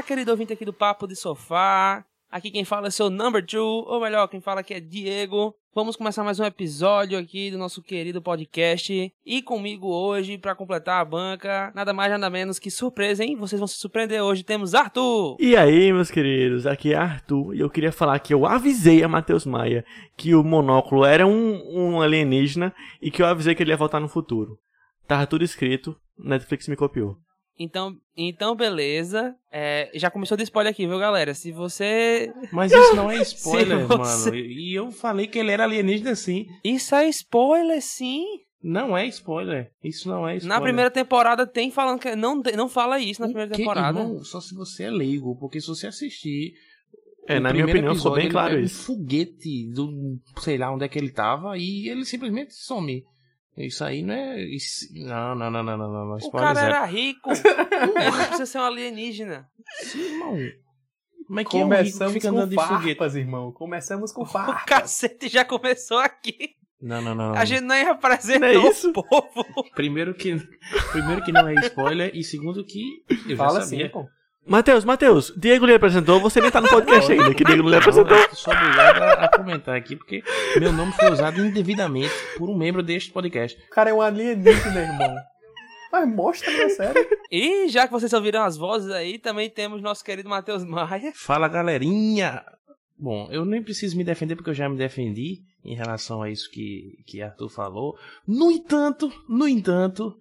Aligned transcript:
Olá, 0.00 0.06
querido 0.06 0.30
ouvinte 0.30 0.50
aqui 0.50 0.64
do 0.64 0.72
Papo 0.72 1.06
de 1.06 1.14
Sofá. 1.14 2.02
Aqui 2.30 2.50
quem 2.50 2.64
fala 2.64 2.86
é 2.86 2.90
seu 2.90 3.10
number 3.10 3.44
two, 3.44 3.84
ou 3.86 4.00
melhor, 4.00 4.26
quem 4.28 4.40
fala 4.40 4.62
aqui 4.62 4.72
é 4.72 4.80
Diego. 4.80 5.54
Vamos 5.74 5.94
começar 5.94 6.24
mais 6.24 6.40
um 6.40 6.44
episódio 6.44 7.18
aqui 7.18 7.50
do 7.50 7.58
nosso 7.58 7.82
querido 7.82 8.22
podcast. 8.22 9.12
E 9.26 9.42
comigo 9.42 9.88
hoje, 9.88 10.38
para 10.38 10.54
completar 10.54 11.02
a 11.02 11.04
banca, 11.04 11.70
nada 11.74 11.92
mais 11.92 12.10
nada 12.10 12.30
menos 12.30 12.58
que 12.58 12.70
surpresa, 12.70 13.22
hein? 13.22 13.36
Vocês 13.36 13.60
vão 13.60 13.66
se 13.66 13.76
surpreender 13.76 14.22
hoje. 14.22 14.42
Temos 14.42 14.74
Arthur! 14.74 15.36
E 15.38 15.54
aí, 15.54 15.92
meus 15.92 16.10
queridos, 16.10 16.66
aqui 16.66 16.94
é 16.94 16.96
Arthur 16.96 17.54
e 17.54 17.60
eu 17.60 17.68
queria 17.68 17.92
falar 17.92 18.18
que 18.20 18.32
eu 18.32 18.46
avisei 18.46 19.04
a 19.04 19.08
Matheus 19.08 19.44
Maia 19.44 19.84
que 20.16 20.34
o 20.34 20.42
monóculo 20.42 21.04
era 21.04 21.26
um, 21.26 21.62
um 21.70 22.00
alienígena 22.00 22.74
e 23.02 23.10
que 23.10 23.20
eu 23.20 23.26
avisei 23.26 23.54
que 23.54 23.62
ele 23.62 23.72
ia 23.72 23.76
voltar 23.76 24.00
no 24.00 24.08
futuro. 24.08 24.58
Tava 25.06 25.26
tudo 25.26 25.44
escrito, 25.44 25.94
Netflix 26.18 26.68
me 26.68 26.76
copiou. 26.76 27.18
Então, 27.62 27.94
então 28.16 28.56
beleza. 28.56 29.36
É, 29.52 29.90
já 29.94 30.10
começou 30.10 30.34
de 30.34 30.44
spoiler 30.44 30.70
aqui, 30.72 30.86
viu, 30.86 30.98
galera? 30.98 31.34
Se 31.34 31.52
você. 31.52 32.32
Mas 32.50 32.72
isso 32.72 32.96
não 32.96 33.10
é 33.10 33.16
spoiler, 33.20 33.86
você- 33.86 34.30
mano. 34.30 34.36
E 34.36 34.74
eu 34.74 34.90
falei 34.90 35.26
que 35.26 35.38
ele 35.38 35.50
era 35.52 35.64
alienígena 35.64 36.14
sim. 36.14 36.46
Isso 36.64 36.94
é 36.94 37.06
spoiler, 37.10 37.82
sim. 37.82 38.24
Não 38.62 38.96
é 38.96 39.06
spoiler. 39.08 39.70
Isso 39.84 40.08
não 40.08 40.26
é 40.26 40.36
spoiler. 40.36 40.56
Na 40.58 40.62
primeira 40.62 40.90
temporada 40.90 41.46
tem 41.46 41.70
falando 41.70 42.00
que. 42.00 42.16
Não, 42.16 42.42
não 42.56 42.68
fala 42.68 42.98
isso 42.98 43.20
na 43.20 43.26
O 43.26 43.30
primeira 43.30 43.50
quê, 43.50 43.58
temporada. 43.58 43.98
irmão? 44.00 44.24
só 44.24 44.40
se 44.40 44.54
você 44.54 44.84
é 44.84 44.90
leigo, 44.90 45.36
porque 45.38 45.60
se 45.60 45.66
você 45.66 45.86
assistir. 45.86 46.54
É, 47.28 47.36
o 47.36 47.40
na 47.42 47.52
minha 47.52 47.66
opinião 47.66 47.94
ficou 47.94 48.14
bem 48.14 48.30
claro 48.30 48.54
ele 48.54 48.62
pega 48.62 48.66
isso. 48.66 48.90
Um 48.92 48.96
foguete 48.96 49.66
do. 49.70 50.18
sei 50.38 50.56
lá 50.56 50.72
onde 50.72 50.84
é 50.84 50.88
que 50.88 50.98
ele 50.98 51.10
tava 51.10 51.58
e 51.58 51.88
ele 51.90 52.06
simplesmente 52.06 52.54
some. 52.54 53.04
Isso 53.56 53.84
aí 53.84 54.02
não 54.02 54.14
é. 54.14 54.42
isso- 54.42 54.86
Não, 54.94 55.34
não, 55.34 55.50
não, 55.50 55.62
não, 55.62 55.76
não, 55.76 55.92
não. 55.92 56.06
não. 56.06 56.16
O 56.16 56.30
cara 56.30 56.54
zero. 56.54 56.74
era 56.74 56.84
rico. 56.86 57.30
Ele 57.30 57.40
não 58.10 58.16
precisa 58.26 58.46
ser 58.46 58.58
um 58.58 58.64
alienígena. 58.64 59.46
Sim, 59.82 60.00
irmão. 60.00 60.36
Mas 61.28 61.46
quem 61.48 61.60
é 61.60 61.64
o 61.64 61.68
rico 61.68 61.76
que 61.76 61.82
Começamos 61.92 62.12
fica 62.14 62.30
com 62.30 62.36
andando 62.36 62.50
de 62.50 62.56
foguete? 62.56 62.84
farpas, 62.98 63.16
irmão. 63.16 63.52
Começamos 63.52 64.12
com 64.12 64.22
O 64.22 64.26
farpas. 64.26 64.64
cacete 64.64 65.28
já 65.28 65.44
começou 65.44 65.98
aqui. 65.98 66.54
Não, 66.80 67.02
não, 67.02 67.14
não. 67.14 67.34
A 67.34 67.44
gente 67.44 67.60
nem 67.62 67.82
apresentou 67.86 68.40
Não 68.40 68.66
é 68.66 68.70
isso? 68.70 68.88
o 68.88 68.92
povo. 68.92 69.44
Primeiro 69.74 70.14
que, 70.14 70.34
primeiro 70.92 71.22
que 71.22 71.30
não 71.30 71.46
é 71.46 71.54
spoiler 71.66 72.10
e 72.14 72.24
segundo 72.24 72.64
que 72.64 73.04
eu 73.28 73.36
Fala 73.36 73.60
já 73.60 73.66
sabia. 73.66 73.84
assim, 73.86 73.92
pô. 73.92 74.08
Matheus, 74.46 74.84
Matheus, 74.84 75.32
Diego 75.36 75.66
lhe 75.66 75.74
apresentou, 75.74 76.18
você 76.18 76.40
nem 76.40 76.50
tá 76.50 76.60
no 76.60 76.68
podcast 76.68 77.12
ainda, 77.12 77.34
que 77.34 77.44
Diego 77.44 77.62
não 77.62 77.70
lhe 77.70 77.76
apresentou. 77.76 78.16
eu 78.16 78.34
sou 78.34 78.52
obrigado 78.52 79.02
a, 79.02 79.12
a 79.24 79.36
comentar 79.36 79.76
aqui 79.76 79.94
porque 79.94 80.24
meu 80.58 80.72
nome 80.72 80.92
foi 80.92 81.10
usado 81.12 81.44
indevidamente 81.44 82.10
por 82.38 82.48
um 82.48 82.56
membro 82.56 82.82
deste 82.82 83.12
podcast. 83.12 83.60
O 83.66 83.70
cara 83.70 83.90
é 83.90 83.94
um 83.94 84.00
alienígena, 84.00 84.80
irmão. 84.80 85.14
Mas 85.92 86.08
mostra 86.08 86.50
na 86.56 86.68
série. 86.70 87.08
E 87.30 87.68
já 87.68 87.86
que 87.86 87.92
vocês 87.92 88.12
ouviram 88.12 88.42
as 88.42 88.56
vozes 88.56 88.90
aí, 88.90 89.18
também 89.18 89.50
temos 89.50 89.82
nosso 89.82 90.04
querido 90.04 90.28
Matheus 90.28 90.64
Maia. 90.64 91.12
Fala 91.14 91.46
galerinha! 91.46 92.42
Bom, 92.98 93.28
eu 93.30 93.44
nem 93.44 93.62
preciso 93.62 93.96
me 93.96 94.04
defender 94.04 94.36
porque 94.36 94.50
eu 94.50 94.54
já 94.54 94.68
me 94.68 94.76
defendi 94.76 95.42
em 95.64 95.74
relação 95.74 96.22
a 96.22 96.30
isso 96.30 96.50
que, 96.50 96.98
que 97.06 97.22
Arthur 97.22 97.48
falou. 97.48 97.98
No 98.26 98.50
entanto, 98.50 99.12
no 99.28 99.46
entanto. 99.46 100.16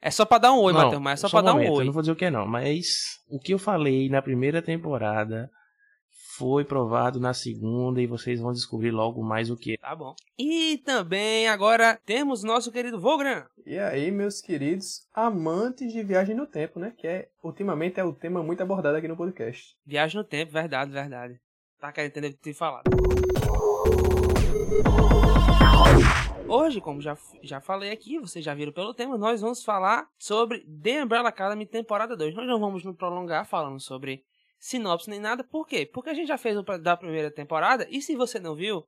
É 0.00 0.10
só 0.10 0.24
pra 0.24 0.38
dar 0.38 0.52
um 0.52 0.60
oi, 0.60 0.72
não, 0.72 0.84
Matheus 0.84 1.02
Maia. 1.02 1.14
É 1.14 1.16
só, 1.16 1.26
um 1.26 1.30
pra 1.30 1.40
dar 1.40 1.52
um 1.52 1.56
momento, 1.56 1.72
oi. 1.72 1.82
Eu 1.82 1.86
não 1.86 1.92
vou 1.92 2.02
dizer 2.02 2.12
o 2.12 2.16
que 2.16 2.24
é 2.24 2.30
não, 2.30 2.46
mas 2.46 3.20
o 3.28 3.38
que 3.38 3.52
eu 3.52 3.58
falei 3.58 4.08
na 4.08 4.22
primeira 4.22 4.62
temporada 4.62 5.50
foi 6.38 6.64
provado 6.64 7.18
na 7.18 7.34
segunda 7.34 8.00
e 8.00 8.06
vocês 8.06 8.40
vão 8.40 8.52
descobrir 8.52 8.92
logo 8.92 9.24
mais 9.24 9.50
o 9.50 9.56
que. 9.56 9.76
Tá 9.76 9.96
bom. 9.96 10.14
E 10.38 10.78
também 10.84 11.48
agora 11.48 11.98
temos 12.06 12.44
nosso 12.44 12.70
querido 12.70 13.00
Vogran. 13.00 13.44
E 13.66 13.76
aí, 13.76 14.12
meus 14.12 14.40
queridos 14.40 15.08
amantes 15.12 15.92
de 15.92 16.00
viagem 16.04 16.36
no 16.36 16.46
tempo, 16.46 16.78
né? 16.78 16.92
Que 16.96 17.08
é, 17.08 17.28
ultimamente 17.42 17.98
é 17.98 18.04
o 18.04 18.12
tema 18.12 18.40
muito 18.40 18.62
abordado 18.62 18.96
aqui 18.96 19.08
no 19.08 19.16
podcast. 19.16 19.76
Viagem 19.84 20.16
no 20.16 20.24
tempo, 20.24 20.52
verdade, 20.52 20.92
verdade. 20.92 21.40
Tá 21.80 21.90
querendo 21.90 22.10
entender 22.10 22.28
o 22.28 22.30
que 22.30 22.48
eu 22.50 22.52
te 22.52 22.56
falado. 22.56 22.88
Hoje, 26.50 26.80
como 26.80 26.98
já, 26.98 27.14
já 27.42 27.60
falei 27.60 27.90
aqui, 27.90 28.18
vocês 28.18 28.42
já 28.42 28.54
viram 28.54 28.72
pelo 28.72 28.94
tema, 28.94 29.18
nós 29.18 29.42
vamos 29.42 29.62
falar 29.62 30.08
sobre 30.18 30.60
The 30.60 31.04
Umbrella 31.04 31.28
Academy 31.28 31.66
temporada 31.66 32.16
2. 32.16 32.34
Nós 32.34 32.46
não 32.46 32.58
vamos 32.58 32.82
nos 32.82 32.96
prolongar 32.96 33.46
falando 33.46 33.78
sobre 33.78 34.24
sinopse 34.58 35.10
nem 35.10 35.20
nada. 35.20 35.44
Por 35.44 35.66
quê? 35.66 35.84
Porque 35.84 36.08
a 36.08 36.14
gente 36.14 36.28
já 36.28 36.38
fez 36.38 36.56
o 36.56 36.62
da 36.62 36.96
primeira 36.96 37.30
temporada 37.30 37.86
e 37.90 38.00
se 38.00 38.16
você 38.16 38.40
não 38.40 38.54
viu 38.54 38.82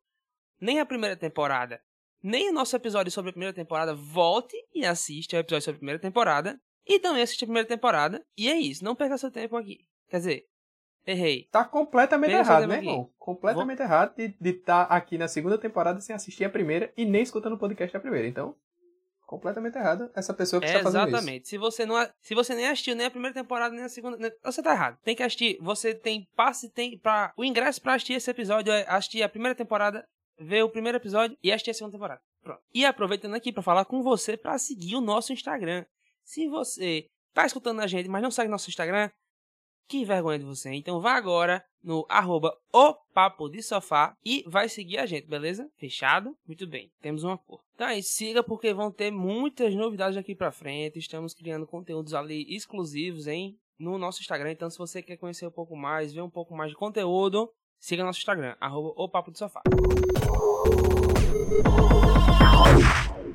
nem 0.58 0.80
a 0.80 0.86
primeira 0.86 1.14
temporada, 1.14 1.82
nem 2.22 2.48
o 2.48 2.52
nosso 2.52 2.74
episódio 2.74 3.12
sobre 3.12 3.28
a 3.28 3.32
primeira 3.32 3.54
temporada, 3.54 3.94
volte 3.94 4.56
e 4.74 4.86
assiste 4.86 5.36
ao 5.36 5.40
episódio 5.40 5.64
sobre 5.66 5.76
a 5.76 5.80
primeira 5.80 6.00
temporada 6.00 6.58
e 6.86 6.98
também 6.98 7.22
assiste 7.22 7.44
a 7.44 7.46
primeira 7.46 7.68
temporada. 7.68 8.24
E 8.38 8.48
é 8.48 8.56
isso, 8.56 8.82
não 8.82 8.96
perca 8.96 9.18
seu 9.18 9.30
tempo 9.30 9.54
aqui. 9.58 9.80
Quer 10.08 10.16
dizer, 10.16 10.49
errei. 11.10 11.48
Tá 11.50 11.64
completamente 11.64 12.30
Pensa 12.32 12.50
errado, 12.52 12.66
né, 12.66 12.76
irmão? 12.76 13.10
Completamente 13.18 13.80
errado 13.82 14.14
de 14.16 14.34
estar 14.50 14.82
aqui 14.84 15.18
na 15.18 15.28
segunda 15.28 15.58
temporada 15.58 16.00
sem 16.00 16.14
assistir 16.14 16.44
a 16.44 16.50
primeira 16.50 16.92
e 16.96 17.04
nem 17.04 17.22
escutando 17.22 17.54
o 17.54 17.58
podcast 17.58 17.92
da 17.92 18.00
primeira. 18.00 18.26
Então, 18.28 18.54
completamente 19.26 19.76
errado 19.76 20.10
essa 20.14 20.34
pessoa 20.34 20.60
que 20.60 20.66
É, 20.66 20.70
está 20.70 20.82
fazendo 20.82 21.08
exatamente. 21.08 21.48
Se 21.48 21.56
você 21.56 21.86
não, 21.86 21.94
se 22.20 22.34
você 22.34 22.54
nem 22.54 22.66
assistiu 22.66 22.96
nem 22.96 23.06
a 23.06 23.10
primeira 23.10 23.32
temporada 23.34 23.74
nem 23.74 23.84
a 23.84 23.88
segunda, 23.88 24.16
nem- 24.16 24.32
você 24.42 24.62
tá 24.62 24.72
errado. 24.72 24.98
Tem 25.04 25.14
que 25.14 25.22
assistir. 25.22 25.56
Você 25.60 25.94
tem 25.94 26.26
passe 26.34 26.68
tem 26.68 26.98
para 26.98 27.32
o 27.36 27.44
ingresso 27.44 27.80
pra 27.80 27.94
assistir 27.94 28.14
esse 28.14 28.30
episódio 28.30 28.72
é 28.72 28.84
assistir 28.88 29.22
a 29.22 29.28
primeira 29.28 29.54
temporada, 29.54 30.04
ver 30.38 30.64
o 30.64 30.68
primeiro 30.70 30.98
episódio 30.98 31.36
e 31.42 31.52
assistir 31.52 31.70
a 31.70 31.74
segunda 31.74 31.92
temporada. 31.92 32.20
Pronto. 32.42 32.60
E 32.74 32.84
aproveitando 32.84 33.34
aqui 33.34 33.52
pra 33.52 33.62
falar 33.62 33.84
com 33.84 34.02
você 34.02 34.36
pra 34.36 34.58
seguir 34.58 34.96
o 34.96 35.00
nosso 35.00 35.32
Instagram. 35.32 35.84
Se 36.24 36.48
você 36.48 37.06
tá 37.32 37.46
escutando 37.46 37.80
a 37.80 37.86
gente, 37.86 38.08
mas 38.08 38.22
não 38.22 38.30
segue 38.30 38.50
nosso 38.50 38.68
Instagram, 38.68 39.10
que 39.90 40.04
vergonha 40.04 40.38
de 40.38 40.44
você. 40.44 40.72
Então 40.72 41.00
vá 41.00 41.14
agora 41.14 41.64
no 41.82 42.06
arroba 42.08 42.56
o 42.72 42.94
papo 43.12 43.48
de 43.48 43.60
sofá 43.60 44.16
e 44.24 44.44
vai 44.46 44.68
seguir 44.68 44.98
a 44.98 45.04
gente, 45.06 45.26
beleza? 45.26 45.68
Fechado? 45.76 46.36
Muito 46.46 46.64
bem, 46.64 46.92
temos 47.02 47.24
um 47.24 47.32
acordo. 47.32 47.64
Então 47.74 47.88
aí, 47.88 48.00
siga 48.00 48.40
porque 48.40 48.72
vão 48.72 48.92
ter 48.92 49.10
muitas 49.10 49.74
novidades 49.74 50.16
aqui 50.16 50.32
pra 50.32 50.52
frente. 50.52 51.00
Estamos 51.00 51.34
criando 51.34 51.66
conteúdos 51.66 52.14
ali 52.14 52.46
exclusivos, 52.54 53.26
hein? 53.26 53.58
No 53.76 53.98
nosso 53.98 54.20
Instagram. 54.20 54.52
Então 54.52 54.70
se 54.70 54.78
você 54.78 55.02
quer 55.02 55.16
conhecer 55.16 55.48
um 55.48 55.50
pouco 55.50 55.74
mais, 55.74 56.12
ver 56.12 56.22
um 56.22 56.30
pouco 56.30 56.54
mais 56.54 56.70
de 56.70 56.76
conteúdo, 56.76 57.50
siga 57.80 58.04
nosso 58.04 58.20
Instagram, 58.20 58.54
arroba 58.60 58.92
o 58.94 59.08
papo 59.08 59.32
de 59.32 59.38
sofá. 59.38 59.60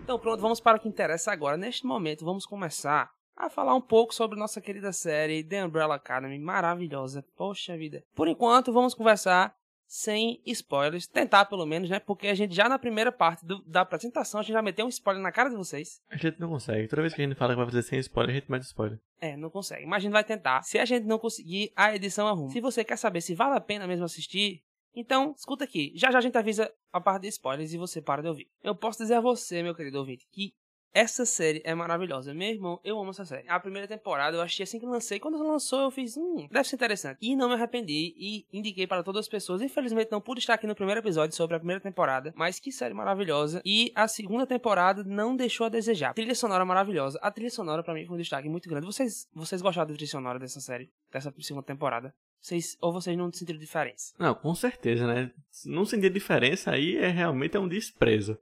Então 0.05 0.17
pronto, 0.17 0.39
vamos 0.39 0.61
para 0.61 0.77
o 0.77 0.79
que 0.79 0.87
interessa 0.87 1.33
agora. 1.33 1.57
Neste 1.57 1.85
momento, 1.85 2.23
vamos 2.23 2.45
começar 2.45 3.11
a 3.35 3.49
falar 3.49 3.75
um 3.75 3.81
pouco 3.81 4.13
sobre 4.13 4.37
nossa 4.39 4.61
querida 4.61 4.91
série 4.93 5.43
The 5.43 5.65
Umbrella 5.65 5.95
Academy, 5.95 6.39
maravilhosa. 6.39 7.23
Poxa 7.35 7.77
vida. 7.77 8.03
Por 8.15 8.27
enquanto, 8.27 8.71
vamos 8.71 8.93
conversar 8.93 9.55
sem 9.87 10.41
spoilers, 10.47 11.05
tentar 11.05 11.45
pelo 11.45 11.65
menos, 11.65 11.89
né? 11.89 11.99
Porque 11.99 12.27
a 12.27 12.33
gente 12.33 12.55
já 12.55 12.67
na 12.67 12.79
primeira 12.79 13.11
parte 13.11 13.45
do- 13.45 13.61
da 13.65 13.81
apresentação, 13.81 14.39
a 14.39 14.43
gente 14.43 14.53
já 14.53 14.61
meteu 14.61 14.85
um 14.85 14.89
spoiler 14.89 15.21
na 15.21 15.31
cara 15.31 15.49
de 15.49 15.55
vocês. 15.55 16.01
A 16.09 16.17
gente 16.17 16.39
não 16.39 16.49
consegue. 16.49 16.87
Toda 16.87 17.03
vez 17.03 17.13
que 17.13 17.21
a 17.21 17.25
gente 17.27 17.37
fala 17.37 17.53
que 17.53 17.57
vai 17.57 17.65
fazer 17.67 17.83
sem 17.83 17.99
spoiler, 17.99 18.35
a 18.35 18.39
gente 18.39 18.49
mete 18.51 18.63
spoiler. 18.63 18.99
É, 19.21 19.37
não 19.37 19.49
consegue. 19.49 19.85
Mas 19.85 19.97
a 19.97 19.99
gente 20.01 20.11
vai 20.11 20.23
tentar. 20.23 20.63
Se 20.63 20.79
a 20.79 20.85
gente 20.85 21.05
não 21.05 21.19
conseguir, 21.19 21.71
a 21.75 21.95
edição 21.95 22.27
arruma. 22.27 22.49
Se 22.49 22.59
você 22.59 22.83
quer 22.83 22.97
saber 22.97 23.21
se 23.21 23.35
vale 23.35 23.55
a 23.55 23.61
pena 23.61 23.85
mesmo 23.85 24.05
assistir, 24.05 24.63
então 24.95 25.35
escuta 25.37 25.63
aqui. 25.65 25.91
Já 25.95 26.09
já 26.09 26.17
a 26.17 26.21
gente 26.21 26.37
avisa 26.37 26.71
a 26.91 26.99
parte 26.99 27.21
de 27.23 27.27
spoilers 27.27 27.71
e 27.71 27.77
você 27.77 28.01
para 28.01 28.23
de 28.23 28.27
ouvir. 28.27 28.47
Eu 28.63 28.73
posso 28.73 28.97
dizer 28.97 29.13
a 29.15 29.21
você, 29.21 29.61
meu 29.61 29.75
querido 29.75 29.99
ouvinte, 29.99 30.25
que 30.31 30.51
essa 30.95 31.25
série 31.25 31.61
é 31.65 31.75
maravilhosa. 31.75 32.33
Meu 32.33 32.47
irmão, 32.47 32.79
eu 32.81 32.97
amo 32.97 33.09
essa 33.09 33.25
série. 33.25 33.45
A 33.49 33.59
primeira 33.59 33.85
temporada 33.85 34.37
eu 34.37 34.41
achei 34.41 34.63
assim 34.63 34.79
que 34.79 34.85
lancei. 34.85 35.19
Quando 35.19 35.37
lançou, 35.37 35.81
eu 35.81 35.91
fiz, 35.91 36.15
hum, 36.15 36.47
deve 36.49 36.69
ser 36.69 36.77
interessante. 36.77 37.17
E 37.21 37.35
não 37.35 37.49
me 37.49 37.55
arrependi 37.55 38.15
e 38.17 38.45
indiquei 38.53 38.87
para 38.87 39.03
todas 39.03 39.25
as 39.25 39.27
pessoas. 39.27 39.61
Infelizmente, 39.61 40.09
não 40.09 40.21
pude 40.21 40.39
estar 40.39 40.53
aqui 40.53 40.65
no 40.65 40.73
primeiro 40.73 41.01
episódio 41.01 41.35
sobre 41.35 41.57
a 41.57 41.59
primeira 41.59 41.81
temporada. 41.81 42.33
Mas 42.33 42.59
que 42.59 42.71
série 42.71 42.93
maravilhosa. 42.93 43.61
E 43.65 43.91
a 43.93 44.07
segunda 44.07 44.47
temporada 44.47 45.03
não 45.03 45.35
deixou 45.35 45.65
a 45.65 45.69
desejar. 45.69 46.13
Trilha 46.13 46.33
sonora 46.33 46.63
maravilhosa. 46.63 47.19
A 47.21 47.29
trilha 47.29 47.51
sonora 47.51 47.83
pra 47.83 47.93
mim 47.93 48.05
foi 48.05 48.15
um 48.15 48.19
destaque 48.19 48.47
muito 48.47 48.69
grande. 48.69 48.85
Vocês, 48.85 49.27
vocês 49.33 49.61
gostaram 49.61 49.89
da 49.89 49.93
trilha 49.95 50.09
sonora 50.09 50.39
dessa 50.39 50.61
série? 50.61 50.89
Dessa 51.11 51.33
segunda 51.41 51.65
temporada? 51.65 52.15
Vocês, 52.39 52.77
ou 52.79 52.93
vocês 52.93 53.17
não 53.17 53.33
sentiram 53.33 53.59
diferença? 53.59 54.13
Não, 54.17 54.33
com 54.33 54.55
certeza, 54.55 55.05
né? 55.07 55.31
Não 55.65 55.83
sentir 55.83 56.11
diferença 56.11 56.71
aí 56.71 56.95
é 56.95 57.09
realmente 57.09 57.57
é 57.57 57.59
um 57.59 57.67
desprezo. 57.67 58.37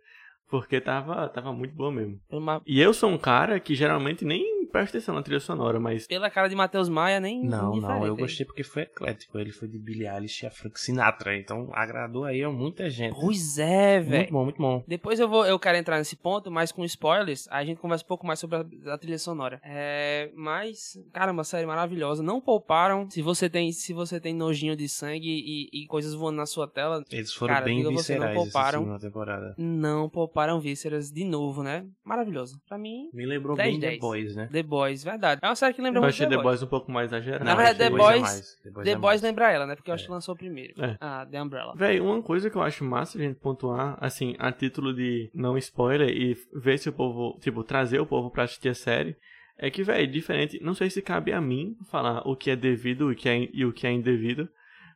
Porque 0.54 0.80
tava, 0.80 1.28
tava 1.30 1.52
muito 1.52 1.74
boa 1.74 1.92
mesmo. 1.92 2.20
Pela, 2.30 2.62
E 2.68 2.80
eu 2.80 2.94
sou 2.94 3.10
um 3.10 3.18
cara 3.18 3.60
que 3.60 3.74
geralmente 3.74 4.24
nem 4.24 4.63
presta 4.74 4.98
atenção 4.98 5.14
na 5.16 5.22
trilha 5.22 5.40
sonora, 5.40 5.80
mas 5.80 6.08
pela 6.08 6.30
cara 6.30 6.50
de 6.50 6.56
Matheus 6.56 6.90
Maia, 6.90 7.20
nem. 7.20 7.44
Não, 7.46 7.76
não, 7.76 8.06
eu 8.06 8.16
gostei 8.18 8.46
porque 8.46 8.64
foi 8.64 8.82
eclético. 8.84 9.38
Ele 9.38 9.52
foi 9.52 9.68
de 9.68 9.78
Billie 9.78 10.08
Eilish 10.08 10.44
e 10.44 10.48
a 10.48 10.52
Frank 10.52 10.80
Sinatra, 10.80 11.38
então 11.38 11.70
agradou 11.72 12.26
aí 12.26 12.44
a 12.44 12.50
muita 12.50 12.90
gente. 12.90 13.14
Pois 13.14 13.58
é, 13.60 14.00
velho. 14.00 14.18
Muito 14.18 14.32
bom, 14.34 14.44
muito 14.44 14.58
bom. 14.62 14.84
Depois 14.88 15.20
eu 15.20 15.30
vou, 15.30 15.46
eu 15.46 15.60
quero 15.60 15.78
entrar 15.78 15.98
nesse 16.00 16.16
ponto, 16.16 16.50
mas 16.52 16.72
com 16.72 16.84
spoilers, 16.84 17.48
a 17.52 17.64
gente 17.64 17.80
conversa 17.80 18.04
um 18.04 18.08
pouco 18.08 18.26
mais 18.26 18.40
sobre 18.40 18.58
a, 18.58 18.94
a 18.94 18.98
trilha 18.98 19.20
sonora. 19.20 19.62
É, 19.64 20.32
mas, 20.36 20.98
caramba, 21.14 21.44
série 21.44 21.66
maravilhosa. 21.68 22.24
Não 22.24 22.42
pouparam. 22.42 23.08
Se 23.10 23.22
você 23.22 23.48
tem, 23.50 23.72
se 23.72 23.94
você 23.94 24.20
tem 24.20 24.34
nojinho 24.34 24.76
de 24.76 24.90
sangue 24.90 25.30
e, 25.30 25.84
e 25.84 25.86
coisas 25.88 26.16
voando 26.16 26.38
na 26.38 26.46
sua 26.48 26.68
tela, 26.68 27.04
Eles 27.12 27.32
foram 27.34 27.54
Cara, 27.54 27.66
bem 27.66 27.84
não 27.84 27.92
viscerais 27.92 28.32
essa 28.32 28.44
pouparam. 28.44 28.80
segunda 28.80 29.00
temporada. 29.00 29.56
não 29.58 30.10
pouparam 30.10 30.60
vísceras 30.60 31.12
de 31.12 31.24
novo, 31.24 31.62
né? 31.62 31.86
Maravilhoso. 32.04 32.60
Pra 32.68 32.78
mim, 32.78 33.10
Me 33.14 33.26
lembrou 33.26 33.56
10, 33.56 33.70
bem 33.72 33.80
The 33.80 33.88
10. 33.92 34.00
Boys, 34.00 34.36
né? 34.36 34.50
The 34.52 34.63
The 34.64 34.68
Boys, 34.70 35.04
verdade. 35.04 35.40
É 35.44 35.48
uma 35.48 35.56
série 35.56 35.74
que 35.74 35.82
lembra 35.82 36.00
Eu 36.00 36.02
muito 36.04 36.14
achei 36.16 36.26
The 36.26 36.30
The 36.32 36.36
Boys. 36.42 36.46
Boys 36.60 36.64
um 36.64 36.68
pouco 36.68 36.92
mais 36.92 37.10
exagerado. 37.12 37.44
Na 37.46 37.56
verdade, 37.56 37.78
The 37.78 37.90
The 37.90 37.96
Boys- 37.98 38.58
é. 38.60 38.64
The 38.64 38.70
Boys, 38.72 38.86
The 38.86 38.92
é 38.92 38.96
Boys 38.98 39.22
lembra 39.22 39.52
ela, 39.52 39.66
né? 39.68 39.76
Porque 39.76 39.90
eu 39.92 39.96
acho 39.96 40.04
É. 40.04 40.08
que 40.08 40.12
lançou 40.12 40.36
primeiro. 40.36 40.74
É. 40.84 40.98
Ah, 41.00 41.26
The 41.30 41.42
Umbrella. 41.42 41.74
Véi, 41.76 42.00
uma 42.00 42.22
coisa 42.22 42.50
que 42.50 42.56
eu 42.56 42.62
acho 42.64 42.84
massa 42.84 43.18
a 43.18 43.22
gente 43.22 43.40
pontuar, 43.40 43.98
assim, 44.02 44.36
a 44.40 44.52
título 44.52 44.94
de 44.94 45.30
não 45.34 45.58
spoiler 45.58 46.10
e 46.10 46.36
ver 46.54 46.78
se 46.80 46.90
o 46.90 46.94
povo, 46.94 47.38
tipo, 47.40 47.64
trazer 47.64 48.00
o 48.00 48.06
povo 48.06 48.30
pra 48.32 48.44
assistir 48.44 48.70
a 48.70 48.74
série, 48.76 49.16
é 49.58 49.70
que, 49.70 49.84
véi, 49.84 50.08
diferente, 50.08 50.60
não 50.64 50.74
sei 50.74 50.90
se 50.90 51.02
cabe 51.02 51.32
a 51.32 51.40
mim 51.40 51.76
falar 51.92 52.22
o 52.28 52.36
que 52.36 52.50
é 52.50 52.56
devido 52.56 53.10
o 53.12 53.16
que 53.16 53.30
é, 53.30 53.48
e 53.54 53.64
o 53.66 53.72
que 53.72 53.86
é 53.86 53.92
indevido, 53.92 54.50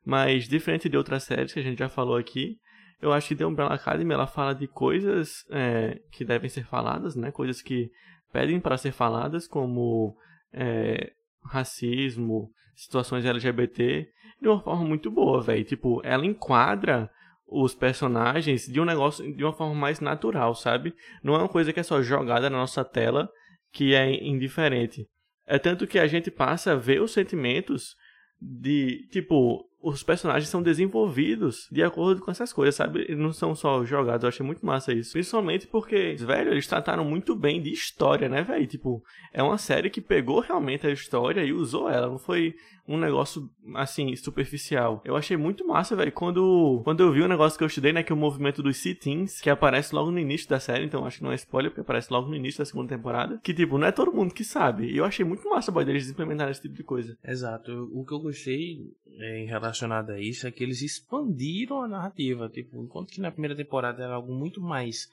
mas 0.05 0.47
diferente 0.47 0.89
de 0.89 0.97
outras 0.97 1.23
séries 1.23 1.53
que 1.53 1.59
a 1.59 1.63
gente 1.63 1.77
já 1.79 1.89
falou 1.89 2.15
aqui, 2.17 2.57
eu 2.99 3.13
acho 3.13 3.27
que 3.27 3.35
The 3.35 3.45
Umbrella 3.45 3.75
Academy, 3.75 4.11
ela 4.13 4.25
fala 4.25 4.55
de 4.55 4.67
coisas 4.67 5.45
é, 5.51 5.99
que 6.11 6.25
devem 6.25 6.49
ser 6.49 6.65
faladas, 6.65 7.15
né, 7.15 7.29
coisas 7.31 7.61
que 7.61 7.91
pedem 8.31 8.59
para 8.59 8.77
ser 8.77 8.91
faladas, 8.91 9.47
como 9.47 10.15
é, 10.53 11.13
racismo, 11.43 12.51
situações 12.75 13.25
LGBT, 13.25 14.07
de 14.41 14.47
uma 14.47 14.61
forma 14.61 14.85
muito 14.85 15.09
boa, 15.09 15.41
velho. 15.41 15.63
Tipo, 15.63 16.01
ela 16.03 16.25
enquadra 16.25 17.09
os 17.47 17.73
personagens 17.73 18.67
de 18.67 18.79
um 18.79 18.85
negócio 18.85 19.35
de 19.35 19.43
uma 19.43 19.53
forma 19.53 19.73
mais 19.73 19.99
natural, 19.99 20.53
sabe? 20.53 20.93
Não 21.23 21.33
é 21.35 21.39
uma 21.39 21.49
coisa 21.49 21.71
que 21.71 21.79
é 21.79 21.83
só 21.83 22.01
jogada 22.01 22.49
na 22.49 22.57
nossa 22.57 22.83
tela 22.83 23.29
que 23.71 23.93
é 23.93 24.23
indiferente. 24.23 25.07
É 25.45 25.57
tanto 25.57 25.87
que 25.87 25.97
a 25.97 26.07
gente 26.07 26.29
passa 26.29 26.73
a 26.73 26.75
ver 26.75 27.01
os 27.01 27.11
sentimentos 27.11 27.95
de, 28.39 29.07
tipo, 29.11 29.66
os 29.81 30.03
personagens 30.03 30.49
são 30.49 30.61
desenvolvidos 30.61 31.67
de 31.71 31.83
acordo 31.83 32.21
com 32.21 32.31
essas 32.31 32.51
coisas, 32.51 32.75
sabe? 32.75 33.01
Eles 33.01 33.17
não 33.17 33.31
são 33.31 33.55
só 33.55 33.83
jogados, 33.85 34.23
eu 34.23 34.29
achei 34.29 34.45
muito 34.45 34.65
massa 34.65 34.93
isso. 34.93 35.13
Principalmente 35.13 35.67
porque, 35.67 36.15
velho, 36.19 36.51
eles 36.51 36.67
trataram 36.67 37.05
muito 37.05 37.35
bem 37.35 37.61
de 37.61 37.71
história, 37.71 38.27
né, 38.27 38.41
velho? 38.41 38.65
Tipo, 38.67 39.03
é 39.31 39.41
uma 39.43 39.57
série 39.57 39.89
que 39.89 40.01
pegou 40.01 40.39
realmente 40.39 40.87
a 40.87 40.91
história 40.91 41.43
e 41.43 41.53
usou 41.53 41.89
ela, 41.89 42.07
não 42.07 42.17
foi 42.17 42.55
um 42.87 42.97
negócio, 42.97 43.49
assim, 43.75 44.15
superficial. 44.15 45.01
Eu 45.03 45.15
achei 45.17 45.35
muito 45.35 45.67
massa, 45.67 45.95
velho, 45.95 46.11
quando, 46.11 46.81
quando 46.85 47.01
eu 47.01 47.11
vi 47.11 47.21
o 47.21 47.27
negócio 47.27 47.57
que 47.57 47.63
eu 47.63 47.67
estudei, 47.67 47.91
né, 47.91 48.01
que 48.01 48.13
é 48.13 48.15
o 48.15 48.17
movimento 48.17 48.63
dos 48.63 48.77
sit-ins, 48.77 49.41
que 49.41 49.49
aparece 49.49 49.93
logo 49.93 50.09
no 50.09 50.19
início 50.19 50.47
da 50.47 50.59
série, 50.59 50.85
então 50.85 51.05
acho 51.05 51.17
que 51.17 51.23
não 51.23 51.31
é 51.33 51.35
spoiler, 51.35 51.69
porque 51.69 51.81
aparece 51.81 52.11
logo 52.11 52.29
no 52.29 52.35
início 52.35 52.59
da 52.59 52.65
segunda 52.65 52.95
temporada, 52.95 53.39
que, 53.43 53.53
tipo, 53.53 53.77
não 53.77 53.87
é 53.87 53.91
todo 53.91 54.13
mundo 54.13 54.33
que 54.33 54.43
sabe. 54.43 54.89
E 54.89 54.97
eu 54.97 55.03
achei 55.03 55.25
muito 55.25 55.47
massa, 55.49 55.71
boy, 55.71 55.83
deles 55.83 56.09
implementarem 56.09 56.51
esse 56.51 56.61
tipo 56.61 56.75
de 56.75 56.83
coisa. 56.83 57.17
Exato. 57.25 57.89
O 57.93 58.05
que 58.05 58.13
eu 58.13 58.19
gostei 58.19 58.77
é, 59.19 59.39
em 59.39 59.47
relacionado 59.67 60.11
a 60.11 60.19
isso 60.19 60.47
é 60.47 60.51
que 60.51 60.63
eles 60.63 60.81
expandiram 60.81 61.81
a 61.81 61.87
narrativa. 61.87 62.49
Tipo, 62.49 62.83
enquanto 62.83 63.09
que 63.09 63.21
na 63.21 63.31
primeira 63.31 63.55
temporada 63.55 64.03
era 64.03 64.15
algo 64.15 64.33
muito 64.33 64.61
mais 64.61 65.07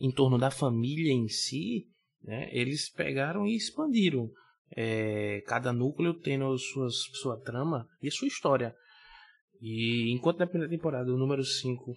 em 0.00 0.10
torno 0.10 0.38
da 0.38 0.50
família 0.50 1.12
em 1.12 1.28
si, 1.28 1.86
né? 2.22 2.48
Eles 2.52 2.88
pegaram 2.90 3.46
e 3.46 3.54
expandiram. 3.54 4.30
É, 4.72 5.42
cada 5.46 5.72
núcleo 5.72 6.14
tendo 6.14 6.56
suas, 6.56 6.94
sua 7.20 7.36
trama 7.40 7.88
e 8.02 8.10
sua 8.10 8.28
história. 8.28 8.74
E 9.60 10.10
enquanto 10.12 10.38
na 10.38 10.46
primeira 10.46 10.70
temporada 10.70 11.12
o 11.12 11.18
número 11.18 11.44
5 11.44 11.92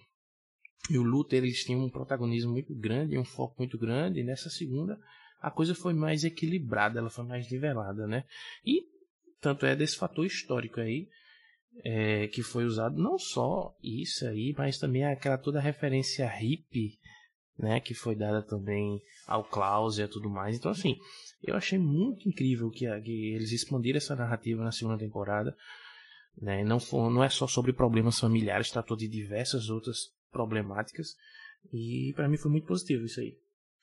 e 0.90 0.98
o 0.98 1.02
Luther 1.02 1.44
eles 1.44 1.64
tinham 1.64 1.84
um 1.84 1.88
protagonismo 1.88 2.52
muito 2.52 2.74
grande, 2.74 3.16
um 3.16 3.24
foco 3.24 3.54
muito 3.58 3.78
grande, 3.78 4.24
nessa 4.24 4.50
segunda 4.50 4.98
a 5.40 5.50
coisa 5.50 5.74
foi 5.74 5.92
mais 5.92 6.24
equilibrada, 6.24 6.98
ela 6.98 7.10
foi 7.10 7.24
mais 7.24 7.50
nivelada, 7.50 8.06
né? 8.06 8.24
E 8.64 8.82
tanto 9.40 9.66
é 9.66 9.76
desse 9.76 9.96
fator 9.96 10.26
histórico 10.26 10.80
aí 10.80 11.06
é, 11.82 12.28
que 12.28 12.42
foi 12.42 12.64
usado 12.64 13.00
não 13.00 13.18
só 13.18 13.74
isso 13.82 14.26
aí, 14.26 14.54
mas 14.56 14.78
também 14.78 15.04
aquela 15.04 15.38
toda 15.38 15.60
referência 15.60 16.28
hippie, 16.28 16.98
né, 17.58 17.80
que 17.80 17.94
foi 17.94 18.14
dada 18.14 18.42
também 18.42 19.00
ao 19.26 19.44
Klaus 19.44 19.98
e 19.98 20.02
a 20.02 20.08
tudo 20.08 20.28
mais. 20.28 20.56
Então 20.56 20.70
assim, 20.70 20.96
eu 21.42 21.56
achei 21.56 21.78
muito 21.78 22.28
incrível 22.28 22.70
que, 22.70 22.86
que 23.00 23.34
eles 23.34 23.52
expandiram 23.52 23.96
essa 23.96 24.14
narrativa 24.16 24.62
na 24.62 24.72
segunda 24.72 24.98
temporada. 24.98 25.56
Né? 26.36 26.64
Não, 26.64 26.80
for, 26.80 27.10
não 27.10 27.22
é 27.22 27.28
só 27.28 27.46
sobre 27.46 27.72
problemas 27.72 28.18
familiares, 28.18 28.70
tratou 28.70 28.96
de 28.96 29.08
diversas 29.08 29.70
outras 29.70 30.12
problemáticas. 30.30 31.14
E 31.72 32.12
pra 32.14 32.28
mim 32.28 32.36
foi 32.36 32.50
muito 32.50 32.66
positivo 32.66 33.04
isso 33.04 33.20
aí. 33.20 33.38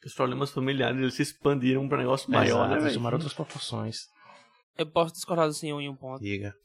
Os 0.05 0.13
problemas 0.13 0.51
familiares, 0.51 0.99
eles 0.99 1.13
se 1.13 1.21
expandiram 1.21 1.87
pra 1.87 1.97
um 1.97 2.01
negócio 2.01 2.29
maior, 2.29 2.65
Exato, 2.65 2.83
né, 2.83 2.93
tomaram 2.93 3.17
outras 3.17 3.33
proporções. 3.33 4.07
Eu 4.77 4.87
posso 4.87 5.13
discordar 5.13 5.47
do 5.47 5.53
senhor 5.53 5.79
em 5.79 5.89
um 5.89 5.95
ponto. 5.95 6.21
Diga. 6.21 6.55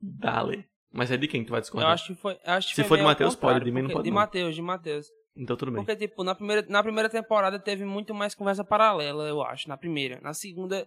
Dale. 0.00 0.64
Mas 0.94 1.10
é 1.10 1.16
de 1.16 1.26
quem 1.26 1.40
que 1.40 1.48
tu 1.48 1.50
vai 1.50 1.58
Eu 1.58 1.62
discordar? 1.62 1.90
acho 1.92 2.06
que 2.06 2.14
foi. 2.14 2.38
Acho 2.44 2.68
que 2.68 2.74
Se 2.76 2.82
foi 2.82 2.88
for 2.88 2.98
de 2.98 3.02
Matheus, 3.02 3.34
pode, 3.34 3.64
de 3.64 3.70
mim 3.72 3.82
não 3.82 3.90
pode 3.90 4.04
De. 4.04 4.10
Matheus, 4.12 4.54
de 4.54 4.62
Matheus. 4.62 5.06
Então 5.36 5.56
tudo 5.56 5.72
bem. 5.72 5.84
Porque, 5.84 5.96
tipo, 5.96 6.22
na 6.22 6.34
primeira, 6.34 6.64
na 6.68 6.82
primeira 6.82 7.10
temporada 7.10 7.58
teve 7.58 7.84
muito 7.84 8.14
mais 8.14 8.34
conversa 8.34 8.64
paralela, 8.64 9.24
eu 9.24 9.42
acho. 9.42 9.68
Na 9.68 9.76
primeira. 9.76 10.20
Na 10.20 10.32
segunda, 10.32 10.86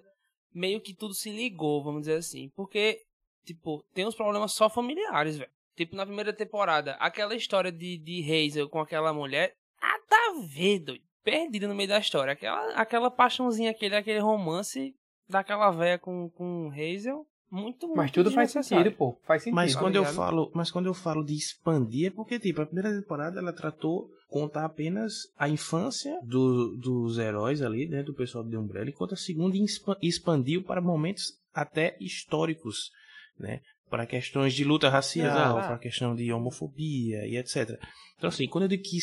meio 0.54 0.80
que 0.80 0.94
tudo 0.96 1.14
se 1.14 1.30
ligou, 1.30 1.84
vamos 1.84 2.02
dizer 2.02 2.16
assim. 2.16 2.50
Porque, 2.56 3.02
tipo, 3.46 3.84
tem 3.94 4.08
uns 4.08 4.16
problemas 4.16 4.54
só 4.54 4.70
familiares, 4.70 5.38
velho. 5.38 5.52
Tipo, 5.76 5.96
na 5.98 6.06
primeira 6.06 6.32
temporada, 6.32 6.94
aquela 6.94 7.36
história 7.36 7.72
de, 7.72 7.98
de 7.98 8.24
Hazel 8.24 8.70
com 8.70 8.80
aquela 8.80 9.12
mulher, 9.14 9.54
nada 9.82 10.16
a 10.42 10.48
ver, 10.48 10.80
doido. 10.80 11.04
Perdida 11.24 11.68
no 11.68 11.76
meio 11.76 11.90
da 11.90 12.00
história. 12.00 12.32
Aquela, 12.32 12.72
aquela 12.72 13.12
paixãozinha, 13.12 13.72
aquele, 13.72 13.96
aquele 13.98 14.20
romance 14.20 14.96
daquela 15.28 15.70
véia 15.72 16.00
com, 16.00 16.30
com 16.30 16.72
Hazel. 16.72 17.28
Muito, 17.50 17.88
muito 17.88 17.96
Mas 17.98 18.12
tudo 18.12 18.30
faz 18.32 18.52
sentido, 18.52 18.92
pô. 18.92 19.18
Faz 19.26 19.44
sentido. 19.44 19.56
Mas 19.56 19.74
tá 19.74 19.80
quando 19.80 19.96
eu 19.96 20.04
falo, 20.06 20.52
mas 20.54 20.70
quando 20.70 20.86
eu 20.88 20.94
falo 20.94 21.24
de 21.24 21.34
expandir 21.34 22.08
é 22.08 22.10
porque 22.10 22.38
tipo, 22.40 22.62
a 22.62 22.66
primeira 22.66 22.94
temporada 22.94 23.40
ela 23.40 23.54
tratou 23.54 24.10
contar 24.30 24.66
apenas 24.66 25.14
a 25.38 25.48
infância 25.48 26.20
do- 26.24 26.76
dos 26.76 27.18
heróis 27.18 27.62
ali, 27.62 27.88
né, 27.88 28.04
do 28.04 28.14
pessoal 28.14 28.44
de 28.44 28.58
Umbrella, 28.58 28.90
enquanto 28.90 29.14
a 29.14 29.18
segunda 29.18 29.56
expa- 29.58 29.98
expandiu 30.02 30.62
para 30.64 30.82
momentos 30.82 31.34
até 31.54 31.96
históricos, 32.02 32.92
né, 33.40 33.62
para 33.90 34.06
questões 34.06 34.54
de 34.54 34.66
luta 34.66 34.90
racial, 34.90 35.30
Exato. 35.60 35.68
para 35.68 35.78
questão 35.80 36.14
de 36.14 36.32
homofobia 36.34 37.26
e 37.26 37.38
etc. 37.38 37.80
Então 38.18 38.28
assim, 38.28 38.48
quando 38.48 38.64
eu 38.64 38.68
digo 38.68 38.84
que 38.84 38.98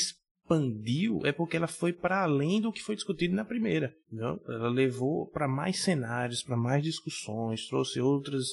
expandiu 0.49 1.21
é 1.25 1.33
porque 1.33 1.57
ela 1.57 1.67
foi 1.67 1.93
para 1.93 2.23
além 2.23 2.61
do 2.61 2.73
que 2.73 2.83
foi 2.83 2.95
discutido 2.95 3.35
na 3.35 3.45
primeira, 3.45 3.95
entendeu? 4.07 4.41
Ela 4.47 4.69
levou 4.69 5.27
para 5.27 5.49
mais 5.49 5.81
cenários, 5.83 6.43
para 6.43 6.57
mais 6.57 6.83
discussões, 6.83 7.67
trouxe 7.67 8.01
outras 8.01 8.47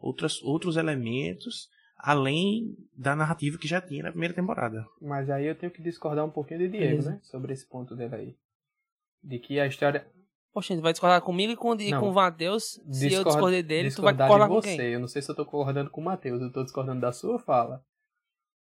outras, 0.00 0.42
outros 0.42 0.76
elementos 0.76 1.68
além 1.98 2.76
da 2.96 3.16
narrativa 3.16 3.56
que 3.56 3.68
já 3.68 3.80
tinha 3.80 4.02
na 4.02 4.10
primeira 4.10 4.34
temporada. 4.34 4.84
Mas 5.00 5.30
aí 5.30 5.46
eu 5.46 5.54
tenho 5.54 5.72
que 5.72 5.82
discordar 5.82 6.24
um 6.24 6.30
pouquinho 6.30 6.60
de 6.60 6.68
Diego, 6.68 6.86
Beleza. 6.86 7.10
né? 7.12 7.20
Sobre 7.22 7.52
esse 7.54 7.66
ponto 7.66 7.96
dele 7.96 8.14
aí. 8.14 8.34
De 9.22 9.38
que 9.38 9.58
a 9.58 9.66
história. 9.66 10.06
Poxa, 10.52 10.74
tu 10.76 10.82
vai 10.82 10.92
discordar 10.92 11.20
comigo 11.22 11.52
e 11.52 11.56
com, 11.56 11.74
e 11.80 11.90
Não. 11.90 12.00
com 12.00 12.10
o 12.10 12.14
Matheus. 12.14 12.64
Se 12.90 13.06
eu 13.06 13.08
Discorda- 13.08 13.30
discordei 13.30 13.62
dele, 13.62 13.90
tu 13.90 14.02
vai 14.02 14.12
discordar 14.12 14.48
com 14.48 14.54
você. 14.54 14.76
quem? 14.76 14.86
Eu 14.92 15.00
não 15.00 15.08
sei 15.08 15.22
se 15.22 15.30
eu 15.30 15.34
tô 15.34 15.46
concordando 15.46 15.88
com 15.90 16.00
o 16.00 16.04
Matheus, 16.04 16.42
eu 16.42 16.52
tô 16.52 16.62
discordando 16.62 17.00
da 17.00 17.10
sua 17.12 17.38
fala. 17.38 17.82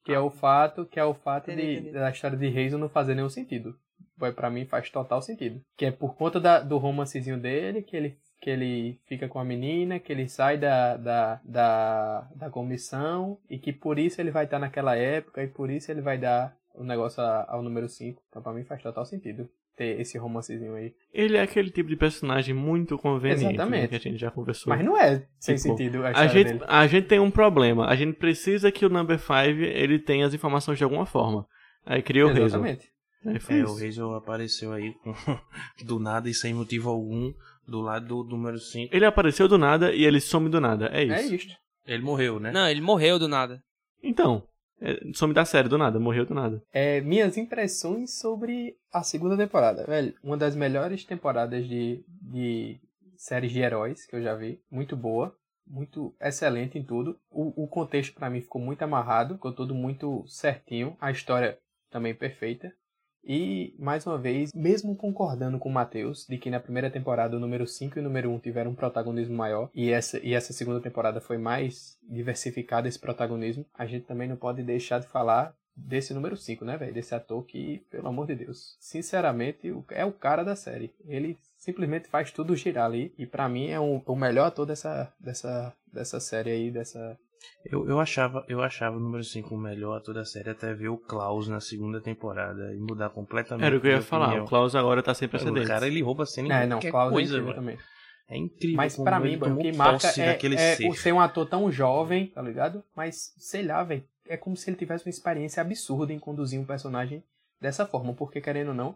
Que 0.04 0.12
é 0.14 0.20
o 0.20 0.30
fato, 0.30 0.86
que 0.86 1.00
é 1.00 1.04
o 1.06 1.14
fato 1.14 1.50
Entendi, 1.52 1.66
de, 1.68 1.74
entendi. 1.80 1.92
da 1.94 2.10
história 2.12 2.38
de 2.38 2.48
Hazel 2.48 2.78
não 2.80 2.90
fazer 2.90 3.16
nenhum 3.16 3.30
sentido. 3.30 3.78
Vai 4.18 4.32
para 4.32 4.50
mim 4.50 4.66
faz 4.66 4.90
total 4.90 5.22
sentido. 5.22 5.62
Que 5.78 5.86
é 5.86 5.92
por 5.92 6.16
conta 6.16 6.40
da- 6.40 6.60
do 6.60 6.78
romancezinho 6.78 7.40
dele, 7.40 7.82
que 7.82 7.96
ele 7.96 8.18
que 8.42 8.50
ele 8.50 9.00
fica 9.06 9.30
com 9.30 9.40
a 9.40 9.46
menina, 9.46 10.00
que 10.02 10.12
ele 10.12 10.28
sai 10.28 10.58
da, 10.58 10.98
da, 10.98 11.40
da, 11.46 12.28
da 12.36 12.50
comissão 12.50 13.38
e 13.50 13.58
que 13.58 13.72
por 13.72 13.98
isso 13.98 14.20
ele 14.20 14.32
vai 14.32 14.44
estar 14.44 14.60
naquela 14.60 14.98
época 14.98 15.42
e 15.42 15.48
por 15.48 15.70
isso 15.70 15.90
ele 15.90 16.02
vai 16.02 16.18
dar 16.18 16.54
o 16.76 16.84
negócio 16.84 17.24
ao 17.24 17.62
número 17.62 17.88
5. 17.88 18.22
Então 18.28 18.42
pra 18.42 18.52
mim 18.52 18.66
faz 18.66 18.82
total 18.84 19.06
sentido 19.06 19.50
ter 19.76 20.00
esse 20.00 20.18
romancezinho 20.18 20.76
aí. 20.76 20.94
Ele 21.14 21.38
é 21.38 21.42
aquele 21.42 21.70
tipo 21.72 21.90
de 21.90 21.96
personagem 21.96 22.54
muito 22.54 22.98
conveniente, 22.98 23.44
né, 23.46 23.52
Exatamente. 23.54 23.88
que 23.90 23.96
a 23.96 24.00
gente 24.00 24.18
já 24.20 24.30
conversou. 24.32 24.70
Mas 24.70 24.84
não 24.86 24.98
é 24.98 25.26
sem 25.40 25.56
Tipo, 25.56 25.68
sentido 25.70 26.06
a 26.06 26.10
a 26.10 26.28
gente, 26.28 26.48
dele. 26.54 26.60
a 26.68 26.88
gente 26.88 27.08
tem 27.08 27.20
um 27.20 27.32
problema. 27.32 27.88
A 27.88 27.96
gente 27.96 28.16
precisa 28.18 28.72
que 28.72 28.86
o 28.86 28.90
Number 28.90 29.18
5 29.20 29.32
ele 29.62 30.00
tenha 30.00 30.26
as 30.26 30.34
informações 30.34 30.78
de 30.78 30.84
alguma 30.84 31.06
forma. 31.06 31.46
Aí 31.86 32.02
cria 32.02 32.26
o 32.26 32.30
Hazel. 32.30 32.46
Exatamente. 32.46 32.88
Aí 33.26 33.40
foi 33.40 33.56
É, 33.56 33.60
isso. 33.64 33.74
o 33.74 33.88
Hazel 33.88 34.14
apareceu 34.16 34.74
aí 34.74 34.94
com, 35.04 35.14
do 35.86 36.00
nada 36.00 36.30
e 36.30 36.34
sem 36.34 36.54
motivo 36.54 36.90
algum 36.90 37.34
do 37.68 37.82
lado 37.82 38.06
do 38.08 38.24
número 38.26 38.58
5. 38.60 38.94
Ele 38.96 39.06
apareceu 39.06 39.48
do 39.48 39.58
nada 39.58 39.94
e 39.94 40.04
ele 40.06 40.20
some 40.20 40.50
do 40.50 40.60
nada. 40.60 40.90
É 40.94 41.04
isso. 41.04 41.14
É 41.14 41.36
isto. 41.36 41.54
Ele 41.88 42.04
morreu, 42.04 42.40
né? 42.40 42.52
Não, 42.52 42.68
ele 42.68 42.82
morreu 42.82 43.18
do 43.18 43.28
nada. 43.28 43.62
Então, 44.02 44.44
some 45.14 45.34
da 45.34 45.46
série 45.46 45.70
do 45.70 45.78
nada, 45.78 46.00
morreu 46.00 46.26
do 46.26 46.34
nada. 46.34 46.62
É, 46.72 47.02
minhas 47.02 47.38
impressões 47.38 48.20
sobre 48.20 48.78
a 48.92 49.04
segunda 49.04 49.38
temporada. 49.38 49.86
Velho, 49.86 50.14
uma 50.24 50.38
das 50.38 50.56
melhores 50.56 51.04
temporadas 51.04 51.68
de, 51.68 52.04
de 52.08 52.80
séries 53.18 53.52
de 53.52 53.60
heróis 53.60 54.06
que 54.06 54.16
eu 54.16 54.22
já 54.22 54.36
vi. 54.36 54.62
Muito 54.70 54.96
boa. 54.96 55.36
Muito 55.66 56.14
excelente 56.20 56.78
em 56.78 56.84
tudo. 56.84 57.18
O, 57.32 57.64
o 57.64 57.68
contexto 57.68 58.14
pra 58.14 58.30
mim 58.30 58.42
ficou 58.42 58.62
muito 58.62 58.82
amarrado. 58.82 59.36
Ficou 59.36 59.54
tudo 59.54 59.74
muito 59.74 60.26
certinho. 60.28 60.98
A 61.00 61.10
história 61.10 61.58
também 61.90 62.14
perfeita. 62.14 62.74
E, 63.24 63.74
mais 63.80 64.06
uma 64.06 64.18
vez, 64.18 64.52
mesmo 64.54 64.96
concordando 64.96 65.58
com 65.58 65.70
o 65.70 65.72
Matheus, 65.72 66.26
de 66.28 66.38
que 66.38 66.50
na 66.50 66.60
primeira 66.60 66.90
temporada 66.90 67.38
o 67.38 67.40
número 67.40 67.66
5 67.66 67.98
e 67.98 68.02
o 68.02 68.04
número 68.04 68.30
1 68.32 68.40
tiveram 68.40 68.72
um 68.72 68.76
protagonismo 68.76 69.36
maior, 69.36 69.70
e 69.74 69.92
essa, 69.92 70.20
e 70.20 70.34
essa 70.34 70.52
segunda 70.52 70.82
temporada 70.82 71.22
foi 71.22 71.38
mais 71.38 71.98
diversificada 72.04 72.88
esse 72.88 73.00
protagonismo, 73.00 73.66
a 73.74 73.86
gente 73.86 74.06
também 74.06 74.28
não 74.28 74.36
pode 74.36 74.62
deixar 74.62 75.00
de 75.00 75.08
falar 75.08 75.56
desse 75.76 76.14
número 76.14 76.38
5, 76.38 76.64
né, 76.64 76.78
velho? 76.78 76.94
Desse 76.94 77.16
ator 77.16 77.44
que, 77.46 77.84
pelo 77.90 78.08
amor 78.08 78.28
de 78.28 78.36
Deus, 78.36 78.78
sinceramente, 78.80 79.74
é 79.90 80.06
o 80.06 80.12
cara 80.12 80.44
da 80.44 80.56
série. 80.56 80.94
Ele 81.06 81.38
simplesmente 81.58 82.08
faz 82.08 82.32
tudo 82.32 82.56
girar 82.56 82.86
ali. 82.86 83.14
E 83.18 83.26
pra 83.26 83.50
mim 83.50 83.70
é 83.70 83.80
um, 83.80 84.02
o 84.06 84.16
melhor 84.16 84.48
ator 84.48 84.66
dessa, 84.66 85.12
dessa, 85.20 85.74
dessa 85.92 86.20
série 86.20 86.52
aí, 86.52 86.72
dessa. 86.72 87.18
Eu, 87.66 87.88
eu 87.88 88.00
achava 88.00 88.46
eu 88.48 88.62
achava 88.62 88.98
o 88.98 89.00
número 89.00 89.24
5 89.24 89.54
o 89.54 89.58
melhor 89.58 89.98
ator 89.98 90.14
da 90.14 90.26
série 90.26 90.50
até 90.50 90.74
ver 90.74 90.90
o 90.90 90.98
Klaus 90.98 91.48
na 91.48 91.60
segunda 91.60 92.02
temporada 92.02 92.74
e 92.74 92.80
mudar 92.80 93.10
completamente. 93.10 93.66
Era 93.66 93.78
o 93.78 93.82
que 93.82 93.88
eu 93.88 93.92
ia 93.92 94.02
falar. 94.02 94.26
opinião. 94.28 94.46
O 94.46 94.48
Klaus 94.50 94.76
agora 94.76 95.02
tá 95.02 95.14
sem 95.14 95.28
O 95.28 95.30
precedentes. 95.30 95.68
cara 95.68 95.88
ele 95.88 96.02
rouba 96.02 96.24
a 96.24 96.26
cena 96.26 96.48
em 96.48 96.52
É, 96.52 96.66
não, 96.66 96.78
qualquer 96.78 96.92
Klaus 96.92 97.10
é 97.10 97.14
coisa, 97.14 97.34
incrível 97.34 97.46
velho. 97.54 97.56
também. 97.56 97.78
É 98.30 98.38
incrível. 98.38 98.78
Mas 98.78 98.96
pra 98.98 99.20
mim, 99.20 99.36
o 99.36 99.58
que 99.58 99.72
marca 99.74 100.08
é, 100.08 100.38
é 100.56 100.76
ser. 100.76 100.88
o 100.90 100.94
ser 100.96 101.12
um 101.14 101.20
ator 101.20 101.46
tão 101.48 101.72
jovem, 101.72 102.28
tá 102.28 102.42
ligado? 102.42 102.84
Mas, 102.96 103.34
sei 103.38 103.64
lá, 103.64 103.84
velho, 103.84 104.04
é 104.28 104.38
como 104.38 104.56
se 104.56 104.70
ele 104.70 104.78
tivesse 104.78 105.06
uma 105.06 105.10
experiência 105.10 105.62
absurda 105.62 106.14
em 106.14 106.20
conduzir 106.20 106.60
um 106.60 106.66
personagem 106.66 107.24
dessa 107.60 107.86
forma. 107.86 108.14
Porque, 108.14 108.40
querendo 108.42 108.70
ou 108.70 108.74
não, 108.74 108.96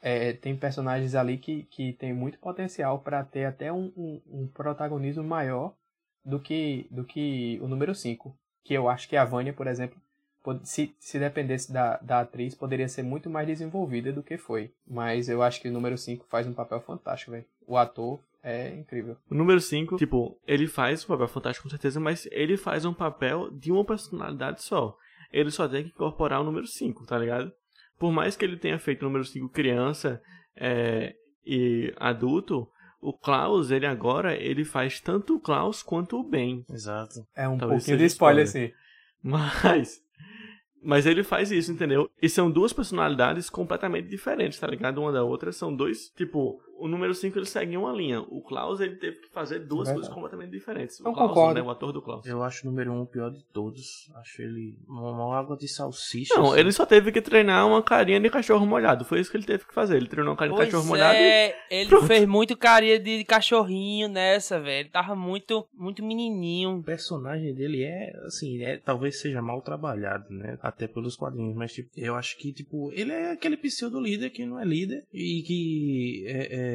é, 0.00 0.34
tem 0.34 0.54
personagens 0.54 1.14
ali 1.14 1.38
que, 1.38 1.64
que 1.64 1.94
tem 1.94 2.12
muito 2.12 2.38
potencial 2.38 2.98
pra 3.00 3.24
ter 3.24 3.46
até 3.46 3.72
um, 3.72 3.90
um, 3.96 4.20
um 4.26 4.46
protagonismo 4.48 5.24
maior 5.24 5.74
do 6.26 6.40
que, 6.40 6.86
do 6.90 7.04
que 7.04 7.58
o 7.62 7.68
número 7.68 7.94
5. 7.94 8.36
Que 8.64 8.74
eu 8.74 8.88
acho 8.88 9.08
que 9.08 9.16
a 9.16 9.24
Vânia, 9.24 9.52
por 9.52 9.68
exemplo, 9.68 9.96
se, 10.64 10.94
se 10.98 11.18
dependesse 11.18 11.72
da, 11.72 11.98
da 11.98 12.20
atriz, 12.20 12.54
poderia 12.54 12.88
ser 12.88 13.04
muito 13.04 13.30
mais 13.30 13.46
desenvolvida 13.46 14.12
do 14.12 14.24
que 14.24 14.36
foi. 14.36 14.72
Mas 14.86 15.28
eu 15.28 15.40
acho 15.40 15.60
que 15.60 15.68
o 15.68 15.72
número 15.72 15.96
5 15.96 16.26
faz 16.28 16.46
um 16.46 16.52
papel 16.52 16.80
fantástico, 16.80 17.30
velho. 17.30 17.44
O 17.64 17.76
ator 17.76 18.20
é 18.42 18.74
incrível. 18.74 19.16
O 19.30 19.34
número 19.34 19.60
5, 19.60 19.96
tipo, 19.96 20.36
ele 20.46 20.66
faz 20.66 21.04
um 21.04 21.08
papel 21.08 21.28
fantástico 21.28 21.64
com 21.64 21.70
certeza, 21.70 22.00
mas 22.00 22.28
ele 22.32 22.56
faz 22.56 22.84
um 22.84 22.92
papel 22.92 23.50
de 23.52 23.70
uma 23.70 23.84
personalidade 23.84 24.62
só. 24.62 24.96
Ele 25.32 25.50
só 25.50 25.68
tem 25.68 25.84
que 25.84 25.90
incorporar 25.90 26.40
o 26.40 26.44
número 26.44 26.66
5, 26.66 27.06
tá 27.06 27.18
ligado? 27.18 27.52
Por 27.98 28.12
mais 28.12 28.36
que 28.36 28.44
ele 28.44 28.56
tenha 28.56 28.78
feito 28.78 29.02
o 29.02 29.06
número 29.06 29.24
5 29.24 29.48
criança 29.48 30.20
é, 30.56 31.14
e 31.44 31.92
adulto, 31.96 32.68
o 33.00 33.12
Klaus, 33.12 33.70
ele 33.70 33.86
agora, 33.86 34.34
ele 34.34 34.64
faz 34.64 35.00
tanto 35.00 35.36
o 35.36 35.40
Klaus 35.40 35.82
quanto 35.82 36.18
o 36.18 36.22
Ben. 36.24 36.64
Exato. 36.70 37.26
É 37.34 37.48
um 37.48 37.56
Talvez 37.58 37.82
pouquinho 37.82 37.98
de 37.98 38.04
spoiler, 38.06 38.44
spoiler. 38.44 38.70
assim. 38.70 38.86
Mas. 39.22 40.00
Mas 40.82 41.04
ele 41.06 41.24
faz 41.24 41.50
isso, 41.50 41.72
entendeu? 41.72 42.08
E 42.22 42.28
são 42.28 42.50
duas 42.50 42.72
personalidades 42.72 43.50
completamente 43.50 44.08
diferentes, 44.08 44.58
tá 44.60 44.66
ligado? 44.68 45.00
Uma 45.00 45.10
da 45.10 45.24
outra. 45.24 45.50
São 45.50 45.74
dois. 45.74 46.10
Tipo, 46.10 46.60
o 46.78 46.88
número 46.88 47.14
5 47.14 47.38
ele 47.38 47.46
segue 47.46 47.76
uma 47.76 47.92
linha. 47.92 48.20
O 48.20 48.42
Klaus 48.42 48.80
ele 48.80 48.96
teve 48.96 49.18
que 49.20 49.28
fazer 49.30 49.60
duas 49.60 49.88
Verdade. 49.88 49.94
coisas 49.94 50.14
completamente 50.14 50.50
diferentes. 50.50 51.00
Eu 51.00 51.10
o 51.10 51.14
Klaus, 51.14 51.28
concordo. 51.30 51.54
né? 51.60 51.66
O 51.66 51.70
ator 51.70 51.92
do 51.92 52.02
Klaus. 52.02 52.26
Eu 52.26 52.42
acho 52.42 52.66
o 52.66 52.70
número 52.70 52.92
1 52.92 52.94
um 52.94 53.02
o 53.02 53.06
pior 53.06 53.30
de 53.30 53.42
todos. 53.52 54.10
Acho 54.16 54.42
ele 54.42 54.76
uma, 54.88 55.36
água 55.36 55.56
de 55.56 55.68
salsicha. 55.68 56.34
Não, 56.34 56.52
assim. 56.52 56.60
ele 56.60 56.72
só 56.72 56.84
teve 56.86 57.10
que 57.12 57.20
treinar 57.20 57.66
uma 57.66 57.82
carinha 57.82 58.20
de 58.20 58.30
cachorro 58.30 58.66
molhado. 58.66 59.04
Foi 59.04 59.20
isso 59.20 59.30
que 59.30 59.36
ele 59.36 59.46
teve 59.46 59.64
que 59.66 59.74
fazer. 59.74 59.96
Ele 59.96 60.06
treinou 60.08 60.32
uma 60.32 60.36
carinha 60.36 60.54
de 60.54 60.62
Pois 60.62 60.70
cachorro 60.70 60.88
molhado 60.88 61.18
e. 61.18 61.22
é, 61.22 61.56
ele 61.70 61.88
pronto. 61.88 62.06
fez 62.06 62.26
muito 62.26 62.56
carinha 62.56 62.98
de 62.98 63.24
cachorrinho 63.24 64.08
nessa, 64.08 64.60
velho. 64.60 64.88
Tava 64.90 65.14
muito, 65.14 65.66
muito 65.74 66.02
O 66.02 66.06
menininho. 66.06 66.82
personagem 66.82 67.54
dele 67.54 67.82
é, 67.82 68.12
assim, 68.26 68.62
é, 68.62 68.76
talvez 68.78 69.20
seja 69.20 69.40
mal 69.40 69.60
trabalhado, 69.62 70.26
né? 70.30 70.58
Até 70.60 70.86
pelos 70.86 71.16
quadrinhos, 71.16 71.54
mas 71.56 71.72
tipo, 71.72 71.90
eu 71.96 72.14
acho 72.14 72.36
que, 72.38 72.52
tipo, 72.52 72.90
ele 72.92 73.12
é 73.12 73.32
aquele 73.32 73.56
pseudo-líder 73.56 74.30
que 74.30 74.44
não 74.44 74.60
é 74.60 74.64
líder 74.64 75.04
e 75.12 75.42
que 75.42 76.24
é, 76.26 76.32
é, 76.32 76.65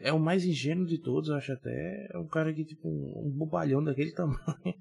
é 0.00 0.12
o 0.12 0.18
mais 0.18 0.44
ingênuo 0.44 0.86
de 0.86 0.98
todos, 0.98 1.30
acho 1.30 1.52
até. 1.52 2.08
É 2.12 2.18
um 2.18 2.26
cara 2.26 2.52
que, 2.52 2.64
tipo, 2.64 2.88
um, 2.88 3.30
bobalhão 3.30 3.82
daquele 3.82 4.12
tamanho, 4.14 4.74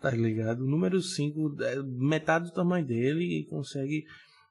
tá 0.00 0.10
ligado? 0.10 0.64
Número 0.64 1.00
5, 1.00 1.56
metade 1.84 2.46
do 2.46 2.54
tamanho 2.54 2.86
dele 2.86 3.40
e 3.40 3.44
consegue, 3.46 4.04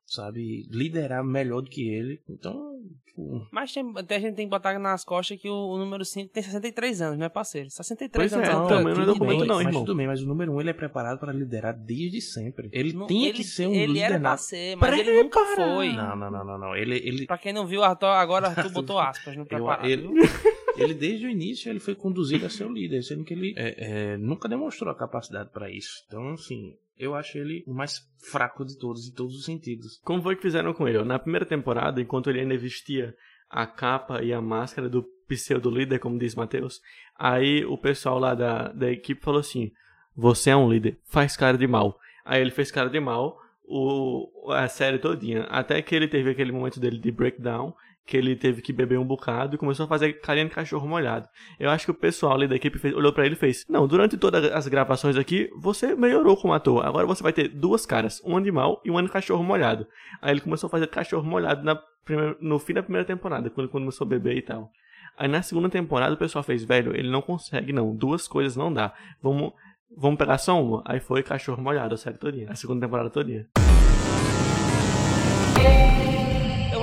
sabe, 0.07 0.65
liderar 0.71 1.23
melhor 1.23 1.61
do 1.61 1.69
que 1.69 1.87
ele. 1.87 2.21
Então, 2.29 2.81
tipo, 3.05 3.45
Mas 3.51 3.73
tem, 3.73 3.93
até 3.95 4.15
a 4.15 4.19
gente 4.19 4.35
tem 4.35 4.45
que 4.45 4.49
botar 4.49 4.79
nas 4.79 5.03
costas 5.03 5.37
que 5.39 5.49
o, 5.49 5.53
o 5.53 5.77
número 5.77 6.05
5 6.05 6.31
tem 6.33 6.41
63 6.41 7.01
anos, 7.01 7.19
né, 7.19 7.27
parceiro? 7.29 7.69
63 7.69 8.31
Pois 8.31 8.33
anos. 8.33 8.47
é, 8.47 8.51
atrás. 8.51 8.67
também 8.69 8.83
não 8.85 8.91
é 8.91 8.95
tudo 8.95 9.13
documento 9.13 9.39
bem, 9.39 9.47
não, 9.47 9.55
mas 9.57 9.65
irmão. 9.67 9.81
tudo 9.85 9.95
bem, 9.97 10.07
mas 10.07 10.21
o 10.21 10.25
número 10.27 10.51
1 10.51 10.55
um, 10.55 10.61
ele 10.61 10.69
é 10.69 10.73
preparado 10.73 11.19
para 11.19 11.33
liderar 11.33 11.77
desde 11.77 12.21
sempre. 12.21 12.69
Ele 12.71 12.93
Não, 12.93 13.05
tinha 13.07 13.27
ele- 13.29 13.37
que 13.37 13.43
ser 13.43 13.67
um 13.67 13.73
Ele 13.73 13.87
líder 13.93 13.99
era 14.05 14.19
na 14.19 14.29
pra 14.29 14.37
ser, 14.37 14.75
mas 14.77 14.97
ele 14.99 15.23
nunca 15.23 15.45
foi. 15.55 15.93
Não, 15.93 16.15
não, 16.15 16.31
não, 16.31 16.45
não, 16.45 16.57
não. 16.57 16.75
Ele, 16.75 16.95
ele, 16.97 17.25
Pra 17.27 17.37
quem 17.37 17.51
não 17.51 17.67
viu, 17.67 17.83
Arthur, 17.83 18.07
agora 18.07 18.47
Arthur 18.47 18.69
botou 18.71 18.97
aspas 18.99 19.35
no 19.35 19.41
eu, 19.43 19.45
preparado. 19.45 19.85
ele, 19.87 20.07
viu? 20.07 20.13
ele, 20.77 20.93
desde 20.93 21.25
o 21.25 21.29
início, 21.29 21.69
ele 21.69 21.79
foi 21.79 21.95
conduzido 21.95 22.45
a 22.45 22.49
ser 22.49 22.65
o 22.65 22.71
líder, 22.71 23.01
sendo 23.03 23.23
que 23.25 23.33
ele 23.33 23.53
é, 23.57 24.13
é, 24.13 24.17
nunca 24.17 24.47
demonstrou 24.47 24.89
a 24.91 24.95
capacidade 24.95 25.49
para 25.51 25.69
isso. 25.69 26.03
Então, 26.07 26.29
assim, 26.33 26.75
eu 26.97 27.15
acho 27.15 27.37
ele 27.37 27.63
o 27.67 27.73
mais 27.73 28.01
fraco 28.31 28.65
de 28.65 28.77
todos, 28.77 29.07
em 29.07 29.13
todos 29.13 29.35
os 29.35 29.45
sentidos. 29.45 29.99
Como 30.03 30.21
foi 30.21 30.35
que 30.35 30.41
fizeram 30.41 30.73
com 30.73 30.87
ele? 30.87 31.03
Na 31.03 31.19
primeira 31.19 31.45
temporada, 31.45 32.01
enquanto 32.01 32.29
ele 32.29 32.39
ainda 32.39 32.57
vestia 32.57 33.15
a 33.49 33.65
capa 33.65 34.21
e 34.23 34.33
a 34.33 34.41
máscara 34.41 34.89
do 34.89 35.03
pseudo-líder, 35.27 35.99
como 35.99 36.17
diz 36.17 36.35
Matheus, 36.35 36.81
aí 37.17 37.65
o 37.65 37.77
pessoal 37.77 38.19
lá 38.19 38.33
da, 38.33 38.69
da 38.69 38.91
equipe 38.91 39.21
falou 39.21 39.39
assim: 39.39 39.71
Você 40.15 40.49
é 40.49 40.55
um 40.55 40.69
líder, 40.69 40.99
faz 41.05 41.37
cara 41.37 41.57
de 41.57 41.67
mal. 41.67 41.99
Aí 42.25 42.41
ele 42.41 42.51
fez 42.51 42.71
cara 42.71 42.89
de 42.89 42.99
mal 42.99 43.39
o, 43.63 44.51
a 44.51 44.67
série 44.67 44.97
todinha. 44.97 45.43
Até 45.43 45.81
que 45.81 45.95
ele 45.95 46.07
teve 46.07 46.31
aquele 46.31 46.51
momento 46.51 46.79
dele 46.79 46.97
de 46.97 47.11
breakdown, 47.11 47.73
que 48.07 48.15
ele 48.15 48.35
teve 48.37 48.61
que 48.61 48.71
beber 48.71 48.97
um 48.97 49.05
bocado 49.05 49.55
e 49.55 49.57
começou 49.59 49.83
a 49.83 49.87
fazer 49.87 50.13
carinha 50.21 50.45
de 50.45 50.51
cachorro 50.55 50.87
molhado. 50.87 51.27
Eu 51.59 51.69
acho 51.69 51.83
que 51.85 51.91
o 51.91 51.93
pessoal 51.93 52.33
ali 52.35 52.47
da 52.47 52.55
equipe 52.55 52.79
fez- 52.79 52.95
olhou 52.95 53.11
pra 53.11 53.25
ele 53.25 53.35
e 53.35 53.37
fez: 53.37 53.65
Não, 53.69 53.85
durante 53.85 54.17
todas 54.17 54.45
as 54.51 54.67
gravações 54.67 55.17
aqui, 55.17 55.49
você 55.57 55.93
melhorou 55.93 56.37
como 56.37 56.53
ator. 56.53 56.85
Agora 56.85 57.05
você 57.05 57.21
vai 57.21 57.33
ter 57.33 57.49
duas 57.49 57.85
caras, 57.85 58.21
uma 58.23 58.41
de 58.41 58.51
mal 58.51 58.81
e 58.85 58.89
de 59.03 59.09
cachorro 59.09 59.43
molhado. 59.43 59.85
Aí 60.21 60.31
ele 60.31 60.39
começou 60.41 60.67
a 60.67 60.71
fazer 60.71 60.87
cachorro 60.87 61.23
molhado 61.27 61.63
na 61.63 61.75
primeira- 62.05 62.37
no 62.39 62.57
fim 62.57 62.73
da 62.73 62.81
primeira 62.81 63.05
temporada, 63.05 63.49
quando 63.49 63.67
começou 63.69 64.05
a 64.05 64.09
beber 64.09 64.37
e 64.37 64.41
tal. 64.41 64.71
Aí 65.17 65.27
na 65.27 65.41
segunda 65.41 65.67
temporada 65.69 66.13
o 66.15 66.17
pessoal 66.17 66.41
fez: 66.43 66.63
Velho, 66.63 66.95
ele 66.95 67.09
não 67.09 67.21
consegue 67.21 67.73
não, 67.73 67.93
duas 67.93 68.25
coisas 68.27 68.55
não 68.55 68.71
dá. 68.73 68.93
Vamos. 69.21 69.51
Vamos 69.95 70.17
pegar 70.17 70.37
só 70.37 70.61
uma? 70.61 70.81
Aí 70.85 70.99
foi 70.99 71.23
cachorro 71.23 71.61
molhado 71.61 71.93
a 71.95 71.97
série 71.97 72.17
todinha. 72.17 72.47
A 72.49 72.55
segunda 72.55 72.85
temporada 72.85 73.09
todinha. 73.09 73.47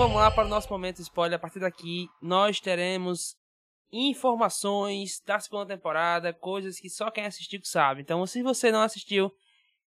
Vamos 0.04 0.18
lá 0.18 0.30
para 0.30 0.44
o 0.44 0.50
nosso 0.50 0.68
momento 0.68 1.00
spoiler. 1.00 1.37
A 1.37 1.40
partir 1.40 1.61
daqui, 1.61 2.08
nós 2.20 2.61
teremos 2.61 3.37
informações 3.90 5.23
da 5.26 5.40
segunda 5.40 5.64
temporada, 5.64 6.30
coisas 6.30 6.78
que 6.78 6.90
só 6.90 7.11
quem 7.11 7.25
assistiu 7.25 7.58
sabe. 7.64 8.02
Então, 8.02 8.26
se 8.26 8.42
você 8.42 8.70
não 8.70 8.82
assistiu 8.82 9.32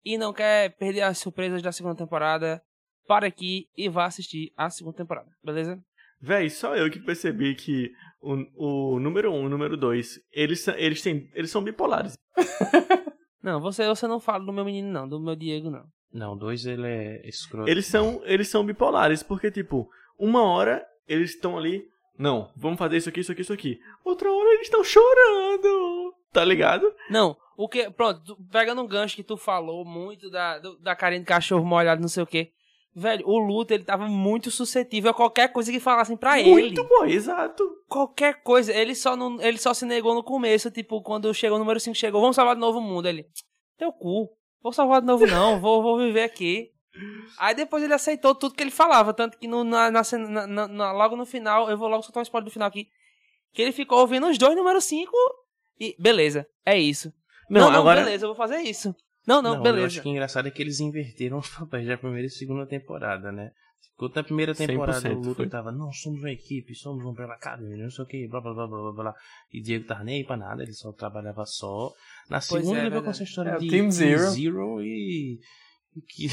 e 0.05 0.19
não 0.19 0.35
quer 0.35 0.77
perder 0.77 1.01
as 1.01 1.17
surpresas 1.17 1.63
da 1.63 1.73
segunda 1.73 1.97
temporada, 1.97 2.61
para 3.09 3.27
aqui 3.27 3.69
e 3.75 3.89
vá 3.89 4.05
assistir 4.05 4.53
a 4.55 4.69
segunda 4.69 4.99
temporada, 4.99 5.31
beleza? 5.43 5.83
Véi, 6.21 6.51
só 6.51 6.77
eu 6.77 6.91
que 6.91 7.01
percebi 7.01 7.55
que 7.55 7.91
o, 8.21 8.97
o 8.97 9.01
número 9.01 9.33
1 9.33 9.35
um, 9.35 9.43
e 9.45 9.47
o 9.47 9.49
número 9.49 9.79
2, 9.79 10.21
eles, 10.31 10.63
são- 10.63 10.75
eles, 10.77 11.01
têm, 11.01 11.31
eles 11.33 11.51
são 11.51 11.65
bipolares. 11.65 12.19
Não, 13.43 13.63
você, 13.63 13.89
você 13.89 14.07
não 14.07 14.21
fala 14.21 14.45
do 14.45 14.53
meu 14.53 14.65
menino, 14.65 14.93
não, 14.93 15.09
do 15.09 15.19
meu 15.19 15.35
Diego, 15.35 15.69
não. 15.69 15.85
Não, 16.13 16.37
dois 16.37 16.65
ele 16.65 16.87
é 16.87 17.29
escroto. 17.29 17.69
Eles 17.69 17.87
são, 17.87 18.21
eles 18.25 18.49
são 18.49 18.65
bipolares, 18.65 19.23
porque, 19.23 19.51
tipo, 19.51 19.91
uma 20.19 20.43
hora 20.43 20.85
eles 21.09 21.31
estão 21.31 21.57
ali, 21.59 21.85
não, 22.19 22.51
vamos 22.57 22.79
fazer 22.79 22.97
isso 22.99 23.09
aqui, 23.09 23.21
isso 23.21 23.33
aqui, 23.33 23.41
isso 23.43 23.53
aqui. 23.53 23.79
Outra 24.05 24.31
hora 24.33 24.51
eles 24.55 24.63
estão 24.67 24.83
chorando, 24.85 26.15
tá 26.33 26.45
ligado? 26.45 26.93
Não, 27.11 27.37
o 27.57 27.69
que. 27.69 27.91
Pronto, 27.91 28.37
pegando 28.51 28.83
um 28.83 28.87
gancho 28.87 29.17
que 29.17 29.23
tu 29.23 29.37
falou 29.37 29.85
muito 29.85 30.31
da, 30.31 30.59
do- 30.59 30.79
da 30.79 30.95
carinha 30.97 31.21
de 31.21 31.27
cachorro 31.27 31.65
molhado, 31.65 32.01
não 32.01 32.09
sei 32.09 32.23
o 32.23 32.27
quê. 32.27 32.51
Velho, 32.95 33.27
o 33.27 33.39
Luto, 33.39 33.73
ele 33.73 33.85
tava 33.85 34.07
muito 34.07 34.51
suscetível 34.51 35.11
a 35.13 35.15
qualquer 35.15 35.51
coisa 35.51 35.73
que 35.73 35.81
falassem 35.81 36.15
pra 36.15 36.39
ele. 36.39 36.51
Muito 36.51 36.85
bom, 36.85 37.07
exato. 37.07 37.65
Qualquer 37.89 38.43
coisa. 38.43 38.71
Ele 38.71 38.95
só, 38.95 39.17
não, 39.17 39.41
ele 39.41 39.57
só 39.57 39.73
se 39.73 39.87
negou 39.87 40.15
no 40.15 40.23
começo, 40.23 40.71
tipo, 40.71 41.01
quando 41.01 41.33
chegou 41.33 41.57
o 41.57 41.59
número 41.59 41.81
5, 41.81 41.97
chegou, 41.97 42.21
vamos 42.21 42.37
salvar 42.37 42.55
de 42.55 42.61
novo 42.61 42.83
mundo. 42.83 43.09
Ele, 43.09 43.25
teu 43.79 43.91
cu, 43.93 44.29
vou 44.63 44.75
salvar 44.75 45.01
de 45.01 45.07
novo 45.07 45.27
não, 45.27 45.59
vou, 45.59 45.83
vou 45.83 45.97
viver 45.99 46.23
aqui. 46.25 46.71
Aí 47.39 47.55
depois 47.55 47.83
ele 47.83 47.95
aceitou 47.95 48.35
tudo 48.35 48.55
que 48.55 48.63
ele 48.63 48.71
falava, 48.71 49.15
tanto 49.15 49.39
que 49.39 49.49
no, 49.49 49.65
na, 49.65 49.91
na 49.91 50.03
na- 50.47 50.69
na- 50.69 50.93
logo 50.93 51.17
no 51.17 51.25
final, 51.25 51.71
eu 51.71 51.77
vou 51.79 51.89
logo 51.89 52.03
soltar 52.03 52.21
um 52.21 52.25
spoiler 52.25 52.45
do 52.45 52.53
final 52.53 52.69
aqui, 52.69 52.87
que 53.53 53.63
ele 53.63 53.73
ficou 53.73 53.99
ouvindo 54.01 54.27
os 54.29 54.37
dois 54.39 54.55
número 54.57 54.81
5 54.81 55.11
e 55.81 55.97
beleza, 55.99 56.47
é 56.67 56.79
isso. 56.79 57.13
Não, 57.49 57.63
Não, 57.63 57.71
não, 57.73 57.81
agora. 57.81 58.05
beleza, 58.05 58.25
eu 58.25 58.29
vou 58.29 58.37
fazer 58.37 58.59
isso. 58.61 58.95
Não, 59.27 59.41
não, 59.41 59.57
Eu 59.57 59.63
beleza. 59.63 59.87
acho 59.87 60.03
que 60.03 60.09
o 60.09 60.11
engraçado 60.11 60.49
é 60.49 60.51
que 60.51 60.61
eles 60.61 60.81
inverteram 60.81 61.39
os 61.39 61.49
papéis 61.49 61.87
da 61.87 61.97
primeira 61.97 62.27
e 62.27 62.31
segunda 62.31 62.67
temporada, 62.67 63.31
né? 63.33 63.51
Enquanto 63.95 64.17
na 64.17 64.25
primeira 64.25 64.55
temporada 64.55 65.01
100% 65.01 65.13
o 65.13 65.17
Luthor 65.19 65.35
foi. 65.37 65.49
tava, 65.49 65.71
não, 65.71 65.93
somos 65.93 66.21
uma 66.21 66.31
equipe, 66.31 66.75
somos 66.75 67.05
um 67.05 67.15
pela 67.15 67.35
academia, 67.35 67.85
não 67.85 67.91
sei 67.91 68.05
o 68.05 68.09
que, 68.09 68.27
blá 68.29 68.41
blá 68.41 68.53
blá 68.53 68.67
blá 68.67 68.81
blá 68.83 68.93
blá. 68.93 69.15
E 69.53 69.61
Diego 69.63 69.87
tava 69.87 70.03
nem 70.03 70.17
aí 70.17 70.25
pra 70.25 70.37
nada, 70.37 70.63
ele 70.63 70.73
só 70.73 70.93
trabalhava 70.93 71.45
só. 71.47 71.93
Na 72.29 72.41
segunda 72.41 72.79
é, 72.79 72.81
ele 72.83 72.91
veio 72.91 73.03
com 73.03 73.11
essa 73.11 73.23
história 73.23 73.51
É, 73.51 73.57
de 73.59 73.69
Team 73.69 73.91
Zero. 73.91 74.83
e. 74.83 75.39
e 75.97 76.01
que. 76.03 76.27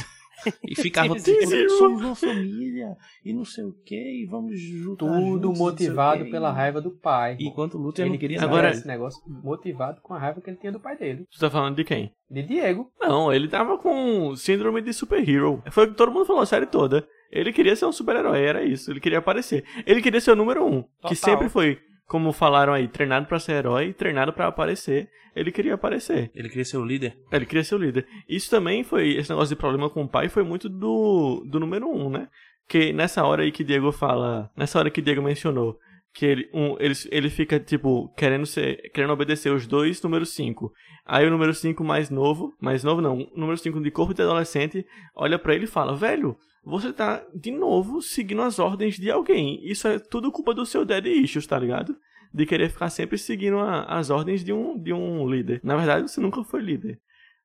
E 0.67 0.75
ficava 0.75 1.15
tipo, 1.15 1.69
somos 1.77 2.01
uma 2.01 2.15
família, 2.15 2.95
e 3.23 3.33
não 3.33 3.45
sei 3.45 3.63
o 3.63 3.73
que, 3.85 3.95
e 3.95 4.25
vamos 4.25 4.59
juntar 4.59 5.05
Tudo 5.05 5.47
juntos, 5.47 5.59
motivado 5.59 6.25
pela 6.29 6.51
raiva 6.51 6.81
do 6.81 6.91
pai. 6.91 7.37
Enquanto 7.39 7.75
o 7.75 7.77
Luthor 7.81 8.05
ele 8.05 8.11
não 8.13 8.19
queria. 8.19 8.41
Agora- 8.41 8.71
esse 8.71 8.87
negócio 8.87 9.21
motivado 9.27 10.01
com 10.01 10.13
a 10.13 10.19
raiva 10.19 10.41
que 10.41 10.49
ele 10.49 10.57
tinha 10.57 10.71
do 10.71 10.79
pai 10.79 10.97
dele. 10.97 11.25
Tu 11.31 11.39
tá 11.39 11.49
falando 11.49 11.75
de 11.75 11.83
quem? 11.83 12.11
De 12.29 12.43
Diego. 12.43 12.91
Não, 12.99 13.33
ele 13.33 13.47
tava 13.47 13.77
com 13.77 14.35
síndrome 14.35 14.81
de 14.81 14.93
superhero. 14.93 15.63
Foi 15.71 15.85
o 15.85 15.89
que 15.89 15.95
todo 15.95 16.11
mundo 16.11 16.25
falou 16.25 16.41
a 16.41 16.45
série 16.45 16.65
toda. 16.65 17.07
Ele 17.31 17.53
queria 17.53 17.75
ser 17.75 17.85
um 17.85 17.91
super-herói, 17.91 18.41
era 18.41 18.63
isso. 18.63 18.91
Ele 18.91 18.99
queria 18.99 19.19
aparecer. 19.19 19.63
Ele 19.85 20.01
queria 20.01 20.19
ser 20.21 20.31
o 20.31 20.35
número 20.35 20.65
um, 20.65 20.81
Total. 20.81 21.09
que 21.09 21.15
sempre 21.15 21.49
foi 21.49 21.77
como 22.09 22.33
falaram 22.33 22.73
aí, 22.73 22.87
treinado 22.87 23.27
pra 23.27 23.39
ser 23.39 23.51
herói, 23.51 23.93
treinado 23.93 24.33
pra 24.33 24.47
aparecer. 24.47 25.07
Ele 25.35 25.51
queria 25.51 25.75
aparecer. 25.75 26.31
Ele 26.33 26.49
queria 26.49 26.65
ser 26.65 26.77
o 26.77 26.83
líder. 26.83 27.15
Ele 27.31 27.45
queria 27.45 27.63
ser 27.63 27.75
o 27.75 27.77
líder. 27.77 28.07
Isso 28.27 28.49
também 28.49 28.83
foi, 28.83 29.11
esse 29.11 29.29
negócio 29.29 29.55
de 29.55 29.59
problema 29.59 29.91
com 29.91 30.01
o 30.01 30.09
pai 30.09 30.27
foi 30.27 30.41
muito 30.41 30.67
do, 30.67 31.45
do 31.47 31.59
número 31.59 31.87
um, 31.87 32.09
né? 32.09 32.27
Que 32.67 32.91
nessa 32.91 33.23
hora 33.23 33.43
aí 33.43 33.51
que 33.51 33.63
Diego 33.63 33.91
fala, 33.91 34.49
nessa 34.57 34.79
hora 34.79 34.89
que 34.89 35.03
Diego 35.03 35.21
mencionou, 35.21 35.77
que 36.13 36.25
ele, 36.25 36.49
um, 36.53 36.75
ele, 36.79 36.93
ele 37.11 37.29
fica, 37.29 37.59
tipo, 37.59 38.09
querendo 38.15 38.45
ser, 38.45 38.91
querendo 38.91 39.13
obedecer 39.13 39.51
os 39.51 39.67
dois 39.67 40.01
número 40.01 40.25
5. 40.25 40.71
Aí 41.05 41.25
o 41.25 41.31
número 41.31 41.53
5 41.53 41.83
mais 41.83 42.09
novo, 42.09 42.53
mais 42.61 42.83
novo 42.83 43.01
não, 43.01 43.19
o 43.19 43.39
número 43.39 43.57
5 43.57 43.81
de 43.81 43.91
corpo 43.91 44.13
de 44.13 44.21
adolescente, 44.21 44.85
olha 45.15 45.39
pra 45.39 45.55
ele 45.55 45.65
e 45.65 45.67
fala, 45.67 45.95
velho, 45.95 46.37
você 46.63 46.91
tá, 46.91 47.23
de 47.33 47.51
novo, 47.51 48.01
seguindo 48.01 48.41
as 48.41 48.59
ordens 48.59 48.95
de 48.97 49.09
alguém. 49.09 49.59
Isso 49.63 49.87
é 49.87 49.97
tudo 49.97 50.31
culpa 50.31 50.53
do 50.53 50.65
seu 50.65 50.85
daddy 50.85 51.09
issues, 51.21 51.47
tá 51.47 51.57
ligado? 51.57 51.95
De 52.33 52.45
querer 52.45 52.69
ficar 52.69 52.89
sempre 52.89 53.17
seguindo 53.17 53.57
a, 53.57 53.83
as 53.83 54.09
ordens 54.09 54.43
de 54.43 54.53
um, 54.53 54.77
de 54.77 54.93
um 54.93 55.27
líder. 55.27 55.61
Na 55.63 55.75
verdade, 55.75 56.09
você 56.09 56.19
nunca 56.21 56.43
foi 56.43 56.61
líder. 56.61 56.99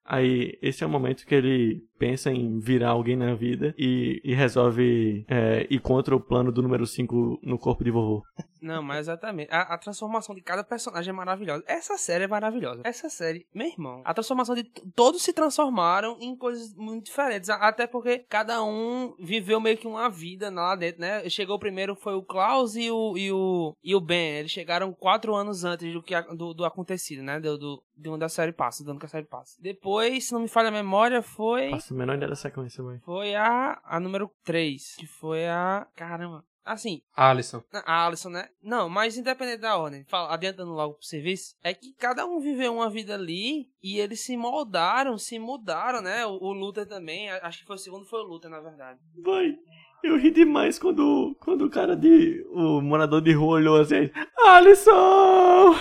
Aí, 0.05 0.59
esse 0.61 0.85
é 0.85 0.87
o 0.87 0.91
momento 0.91 1.27
que 1.27 1.35
ele 1.35 1.83
pensa 1.99 2.31
em 2.31 2.59
virar 2.59 2.91
alguém 2.91 3.17
na 3.17 3.35
vida 3.35 3.75
e, 3.79 4.21
e 4.23 4.35
resolve 4.35 5.25
é, 5.29 5.67
ir 5.71 5.81
contra 5.81 6.15
o 6.15 6.21
plano 6.21 6.53
do 6.53 6.63
número 6.63 6.87
5 6.87 7.41
no 7.43 7.59
corpo 7.59 7.83
de 7.83 7.91
vovô. 7.91 8.23
Não, 8.61 8.83
mas 8.83 9.01
exatamente. 9.01 9.53
A, 9.53 9.75
a, 9.75 9.79
transformação 9.79 10.35
de 10.35 10.41
cada 10.41 10.65
personagem 10.65 11.11
é 11.11 11.13
maravilhosa. 11.13 11.63
Essa 11.67 11.99
série 11.99 12.25
é 12.25 12.27
maravilhosa. 12.27 12.81
Essa 12.83 13.11
série, 13.11 13.47
meu 13.55 13.67
irmão, 13.67 14.01
a 14.07 14.15
transformação 14.15 14.55
de. 14.55 14.65
Todos 14.95 15.23
se 15.23 15.35
transformaram 15.35 16.17
em 16.19 16.35
coisas 16.35 16.75
muito 16.75 17.05
diferentes. 17.05 17.51
Até 17.51 17.87
porque 17.87 18.21
cada 18.21 18.65
um 18.65 19.15
viveu 19.21 19.61
meio 19.61 19.77
que 19.77 19.87
uma 19.87 20.09
vida 20.09 20.51
lá 20.51 20.75
dentro, 20.75 21.03
né? 21.03 21.29
Chegou 21.29 21.59
primeiro 21.59 21.95
foi 21.95 22.15
o 22.15 22.23
Klaus 22.23 22.75
e 22.75 22.91
o, 22.91 23.19
e 23.19 23.31
o, 23.31 23.77
e 23.85 23.95
o 23.95 24.01
Ben. 24.01 24.39
Eles 24.39 24.51
chegaram 24.51 24.95
quatro 24.95 25.35
anos 25.35 25.63
antes 25.63 25.93
do, 25.93 26.03
que, 26.03 26.19
do, 26.35 26.55
do 26.55 26.65
acontecido, 26.65 27.23
né? 27.23 27.39
Do, 27.39 27.59
do, 27.59 27.83
de 27.95 28.09
onde 28.09 28.25
a 28.25 28.31
série 28.31 28.53
passa, 28.53 28.83
do 28.83 28.93
ano 28.93 29.01
que 29.01 29.07
a 29.07 29.11
série 29.11 29.27
passa. 29.27 29.59
Depois, 29.61 29.94
se 30.21 30.33
não 30.33 30.41
me 30.41 30.49
falha 30.49 30.69
a 30.69 30.73
memória, 30.73 31.23
foi. 31.23 31.71
Faço 31.71 31.95
a 31.95 31.97
menor 31.97 32.17
ideia 32.17 32.31
da 32.31 32.37
sequência, 32.37 32.83
mãe. 32.83 32.99
Foi 33.05 33.35
a, 33.35 33.81
a 33.85 34.01
número 34.01 34.31
3, 34.45 34.97
que 34.97 35.07
foi 35.07 35.47
a. 35.47 35.87
Caramba. 35.95 36.45
Assim. 36.65 37.03
Alisson. 37.15 37.63
A 37.71 38.07
Alisson, 38.07 38.31
né? 38.31 38.49
Não, 38.63 38.89
mas 38.89 39.19
independente 39.19 39.61
da 39.61 39.77
ordem, 39.77 40.05
fala, 40.09 40.33
adiantando 40.33 40.73
logo 40.73 40.95
pro 40.95 41.05
serviço, 41.05 41.55
é 41.63 41.75
que 41.75 41.93
cada 41.93 42.25
um 42.25 42.41
viveu 42.41 42.73
uma 42.73 42.89
vida 42.89 43.15
ali 43.15 43.69
e 43.83 43.99
eles 43.99 44.25
se 44.25 44.35
moldaram, 44.35 45.19
se 45.19 45.39
mudaram, 45.39 46.01
né? 46.01 46.25
O, 46.25 46.39
o 46.43 46.53
Luther 46.55 46.87
também, 46.87 47.29
acho 47.31 47.59
que 47.59 47.67
foi 47.67 47.77
o 47.77 47.79
segundo, 47.79 48.07
foi 48.07 48.21
o 48.21 48.27
Luther, 48.27 48.51
na 48.51 48.61
verdade. 48.61 48.99
Vai. 49.23 49.55
Eu 50.03 50.19
ri 50.19 50.31
demais 50.31 50.79
quando, 50.79 51.37
quando 51.41 51.67
o 51.67 51.71
cara 51.71 51.95
de. 51.95 52.43
O 52.51 52.81
morador 52.81 53.21
de 53.21 53.33
rua 53.33 53.57
olhou 53.57 53.81
assim. 53.81 54.11
Alisson! 54.39 55.75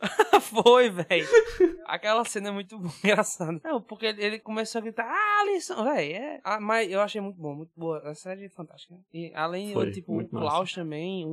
Foi, 0.40 0.88
velho. 0.90 1.26
Aquela 1.86 2.24
cena 2.24 2.48
é 2.48 2.52
muito 2.52 2.76
engraçada. 3.04 3.60
Não, 3.62 3.80
porque 3.80 4.06
ele, 4.06 4.24
ele 4.24 4.38
começou 4.38 4.78
a 4.78 4.82
gritar, 4.82 5.04
ah, 5.06 5.40
Alisson, 5.42 5.84
velho. 5.84 6.14
É. 6.16 6.40
Ah, 6.42 6.58
mas 6.60 6.90
eu 6.90 7.00
achei 7.00 7.20
muito 7.20 7.38
bom, 7.40 7.54
muito 7.54 7.72
boa. 7.76 7.98
A 8.08 8.14
série 8.14 8.46
é 8.46 8.48
fantástica. 8.48 8.94
E 9.12 9.30
além, 9.34 9.72
Foi, 9.72 9.90
tipo, 9.90 10.12
muito 10.14 10.34
o 10.34 10.40
Klaus 10.40 10.72
também, 10.72 11.24
o, 11.26 11.30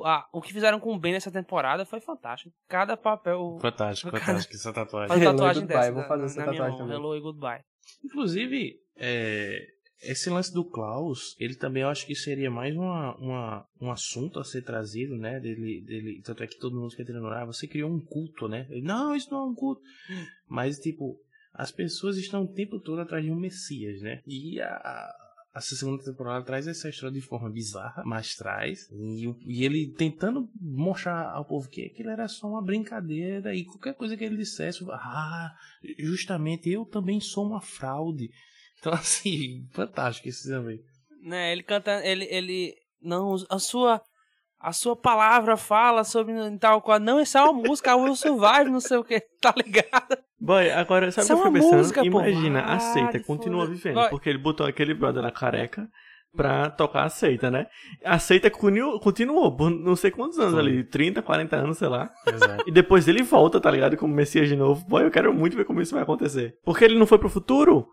o, 0.00 0.04
a, 0.06 0.28
o 0.32 0.40
que 0.40 0.52
fizeram 0.52 0.78
com 0.78 0.92
o 0.94 0.98
Ben 0.98 1.12
nessa 1.12 1.30
temporada 1.30 1.84
foi 1.86 2.00
fantástico. 2.00 2.54
Cada 2.68 2.96
papel. 2.96 3.58
Fantástico, 3.60 4.10
Cara, 4.12 4.24
fantástico 4.24 4.54
essa 4.54 4.72
tatuagem. 4.72 5.08
Faz 5.08 5.20
Hello 5.22 5.32
tatuagem 5.32 5.62
goodbye, 5.62 5.78
dessa 5.80 5.92
vou 5.92 6.02
na- 6.02 6.08
fazer 6.08 6.20
na, 6.20 6.26
essa 6.26 6.36
na 6.40 6.46
minha 6.46 6.52
tatuagem 6.62 6.78
mão. 6.78 6.86
também. 6.86 6.96
Hello 7.02 7.16
e 7.16 7.20
goodbye. 7.20 7.60
Inclusive, 8.04 8.80
é, 8.96 9.66
esse 10.02 10.30
lance 10.30 10.52
do 10.52 10.64
Klaus, 10.64 11.36
ele 11.38 11.54
também 11.54 11.82
eu 11.82 11.88
acho 11.88 12.06
que 12.06 12.14
seria 12.14 12.50
mais 12.50 12.74
uma, 12.74 13.16
uma, 13.16 13.66
um 13.80 13.90
assunto 13.90 14.38
a 14.38 14.44
ser 14.44 14.62
trazido, 14.62 15.16
né? 15.16 15.38
Dele, 15.40 15.82
dele, 15.82 16.22
tanto 16.22 16.42
é 16.42 16.46
que 16.46 16.58
todo 16.58 16.78
mundo 16.78 16.90
fica 16.90 17.04
tentando, 17.04 17.28
ah, 17.28 17.44
você 17.44 17.66
criou 17.66 17.90
um 17.90 18.00
culto, 18.00 18.48
né? 18.48 18.66
Ele, 18.70 18.82
não, 18.82 19.14
isso 19.14 19.30
não 19.30 19.40
é 19.40 19.44
um 19.50 19.54
culto. 19.54 19.82
Mas, 20.48 20.78
tipo, 20.78 21.18
as 21.52 21.70
pessoas 21.70 22.16
estão 22.16 22.44
o 22.44 22.52
tempo 22.52 22.80
todo 22.80 23.00
atrás 23.00 23.24
de 23.24 23.30
um 23.30 23.36
Messias, 23.36 24.00
né? 24.00 24.22
E 24.26 24.60
a, 24.60 24.68
a 24.68 25.20
a 25.52 25.60
segunda 25.60 26.02
temporada 26.02 26.44
traz 26.44 26.68
essa 26.68 26.88
história 26.88 27.12
de 27.12 27.20
forma 27.20 27.50
bizarra, 27.50 28.04
mas 28.06 28.36
traz. 28.36 28.88
E, 28.92 29.26
e 29.44 29.64
ele 29.64 29.92
tentando 29.92 30.48
mostrar 30.60 31.28
ao 31.32 31.44
povo 31.44 31.68
que 31.68 31.86
aquilo 31.86 32.10
era 32.10 32.28
só 32.28 32.46
uma 32.48 32.62
brincadeira 32.62 33.54
e 33.54 33.64
qualquer 33.64 33.94
coisa 33.94 34.16
que 34.16 34.24
ele 34.24 34.36
dissesse, 34.36 34.84
ah, 34.90 35.52
justamente 35.98 36.70
eu 36.70 36.84
também 36.84 37.20
sou 37.20 37.46
uma 37.46 37.60
fraude. 37.60 38.30
Então, 38.80 38.92
assim, 38.94 39.66
fantástico 39.72 40.28
esse 40.28 40.48
também. 40.48 40.80
Né, 41.22 41.52
ele 41.52 41.62
canta, 41.62 42.00
ele, 42.04 42.26
ele, 42.30 42.74
não, 43.02 43.36
a 43.50 43.58
sua, 43.58 44.00
a 44.58 44.72
sua 44.72 44.96
palavra 44.96 45.56
fala 45.56 46.02
sobre 46.02 46.32
tal 46.58 46.80
qual, 46.80 46.98
não, 46.98 47.20
isso 47.20 47.36
é 47.36 47.42
uma 47.42 47.52
música, 47.52 47.94
Will 47.94 48.16
Survive, 48.16 48.70
não 48.70 48.80
sei 48.80 48.96
o 48.96 49.04
que, 49.04 49.20
tá 49.40 49.52
ligado? 49.56 50.16
Boy, 50.40 50.70
agora, 50.70 51.10
sabe 51.12 51.24
o 51.24 51.26
que 51.26 51.32
eu 51.32 51.36
é 51.36 51.38
fiquei 51.38 51.50
uma 51.50 51.60
pensando? 51.60 51.78
música, 51.78 52.00
pô. 52.00 52.06
Imagina, 52.06 52.60
a 52.60 52.76
Ah, 52.76 52.80
seita 52.80 53.18
que 53.18 53.26
continua 53.26 53.64
foda. 53.66 53.74
vivendo, 53.74 53.94
Boy. 53.96 54.08
porque 54.08 54.30
ele 54.30 54.38
botou 54.38 54.66
aquele 54.66 54.94
brother 54.94 55.22
na 55.22 55.30
careca 55.30 55.86
pra 56.34 56.70
tocar 56.70 57.04
a 57.04 57.08
seita, 57.10 57.50
né? 57.50 57.66
A 58.02 58.18
seita 58.18 58.48
continuou, 58.50 59.54
por 59.54 59.68
não 59.68 59.94
sei 59.96 60.10
quantos 60.10 60.38
anos 60.38 60.52
Foi. 60.52 60.60
ali, 60.60 60.84
30, 60.84 61.20
40 61.20 61.56
anos, 61.56 61.76
sei 61.76 61.88
lá. 61.88 62.08
Exato. 62.26 62.64
E 62.66 62.72
depois 62.72 63.06
ele 63.08 63.22
volta, 63.22 63.60
tá 63.60 63.70
ligado? 63.70 63.96
Como 63.98 64.14
Messias 64.14 64.48
de 64.48 64.56
novo. 64.56 64.82
Boy, 64.88 65.04
eu 65.04 65.10
quero 65.10 65.34
muito 65.34 65.56
ver 65.56 65.64
como 65.66 65.82
isso 65.82 65.92
vai 65.92 66.02
acontecer. 66.04 66.54
Porque 66.64 66.84
ele 66.84 66.98
não 66.98 67.06
foi 67.06 67.18
pro 67.18 67.28
futuro. 67.28 67.86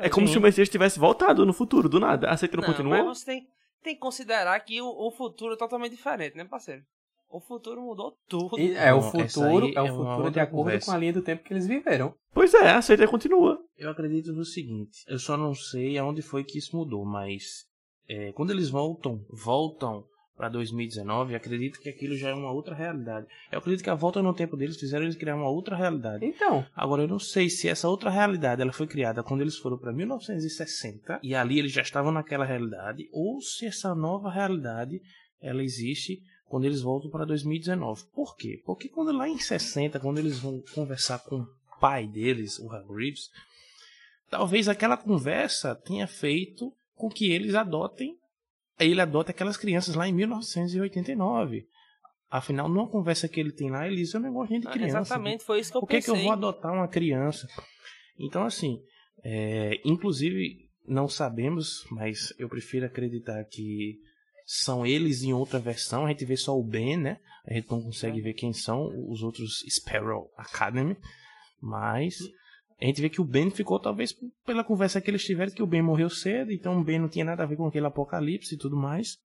É 0.00 0.08
como 0.08 0.26
Sim. 0.26 0.34
se 0.34 0.38
o 0.38 0.42
Messias 0.42 0.68
tivesse 0.68 0.98
voltado 0.98 1.44
no 1.46 1.52
futuro, 1.52 1.88
do 1.88 1.98
nada. 2.00 2.28
A 2.28 2.36
seita 2.36 2.56
não, 2.56 2.62
Não, 2.62 2.68
continuou? 2.68 3.04
mas 3.06 3.18
você 3.18 3.24
tem, 3.26 3.46
tem 3.82 3.94
que 3.94 4.00
considerar 4.00 4.58
que 4.60 4.80
o, 4.80 4.86
o 4.88 5.10
futuro 5.10 5.54
é 5.54 5.56
totalmente 5.56 5.92
diferente, 5.96 6.36
né, 6.36 6.44
parceiro? 6.44 6.82
O 7.30 7.40
futuro 7.40 7.82
mudou 7.82 8.16
tudo. 8.26 8.58
E 8.58 8.74
é 8.74 8.92
o 8.92 9.00
Não, 9.02 9.10
futuro, 9.10 9.70
é 9.74 9.82
o 9.82 9.86
é 9.86 9.88
futuro 9.90 10.30
de 10.30 10.40
acordo 10.40 10.56
conversa. 10.64 10.86
com 10.86 10.92
a 10.96 10.98
linha 10.98 11.12
do 11.12 11.20
tempo 11.22 11.44
que 11.44 11.52
eles 11.52 11.66
viveram. 11.66 12.14
Pois 12.32 12.54
é, 12.54 12.70
a 12.70 12.80
seita 12.80 13.06
continua. 13.06 13.58
Eu 13.76 13.90
acredito 13.90 14.32
no 14.32 14.44
seguinte, 14.44 15.04
eu 15.06 15.18
só 15.18 15.36
não 15.36 15.54
sei 15.54 15.98
aonde 15.98 16.22
foi 16.22 16.42
que 16.42 16.58
isso 16.58 16.74
mudou, 16.74 17.04
mas 17.04 17.66
é, 18.08 18.32
quando 18.32 18.50
eles 18.50 18.70
voltam, 18.70 19.22
voltam 19.30 20.04
para 20.38 20.48
2019, 20.48 21.34
acredito 21.34 21.80
que 21.80 21.88
aquilo 21.88 22.16
já 22.16 22.28
é 22.28 22.34
uma 22.34 22.52
outra 22.52 22.72
realidade. 22.72 23.26
Eu 23.50 23.58
acredito 23.58 23.82
que 23.82 23.90
a 23.90 23.94
volta 23.96 24.22
no 24.22 24.32
tempo 24.32 24.56
deles 24.56 24.78
fizeram 24.78 25.04
eles 25.04 25.16
criar 25.16 25.34
uma 25.34 25.50
outra 25.50 25.74
realidade. 25.74 26.24
Então, 26.24 26.64
Agora 26.76 27.02
eu 27.02 27.08
não 27.08 27.18
sei 27.18 27.50
se 27.50 27.68
essa 27.68 27.88
outra 27.88 28.08
realidade 28.08 28.62
ela 28.62 28.72
foi 28.72 28.86
criada 28.86 29.20
quando 29.20 29.40
eles 29.40 29.58
foram 29.58 29.76
para 29.76 29.92
1960 29.92 31.18
e 31.24 31.34
ali 31.34 31.58
eles 31.58 31.72
já 31.72 31.82
estavam 31.82 32.12
naquela 32.12 32.44
realidade, 32.44 33.08
ou 33.12 33.40
se 33.40 33.66
essa 33.66 33.96
nova 33.96 34.30
realidade 34.30 35.02
ela 35.42 35.62
existe 35.62 36.22
quando 36.46 36.64
eles 36.64 36.82
voltam 36.82 37.10
para 37.10 37.24
2019. 37.24 38.04
Por 38.14 38.36
quê? 38.36 38.62
Porque 38.64 38.88
quando 38.88 39.10
lá 39.10 39.28
em 39.28 39.38
60, 39.38 39.98
quando 39.98 40.18
eles 40.18 40.38
vão 40.38 40.62
conversar 40.72 41.18
com 41.18 41.40
o 41.40 41.48
pai 41.80 42.06
deles, 42.06 42.60
o 42.60 42.68
Reeves, 42.68 43.28
talvez 44.30 44.68
aquela 44.68 44.96
conversa 44.96 45.74
tenha 45.74 46.06
feito 46.06 46.72
com 46.94 47.08
que 47.08 47.30
eles 47.32 47.54
adotem, 47.54 48.16
ele 48.78 49.00
adote 49.00 49.30
aquelas 49.30 49.56
crianças 49.56 49.94
lá 49.94 50.06
em 50.08 50.12
1989. 50.12 51.66
Afinal, 52.30 52.68
numa 52.68 52.88
conversa 52.88 53.26
que 53.28 53.40
ele 53.40 53.52
tem 53.52 53.70
lá, 53.70 53.86
ele 53.86 53.96
diz, 53.96 54.12
eu 54.12 54.20
não 54.20 54.32
gosto 54.32 54.50
nem 54.50 54.60
de 54.60 54.68
Ah, 54.68 54.72
criança. 54.72 54.98
Exatamente, 54.98 55.44
foi 55.44 55.60
isso 55.60 55.70
que 55.70 55.76
eu 55.76 55.80
Por 55.80 55.88
que, 55.88 56.00
que 56.00 56.06
pensei. 56.06 56.20
eu 56.20 56.24
vou 56.24 56.32
adotar 56.32 56.72
uma 56.74 56.86
criança? 56.86 57.48
Então, 58.18 58.44
assim, 58.44 58.82
é, 59.24 59.80
inclusive, 59.84 60.68
não 60.86 61.08
sabemos, 61.08 61.86
mas 61.90 62.34
eu 62.38 62.48
prefiro 62.48 62.84
acreditar 62.84 63.42
que 63.44 63.98
são 64.44 64.84
eles 64.84 65.22
em 65.22 65.32
outra 65.32 65.58
versão. 65.58 66.04
A 66.04 66.08
gente 66.10 66.24
vê 66.26 66.36
só 66.36 66.58
o 66.58 66.62
Ben, 66.62 66.96
né? 66.98 67.18
A 67.46 67.54
gente 67.54 67.70
não 67.70 67.82
consegue 67.82 68.20
ver 68.20 68.34
quem 68.34 68.52
são 68.52 68.88
os 69.10 69.22
outros 69.22 69.64
Sparrow 69.68 70.30
Academy. 70.36 70.96
Mas 71.60 72.18
a 72.80 72.84
gente 72.84 73.00
vê 73.00 73.08
que 73.08 73.20
o 73.20 73.24
Ben 73.24 73.50
ficou, 73.50 73.78
talvez, 73.80 74.14
pela 74.46 74.62
conversa 74.62 75.00
que 75.00 75.10
eles 75.10 75.24
tiveram, 75.24 75.52
que 75.52 75.62
o 75.62 75.66
Ben 75.66 75.82
morreu 75.82 76.08
cedo, 76.08 76.52
então 76.52 76.78
o 76.78 76.84
Ben 76.84 76.98
não 76.98 77.08
tinha 77.08 77.24
nada 77.24 77.42
a 77.42 77.46
ver 77.46 77.56
com 77.56 77.66
aquele 77.66 77.86
apocalipse 77.86 78.54
e 78.54 78.58
tudo 78.58 78.76
mais. 78.76 79.18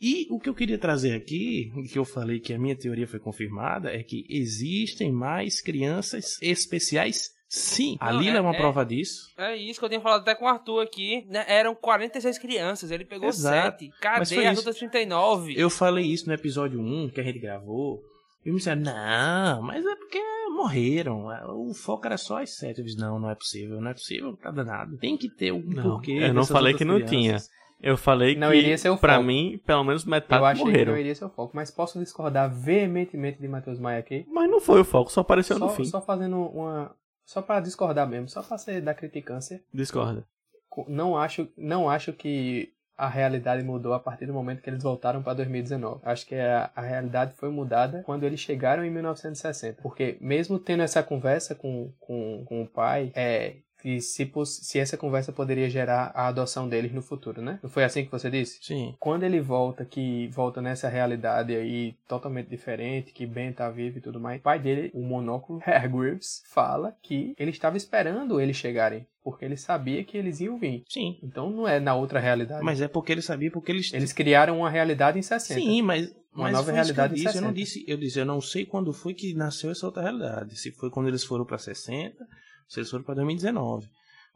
E 0.00 0.26
o 0.30 0.38
que 0.38 0.48
eu 0.48 0.54
queria 0.54 0.78
trazer 0.78 1.14
aqui, 1.14 1.72
que 1.90 1.98
eu 1.98 2.04
falei 2.04 2.38
que 2.38 2.52
a 2.52 2.58
minha 2.58 2.76
teoria 2.76 3.06
foi 3.08 3.18
confirmada, 3.18 3.90
é 3.90 4.02
que 4.02 4.26
existem 4.28 5.10
mais 5.10 5.60
crianças 5.62 6.36
especiais, 6.42 7.30
sim. 7.48 7.96
a 7.98 8.12
Não, 8.12 8.20
Lila 8.20 8.34
é, 8.34 8.38
é- 8.38 8.40
uma 8.42 8.54
é- 8.54 8.58
prova 8.58 8.84
disso. 8.84 9.32
É 9.38 9.56
isso 9.56 9.78
que 9.80 9.84
eu 9.86 9.88
tinha 9.88 10.00
falado 10.00 10.20
até 10.20 10.34
com 10.34 10.44
o 10.44 10.48
Arthur 10.48 10.82
aqui, 10.82 11.24
né? 11.28 11.44
Eram 11.48 11.74
46 11.74 12.38
crianças, 12.38 12.90
ele 12.90 13.06
pegou 13.06 13.28
Exato. 13.28 13.78
7. 13.84 13.90
Mas 14.18 14.28
Cadê 14.28 14.46
as 14.46 14.58
outras 14.58 14.76
39? 14.76 15.54
Eu 15.56 15.70
falei 15.70 16.04
isso 16.04 16.26
no 16.26 16.34
episódio 16.34 16.78
1 16.78 17.08
que 17.08 17.20
a 17.20 17.24
gente 17.24 17.38
gravou. 17.38 18.02
E 18.46 18.50
me 18.50 18.56
disseram, 18.58 18.82
não, 18.82 19.62
mas 19.62 19.84
é 19.84 19.96
porque 19.96 20.18
morreram. 20.54 21.26
O 21.58 21.74
foco 21.74 22.06
era 22.06 22.16
só 22.16 22.40
as 22.40 22.56
sete. 22.56 22.78
Eu 22.78 22.84
disse, 22.84 22.98
não, 22.98 23.18
não 23.18 23.28
é 23.30 23.34
possível, 23.34 23.80
não 23.80 23.90
é 23.90 23.94
possível, 23.94 24.36
tá 24.36 24.50
danado. 24.50 24.96
Tem 24.98 25.16
que 25.16 25.28
ter 25.28 25.52
um 25.52 25.60
Não, 25.62 25.82
porquê. 25.82 26.12
eu 26.12 26.32
não 26.32 26.46
falei 26.46 26.72
que 26.72 26.84
não 26.84 27.00
crianças. 27.00 27.50
Eu 27.78 27.96
falei 27.98 28.34
Não 28.36 28.50
que, 28.52 28.56
iria 28.56 28.78
ser 28.78 28.88
o 28.88 28.96
pra 28.96 29.14
foco. 29.16 29.26
mim, 29.26 29.60
pelo 29.66 29.84
menos 29.84 30.04
metade 30.06 30.40
eu 30.40 30.46
achei 30.46 30.64
que 30.64 30.70
morreram. 30.70 30.92
não 30.92 30.98
iria 30.98 31.14
ser 31.14 31.26
o 31.26 31.28
foco, 31.28 31.54
mas 31.54 31.70
posso 31.70 31.98
discordar 31.98 32.50
veementemente 32.50 33.38
de 33.38 33.46
Matheus 33.46 33.78
Maia 33.78 33.98
aqui. 33.98 34.24
Mas 34.32 34.48
não 34.50 34.60
foi 34.60 34.80
o 34.80 34.84
foco, 34.84 35.12
só 35.12 35.20
apareceu 35.20 35.58
no 35.58 35.68
Só, 35.68 35.74
fim. 35.74 35.84
só 35.84 36.00
fazendo 36.00 36.38
uma. 36.38 36.94
Só 37.26 37.42
pra 37.42 37.60
discordar 37.60 38.08
mesmo, 38.08 38.28
só 38.30 38.42
pra 38.42 38.56
ser 38.56 38.80
da 38.80 38.94
criticância. 38.94 39.60
Discorda. 39.74 40.24
Co- 40.70 40.86
Não 40.88 41.18
acho, 41.18 41.48
não 41.56 41.90
acho 41.90 42.12
que 42.14 42.70
a 42.96 43.08
realidade 43.08 43.62
mudou 43.62 43.92
a 43.92 44.00
partir 44.00 44.26
do 44.26 44.32
momento 44.32 44.62
que 44.62 44.70
eles 44.70 44.82
voltaram 44.82 45.22
para 45.22 45.34
2019. 45.34 46.00
Acho 46.02 46.26
que 46.26 46.34
a, 46.34 46.70
a, 46.74 46.80
realidade 46.80 47.34
foi 47.34 47.50
mudada 47.50 48.02
quando 48.04 48.24
eles 48.24 48.40
chegaram 48.40 48.84
em 48.84 48.90
1960. 48.90 49.82
Porque 49.82 50.16
mesmo 50.20 50.58
tendo 50.58 50.82
essa 50.82 51.02
conversa 51.02 51.54
com, 51.54 51.92
com, 52.00 52.44
com 52.46 52.62
o 52.62 52.66
pai, 52.66 53.12
é, 53.14 53.56
que 53.80 54.00
se, 54.00 54.30
se 54.44 54.78
essa 54.78 54.96
conversa 54.96 55.32
poderia 55.32 55.68
gerar 55.68 56.12
a 56.14 56.28
adoção 56.28 56.68
deles 56.68 56.92
no 56.92 57.02
futuro, 57.02 57.42
né? 57.42 57.58
Não 57.62 57.70
foi 57.70 57.84
assim 57.84 58.04
que 58.04 58.10
você 58.10 58.30
disse? 58.30 58.58
Sim. 58.62 58.94
Quando 58.98 59.22
ele 59.22 59.40
volta, 59.40 59.84
que 59.84 60.28
volta 60.28 60.60
nessa 60.60 60.88
realidade 60.88 61.54
aí 61.54 61.94
totalmente 62.08 62.48
diferente, 62.48 63.12
que 63.12 63.26
Ben 63.26 63.52
tá 63.52 63.70
vivo 63.70 63.98
e 63.98 64.00
tudo 64.00 64.20
mais, 64.20 64.40
o 64.40 64.42
pai 64.42 64.58
dele, 64.58 64.90
o 64.94 65.02
monóculo 65.02 65.60
Hargreaves, 65.66 66.42
fala 66.46 66.96
que 67.02 67.34
ele 67.38 67.50
estava 67.50 67.76
esperando 67.76 68.40
eles 68.40 68.56
chegarem 68.56 69.06
porque 69.26 69.44
ele 69.44 69.56
sabia 69.56 70.04
que 70.04 70.16
eles 70.16 70.38
iam 70.38 70.56
vir. 70.56 70.84
Sim. 70.88 71.18
Então 71.20 71.50
não 71.50 71.66
é 71.66 71.80
na 71.80 71.96
outra 71.96 72.20
realidade. 72.20 72.62
Mas 72.64 72.80
é 72.80 72.86
porque 72.86 73.10
ele 73.10 73.22
sabia, 73.22 73.50
porque 73.50 73.72
eles... 73.72 73.92
Eles 73.92 74.12
criaram 74.12 74.60
uma 74.60 74.70
realidade 74.70 75.18
em 75.18 75.22
60. 75.22 75.60
Sim, 75.60 75.82
mas... 75.82 76.14
Uma 76.32 76.44
mas 76.44 76.52
nova 76.52 76.70
realidade 76.70 77.14
eu 77.14 77.16
em 77.16 77.16
disse, 77.16 77.32
60. 77.32 77.38
eu 77.38 77.42
não 77.48 77.52
disse, 77.52 77.84
eu 77.88 77.96
disse, 77.96 78.18
eu 78.20 78.24
não 78.24 78.40
sei 78.40 78.64
quando 78.64 78.92
foi 78.92 79.14
que 79.14 79.34
nasceu 79.34 79.72
essa 79.72 79.84
outra 79.84 80.02
realidade. 80.02 80.56
Se 80.56 80.70
foi 80.70 80.90
quando 80.90 81.08
eles 81.08 81.24
foram 81.24 81.44
para 81.44 81.58
60, 81.58 82.24
se 82.68 82.80
eles 82.80 82.90
foram 82.90 83.04
para 83.04 83.14
2019. 83.16 83.86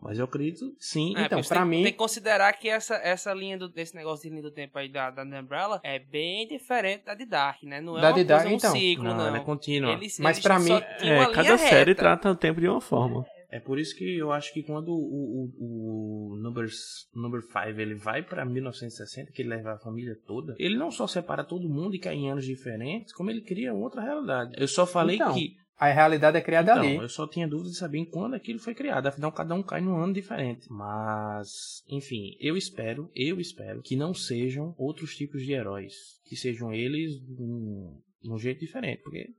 Mas 0.03 0.19
eu 0.19 0.25
acredito, 0.25 0.75
sim. 0.79 1.15
É, 1.15 1.27
Então, 1.27 1.43
tem, 1.43 1.65
mim- 1.67 1.83
tem 1.83 1.93
que 1.93 1.99
considerar 1.99 2.51
que 2.55 2.71
essa, 2.71 2.95
essa 2.97 3.35
linha 3.35 3.59
do, 3.59 3.69
desse 3.69 3.95
negócio 3.95 4.23
de 4.23 4.31
linha 4.31 4.41
do 4.43 4.51
tempo 4.51 4.79
aí 4.79 4.89
da, 4.91 5.11
da 5.11 5.23
Umbrella 5.23 5.79
é 5.85 5.99
bem 5.99 6.49
diferente 6.49 7.05
da 7.05 7.15
de 7.15 7.27
Dark, 7.27 7.63
né? 7.65 7.83
Não 7.83 7.99
é 7.99 8.01
Da 8.01 8.09
uma 8.09 8.17
de 8.19 8.25
coisa, 8.25 8.49
um 8.49 8.53
então. 8.53 8.73
ciclo, 8.73 9.05
não, 9.05 9.17
não. 9.19 9.27
ela 9.27 9.37
é 9.37 9.41
contínua. 9.45 9.93
Eles, 9.93 10.19
Mas 10.19 10.39
só 10.39 10.59
mim- 10.59 10.73
É, 11.01 11.27
cada 11.27 11.59
série 11.59 11.91
reta. 11.91 11.95
trata 12.01 12.31
o 12.31 12.35
tempo 12.35 12.63
de 12.63 12.67
uma 12.69 12.81
forma. 12.81 13.27
É 13.53 13.59
por 13.61 13.79
isso 13.79 13.95
que 13.95 14.17
eu 14.17 14.33
acho 14.33 14.55
que 14.55 14.63
quando 14.63 14.89
o, 14.91 15.51
o, 15.59 16.35
o 16.35 16.37
number, 16.41 16.67
number 17.15 17.43
5 17.43 17.79
ele 17.81 17.95
vai 17.97 18.23
pra 18.23 18.45
1960, 18.45 19.33
que 19.33 19.43
ele 19.43 19.49
leva 19.51 19.73
a 19.75 19.79
família 19.79 20.17
toda, 20.27 20.55
ele 20.59 20.77
não 20.79 20.91
só 20.91 21.07
separa 21.07 21.45
todo 21.45 21.69
mundo 21.69 21.95
e 21.95 21.99
cai 21.99 22.15
em 22.15 22.31
anos 22.31 22.45
diferentes, 22.47 23.13
como 23.13 23.31
ele 23.31 23.43
cria 23.43 23.75
outra 23.75 24.01
realidade. 24.01 24.53
Eu 24.57 24.69
só 24.69 24.87
falei 24.87 25.17
Então, 25.17 25.35
que. 25.35 25.57
A 25.81 25.91
realidade 25.91 26.37
é 26.37 26.43
criada 26.43 26.73
Então, 26.73 26.85
ali. 26.85 26.97
eu 26.97 27.09
só 27.09 27.27
tinha 27.27 27.49
dúvida 27.49 27.71
de 27.71 27.77
saber 27.79 27.97
em 27.97 28.05
quando 28.05 28.35
aquilo 28.35 28.59
foi 28.59 28.75
criado. 28.75 29.07
Afinal, 29.07 29.33
cada 29.33 29.55
um 29.55 29.63
cai 29.63 29.81
num 29.81 29.97
ano 29.97 30.13
diferente. 30.13 30.67
Mas, 30.71 31.83
enfim, 31.89 32.37
eu 32.39 32.55
espero, 32.55 33.11
eu 33.15 33.41
espero 33.41 33.81
que 33.81 33.97
não 33.97 34.13
sejam 34.13 34.75
outros 34.77 35.17
tipos 35.17 35.43
de 35.43 35.53
heróis. 35.55 35.95
Que 36.27 36.37
sejam 36.37 36.71
eles 36.71 37.13
num, 37.27 37.99
num 38.23 38.39
jeito 38.39 38.61
diferente. 38.61 39.01
Porque 39.03 39.31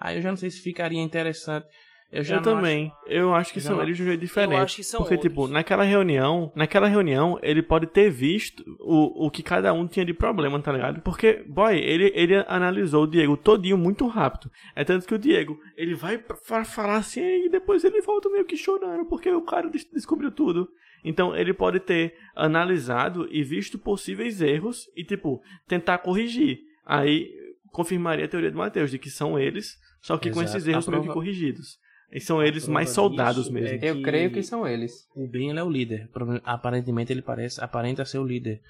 aí 0.00 0.16
eu 0.16 0.22
já 0.22 0.30
não 0.30 0.36
sei 0.36 0.50
se 0.50 0.60
ficaria 0.60 1.00
interessante. 1.00 1.68
Eu 2.12 2.22
já 2.22 2.36
eu 2.36 2.42
também. 2.42 2.92
Eu 3.06 3.34
acho 3.34 3.52
que 3.52 3.58
Eu 3.58 3.62
são 3.62 3.76
não- 3.76 3.82
eles 3.82 3.96
de 3.96 4.02
um 4.02 4.06
jeito 4.06 4.20
diferente. 4.20 4.60
acho 4.60 4.76
que 4.76 4.84
são 4.84 5.00
porque, 5.00 5.14
outros. 5.14 5.30
tipo, 5.32 5.48
naquela 5.48 5.82
reunião, 5.82 6.52
naquela 6.54 6.86
reunião, 6.86 7.38
ele 7.42 7.62
pode 7.62 7.86
ter 7.88 8.08
visto 8.10 8.62
o, 8.80 9.26
o 9.26 9.30
que 9.30 9.42
cada 9.42 9.72
um 9.72 9.86
tinha 9.88 10.04
de 10.04 10.14
problema, 10.14 10.60
tá 10.62 10.72
ligado? 10.72 11.02
Porque, 11.02 11.44
boy, 11.48 11.76
ele, 11.76 12.12
ele 12.14 12.36
analisou 12.48 13.02
o 13.04 13.06
Diego 13.06 13.36
todinho 13.36 13.76
muito 13.76 14.06
rápido. 14.06 14.50
É 14.74 14.84
tanto 14.84 15.06
que 15.06 15.14
o 15.14 15.18
Diego, 15.18 15.58
ele 15.76 15.94
vai 15.94 16.16
pra, 16.16 16.64
falar 16.64 16.96
assim 16.96 17.44
e 17.46 17.48
depois 17.48 17.82
ele 17.84 18.00
volta 18.00 18.30
meio 18.30 18.44
que 18.44 18.56
chorando, 18.56 19.04
porque 19.06 19.28
o 19.30 19.42
cara 19.42 19.68
des- 19.68 19.88
descobriu 19.92 20.30
tudo. 20.30 20.68
Então, 21.04 21.36
ele 21.36 21.52
pode 21.52 21.80
ter 21.80 22.14
analisado 22.34 23.28
e 23.30 23.42
visto 23.42 23.78
possíveis 23.78 24.40
erros 24.40 24.84
e, 24.96 25.04
tipo, 25.04 25.40
tentar 25.68 25.98
corrigir. 25.98 26.60
Aí, 26.84 27.28
confirmaria 27.72 28.24
a 28.24 28.28
teoria 28.28 28.50
do 28.50 28.56
Matheus, 28.58 28.90
de 28.90 28.98
que 28.98 29.10
são 29.10 29.38
eles, 29.38 29.76
só 30.00 30.16
que 30.16 30.30
com 30.30 30.40
Exato. 30.40 30.56
esses 30.58 30.68
erros 30.68 30.88
A 30.88 30.90
meio 30.90 31.02
que 31.02 31.06
prova- 31.08 31.20
corrigidos. 31.20 31.78
E 32.12 32.20
são 32.20 32.42
eles 32.42 32.68
mais 32.68 32.90
soldados 32.90 33.44
disso 33.44 33.52
mesmo. 33.52 33.78
é 33.84 33.90
Eu 33.90 34.00
creio 34.02 34.30
que 34.30 34.42
são 34.42 34.66
eles. 34.66 35.06
O 35.14 35.26
Ben 35.26 35.50
ele 35.50 35.58
é 35.58 35.62
o 35.64 35.70
líder. 35.70 36.08
Aparentemente 36.44 37.12
ele 37.12 37.22
parece, 37.22 37.62
aparenta 37.62 38.04
ser 38.04 38.18
o 38.18 38.24
líder 38.24 38.60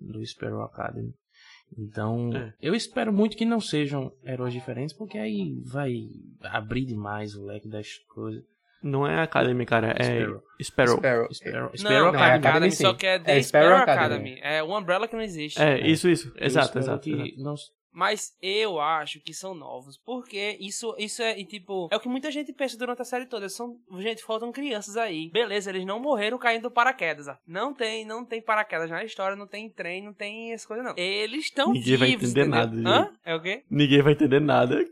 do 0.00 0.24
Sparrow 0.24 0.62
Academy. 0.62 1.12
Então, 1.76 2.30
É. 2.34 2.52
eu 2.62 2.74
espero 2.74 3.12
muito 3.12 3.36
que 3.36 3.44
não 3.44 3.60
sejam 3.60 4.12
heróis 4.24 4.52
diferentes, 4.52 4.94
porque 4.94 5.18
aí 5.18 5.60
vai 5.64 5.94
abrir 6.44 6.84
demais 6.84 7.34
o 7.34 7.44
leque 7.44 7.68
das 7.68 7.98
coisas. 8.14 8.44
Não 8.82 9.06
é 9.06 9.20
Academy, 9.20 9.66
cara, 9.66 9.94
é 9.98 10.02
Sparrow. 10.04 10.42
Sparrow. 10.62 10.96
Sparrow. 10.98 11.32
Sparrow, 11.34 11.68
Não, 11.70 11.76
Sparrow 11.76 12.12
não, 12.12 12.20
Academy. 12.20 12.30
é 12.46 12.48
Academy. 12.50 12.72
Só 12.72 12.94
que 12.94 13.06
é 13.06 13.18
The 13.18 13.38
É 13.38 13.42
Sparrow 13.42 13.68
Sparrow 13.68 13.82
Academy. 13.82 14.32
Academy. 14.34 14.40
É 14.42 14.62
o 14.62 14.78
Umbrella 14.78 15.08
que 15.08 15.16
não 15.16 15.22
existe. 15.22 15.60
É, 15.60 15.80
isso, 15.86 16.08
isso. 16.08 16.32
Eu 16.36 16.46
Exato, 16.46 16.66
espero 16.66 16.84
exato. 16.84 17.00
que 17.00 17.10
exato. 17.10 17.42
não- 17.42 17.54
Mas 17.96 18.36
eu 18.42 18.78
acho 18.78 19.20
que 19.20 19.32
são 19.32 19.54
novos. 19.54 19.96
Porque 19.96 20.58
isso, 20.60 20.94
isso 20.98 21.22
é, 21.22 21.40
e, 21.40 21.46
tipo, 21.46 21.88
é 21.90 21.96
o 21.96 22.00
que 22.00 22.10
muita 22.10 22.30
gente 22.30 22.52
pensa 22.52 22.76
durante 22.76 23.00
a 23.00 23.06
série 23.06 23.24
toda. 23.24 23.48
São, 23.48 23.78
gente, 24.00 24.22
faltam 24.22 24.52
crianças 24.52 24.98
aí. 24.98 25.30
Beleza, 25.30 25.70
eles 25.70 25.86
não 25.86 25.98
morreram 25.98 26.36
caindo 26.36 26.64
do 26.64 26.70
paraquedas. 26.70 27.26
ó. 27.26 27.38
Não 27.46 27.72
tem, 27.72 28.04
não 28.04 28.22
tem 28.22 28.42
paraquedas 28.42 28.90
na 28.90 29.02
história, 29.02 29.34
não 29.34 29.46
tem 29.46 29.70
trem, 29.70 30.04
não 30.04 30.12
tem 30.12 30.52
essa 30.52 30.68
coisa, 30.68 30.82
não. 30.82 30.92
Eles 30.94 31.46
estão 31.46 31.72
vivos, 31.72 31.86
Ninguém 31.86 31.96
vai 31.96 32.10
entender 32.10 32.46
entendeu? 32.46 32.82
nada. 32.84 33.08
Hã? 33.10 33.12
É 33.24 33.34
o 33.34 33.40
quê? 33.40 33.64
Ninguém 33.70 34.02
vai 34.02 34.12
entender 34.12 34.40
nada. 34.40 34.84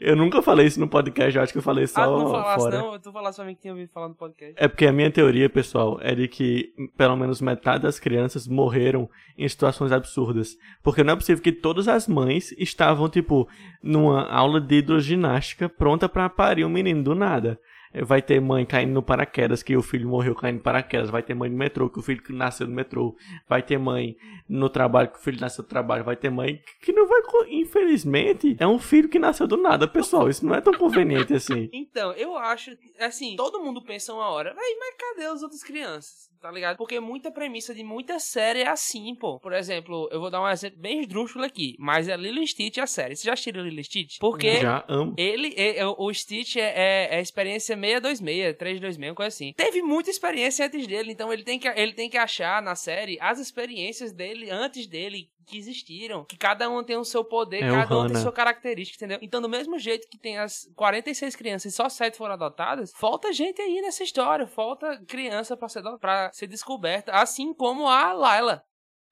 Eu 0.00 0.16
nunca 0.16 0.42
falei 0.42 0.66
isso 0.66 0.80
no 0.80 0.88
podcast, 0.88 1.36
eu 1.36 1.42
acho 1.42 1.52
que 1.52 1.58
eu 1.58 1.62
falei 1.62 1.86
só 1.86 2.02
ah, 2.02 2.06
tu 2.06 2.18
não 2.18 2.30
falasse 2.30 2.64
fora. 2.64 2.78
não? 2.78 2.98
Tu 2.98 3.12
falasse 3.12 3.36
pra 3.36 3.44
mim 3.46 3.54
que 3.54 3.60
tinha 3.62 3.72
ouvido 3.72 3.90
falar 3.90 4.08
no 4.08 4.14
podcast. 4.14 4.54
É 4.56 4.66
porque 4.66 4.86
a 4.86 4.92
minha 4.92 5.10
teoria, 5.10 5.48
pessoal, 5.48 5.98
é 6.00 6.14
de 6.14 6.26
que 6.26 6.72
pelo 6.96 7.16
menos 7.16 7.40
metade 7.40 7.82
das 7.82 7.98
crianças 7.98 8.48
morreram 8.48 9.08
em 9.38 9.48
situações 9.48 9.92
absurdas. 9.92 10.56
Porque 10.82 11.04
não 11.04 11.12
é 11.12 11.16
possível 11.16 11.42
que 11.42 11.52
todas 11.52 11.86
as 11.86 12.08
mães 12.08 12.52
estavam, 12.58 13.08
tipo, 13.08 13.48
numa 13.82 14.28
aula 14.28 14.60
de 14.60 14.76
hidroginástica 14.76 15.68
pronta 15.68 16.08
pra 16.08 16.28
parir 16.28 16.64
um 16.64 16.68
menino 16.68 17.02
do 17.02 17.14
nada. 17.14 17.58
Vai 18.04 18.22
ter 18.22 18.40
mãe 18.40 18.64
caindo 18.64 18.92
no 18.92 19.02
paraquedas, 19.02 19.62
que 19.62 19.76
o 19.76 19.82
filho 19.82 20.08
morreu 20.08 20.34
caindo 20.34 20.56
no 20.56 20.62
paraquedas. 20.62 21.10
Vai 21.10 21.22
ter 21.22 21.34
mãe 21.34 21.50
no 21.50 21.56
metrô, 21.56 21.90
que 21.90 21.98
o 21.98 22.02
filho 22.02 22.22
nasceu 22.30 22.66
no 22.66 22.74
metrô. 22.74 23.16
Vai 23.48 23.62
ter 23.62 23.78
mãe 23.78 24.16
no 24.48 24.68
trabalho, 24.68 25.10
que 25.10 25.18
o 25.18 25.22
filho 25.22 25.40
nasceu 25.40 25.62
no 25.62 25.68
trabalho. 25.68 26.04
Vai 26.04 26.16
ter 26.16 26.30
mãe 26.30 26.60
que 26.80 26.92
não 26.92 27.06
vai. 27.06 27.20
Infelizmente, 27.48 28.56
é 28.58 28.66
um 28.66 28.78
filho 28.78 29.08
que 29.08 29.18
nasceu 29.18 29.46
do 29.46 29.56
nada, 29.56 29.86
pessoal. 29.88 30.28
Isso 30.28 30.44
não 30.44 30.54
é 30.54 30.60
tão 30.60 30.72
conveniente 30.74 31.34
assim. 31.34 31.68
Então, 31.92 32.12
eu 32.12 32.36
acho, 32.36 32.74
que, 32.76 33.02
assim, 33.02 33.36
todo 33.36 33.60
mundo 33.62 33.82
pensa 33.82 34.14
uma 34.14 34.28
hora, 34.28 34.54
Véi, 34.54 34.76
mas 34.78 34.94
cadê 34.96 35.26
as 35.26 35.42
outras 35.42 35.62
crianças? 35.62 36.30
Tá 36.40 36.50
ligado? 36.50 36.76
Porque 36.76 36.98
muita 36.98 37.30
premissa 37.30 37.72
de 37.74 37.84
muita 37.84 38.18
série 38.18 38.60
é 38.60 38.68
assim, 38.68 39.14
pô. 39.14 39.38
Por 39.38 39.52
exemplo, 39.52 40.08
eu 40.10 40.20
vou 40.20 40.28
dar 40.30 40.42
um 40.42 40.48
exemplo 40.48 40.80
bem 40.80 41.00
esdrúxulo 41.00 41.44
aqui, 41.44 41.76
mas 41.78 42.08
é 42.08 42.16
Lilo 42.16 42.44
Stitch 42.44 42.78
a 42.78 42.86
série. 42.86 43.14
Você 43.14 43.26
já 43.26 43.34
assistiu 43.34 43.62
Lilo 43.62 43.82
Stitch? 43.84 44.18
Porque 44.18 44.56
Já 44.56 44.84
amo. 44.88 45.14
ele, 45.16 45.54
é- 45.56 45.86
o 45.86 46.12
Stitch 46.12 46.56
é, 46.56 46.60
é, 46.60 47.14
é 47.14 47.18
a 47.18 47.20
experiência 47.20 47.76
626, 47.90 48.56
326, 48.56 49.10
uma 49.10 49.14
coisa 49.14 49.28
assim. 49.28 49.52
Teve 49.56 49.82
muita 49.82 50.10
experiência 50.10 50.66
antes 50.66 50.86
dele, 50.86 51.12
então 51.12 51.32
ele 51.32 51.42
tem 51.42 51.58
que, 51.58 51.68
ele 51.68 51.92
tem 51.92 52.08
que 52.08 52.18
achar 52.18 52.62
na 52.62 52.74
série 52.74 53.18
as 53.20 53.38
experiências 53.38 54.12
dele 54.12 54.50
antes 54.50 54.86
dele 54.86 55.30
que 55.46 55.58
existiram. 55.58 56.24
Que 56.24 56.36
cada 56.36 56.70
um 56.70 56.82
tem 56.84 56.96
o 56.96 57.04
seu 57.04 57.24
poder, 57.24 57.64
É 57.64 57.70
cada 57.70 57.98
um 57.98 58.06
tem 58.06 58.16
sua 58.16 58.32
característica, 58.32 59.04
entendeu? 59.04 59.18
Então, 59.22 59.40
do 59.40 59.48
mesmo 59.48 59.78
jeito 59.78 60.08
que 60.08 60.18
tem 60.18 60.38
as 60.38 60.70
46 60.76 61.36
crianças 61.36 61.72
e 61.72 61.76
só 61.76 61.88
7 61.88 62.16
foram 62.16 62.34
adotadas, 62.34 62.92
falta 62.94 63.32
gente 63.32 63.60
aí 63.60 63.80
nessa 63.80 64.02
história, 64.02 64.46
falta 64.46 65.02
criança 65.06 65.56
pra 65.56 65.68
ser, 65.68 65.82
pra 66.00 66.30
ser 66.32 66.46
descoberta, 66.46 67.12
assim 67.12 67.52
como 67.52 67.88
a 67.88 68.12
Layla. 68.12 68.62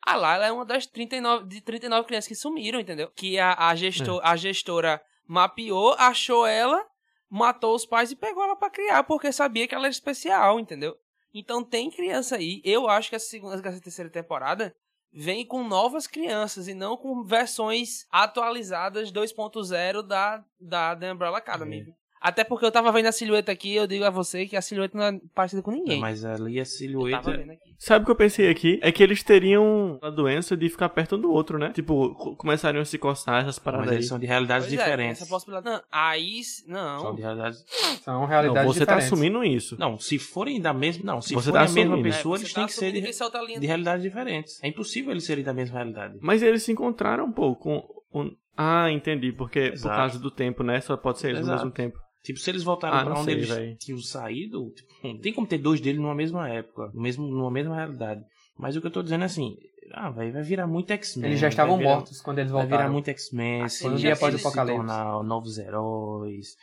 A 0.06 0.16
Layla 0.16 0.46
é 0.46 0.52
uma 0.52 0.64
das 0.64 0.87
39, 0.87 1.46
de 1.46 1.61
39 1.61 2.06
crianças 2.06 2.28
que 2.28 2.35
sumiram, 2.35 2.80
entendeu? 2.80 3.11
Que 3.14 3.38
a, 3.38 3.68
a, 3.68 3.74
gestor, 3.74 4.20
a 4.24 4.35
gestora 4.35 5.00
mapeou, 5.28 5.94
achou 5.98 6.46
ela, 6.46 6.85
matou 7.30 7.74
os 7.74 7.86
pais 7.86 8.10
e 8.10 8.16
pegou 8.16 8.42
ela 8.42 8.56
pra 8.56 8.68
criar, 8.68 9.04
porque 9.04 9.32
sabia 9.32 9.68
que 9.68 9.74
ela 9.74 9.86
era 9.86 9.92
especial, 9.92 10.58
entendeu? 10.58 10.98
Então 11.32 11.62
tem 11.62 11.90
criança 11.90 12.36
aí. 12.36 12.60
Eu 12.64 12.88
acho 12.88 13.08
que 13.08 13.14
essa 13.14 13.26
segunda, 13.26 13.56
essa 13.56 13.80
terceira 13.80 14.10
temporada 14.10 14.74
vem 15.12 15.46
com 15.46 15.62
novas 15.62 16.06
crianças 16.06 16.68
e 16.68 16.74
não 16.74 16.96
com 16.96 17.22
versões 17.22 18.06
atualizadas 18.10 19.12
2.0 19.12 20.02
da, 20.02 20.44
da 20.58 20.96
The 20.96 21.12
Umbrella 21.12 21.38
Academy. 21.38 21.94
Até 22.20 22.44
porque 22.44 22.66
eu 22.66 22.70
tava 22.70 22.92
vendo 22.92 23.06
a 23.06 23.12
silhueta 23.12 23.50
aqui, 23.50 23.74
eu 23.74 23.87
digo 23.87 24.04
a 24.04 24.11
você 24.11 24.44
que 24.46 24.54
a 24.54 24.61
silhueta 24.61 24.96
não 24.98 25.04
é 25.06 25.18
parecida 25.35 25.62
com 25.62 25.70
ninguém. 25.70 25.98
Mas 26.00 26.22
ali 26.24 26.61
a 26.61 26.64
silhueta. 26.66 27.30
vendo 27.35 27.52
aqui. 27.52 27.70
Sabe 27.78 28.02
o 28.02 28.04
que 28.06 28.11
eu 28.12 28.16
pensei 28.16 28.50
aqui? 28.50 28.78
É 28.83 28.92
que 28.92 29.02
eles 29.02 29.22
teriam 29.22 29.98
a 30.02 30.11
doença 30.11 30.54
de 30.54 30.68
ficar 30.68 30.90
perto 30.90 31.16
um 31.16 31.20
do 31.20 31.33
outro, 31.33 31.59
né? 31.59 31.70
Tipo, 31.72 32.14
co- 32.14 32.37
começariam 32.37 32.83
a 32.83 32.85
se 32.85 32.98
coçar 32.98 33.40
essas 33.40 33.59
paradas 33.59 33.87
Mas 33.87 33.92
aí. 33.92 33.96
eles 33.98 34.09
são 34.09 34.18
de 34.18 34.26
realidades 34.26 34.68
Pois 34.68 34.78
é, 34.78 34.85
diferentes. 34.85 35.22
essa 35.22 35.30
possibilidade. 35.30 35.74
Não, 35.74 35.83
aí. 35.90 36.40
Não. 36.66 37.00
São 37.00 37.14
de 37.14 37.22
realidades. 37.22 37.64
São 38.04 38.20
Não, 38.20 38.26
realidades 38.26 38.66
você 38.74 38.80
tá 38.85 38.96
diferentes. 38.96 39.12
assumindo 39.12 39.42
isso. 39.42 39.76
Não, 39.78 39.98
se 39.98 40.18
forem 40.18 40.61
da 40.61 40.74
mesma. 40.74 41.02
Não, 41.04 41.22
se 41.22 41.33
Você 41.33 41.50
forem 41.50 41.64
tá 41.66 41.70
a 41.70 41.74
mesma 41.74 42.02
pessoa, 42.02 42.37
É, 42.37 42.40
eles 42.40 42.48
você 42.50 42.54
têm 42.54 42.64
tá 42.64 42.68
que 42.68 42.74
ser 42.74 42.92
de, 42.92 43.61
de 43.61 43.66
realidades 43.66 44.02
diferentes. 44.02 44.62
É 44.62 44.68
impossível 44.68 45.12
eles 45.12 45.24
serem 45.24 45.42
da 45.42 45.54
mesma 45.54 45.76
realidade. 45.78 46.18
Mas 46.20 46.42
eles 46.42 46.62
se 46.62 46.72
encontraram, 46.72 47.33
pô, 47.33 47.56
com... 47.56 47.80
com- 48.11 48.30
Ah, 48.59 48.90
entendi. 48.90 49.33
Porque 49.33 49.68
por 49.68 49.72
Exato. 49.72 49.96
causa 49.96 50.18
do 50.18 50.30
tempo, 50.30 50.62
né? 50.62 50.83
Só 50.83 50.98
pode 50.98 51.18
ser 51.18 51.30
eles 51.30 51.48
ao 51.48 51.54
mesmo 51.56 51.70
tempo. 51.70 51.98
Tipo, 52.22 52.38
se 52.38 52.50
eles 52.50 52.62
voltaram 52.62 52.98
Ah, 52.98 53.04
pra 53.04 53.14
onde 53.14 53.24
sei, 53.24 53.35
eles 53.35 53.48
véi. 53.48 53.76
tinham 53.76 53.98
saído, 54.00 54.70
tipo, 54.76 54.88
não 55.02 55.18
tem 55.18 55.33
como 55.33 55.46
ter 55.46 55.59
dois 55.59 55.80
deles 55.80 56.00
numa 56.00 56.14
mesma 56.14 56.48
época, 56.48 56.90
no 56.94 57.00
mesmo, 57.00 57.26
numa 57.26 57.50
mesma 57.50 57.74
realidade. 57.74 58.22
Mas 58.59 58.76
o 58.76 58.80
que 58.80 58.87
eu 58.87 58.90
tô 58.90 59.02
dizendo 59.02 59.22
é 59.22 59.24
assim, 59.26 59.56
ah, 59.94 60.11
vai, 60.11 60.30
vai 60.30 60.42
virar 60.42 60.66
muito 60.66 60.90
X-Men. 60.92 61.30
Eles 61.30 61.40
já 61.40 61.48
estavam 61.48 61.78
virar- 61.78 61.94
mortos 61.96 62.20
quando 62.20 62.40
eles 62.40 62.50
Vai 62.52 62.66
virar 62.66 62.76
voltaram. 62.76 62.92
muito 62.92 63.09
X-Men, 63.09 63.62
Assim, 63.62 63.88
um 63.88 63.94
dia 63.96 64.12
após 64.12 64.35
o 64.35 64.37
eles 64.37 64.46
se 64.46 64.52
tornar 64.66 65.22
novos 65.24 65.56
heróis. 65.59 66.56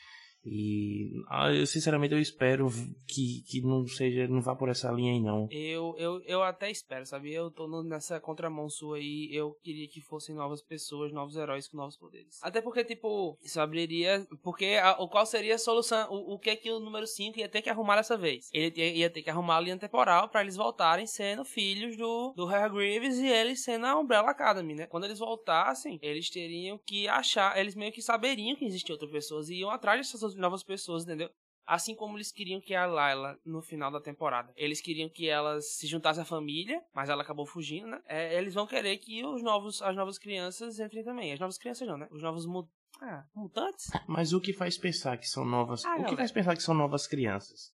E 0.49 1.11
ah, 1.27 1.51
eu 1.51 1.65
sinceramente 1.65 2.13
eu 2.13 2.19
espero 2.19 2.69
que, 3.07 3.43
que 3.47 3.61
não 3.61 3.85
seja, 3.87 4.27
não 4.27 4.41
vá 4.41 4.55
por 4.55 4.69
essa 4.69 4.91
linha 4.91 5.13
aí 5.13 5.19
não. 5.19 5.47
Eu, 5.51 5.95
eu, 5.97 6.21
eu 6.25 6.43
até 6.43 6.71
espero, 6.71 7.05
sabe? 7.05 7.33
Eu 7.33 7.51
tô 7.51 7.67
nessa 7.83 8.19
contramão 8.19 8.69
sua 8.69 8.97
aí. 8.97 9.29
Eu 9.31 9.57
queria 9.63 9.87
que 9.87 10.01
fossem 10.01 10.35
novas 10.35 10.61
pessoas, 10.61 11.11
novos 11.11 11.35
heróis 11.35 11.67
com 11.67 11.77
novos 11.77 11.97
poderes. 11.97 12.39
Até 12.41 12.61
porque, 12.61 12.83
tipo, 12.83 13.37
isso 13.43 13.59
abriria. 13.59 14.25
Porque 14.41 14.79
a, 14.81 14.95
qual 15.07 15.25
seria 15.25 15.55
a 15.55 15.59
solução? 15.59 16.07
O, 16.11 16.35
o 16.35 16.39
que 16.39 16.49
é 16.49 16.55
que 16.55 16.71
o 16.71 16.79
número 16.79 17.05
5 17.05 17.39
ia 17.39 17.49
ter 17.49 17.61
que 17.61 17.69
arrumar 17.69 17.97
dessa 17.97 18.17
vez? 18.17 18.49
Ele 18.53 18.97
ia, 18.97 19.09
ter 19.09 19.21
que 19.21 19.29
arrumar 19.29 19.57
a 19.57 19.61
linha 19.61 19.77
temporal 19.77 20.29
pra 20.29 20.41
eles 20.41 20.55
voltarem 20.55 21.07
sendo 21.07 21.43
filhos 21.43 21.97
do, 21.97 22.33
do 22.35 22.45
Harry 22.45 22.73
Greaves 22.73 23.17
e 23.17 23.27
eles 23.27 23.63
sendo 23.63 23.85
a 23.85 23.97
Umbrella 23.97 24.31
Academy, 24.31 24.75
né? 24.75 24.87
Quando 24.87 25.05
eles 25.05 25.19
voltassem, 25.19 25.99
eles 26.01 26.29
teriam 26.29 26.79
que 26.85 27.07
achar. 27.07 27.57
Eles 27.57 27.75
meio 27.75 27.91
que 27.91 28.01
saberiam 28.01 28.55
que 28.55 28.65
existiam 28.65 28.95
outras 28.95 29.11
pessoas 29.11 29.49
e 29.49 29.55
iam 29.55 29.69
atrás 29.69 29.99
dessas 29.99 30.21
novas 30.37 30.63
pessoas, 30.63 31.03
entendeu? 31.03 31.29
Assim 31.65 31.93
como 31.93 32.15
eles 32.17 32.31
queriam 32.31 32.61
que 32.61 32.73
a 32.73 32.85
Layla, 32.85 33.37
no 33.45 33.61
final 33.61 33.91
da 33.91 33.99
temporada, 33.99 34.53
eles 34.55 34.79
queriam 34.79 35.09
que 35.09 35.27
ela 35.27 35.59
se 35.59 35.85
juntasse 35.85 36.19
à 36.19 36.23
família, 36.23 36.81
mas 36.93 37.09
ela 37.09 37.21
acabou 37.23 37.45
fugindo, 37.45 37.87
né? 37.87 38.01
É, 38.07 38.37
eles 38.37 38.53
vão 38.53 38.65
querer 38.65 38.97
que 38.99 39.25
os 39.25 39.43
novos, 39.43 39.81
as 39.81 39.93
novas 39.93 40.17
crianças 40.17 40.79
entrem 40.79 41.03
também. 41.03 41.33
As 41.33 41.39
novas 41.39 41.57
crianças 41.57 41.85
não, 41.85 41.97
né? 41.97 42.07
Os 42.09 42.23
novos 42.23 42.45
mu 42.45 42.69
ah, 43.01 43.25
mutantes? 43.35 43.91
Mas 44.07 44.31
o 44.33 44.39
que 44.39 44.53
faz 44.53 44.77
pensar 44.77 45.17
que 45.17 45.27
são 45.27 45.43
novas. 45.45 45.83
Ah, 45.83 45.89
o 45.89 45.95
que 45.95 46.01
galera. 46.03 46.17
faz 46.17 46.31
pensar 46.31 46.55
que 46.55 46.63
são 46.63 46.73
novas 46.73 47.05
crianças? 47.05 47.71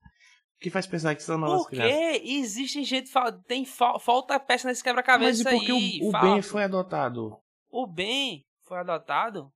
O 0.57 0.59
que 0.59 0.69
faz 0.69 0.87
pensar 0.87 1.13
que 1.15 1.21
são 1.23 1.37
novas 1.37 1.61
Porque 1.61 1.75
crianças? 1.75 2.21
existe 2.23 2.83
gente. 2.83 3.11
Tem 3.47 3.63
fa- 3.63 3.99
falta 3.99 4.39
peça 4.39 4.67
nesse 4.67 4.79
Mas 4.79 4.83
quebra-cabeça 4.83 5.41
e 5.41 5.53
por 5.53 5.63
que 5.63 5.71
aí. 5.71 5.99
o, 6.01 6.09
o. 6.09 6.11
Ben 6.11 6.41
foi 6.41 6.63
adotado? 6.63 7.37
O 7.69 7.85
Ben 7.87 8.43
foi 8.65 8.79
adotado? 8.79 9.51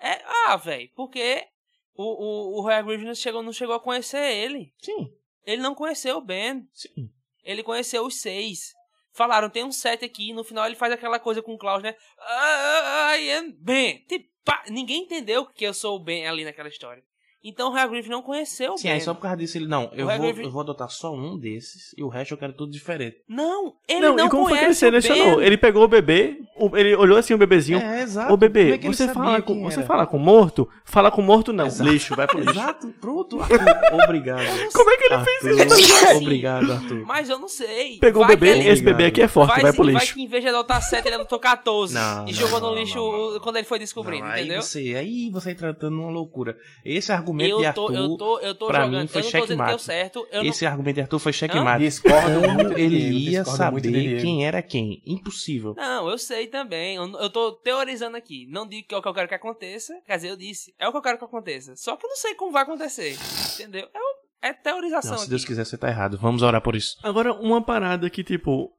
É, 0.00 0.22
ah, 0.48 0.56
velho, 0.56 0.90
porque 0.96 1.46
o, 1.94 2.58
o, 2.58 2.60
o 2.60 2.62
Greaves 2.64 3.04
não 3.06 3.14
chegou, 3.14 3.42
não 3.42 3.52
chegou 3.52 3.74
a 3.74 3.80
conhecer 3.80 4.18
ele. 4.18 4.72
Sim, 4.78 5.12
Ele 5.46 5.62
não 5.62 5.74
conheceu 5.74 6.16
o 6.16 6.20
Ben. 6.20 6.68
sim. 6.72 7.10
Ele 7.44 7.62
conheceu 7.62 8.04
os 8.06 8.20
seis. 8.20 8.72
Falaram, 9.12 9.50
tem 9.50 9.62
um 9.64 9.70
sete 9.70 10.04
aqui, 10.04 10.32
no 10.32 10.42
final 10.42 10.66
ele 10.66 10.74
faz 10.74 10.92
aquela 10.92 11.18
coisa 11.20 11.40
com 11.42 11.54
o 11.54 11.58
Klaus, 11.58 11.82
né? 11.82 11.94
Ah, 12.18 13.16
I 13.16 13.30
am 13.32 13.52
Ben. 13.58 13.98
Tipo, 14.08 14.28
ninguém 14.70 15.02
entendeu 15.02 15.46
que 15.46 15.64
eu 15.64 15.74
sou 15.74 15.96
o 15.96 16.02
Ben 16.02 16.26
ali 16.26 16.44
naquela 16.44 16.68
história. 16.68 17.04
Então 17.44 17.70
o 17.70 17.74
Harry 17.74 17.90
Griffith 17.90 18.10
não 18.10 18.22
conheceu 18.22 18.72
o 18.72 18.76
Sim, 18.78 18.84
Ben. 18.84 18.92
aí 18.94 19.00
só 19.02 19.12
por 19.12 19.20
causa 19.20 19.36
disso 19.36 19.58
ele, 19.58 19.66
não, 19.68 19.90
eu 19.92 20.06
vou, 20.06 20.26
eu 20.30 20.50
vou 20.50 20.62
adotar 20.62 20.88
só 20.88 21.14
um 21.14 21.38
desses 21.38 21.94
e 21.96 22.02
o 22.02 22.08
resto 22.08 22.32
eu 22.32 22.38
quero 22.38 22.54
tudo 22.54 22.72
diferente. 22.72 23.18
Não, 23.28 23.74
ele 23.86 24.00
não, 24.00 24.16
não, 24.16 24.26
e 24.26 24.30
como 24.30 24.44
foi 24.48 24.52
que 24.58 24.64
ele 24.64 24.74
conhece 24.74 24.76
o 24.76 24.80
selecionou? 24.80 25.36
Ben. 25.36 25.46
Ele 25.46 25.56
pegou 25.58 25.84
o 25.84 25.88
bebê, 25.88 26.38
o- 26.56 26.76
ele 26.76 26.96
olhou 26.96 27.18
assim 27.18 27.34
o 27.34 27.38
bebezinho. 27.38 27.78
É, 27.78 28.02
exato. 28.02 28.26
Ô 28.26 28.28
Como 28.30 28.38
bebê, 28.38 28.72
é 28.72 28.78
que 28.78 28.86
ele 28.86 28.94
você 28.96 29.06
sabia 29.06 29.22
fala, 29.22 29.42
com, 29.42 29.54
quem 29.54 29.62
você 29.62 29.78
era? 29.80 29.86
fala 29.86 30.06
com 30.06 30.18
morto? 30.18 30.68
Fala 30.84 31.10
com 31.10 31.20
morto 31.20 31.52
não. 31.52 31.66
Exato. 31.66 31.90
Lixo, 31.90 32.16
vai 32.16 32.26
pro 32.26 32.38
lixo. 32.40 32.52
Exato, 32.52 32.88
pronto, 33.00 33.38
Arthur, 33.42 33.58
obrigado. 34.04 34.72
Como 34.72 34.90
é 34.90 34.96
que 34.96 35.04
ele 35.04 35.14
Arthur, 35.14 35.30
fez 35.40 35.78
isso? 35.78 36.16
Obrigado, 36.16 36.72
Arthur. 36.72 37.04
Mas 37.06 37.28
eu 37.28 37.38
não 37.38 37.48
sei. 37.48 37.98
Pegou 37.98 38.22
o 38.22 38.26
Vai 38.26 38.36
bebê, 38.36 38.52
que 38.54 38.58
ele- 38.60 38.68
esse 38.70 38.82
bebê 38.82 39.04
aqui 39.06 39.20
é 39.22 39.28
forte, 39.28 39.50
vai, 39.50 39.62
vai, 39.62 39.72
pro 39.72 39.84
vai 39.84 39.94
lixo. 39.94 40.14
que 40.14 40.22
em 40.22 40.26
vez 40.28 40.42
de 40.42 40.48
adotar 40.48 40.80
7, 40.82 41.06
ele 41.06 41.16
adotou 41.16 41.38
14. 41.38 41.94
Não, 41.94 42.22
e 42.26 42.32
não, 42.32 42.32
jogou 42.32 42.60
não, 42.60 42.68
no 42.70 42.74
não, 42.74 42.80
lixo 42.82 42.98
não, 42.98 43.40
quando 43.40 43.56
ele 43.56 43.66
foi 43.66 43.78
descobrindo, 43.78 44.24
Não, 44.24 44.32
aí 44.32 44.44
entendeu? 44.44 44.62
você, 44.62 44.94
aí 44.96 45.30
você 45.30 45.50
aí 45.50 45.54
tratando 45.54 45.98
uma 46.00 46.10
loucura. 46.10 46.56
Esse 46.84 47.12
argumento 47.34 47.58
de 47.58 47.64
Eu 47.64 47.72
tô, 47.74 47.82
Arthur, 47.82 47.94
eu 47.96 48.16
tô, 48.16 48.38
eu 48.40 48.54
tô 48.54 48.66
pra 48.66 48.84
jogando. 48.84 49.00
mim, 49.02 49.06
foi 49.08 49.20
eu 49.20 49.24
não 49.24 49.30
tô 49.32 49.38
checkmate. 49.46 49.82
certo. 49.82 50.26
Eu 50.30 50.42
não... 50.42 50.50
esse 50.50 50.66
argumento 50.66 50.94
de 50.94 51.00
Arthur 51.02 51.18
foi 51.18 51.32
checkmate. 51.32 51.84
Discordo 51.84 52.40
muito 52.52 52.74
de 52.74 52.80
ele 52.80 52.96
ia 53.30 53.42
discordo 53.42 53.72
muito 53.72 53.88
de 53.88 53.92
saber 53.92 54.22
quem 54.22 54.46
era 54.46 54.62
quem? 54.62 55.02
Impossível. 55.04 55.74
Não, 55.76 56.08
eu 56.08 56.18
sei 56.18 56.46
também. 56.46 56.96
Eu, 56.96 57.10
eu 57.18 57.30
tô 57.30 57.52
teorizando 57.52 58.16
aqui. 58.16 58.46
Não 58.50 58.66
digo 58.66 58.88
que 58.88 58.94
é 58.94 58.98
o 58.98 59.02
que 59.02 59.08
eu 59.08 59.14
quero 59.14 59.28
que 59.28 59.34
aconteça. 59.34 59.94
Quer 60.06 60.16
dizer, 60.16 60.28
eu 60.30 60.36
disse, 60.36 60.74
é 60.78 60.88
o 60.88 60.92
que 60.92 60.98
eu 60.98 61.02
quero 61.02 61.18
que 61.18 61.24
aconteça. 61.24 61.74
Só 61.76 61.96
que 61.96 62.04
eu 62.06 62.08
não 62.10 62.16
sei 62.16 62.34
como 62.34 62.52
vai 62.52 62.62
acontecer. 62.62 63.16
Entendeu? 63.54 63.88
É, 63.92 63.98
o- 63.98 64.24
é 64.48 64.52
teorização 64.52 65.12
Não, 65.12 65.18
se 65.18 65.22
aqui. 65.24 65.30
Deus 65.30 65.44
quiser, 65.44 65.64
você 65.64 65.78
tá 65.78 65.88
errado. 65.88 66.18
Vamos 66.18 66.42
orar 66.42 66.60
por 66.60 66.76
isso. 66.76 66.96
Agora, 67.02 67.32
uma 67.34 67.62
parada 67.62 68.08
que, 68.10 68.22
tipo. 68.22 68.70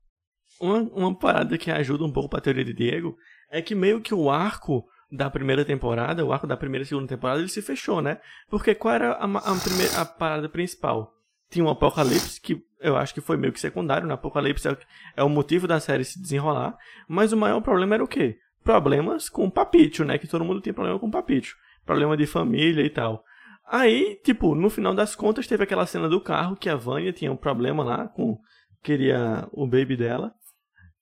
Uma, 0.60 0.78
uma 0.94 1.14
parada 1.18 1.58
que 1.58 1.70
ajuda 1.70 2.06
um 2.06 2.12
pouco 2.12 2.30
pra 2.30 2.40
teoria 2.40 2.64
de 2.64 2.74
Diego 2.74 3.18
é 3.52 3.62
que 3.62 3.76
meio 3.76 4.00
que 4.00 4.14
o 4.14 4.30
arco 4.30 4.86
da 5.16 5.30
primeira 5.30 5.64
temporada, 5.66 6.26
o 6.26 6.32
arco 6.34 6.48
da 6.48 6.58
primeira 6.58 6.84
e 6.84 6.88
segunda 6.88 7.08
temporada, 7.08 7.40
ele 7.40 7.50
se 7.50 7.62
fechou, 7.62 8.02
né? 8.02 8.20
Porque 8.50 8.76
qual 8.76 8.94
era 8.96 9.12
a, 9.14 9.24
a 9.26 9.56
primeira, 9.60 10.02
a 10.02 10.06
parada 10.06 10.50
principal? 10.50 11.14
Tinha 11.50 11.64
um 11.66 11.70
apocalipse, 11.70 12.42
que 12.42 12.62
eu 12.80 12.96
acho 12.98 13.14
que 13.14 13.22
foi 13.22 13.38
meio 13.38 13.54
que 13.54 13.60
secundário, 13.60 14.08
né? 14.08 14.14
Apocalipse 14.14 14.68
é, 14.68 14.72
o- 14.72 14.78
é 15.18 15.24
o 15.24 15.30
motivo 15.30 15.68
da 15.68 15.80
série 15.80 16.04
se 16.04 16.22
desenrolar, 16.22 16.76
mas 17.08 17.32
o 17.32 17.38
maior 17.38 17.62
problema 17.62 17.96
era 17.96 18.04
o 18.04 18.08
quê? 18.08 18.38
Problemas 18.64 19.30
com 19.30 19.50
Papito, 19.50 20.04
né? 20.04 20.18
Que 20.18 20.28
todo 20.28 20.44
mundo 20.44 20.60
tinha 20.62 20.74
problema 20.74 21.00
com 21.00 21.10
Papito. 21.12 21.50
Problema 21.86 22.18
de 22.18 22.26
família 22.26 22.84
e 22.84 22.90
tal. 22.90 23.24
Aí, 23.68 24.20
tipo, 24.24 24.56
no 24.56 24.70
final 24.70 24.94
das 24.94 25.16
contas, 25.16 25.48
teve 25.48 25.64
aquela 25.64 25.86
cena 25.86 26.10
do 26.10 26.20
carro 26.20 26.56
que 26.56 26.70
a 26.70 26.76
Vânia 26.76 27.14
tinha 27.14 27.32
um 27.32 27.38
problema 27.38 27.84
lá 27.84 28.08
com. 28.08 28.38
Queria 28.84 29.48
o 29.52 29.66
baby 29.68 29.96
dela. 29.96 30.32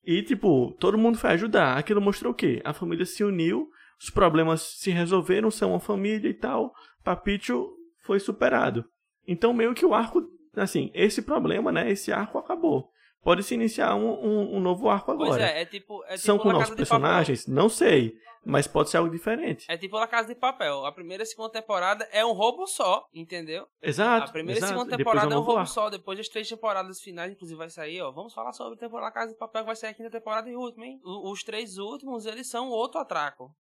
E, 0.05 0.21
tipo, 0.21 0.71
todo 0.79 0.97
mundo 0.97 1.17
foi 1.17 1.31
ajudar. 1.31 1.77
Aquilo 1.77 2.01
mostrou 2.01 2.31
o 2.33 2.35
quê? 2.35 2.61
A 2.65 2.73
família 2.73 3.05
se 3.05 3.23
uniu, 3.23 3.67
os 4.03 4.09
problemas 4.09 4.61
se 4.61 4.91
resolveram, 4.91 5.49
são 5.49 5.71
uma 5.71 5.79
família 5.79 6.29
e 6.29 6.33
tal. 6.33 6.73
Papicho 7.03 7.71
foi 8.03 8.19
superado. 8.19 8.83
Então, 9.25 9.53
meio 9.53 9.73
que 9.73 9.85
o 9.85 9.93
arco. 9.93 10.21
Assim, 10.55 10.91
esse 10.93 11.21
problema, 11.21 11.71
né? 11.71 11.89
Esse 11.89 12.11
arco 12.11 12.37
acabou. 12.37 12.89
Pode 13.23 13.41
se 13.43 13.53
iniciar 13.53 13.95
um, 13.95 14.11
um, 14.11 14.57
um 14.57 14.59
novo 14.59 14.89
arco 14.89 15.11
agora. 15.11 15.29
Pois 15.29 15.41
é, 15.41 15.61
é 15.61 15.65
tipo. 15.65 16.03
É 16.05 16.17
São 16.17 16.37
tipo 16.37 16.49
com 16.49 16.53
novos 16.53 16.75
personagens? 16.75 17.47
Não 17.47 17.69
sei. 17.69 18.13
Mas 18.45 18.67
pode 18.67 18.89
ser 18.89 18.97
algo 18.97 19.09
diferente. 19.09 19.65
É 19.69 19.77
tipo 19.77 19.95
La 19.95 20.05
Casa 20.05 20.27
de 20.27 20.35
Papel. 20.35 20.85
A 20.85 20.91
primeira 20.91 21.23
e 21.23 21.25
segunda 21.25 21.49
temporada 21.49 22.05
é 22.11 22.25
um 22.25 22.33
roubo 22.33 22.67
só, 22.67 23.07
entendeu? 23.13 23.65
Exato. 23.81 24.29
A 24.29 24.33
primeira 24.33 24.59
exato. 24.59 24.73
e 24.73 24.75
segunda 24.75 24.97
Depois 24.97 25.13
temporada 25.13 25.33
é 25.33 25.37
um 25.37 25.41
roubo 25.41 25.65
só. 25.65 25.89
Depois 25.89 26.17
das 26.17 26.27
três 26.27 26.49
temporadas 26.49 27.01
finais, 27.01 27.31
inclusive, 27.31 27.57
vai 27.57 27.69
sair, 27.69 28.01
ó. 28.01 28.11
Vamos 28.11 28.33
falar 28.33 28.51
sobre 28.51 28.77
a 28.83 28.99
La 28.99 29.11
Casa 29.11 29.31
de 29.31 29.37
Papel, 29.37 29.61
que 29.61 29.67
vai 29.67 29.75
sair 29.77 29.91
a 29.91 29.93
quinta 29.93 30.11
temporada 30.11 30.49
e 30.49 30.57
última, 30.57 30.85
hein? 30.85 30.99
Os 31.05 31.41
três 31.41 31.77
últimos, 31.77 32.25
eles 32.25 32.49
são 32.49 32.67
outro 32.67 32.99
atraco. 32.99 33.55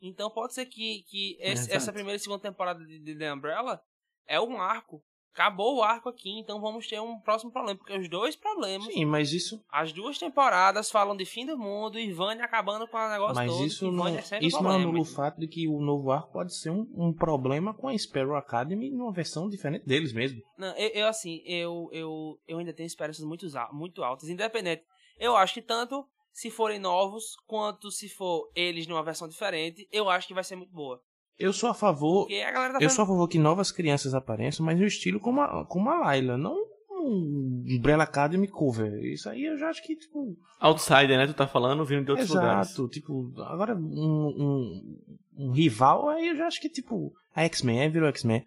Então 0.00 0.30
pode 0.30 0.54
ser 0.54 0.66
que, 0.66 1.02
que 1.08 1.36
esse- 1.40 1.62
Exato. 1.64 1.76
essa 1.76 1.92
primeira 1.92 2.16
e 2.16 2.20
segunda 2.20 2.40
temporada 2.42 2.84
de, 2.84 2.98
de 2.98 3.14
The 3.16 3.32
Umbrella 3.32 3.80
é 4.26 4.40
um 4.40 4.60
arco. 4.60 5.02
Acabou 5.32 5.76
o 5.76 5.82
arco 5.82 6.08
aqui, 6.08 6.40
então 6.40 6.60
vamos 6.60 6.88
ter 6.88 7.00
um 7.00 7.20
próximo 7.20 7.52
problema. 7.52 7.78
Porque 7.78 7.96
os 7.96 8.08
dois 8.10 8.34
problemas, 8.34 8.92
Sim, 8.92 9.04
mas 9.04 9.32
isso, 9.32 9.64
as 9.70 9.92
duas 9.92 10.18
temporadas 10.18 10.90
falam 10.90 11.16
de 11.16 11.24
fim 11.24 11.46
do 11.46 11.56
mundo 11.56 12.00
e 12.00 12.12
Vânia 12.12 12.44
acabando 12.44 12.86
com 12.88 12.96
o 12.96 13.08
negócio 13.08 13.36
mas 13.36 13.50
todo. 13.50 13.64
isso 13.64 13.92
não, 13.92 14.08
é 14.08 14.20
isso 14.40 14.60
não 14.60 14.72
anula 14.72 15.00
o 15.00 15.04
fato 15.04 15.38
de 15.38 15.46
que 15.46 15.68
o 15.68 15.80
novo 15.80 16.10
arco 16.10 16.32
pode 16.32 16.52
ser 16.56 16.70
um, 16.70 16.84
um 16.96 17.12
problema 17.12 17.72
com 17.72 17.86
a 17.86 17.96
Sparrow 17.96 18.34
Academy 18.34 18.90
numa 18.90 19.12
versão 19.12 19.48
diferente 19.48 19.86
deles 19.86 20.12
mesmo. 20.12 20.42
Não, 20.58 20.76
eu, 20.76 20.88
eu, 20.88 21.06
assim, 21.06 21.40
eu, 21.46 21.88
eu, 21.92 22.40
eu 22.48 22.58
ainda 22.58 22.72
tenho 22.72 22.88
esperanças 22.88 23.24
muito, 23.24 23.46
muito 23.72 24.02
altas, 24.02 24.28
independente. 24.28 24.82
Eu 25.16 25.36
acho 25.36 25.54
que 25.54 25.62
tanto 25.62 26.04
se 26.32 26.50
forem 26.50 26.78
novos, 26.78 27.36
quanto 27.46 27.90
se 27.90 28.08
for 28.08 28.50
eles 28.54 28.86
numa 28.86 29.02
versão 29.02 29.28
diferente, 29.28 29.88
eu 29.92 30.08
acho 30.08 30.26
que 30.26 30.34
vai 30.34 30.44
ser 30.44 30.56
muito 30.56 30.72
boa. 30.72 31.00
Eu 31.38 31.52
sou 31.52 31.70
a 31.70 31.74
favor. 31.74 32.28
Tá 32.28 32.78
Eu 32.80 32.90
sou 32.90 33.04
a 33.04 33.06
favor 33.06 33.26
que 33.26 33.38
novas 33.38 33.72
crianças 33.72 34.14
apareçam, 34.14 34.64
mas 34.64 34.78
no 34.78 34.86
estilo 34.86 35.18
como 35.18 35.40
a, 35.40 35.64
como 35.64 35.88
a 35.88 35.98
Layla, 35.98 36.36
não 36.36 36.70
um 36.90 37.64
Umbrella 37.66 38.04
Academy 38.04 38.46
cover. 38.46 39.02
Isso 39.04 39.28
aí 39.28 39.44
eu 39.44 39.56
já 39.56 39.68
acho 39.68 39.82
que, 39.82 39.96
tipo. 39.96 40.36
Outsider, 40.58 41.16
né? 41.16 41.26
Tu 41.26 41.34
tá 41.34 41.46
falando, 41.46 41.84
vindo 41.84 42.04
de 42.04 42.10
outros 42.10 42.28
lugares. 42.28 42.68
exato. 42.68 42.88
Tipo, 42.88 43.32
agora 43.42 43.74
um, 43.74 44.26
um, 44.28 44.98
um 45.36 45.50
rival, 45.50 46.08
aí 46.10 46.28
eu 46.28 46.36
já 46.36 46.46
acho 46.46 46.60
que, 46.60 46.68
tipo, 46.68 47.12
a 47.34 47.42
X-Men, 47.44 47.80
aí 47.80 47.88
virou 47.88 48.08
X-Men. 48.08 48.44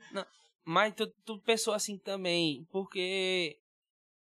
Mas 0.63 0.93
tu, 0.93 1.07
tu 1.25 1.39
pensou 1.39 1.73
assim 1.73 1.97
também, 1.97 2.65
porque 2.71 3.57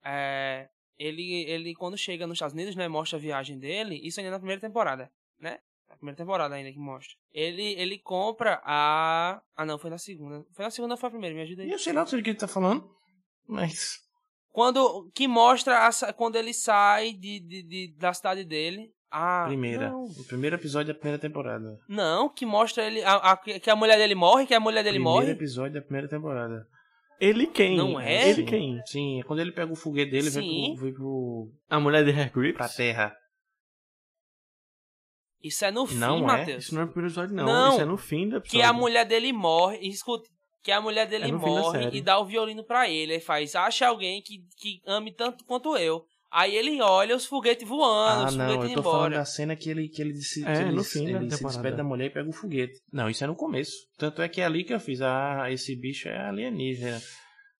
é, 0.03 0.69
ele, 0.97 1.43
ele, 1.43 1.73
quando 1.75 1.97
chega 1.97 2.25
nos 2.27 2.35
Estados 2.37 2.53
Unidos, 2.53 2.75
né, 2.75 2.87
mostra 2.87 3.17
a 3.17 3.21
viagem 3.21 3.57
dele, 3.59 3.99
isso 4.03 4.19
ainda 4.19 4.29
é 4.29 4.31
na 4.31 4.39
primeira 4.39 4.61
temporada, 4.61 5.11
né? 5.39 5.59
Na 5.89 5.95
primeira 5.95 6.17
temporada 6.17 6.53
ainda 6.55 6.71
que 6.71 6.79
mostra. 6.79 7.15
Ele, 7.31 7.73
ele 7.79 7.97
compra 7.99 8.61
a... 8.63 9.41
Ah, 9.55 9.65
não, 9.65 9.77
foi 9.79 9.89
na 9.89 9.97
segunda. 9.97 10.45
Foi 10.53 10.65
na 10.65 10.71
segunda 10.71 10.93
ou 10.95 10.97
foi 10.97 11.07
a 11.07 11.11
primeira? 11.11 11.33
Me 11.35 11.41
ajuda 11.43 11.63
aí. 11.63 11.71
Eu 11.71 11.79
sei 11.79 11.93
lá 11.93 12.03
do 12.03 12.09
que 12.09 12.29
ele 12.29 12.33
tá 12.37 12.47
falando, 12.47 12.89
mas. 13.47 13.99
Quando 14.51 15.09
que 15.13 15.27
mostra 15.27 15.87
a 15.87 16.13
quando 16.13 16.35
ele 16.35 16.53
sai 16.53 17.13
de, 17.13 17.39
de, 17.39 17.63
de- 17.63 17.95
da 17.97 18.13
cidade 18.13 18.43
dele. 18.43 18.91
Ah, 19.09 19.45
Primeira. 19.47 19.89
Não, 19.89 20.03
O 20.03 20.23
primeiro 20.25 20.57
episódio 20.57 20.93
da 20.93 20.99
primeira 20.99 21.17
temporada. 21.21 21.79
não, 21.87 22.27
que 22.27 22.45
mostra 22.45 22.83
ele 22.85 23.01
a, 23.03 23.13
a- 23.31 23.37
que 23.37 23.69
a 23.69 23.75
mulher 23.75 23.97
dele 23.97 24.15
morre, 24.15 24.45
que 24.45 24.53
a 24.53 24.59
mulher 24.59 24.83
dele 24.83 24.97
primeiro 24.97 25.19
morre. 25.21 25.31
episódio 25.31 25.75
da 25.75 25.81
primeira 25.81 26.09
temporada. 26.09 26.67
Ele 27.19 27.47
quem? 27.47 27.75
Não 27.75 27.99
é? 27.99 28.29
Ele 28.29 28.35
Sim. 28.41 28.45
quem? 28.45 28.81
Sim, 28.85 29.19
é 29.19 29.23
quando 29.23 29.39
ele 29.39 29.51
pega 29.51 29.71
o 29.71 29.75
foguete 29.75 30.11
dele 30.11 30.27
e 30.27 30.29
vem 30.29 30.43
Sim. 30.43 30.75
pro, 30.75 30.83
vem 30.83 30.93
pro, 30.93 31.51
A 31.69 31.79
mulher 31.79 32.05
de 32.05 32.11
Grips? 32.29 32.57
pra 32.57 32.69
terra. 32.69 33.15
Isso 35.43 35.65
é 35.65 35.71
no 35.71 35.85
fim, 35.85 35.95
Não 35.95 36.17
é? 36.17 36.21
Matheus. 36.21 36.65
Isso 36.65 36.75
não 36.75 36.81
é 36.81 36.85
no 36.85 36.91
primeiro 36.91 37.13
episódio, 37.13 37.35
não. 37.35 37.45
Não. 37.45 37.71
Isso 37.71 37.81
é 37.81 37.85
no 37.85 37.97
fim 37.97 38.27
do 38.29 38.37
episódio. 38.37 38.59
Que 38.59 38.61
a 38.61 38.73
mulher 38.73 39.05
dele 39.05 39.31
morre, 39.31 39.77
escute, 39.87 40.29
que 40.63 40.71
a 40.71 40.81
mulher 40.81 41.07
dele 41.07 41.25
É 41.25 41.31
da 41.31 41.37
morre 41.37 41.89
e 41.93 42.01
dá 42.01 42.19
o 42.19 42.25
violino 42.25 42.63
pra 42.63 42.89
ele. 42.89 43.13
Aí 43.13 43.19
faz, 43.19 43.55
acha 43.55 43.87
alguém 43.87 44.21
que, 44.21 44.39
que 44.57 44.81
ame 44.85 45.13
tanto 45.13 45.45
quanto 45.45 45.77
eu. 45.77 46.03
Aí 46.39 46.55
ele 46.55 46.79
olha 46.81 47.15
os 47.15 47.25
foguetes 47.25 47.67
voando, 47.67 48.23
Ah, 48.23 48.27
os 48.27 48.35
não, 48.35 48.45
foguetes 48.45 48.69
eu 48.69 48.75
tô 48.75 48.83
falando 48.83 48.99
embora. 49.07 49.17
da 49.17 49.25
cena 49.25 49.55
que 49.55 49.69
ele, 49.71 49.89
que 49.89 50.01
ele, 50.01 50.13
se, 50.21 50.45
É, 50.47 50.53
que 50.53 50.61
ele, 50.61 50.71
no 50.71 50.83
fim 50.83 51.07
ele 51.07 51.31
se 51.31 51.43
despede 51.43 51.77
da 51.77 51.83
mulher 51.83 52.05
e 52.05 52.09
pega 52.11 52.29
o 52.29 52.33
foguete. 52.33 52.79
Não, 52.93 53.09
isso 53.09 53.23
é 53.23 53.27
no 53.27 53.35
começo. 53.35 53.73
Tanto 53.97 54.21
é 54.21 54.29
que 54.29 54.39
é 54.39 54.45
ali 54.45 54.63
que 54.63 54.73
eu 54.73 54.79
fiz. 54.79 55.01
Ah, 55.01 55.47
esse 55.49 55.75
bicho 55.75 56.07
é 56.07 56.17
alienígena. 56.27 56.97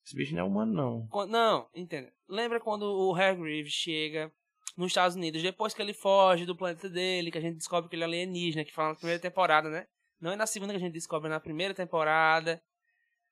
Esse 0.05 0.15
bicho 0.15 0.33
não 0.35 0.41
é 0.41 0.43
humano, 0.43 0.73
não. 0.73 1.07
Quando- 1.09 1.31
Não, 1.31 1.67
entenda. 1.75 2.11
Lembra 2.29 2.59
quando 2.59 2.83
o 2.83 3.15
Hargreaves 3.15 3.73
chega 3.73 4.31
nos 4.77 4.87
Estados 4.91 5.15
Unidos, 5.15 5.41
depois 5.41 5.73
que 5.73 5.81
ele 5.81 5.93
foge 5.93 6.45
do 6.45 6.55
planeta 6.55 6.87
dele, 6.87 7.31
que 7.31 7.37
a 7.39 7.41
gente 7.41 7.57
descobre 7.57 7.89
que 7.89 7.95
ele 7.95 8.03
é 8.03 8.05
alienígena, 8.05 8.63
que 8.63 8.71
fala 8.73 8.89
na 8.89 8.95
primeira 8.95 9.19
temporada, 9.19 9.69
né? 9.69 9.85
Não 10.21 10.31
é 10.31 10.35
na 10.35 10.45
segunda 10.45 10.71
que 10.71 10.77
a 10.77 10.79
gente 10.79 10.93
descobre, 10.93 11.27
é 11.27 11.31
na 11.31 11.39
primeira 11.39 11.73
temporada. 11.73 12.61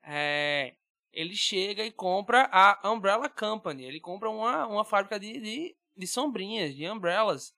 É, 0.03 0.73
ele 1.15 1.33
chega 1.33 1.83
e 1.83 1.91
compra 1.91 2.47
a 2.51 2.91
Umbrella 2.91 3.27
Company. 3.29 3.85
Ele 3.85 3.99
compra 3.99 4.29
uma, 4.29 4.67
uma 4.67 4.85
fábrica 4.85 5.19
de, 5.19 5.39
de, 5.39 5.75
de 5.97 6.05
sombrinhas, 6.07 6.75
de 6.75 6.87
umbrellas. 6.89 7.53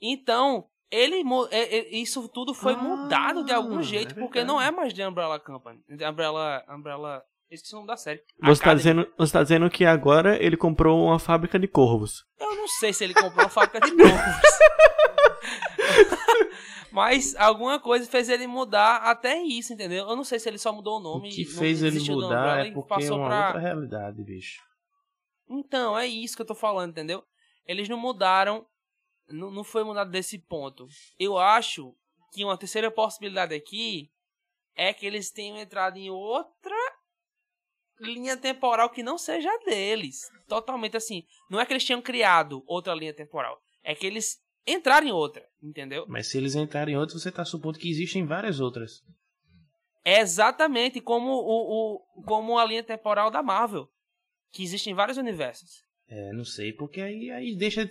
Então, 0.00 0.66
ele 0.90 1.22
é- 1.50 1.78
é- 1.78 1.96
isso 1.96 2.28
tudo 2.28 2.54
foi 2.54 2.74
Ah, 2.74 2.76
mudado 2.76 3.44
de 3.44 3.52
algum 3.52 3.80
é 3.80 3.82
jeito, 3.82 4.14
porque 4.14 4.38
verdade. 4.40 4.46
não 4.46 4.60
é 4.60 4.70
mais 4.70 4.92
de 4.94 5.02
Umbrella 5.02 5.40
Company. 5.40 5.80
De 5.88 6.04
Umbrella. 6.06 6.62
Umbrella. 6.68 7.22
Esqueci 7.50 7.72
o 7.74 7.76
nome 7.76 7.88
da 7.88 7.96
série. 7.96 8.20
Você 8.42 8.62
tá, 8.62 8.70
Academy. 8.72 8.76
dizendo, 8.76 9.12
você 9.16 9.32
tá 9.32 9.42
dizendo 9.42 9.70
que 9.70 9.84
agora 9.86 10.36
ele 10.44 10.56
comprou 10.56 11.02
uma 11.06 11.18
fábrica 11.18 11.58
de 11.58 11.66
corvos. 11.66 12.26
Eu 12.38 12.54
não 12.54 12.68
sei 12.68 12.92
se 12.92 13.02
ele 13.04 13.14
comprou 13.14 13.42
uma 13.44 13.48
fábrica 13.48 13.80
de 13.80 13.90
corvos. 13.96 14.12
Mas 16.98 17.34
alguma 17.36 17.78
coisa 17.78 18.10
fez 18.10 18.28
ele 18.28 18.46
mudar 18.46 18.96
até 19.02 19.40
isso, 19.40 19.72
entendeu? 19.72 20.08
Eu 20.08 20.16
não 20.16 20.24
sei 20.24 20.38
se 20.38 20.48
ele 20.48 20.58
só 20.58 20.72
mudou 20.72 20.94
o 20.94 21.00
O 21.00 21.02
nome. 21.02 21.30
que 21.30 21.44
não 21.44 21.52
fez 21.58 21.82
ele 21.82 22.00
mudar 22.10 22.66
é 22.66 22.70
porque 22.72 23.04
é 23.04 23.12
uma 23.12 23.28
pra- 23.28 23.46
outra 23.46 23.60
realidade, 23.60 24.22
bicho. 24.24 24.60
Então, 25.48 25.96
é 25.96 26.06
isso 26.06 26.34
que 26.34 26.42
eu 26.42 26.46
tô 26.46 26.54
falando, 26.54 26.90
entendeu? 26.90 27.22
Eles 27.66 27.88
não 27.88 27.96
mudaram. 27.98 28.66
Não, 29.28 29.50
não 29.50 29.62
foi 29.62 29.84
mudado 29.84 30.10
desse 30.10 30.38
ponto. 30.38 30.88
Eu 31.18 31.38
acho 31.38 31.94
que 32.32 32.44
uma 32.44 32.56
terceira 32.58 32.90
possibilidade 32.90 33.54
aqui 33.54 34.10
é 34.74 34.92
que 34.92 35.06
eles 35.06 35.30
tenham 35.30 35.56
entrado 35.56 35.96
em 35.98 36.10
outra 36.10 36.76
linha 38.00 38.36
temporal 38.36 38.90
que 38.90 39.02
não 39.02 39.18
seja 39.18 39.50
deles. 39.64 40.28
Totalmente 40.46 40.96
assim. 40.96 41.24
Não 41.50 41.60
é 41.60 41.66
que 41.66 41.72
eles 41.72 41.84
tinham 41.84 42.00
criado 42.02 42.62
outra 42.66 42.94
linha 42.94 43.14
temporal. 43.14 43.60
É 43.82 43.94
que 43.94 44.06
eles 44.06 44.38
entraram 44.72 45.06
em 45.06 45.12
outra, 45.12 45.42
entendeu? 45.62 46.04
Mas 46.08 46.28
se 46.28 46.38
eles 46.38 46.54
entrarem 46.54 46.94
em 46.94 46.98
outro, 46.98 47.18
você 47.18 47.30
tá 47.32 47.44
supondo 47.44 47.78
que 47.78 47.90
existem 47.90 48.24
várias 48.26 48.60
outras. 48.60 49.02
É 50.04 50.20
exatamente 50.20 51.00
como, 51.00 51.30
o, 51.30 51.96
o, 52.18 52.22
como 52.24 52.58
a 52.58 52.64
linha 52.64 52.82
temporal 52.82 53.30
da 53.30 53.42
Marvel. 53.42 53.88
Que 54.50 54.62
existem 54.62 54.94
vários 54.94 55.18
universos. 55.18 55.68
É, 56.08 56.32
não 56.32 56.44
sei, 56.44 56.72
porque 56.72 57.00
aí, 57.02 57.30
aí 57.30 57.54
deixa. 57.54 57.86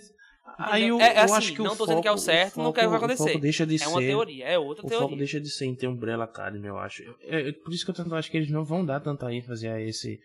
Aí 0.58 0.88
eu, 0.88 0.98
É, 1.00 1.08
é 1.14 1.18
eu 1.18 1.22
assim, 1.24 1.34
acho 1.34 1.52
que 1.52 1.58
não 1.62 1.74
o 1.74 1.76
tô 1.76 1.84
dizendo 1.84 2.02
que 2.02 2.08
é 2.08 2.10
o 2.10 2.14
foco- 2.14 2.24
certo, 2.24 2.56
não 2.56 2.72
quero 2.72 2.86
que 2.88 2.90
vai 2.90 2.98
foco- 2.98 3.02
O 3.02 3.14
acontecer. 3.14 3.32
foco 3.32 3.42
deixa 3.42 3.66
de 3.66 3.74
É 3.76 3.78
ser. 3.78 3.86
uma 3.86 4.00
teoria, 4.00 4.44
é 4.46 4.58
outra 4.58 4.84
O 4.84 4.88
teoria. 4.88 5.06
foco 5.06 5.16
deixa 5.18 5.40
de 5.40 5.48
ser 5.50 5.66
em 5.66 5.74
ter 5.76 5.86
Umbrella 5.86 6.24
Academy, 6.24 6.66
eu 6.66 6.78
acho. 6.78 7.02
É, 7.20 7.50
é 7.50 7.52
por 7.52 7.72
isso 7.72 7.84
que 7.84 7.90
eu 7.90 7.94
tanto 7.94 8.12
acho 8.14 8.28
que 8.30 8.36
eles 8.36 8.50
não 8.50 8.64
vão 8.64 8.84
dar 8.84 8.98
tanta 9.00 9.32
ênfase 9.32 9.68
a 9.68 9.80
esse 9.80 10.18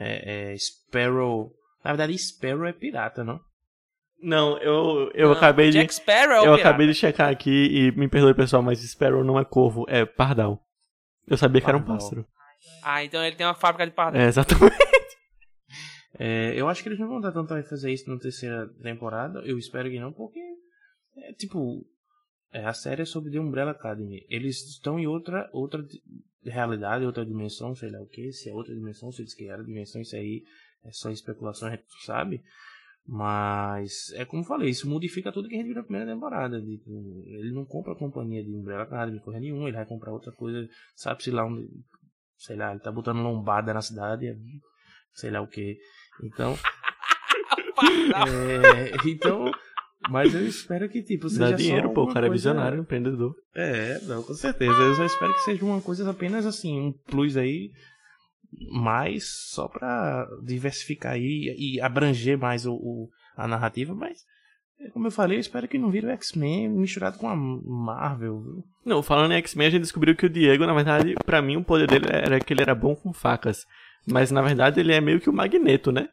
é, 0.00 0.52
é, 0.52 0.56
Sparrow. 0.56 1.52
Na 1.84 1.90
verdade, 1.90 2.16
Sparrow 2.16 2.64
é 2.64 2.72
pirata, 2.72 3.22
não? 3.22 3.38
Não, 4.20 4.58
eu, 4.58 5.10
eu 5.14 5.28
Não, 5.28 5.36
acabei 5.36 5.70
de. 5.70 5.78
Jack 5.78 5.94
Sparrow 5.94 6.32
é 6.36 6.40
o 6.40 6.44
Eu 6.44 6.52
pirata. 6.54 6.68
acabei 6.68 6.86
de 6.86 6.94
checar 6.94 7.30
aqui 7.30 7.50
e 7.50 7.92
me 7.92 8.08
perdoe 8.08 8.34
pessoal, 8.34 8.62
mas 8.62 8.80
Sparrow 8.80 9.22
não 9.22 9.38
é 9.38 9.44
corvo, 9.44 9.84
é 9.88 10.04
pardal. 10.04 10.62
Eu 11.26 11.36
sabia 11.36 11.60
que 11.60 11.68
era 11.68 11.76
um 11.76 11.80
Pardal. 11.82 11.98
pássaro. 11.98 12.26
Ah, 12.82 13.04
então 13.04 13.22
ele 13.24 13.36
tem 13.36 13.46
uma 13.46 13.54
fábrica 13.54 13.86
de 13.86 13.92
pardal. 13.92 14.20
É, 14.20 14.26
exatamente. 14.26 14.74
É, 16.18 16.54
eu 16.58 16.66
acho 16.66 16.82
que 16.82 16.88
eles 16.88 16.98
não 16.98 17.08
vão 17.08 17.20
dar 17.20 17.30
tanta 17.30 17.58
ênfase 17.58 17.86
a 17.86 17.92
isso 17.92 18.08
na 18.08 18.18
terceira 18.18 18.66
temporada. 18.82 19.40
Eu 19.40 19.58
espero 19.58 19.90
que 19.90 20.00
não, 20.00 20.12
porque. 20.14 20.40
É, 21.14 21.32
tipo. 21.34 21.86
É, 22.50 22.64
a 22.64 22.72
série 22.72 23.02
é 23.02 23.04
sobre 23.04 23.30
The 23.30 23.38
Umbrella 23.38 23.72
Academy. 23.72 24.24
Eles 24.30 24.62
estão 24.66 24.98
em 24.98 25.06
outra, 25.06 25.50
outra 25.52 25.84
realidade, 26.42 27.04
outra 27.04 27.26
dimensão, 27.26 27.74
sei 27.74 27.90
lá 27.90 28.00
o 28.00 28.06
que. 28.06 28.32
Se 28.32 28.48
é 28.48 28.54
outra 28.54 28.74
dimensão, 28.74 29.12
se 29.12 29.20
eles 29.20 29.34
que 29.34 29.46
era 29.46 29.62
dimensão, 29.62 30.00
isso 30.00 30.16
aí 30.16 30.42
é 30.86 30.90
só 30.90 31.10
especulação, 31.10 31.68
a 31.68 31.72
gente 31.76 31.84
sabe. 32.06 32.42
Mas 33.08 34.12
é 34.14 34.24
como 34.24 34.42
eu 34.42 34.46
falei, 34.46 34.68
isso 34.68 34.88
modifica 34.88 35.30
tudo 35.30 35.48
que 35.48 35.54
a 35.54 35.58
gente 35.58 35.66
viu 35.66 35.76
na 35.76 35.82
primeira 35.82 36.12
temporada. 36.12 36.60
Tipo, 36.60 37.22
ele 37.26 37.52
não 37.52 37.64
compra 37.64 37.92
a 37.92 37.96
companhia 37.96 38.42
de 38.42 38.50
Umbrella 38.52 38.82
Academy, 38.82 39.20
coisa 39.20 39.38
nenhuma, 39.38 39.68
ele 39.68 39.76
vai 39.76 39.86
comprar 39.86 40.12
outra 40.12 40.32
coisa, 40.32 40.68
sabe-se 40.94 41.30
lá 41.30 41.44
onde. 41.44 41.68
Sei 42.36 42.56
lá, 42.56 42.72
ele 42.72 42.80
tá 42.80 42.90
botando 42.92 43.22
lombada 43.22 43.72
na 43.72 43.80
cidade, 43.80 44.26
é- 44.26 44.36
sei 45.14 45.30
lá 45.30 45.40
o 45.40 45.46
que. 45.46 45.78
Então. 46.22 46.54
É, 48.28 49.08
então, 49.08 49.50
mas 50.10 50.34
eu 50.34 50.46
espero 50.46 50.88
que, 50.88 51.02
tipo, 51.02 51.28
seja 51.28 51.50
Dá 51.50 51.56
dinheiro, 51.56 51.88
só 51.88 51.94
pô, 51.94 52.04
o 52.04 52.12
cara 52.12 52.26
é 52.26 52.30
visionário, 52.30 52.80
empreendedor. 52.80 53.34
É, 53.54 54.00
não, 54.02 54.22
com 54.22 54.34
certeza. 54.34 54.72
Eu 54.72 54.94
só 54.94 55.04
espero 55.04 55.32
que 55.34 55.40
seja 55.40 55.64
uma 55.64 55.80
coisa 55.80 56.08
apenas 56.10 56.46
assim, 56.46 56.80
um 56.80 56.92
plus 56.92 57.36
aí, 57.36 57.70
mais 58.70 59.28
só 59.50 59.68
pra 59.68 60.26
diversificar 60.42 61.12
aí 61.12 61.54
e 61.58 61.80
abranger 61.80 62.38
mais 62.38 62.66
o, 62.66 62.74
o- 62.74 63.10
a 63.36 63.46
narrativa, 63.46 63.94
mas, 63.94 64.24
é, 64.80 64.88
como 64.90 65.06
eu 65.06 65.10
falei, 65.10 65.36
eu 65.36 65.40
espero 65.40 65.68
que 65.68 65.78
não 65.78 65.90
vire 65.90 66.06
o 66.06 66.10
X-Men 66.10 66.68
misturado 66.68 67.18
com 67.18 67.28
a 67.28 67.36
Marvel, 67.36 68.40
viu? 68.40 68.64
Não, 68.84 69.02
falando 69.02 69.32
em 69.32 69.36
X-Men, 69.38 69.66
a 69.66 69.70
gente 69.70 69.82
descobriu 69.82 70.16
que 70.16 70.26
o 70.26 70.30
Diego, 70.30 70.64
na 70.66 70.74
verdade, 70.74 71.14
pra 71.24 71.42
mim, 71.42 71.56
o 71.56 71.64
poder 71.64 71.86
dele 71.88 72.06
era 72.10 72.40
que 72.40 72.52
ele 72.52 72.62
era 72.62 72.74
bom 72.74 72.94
com 72.94 73.12
facas. 73.12 73.64
Mas, 74.06 74.30
na 74.30 74.40
verdade, 74.42 74.80
ele 74.80 74.92
é 74.94 75.00
meio 75.00 75.20
que 75.20 75.28
o 75.28 75.32
Magneto, 75.32 75.90
né? 75.92 76.08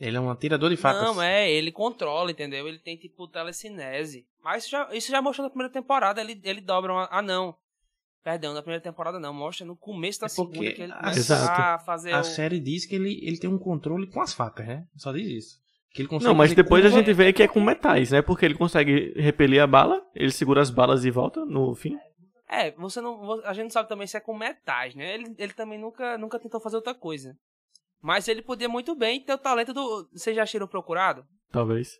Ele 0.00 0.16
é 0.16 0.20
um 0.20 0.30
atirador 0.30 0.70
de 0.70 0.76
facas. 0.76 1.02
Não, 1.02 1.20
é, 1.22 1.50
ele 1.50 1.72
controla, 1.72 2.30
entendeu? 2.30 2.66
Ele 2.68 2.78
tem 2.78 2.96
tipo 2.96 3.26
telecinese. 3.28 4.24
Mas 4.42 4.62
isso 4.62 4.70
já, 4.70 4.88
isso 4.94 5.10
já 5.10 5.20
mostrou 5.20 5.44
na 5.44 5.50
primeira 5.50 5.72
temporada. 5.72 6.20
Ele, 6.20 6.40
ele 6.44 6.60
dobra 6.60 6.92
uma. 6.92 7.08
Ah, 7.10 7.20
não. 7.20 7.54
Perdão, 8.30 8.52
na 8.52 8.60
primeira 8.60 8.82
temporada 8.82 9.18
não. 9.18 9.32
Mostra 9.32 9.64
no 9.66 9.74
começo 9.74 10.20
da 10.20 10.26
É 10.26 10.30
porque 10.36 10.52
segunda 10.58 10.72
que 10.74 10.82
ele 10.82 10.92
a- 10.94 11.10
Exato. 11.12 11.60
a 11.62 11.78
fazer. 11.78 12.12
A 12.12 12.20
o- 12.20 12.24
série 12.24 12.60
diz 12.60 12.84
que 12.84 12.94
ele, 12.94 13.18
ele 13.22 13.38
tem 13.38 13.48
um 13.48 13.58
controle 13.58 14.06
com 14.06 14.20
as 14.20 14.34
facas, 14.34 14.66
né? 14.66 14.84
Só 14.96 15.12
diz 15.12 15.26
isso. 15.26 15.56
Que 15.94 16.02
ele 16.02 16.08
consegue 16.08 16.28
Não, 16.28 16.34
mas 16.34 16.52
depois 16.52 16.84
a 16.84 16.90
gente 16.90 17.10
vê 17.14 17.32
que 17.32 17.42
é 17.42 17.48
com 17.48 17.58
metais, 17.60 18.10
né? 18.10 18.20
Porque 18.20 18.44
ele 18.44 18.54
consegue 18.54 19.14
repelir 19.16 19.62
a 19.62 19.66
bala, 19.66 20.02
ele 20.14 20.30
segura 20.30 20.60
as 20.60 20.68
balas 20.68 21.06
e 21.06 21.10
volta 21.10 21.46
no 21.46 21.74
fim. 21.74 21.96
É, 22.50 22.70
você 22.72 23.00
não. 23.00 23.40
A 23.46 23.54
gente 23.54 23.64
não 23.64 23.70
sabe 23.70 23.88
também 23.88 24.06
se 24.06 24.16
é 24.16 24.20
com 24.20 24.36
metais, 24.36 24.94
né? 24.94 25.14
Ele, 25.14 25.34
ele 25.38 25.52
também 25.54 25.78
nunca, 25.80 26.18
nunca 26.18 26.38
tentou 26.38 26.60
fazer 26.60 26.76
outra 26.76 26.94
coisa. 26.94 27.34
Mas 28.02 28.28
ele 28.28 28.42
podia 28.42 28.68
muito 28.68 28.94
bem 28.94 29.22
ter 29.24 29.32
o 29.32 29.38
talento 29.38 29.72
do. 29.72 30.06
Vocês 30.12 30.36
já 30.36 30.42
acharam 30.42 30.68
procurado? 30.68 31.24
Talvez. 31.50 31.96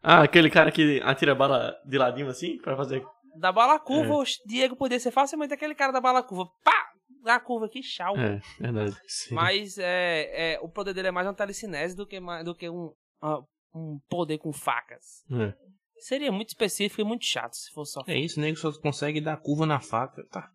Ah, 0.00 0.22
aquele 0.22 0.48
cara 0.48 0.70
que 0.70 1.00
atira 1.04 1.32
a 1.32 1.34
bala 1.34 1.74
de 1.84 1.98
ladinho 1.98 2.28
assim, 2.28 2.56
pra 2.58 2.76
fazer. 2.76 3.04
Da 3.38 3.50
bala 3.52 3.74
É. 3.74 3.78
curva, 3.78 4.14
o 4.14 4.24
Diego 4.46 4.76
podia 4.76 5.00
ser 5.00 5.10
facilmente 5.10 5.54
aquele 5.54 5.74
cara 5.74 5.92
da 5.92 6.00
bala 6.00 6.22
curva. 6.22 6.50
Pá! 6.62 6.92
Na 7.22 7.38
curva 7.38 7.66
aqui, 7.66 7.80
tchau. 7.80 8.16
É, 8.16 8.40
verdade. 8.58 8.96
Sim. 9.06 9.34
Mas 9.34 9.78
é, 9.78 10.54
é, 10.54 10.60
o 10.60 10.68
poder 10.68 10.92
dele 10.92 11.08
é 11.08 11.12
mais 11.12 11.26
uma 11.26 11.34
telecinese 11.34 11.94
do 11.94 12.04
que, 12.06 12.18
do 12.44 12.54
que 12.54 12.68
um, 12.68 12.92
ah, 13.22 13.40
um 13.72 14.00
poder 14.08 14.38
com 14.38 14.52
facas. 14.52 15.24
É. 15.30 15.54
Seria 15.98 16.32
muito 16.32 16.48
específico 16.48 17.00
e 17.00 17.04
muito 17.04 17.24
chato 17.24 17.54
se 17.54 17.70
fosse 17.72 17.92
só 17.92 18.02
É 18.08 18.18
isso, 18.18 18.40
o 18.40 18.42
nego 18.42 18.56
só 18.56 18.72
consegue 18.80 19.20
dar 19.20 19.36
curva 19.36 19.64
na 19.64 19.78
faca. 19.78 20.26
Tá. 20.30 20.50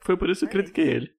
Foi 0.00 0.16
por 0.16 0.28
isso 0.28 0.40
que 0.40 0.46
eu 0.46 0.50
critiquei 0.50 0.86
ele. 0.86 1.10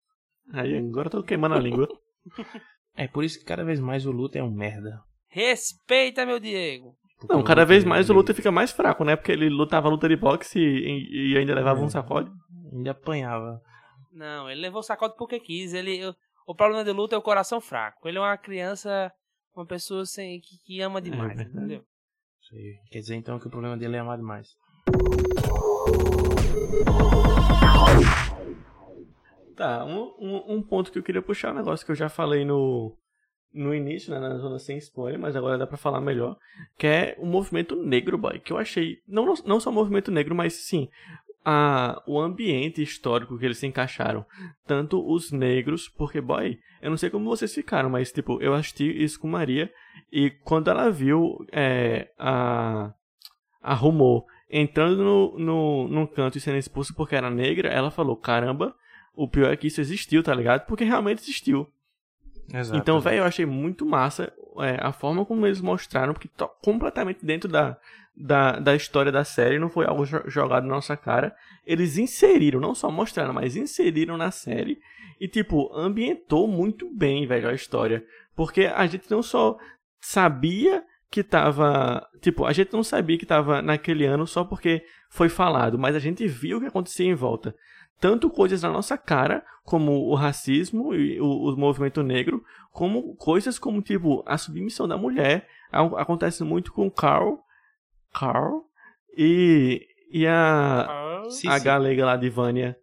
Aí 0.51 0.77
agora 0.77 1.07
eu 1.07 1.11
tô 1.11 1.23
queimando 1.23 1.55
a 1.55 1.59
língua. 1.59 1.87
É 2.95 3.07
por 3.07 3.23
isso 3.23 3.39
que 3.39 3.45
cada 3.45 3.63
vez 3.63 3.79
mais 3.79 4.05
o 4.05 4.11
Luta 4.11 4.37
é 4.37 4.43
um 4.43 4.51
merda. 4.51 5.01
Respeita, 5.27 6.27
meu 6.27 6.39
Diego. 6.39 6.95
Não, 7.29 7.43
cada 7.43 7.65
vez 7.65 7.83
mais 7.83 8.09
o 8.09 8.13
Luta 8.13 8.33
fica 8.33 8.51
mais 8.51 8.71
fraco, 8.71 9.03
né? 9.03 9.15
Porque 9.15 9.31
ele 9.31 9.49
lutava 9.49 9.87
luta 9.89 10.07
de 10.09 10.15
boxe 10.15 10.59
e, 10.59 11.31
e 11.33 11.37
ainda 11.37 11.53
levava 11.55 11.79
É. 11.79 11.83
um 11.83 11.89
sacode. 11.89 12.29
Ainda 12.71 12.91
apanhava. 12.91 13.61
Não, 14.11 14.49
ele 14.49 14.61
levou 14.61 14.83
sacode 14.83 15.15
porque 15.17 15.39
quis. 15.39 15.73
Ele, 15.73 16.05
o, 16.05 16.15
o 16.47 16.55
problema 16.55 16.83
de 16.83 16.91
luta 16.91 17.15
é 17.15 17.17
o 17.17 17.21
coração 17.21 17.61
fraco. 17.61 18.07
Ele 18.07 18.17
é 18.17 18.21
uma 18.21 18.37
criança, 18.37 19.11
uma 19.55 19.65
pessoa 19.65 20.05
sem, 20.05 20.39
que, 20.39 20.57
que 20.65 20.81
ama 20.81 21.01
demais, 21.01 21.35
verdade. 21.37 21.49
entendeu? 21.57 21.83
Isso 22.41 22.55
aí. 22.55 22.75
Quer 22.91 22.99
dizer 22.99 23.15
então 23.15 23.39
que 23.39 23.47
o 23.47 23.51
problema 23.51 23.77
dele 23.77 23.95
é 23.95 23.99
amar 23.99 24.17
demais. 24.17 24.47
Tá, 29.55 29.85
um, 29.85 30.13
um, 30.19 30.55
um 30.55 30.61
ponto 30.63 30.91
que 30.91 30.97
eu 30.97 31.03
queria 31.03 31.21
puxar, 31.21 31.51
um 31.51 31.55
negócio 31.57 31.85
que 31.85 31.91
eu 31.91 31.95
já 31.95 32.09
falei 32.09 32.43
no, 32.43 32.97
no 33.53 33.73
início, 33.73 34.11
né, 34.11 34.19
na 34.19 34.37
zona 34.37 34.57
sem 34.57 34.77
spoiler, 34.77 35.19
mas 35.19 35.35
agora 35.35 35.57
dá 35.57 35.67
pra 35.67 35.77
falar 35.77 36.01
melhor, 36.01 36.37
que 36.77 36.87
é 36.87 37.15
o 37.19 37.25
movimento 37.25 37.75
negro, 37.75 38.17
boy, 38.17 38.39
que 38.39 38.51
eu 38.51 38.57
achei, 38.57 38.99
não, 39.07 39.33
não 39.45 39.59
só 39.59 39.69
o 39.69 39.73
movimento 39.73 40.11
negro, 40.11 40.33
mas 40.33 40.53
sim, 40.53 40.89
a, 41.45 42.01
o 42.07 42.19
ambiente 42.19 42.81
histórico 42.81 43.37
que 43.37 43.45
eles 43.45 43.57
se 43.57 43.67
encaixaram. 43.67 44.25
Tanto 44.65 45.05
os 45.05 45.31
negros, 45.31 45.89
porque, 45.89 46.21
boy, 46.21 46.59
eu 46.81 46.89
não 46.89 46.97
sei 46.97 47.09
como 47.09 47.29
vocês 47.29 47.53
ficaram, 47.53 47.89
mas, 47.89 48.11
tipo, 48.11 48.41
eu 48.41 48.53
assisti 48.53 48.85
isso 49.03 49.19
com 49.19 49.27
Maria, 49.27 49.71
e 50.11 50.29
quando 50.29 50.69
ela 50.69 50.89
viu 50.89 51.45
é, 51.51 52.09
a, 52.17 52.93
a 53.61 53.73
Rumor 53.73 54.25
entrando 54.49 55.03
no, 55.03 55.39
no, 55.39 55.87
num 55.87 56.05
canto 56.05 56.37
e 56.37 56.41
sendo 56.41 56.57
expulsa 56.57 56.93
porque 56.95 57.15
era 57.15 57.29
negra, 57.29 57.69
ela 57.69 57.89
falou, 57.89 58.15
caramba, 58.15 58.75
o 59.15 59.27
pior 59.27 59.51
é 59.51 59.57
que 59.57 59.67
isso 59.67 59.81
existiu, 59.81 60.23
tá 60.23 60.33
ligado? 60.33 60.65
Porque 60.65 60.83
realmente 60.83 61.19
existiu. 61.19 61.67
Exato. 62.51 62.77
Então, 62.77 62.99
velho, 62.99 63.19
eu 63.19 63.23
achei 63.25 63.45
muito 63.45 63.85
massa 63.85 64.31
é, 64.59 64.77
a 64.81 64.91
forma 64.91 65.25
como 65.25 65.45
eles 65.45 65.61
mostraram, 65.61 66.13
porque 66.13 66.27
tá 66.27 66.47
completamente 66.61 67.25
dentro 67.25 67.49
da, 67.49 67.77
da, 68.15 68.59
da 68.59 68.75
história 68.75 69.11
da 69.11 69.23
série, 69.23 69.59
não 69.59 69.69
foi 69.69 69.85
algo 69.85 70.05
jo- 70.05 70.23
jogado 70.27 70.63
na 70.63 70.75
nossa 70.75 70.95
cara. 70.97 71.35
Eles 71.65 71.97
inseriram, 71.97 72.59
não 72.59 72.75
só 72.75 72.91
mostraram, 72.91 73.33
mas 73.33 73.55
inseriram 73.55 74.17
na 74.17 74.31
série 74.31 74.79
e, 75.19 75.27
tipo, 75.27 75.71
ambientou 75.75 76.47
muito 76.47 76.89
bem, 76.93 77.25
velho, 77.25 77.49
a 77.49 77.53
história. 77.53 78.03
Porque 78.35 78.65
a 78.65 78.85
gente 78.87 79.09
não 79.09 79.21
só 79.23 79.57
sabia 80.01 80.83
que 81.09 81.23
tava. 81.23 82.07
Tipo, 82.21 82.45
a 82.45 82.51
gente 82.53 82.73
não 82.73 82.83
sabia 82.83 83.17
que 83.17 83.25
tava 83.25 83.61
naquele 83.61 84.05
ano 84.05 84.25
só 84.25 84.43
porque 84.43 84.83
foi 85.09 85.29
falado, 85.29 85.77
mas 85.77 85.95
a 85.95 85.99
gente 85.99 86.27
viu 86.27 86.57
o 86.57 86.59
que 86.61 86.67
acontecia 86.67 87.05
em 87.05 87.13
volta. 87.13 87.55
Tanto 88.03 88.29
coisas 88.29 88.61
na 88.61 88.69
nossa 88.69 88.97
cara, 88.97 89.45
como 89.63 89.93
o 90.09 90.13
racismo 90.13 90.93
e 90.93 91.21
o, 91.21 91.25
o 91.53 91.55
movimento 91.57 92.03
negro, 92.03 92.43
como 92.69 93.15
coisas 93.15 93.57
como, 93.57 93.81
tipo, 93.81 94.21
a 94.25 94.37
submissão 94.37 94.85
da 94.89 94.97
mulher. 94.97 95.47
A- 95.71 96.01
Acontece 96.01 96.43
muito 96.43 96.73
com 96.73 96.91
Carl. 96.91 97.37
Carl. 98.13 98.65
E, 99.17 99.87
e 100.11 100.27
a, 100.27 100.81
Ah, 100.89 101.23
Sim, 101.29 101.47
a 101.47 101.57
sim. 101.59 101.63
galega 101.65 102.05
lá 102.05 102.17
de 102.17 102.29
Vânia. 102.29 102.77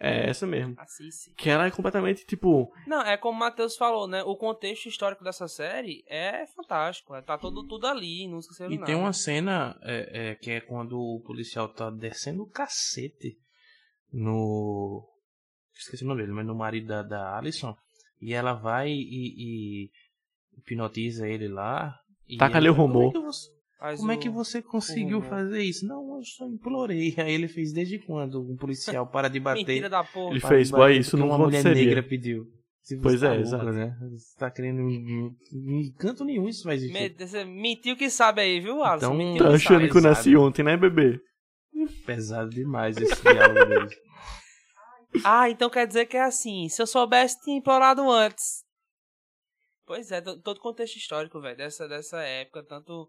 É 0.00 0.28
essa 0.30 0.46
mesmo. 0.46 0.74
assim, 0.78 1.10
sim. 1.10 1.32
Que 1.36 1.48
ela 1.50 1.66
é 1.66 1.70
completamente, 1.70 2.26
tipo. 2.26 2.72
Não, 2.86 3.00
é 3.02 3.16
como 3.16 3.36
o 3.36 3.40
Matheus 3.40 3.76
falou, 3.76 4.08
né? 4.08 4.22
O 4.24 4.34
contexto 4.36 4.86
histórico 4.88 5.22
dessa 5.24 5.46
série 5.46 6.04
é 6.08 6.46
fantástico. 6.46 7.14
é, 7.14 7.20
Tá 7.22 7.36
todo, 7.38 7.66
tudo 7.66 7.86
ali, 7.86 8.26
não 8.26 8.38
esqueceram 8.38 8.72
E 8.72 8.76
nada. 8.76 8.86
tem 8.86 8.94
uma 8.94 9.12
cena 9.12 9.78
é, 9.82 10.30
é, 10.30 10.34
que 10.34 10.50
é 10.50 10.60
quando 10.60 10.98
o 10.98 11.20
policial 11.24 11.68
tá 11.68 11.90
descendo 11.90 12.42
o 12.42 12.50
cacete 12.50 13.38
no. 14.14 15.02
Esqueci 15.76 16.04
o 16.04 16.06
nome 16.06 16.22
dele, 16.22 16.32
mas 16.32 16.46
no 16.46 16.54
marido 16.54 16.86
da, 16.86 17.02
da 17.02 17.36
Alison. 17.36 17.74
E 18.20 18.32
ela 18.32 18.54
vai 18.54 18.88
e, 18.90 19.34
e 19.36 19.90
hipnotiza 20.58 21.28
ele 21.28 21.48
lá. 21.48 21.94
E 22.28 22.36
Taca-lhe 22.36 22.66
ele 22.68 22.70
o 22.70 22.76
Como 22.76 22.88
é 22.98 23.02
rumor." 23.04 23.12
que 23.12 23.18
você, 23.18 23.48
Faz 23.78 24.00
como 24.00 24.12
é 24.12 24.14
o- 24.14 24.18
que 24.18 24.28
você 24.30 24.62
conseguiu 24.62 25.20
fazer 25.20 25.62
isso? 25.62 25.86
Não, 25.86 26.16
eu 26.16 26.24
só 26.24 26.46
implorei. 26.46 27.12
Aí 27.18 27.32
ele 27.34 27.48
fez 27.48 27.72
desde 27.72 27.98
quando 27.98 28.40
um 28.40 28.56
policial 28.56 29.06
para 29.06 29.28
de 29.28 29.40
bater. 29.40 29.58
Mentira 29.66 29.90
da 29.90 30.02
porra. 30.04 30.30
Ele 30.30 30.40
fez, 30.40 30.70
boy, 30.70 30.96
isso 30.96 31.16
não 31.16 31.26
uma 31.26 31.36
mulher 31.38 31.58
aconteceria. 31.58 31.86
negra 31.86 32.02
pediu. 32.02 32.46
Pois 33.02 33.20
tá 33.20 33.34
é, 33.34 33.40
exato. 33.40 33.64
Né? 33.72 33.96
Você 34.12 34.38
tá 34.38 34.50
querendo. 34.50 34.80
Em 34.88 35.90
canto 35.98 36.24
nenhum 36.24 36.48
isso 36.48 36.64
vai 36.64 36.76
existir. 36.76 37.44
Mentiu 37.46 37.96
que 37.96 38.08
sabe 38.10 38.42
aí, 38.42 38.60
viu, 38.60 38.82
Alisson? 38.84 39.06
Então- 39.06 39.16
mentiu 39.16 39.42
Tá 39.42 39.48
que 39.50 39.54
achando 39.56 39.78
sabe. 39.80 39.90
que 39.90 39.96
eu 39.98 40.02
nasci 40.02 40.22
sabe? 40.24 40.36
ontem, 40.36 40.62
né, 40.62 40.76
bebê? 40.76 41.18
Pesado 42.06 42.50
demais 42.50 42.96
esse 42.96 43.20
diálogo 43.22 43.64
dele. 43.66 43.88
Ah, 45.24 45.48
então 45.48 45.70
quer 45.70 45.86
dizer 45.86 46.06
que 46.06 46.16
é 46.16 46.22
assim. 46.24 46.68
Se 46.68 46.82
eu 46.82 46.88
soubesse, 46.88 47.40
tinha 47.40 47.56
implorado 47.56 48.10
antes. 48.10 48.64
Pois 49.86 50.10
é, 50.10 50.20
to- 50.20 50.40
todo 50.42 50.58
contexto 50.58 50.96
histórico, 50.96 51.40
velho, 51.40 51.56
dessa, 51.56 51.86
dessa 51.86 52.20
época, 52.20 52.64
tanto 52.64 53.08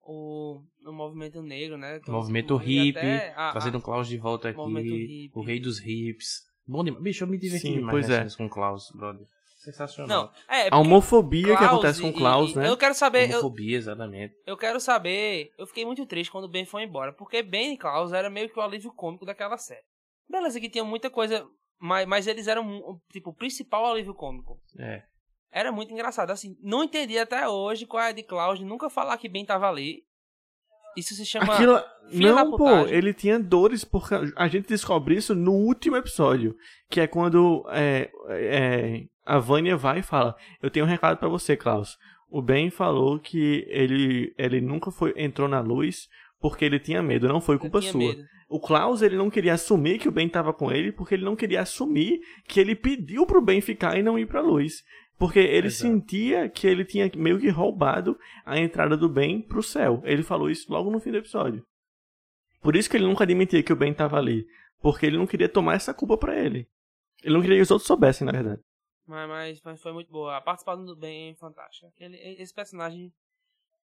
o, 0.00 0.62
o 0.86 0.90
movimento 0.92 1.42
negro, 1.42 1.76
né? 1.76 2.00
O 2.08 2.12
movimento 2.12 2.56
hippie, 2.56 2.98
até 2.98 3.34
a- 3.36 3.50
trazendo 3.50 3.74
a- 3.76 3.78
o 3.78 3.82
Klaus 3.82 4.08
de 4.08 4.16
volta 4.16 4.48
aqui. 4.48 5.30
O 5.34 5.42
rei 5.42 5.60
dos 5.60 5.84
hips. 5.84 6.44
Bom 6.66 6.82
demais. 6.82 7.02
Bicho, 7.02 7.24
eu 7.24 7.28
me 7.28 7.36
diverti 7.36 7.66
Sim, 7.66 7.74
demais 7.74 7.90
pois 7.90 8.08
é. 8.08 8.26
com 8.36 8.46
o 8.46 8.50
Klaus, 8.50 8.90
brother. 8.94 9.26
Sensacional. 9.72 10.08
Não, 10.08 10.54
é. 10.54 10.62
A 10.62 10.70
porque 10.70 10.76
homofobia 10.76 11.42
que 11.48 11.56
Klaus 11.56 11.72
acontece 11.72 12.00
com 12.00 12.08
o 12.08 12.12
Klaus, 12.12 12.52
e- 12.52 12.56
né? 12.56 12.68
Eu 12.68 12.76
quero 12.76 12.94
saber. 12.94 13.24
Eu, 13.30 13.38
Homofobia, 13.38 13.76
exatamente. 13.76 14.34
eu 14.46 14.56
quero 14.56 14.80
saber. 14.80 15.50
Eu 15.58 15.66
fiquei 15.66 15.84
muito 15.84 16.06
triste 16.06 16.30
quando 16.30 16.44
o 16.44 16.48
Ben 16.48 16.64
foi 16.64 16.84
embora. 16.84 17.12
Porque 17.12 17.42
Ben 17.42 17.74
e 17.74 17.76
Klaus 17.76 18.12
era 18.12 18.30
meio 18.30 18.48
que 18.48 18.58
o 18.58 18.62
alívio 18.62 18.92
cômico 18.92 19.26
daquela 19.26 19.58
série. 19.58 19.84
Beleza, 20.28 20.58
que 20.58 20.70
tinha 20.70 20.84
muita 20.84 21.10
coisa. 21.10 21.46
Mas, 21.78 22.06
mas 22.08 22.26
eles 22.26 22.48
eram, 22.48 23.00
tipo, 23.12 23.30
o 23.30 23.34
principal 23.34 23.86
alívio 23.86 24.14
cômico. 24.14 24.58
É. 24.78 25.02
Era 25.50 25.70
muito 25.70 25.92
engraçado. 25.92 26.30
Assim, 26.30 26.56
não 26.62 26.84
entendi 26.84 27.18
até 27.18 27.46
hoje 27.48 27.86
qual 27.86 28.02
é 28.02 28.08
a 28.08 28.12
de 28.12 28.22
Klaus 28.22 28.58
de 28.58 28.64
nunca 28.64 28.90
falar 28.90 29.16
que 29.18 29.28
Ben 29.28 29.44
tava 29.44 29.68
ali. 29.68 30.02
Isso 30.98 31.14
se 31.14 31.24
chama. 31.24 31.54
Aquilo. 31.54 31.80
Não, 32.10 32.56
pô, 32.56 32.86
ele 32.86 33.12
tinha 33.12 33.38
dores 33.38 33.84
porque 33.84 34.14
a 34.34 34.48
gente 34.48 34.66
descobre 34.66 35.14
isso 35.14 35.34
no 35.34 35.52
último 35.52 35.96
episódio. 35.96 36.56
Que 36.90 37.00
é 37.00 37.06
quando 37.06 37.66
é, 37.70 38.10
é, 38.30 39.04
a 39.24 39.38
Vânia 39.38 39.76
vai 39.76 40.00
e 40.00 40.02
fala: 40.02 40.34
Eu 40.62 40.70
tenho 40.70 40.86
um 40.86 40.88
recado 40.88 41.18
pra 41.18 41.28
você, 41.28 41.56
Klaus. 41.56 41.98
O 42.30 42.42
Ben 42.42 42.70
falou 42.70 43.18
que 43.18 43.66
ele, 43.68 44.34
ele 44.36 44.60
nunca 44.60 44.90
foi, 44.90 45.14
entrou 45.16 45.48
na 45.48 45.60
luz 45.60 46.08
porque 46.40 46.64
ele 46.64 46.78
tinha 46.78 47.02
medo, 47.02 47.28
não 47.28 47.40
foi 47.40 47.58
culpa 47.58 47.80
sua. 47.80 47.98
medo. 47.98 48.22
O 48.48 48.58
Klaus, 48.60 49.02
ele 49.02 49.16
não 49.16 49.28
queria 49.28 49.54
assumir 49.54 49.98
que 49.98 50.08
o 50.08 50.12
Ben 50.12 50.28
tava 50.28 50.54
com 50.54 50.72
ele, 50.72 50.90
porque 50.90 51.14
ele 51.14 51.24
não 51.24 51.36
queria 51.36 51.60
assumir 51.60 52.20
que 52.46 52.58
ele 52.58 52.74
pediu 52.74 53.26
pro 53.26 53.42
Ben 53.42 53.60
ficar 53.60 53.98
e 53.98 54.02
não 54.02 54.18
ir 54.18 54.26
pra 54.26 54.40
luz. 54.40 54.82
Porque 55.18 55.40
ele 55.40 55.66
Exato. 55.66 55.82
sentia 55.82 56.48
que 56.48 56.66
ele 56.66 56.84
tinha 56.84 57.10
meio 57.16 57.40
que 57.40 57.48
roubado 57.48 58.18
a 58.46 58.56
entrada 58.56 58.96
do 58.96 59.08
Ben 59.08 59.42
pro 59.42 59.62
céu. 59.62 60.00
Ele 60.04 60.22
falou 60.22 60.48
isso 60.48 60.70
logo 60.72 60.90
no 60.90 61.00
fim 61.00 61.10
do 61.10 61.18
episódio. 61.18 61.66
Por 62.60 62.76
isso 62.76 62.88
que 62.88 62.96
ele 62.96 63.06
nunca 63.06 63.24
admitia 63.24 63.62
que 63.62 63.72
o 63.72 63.76
Ben 63.76 63.92
tava 63.92 64.16
ali. 64.16 64.46
Porque 64.80 65.04
ele 65.04 65.18
não 65.18 65.26
queria 65.26 65.48
tomar 65.48 65.74
essa 65.74 65.92
culpa 65.92 66.16
pra 66.16 66.38
ele. 66.38 66.68
Ele 67.22 67.34
não 67.34 67.40
queria 67.40 67.56
que 67.56 67.62
os 67.62 67.70
outros 67.70 67.88
soubessem, 67.88 68.24
na 68.24 68.32
verdade. 68.32 68.62
Mas, 69.04 69.28
mas, 69.28 69.62
mas 69.62 69.82
foi 69.82 69.92
muito 69.92 70.10
boa. 70.10 70.36
A 70.36 70.40
participação 70.40 70.84
do 70.84 70.94
Ben 70.94 71.30
é 71.30 71.34
fantástica. 71.34 71.90
Ele, 71.98 72.16
esse 72.40 72.54
personagem. 72.54 73.12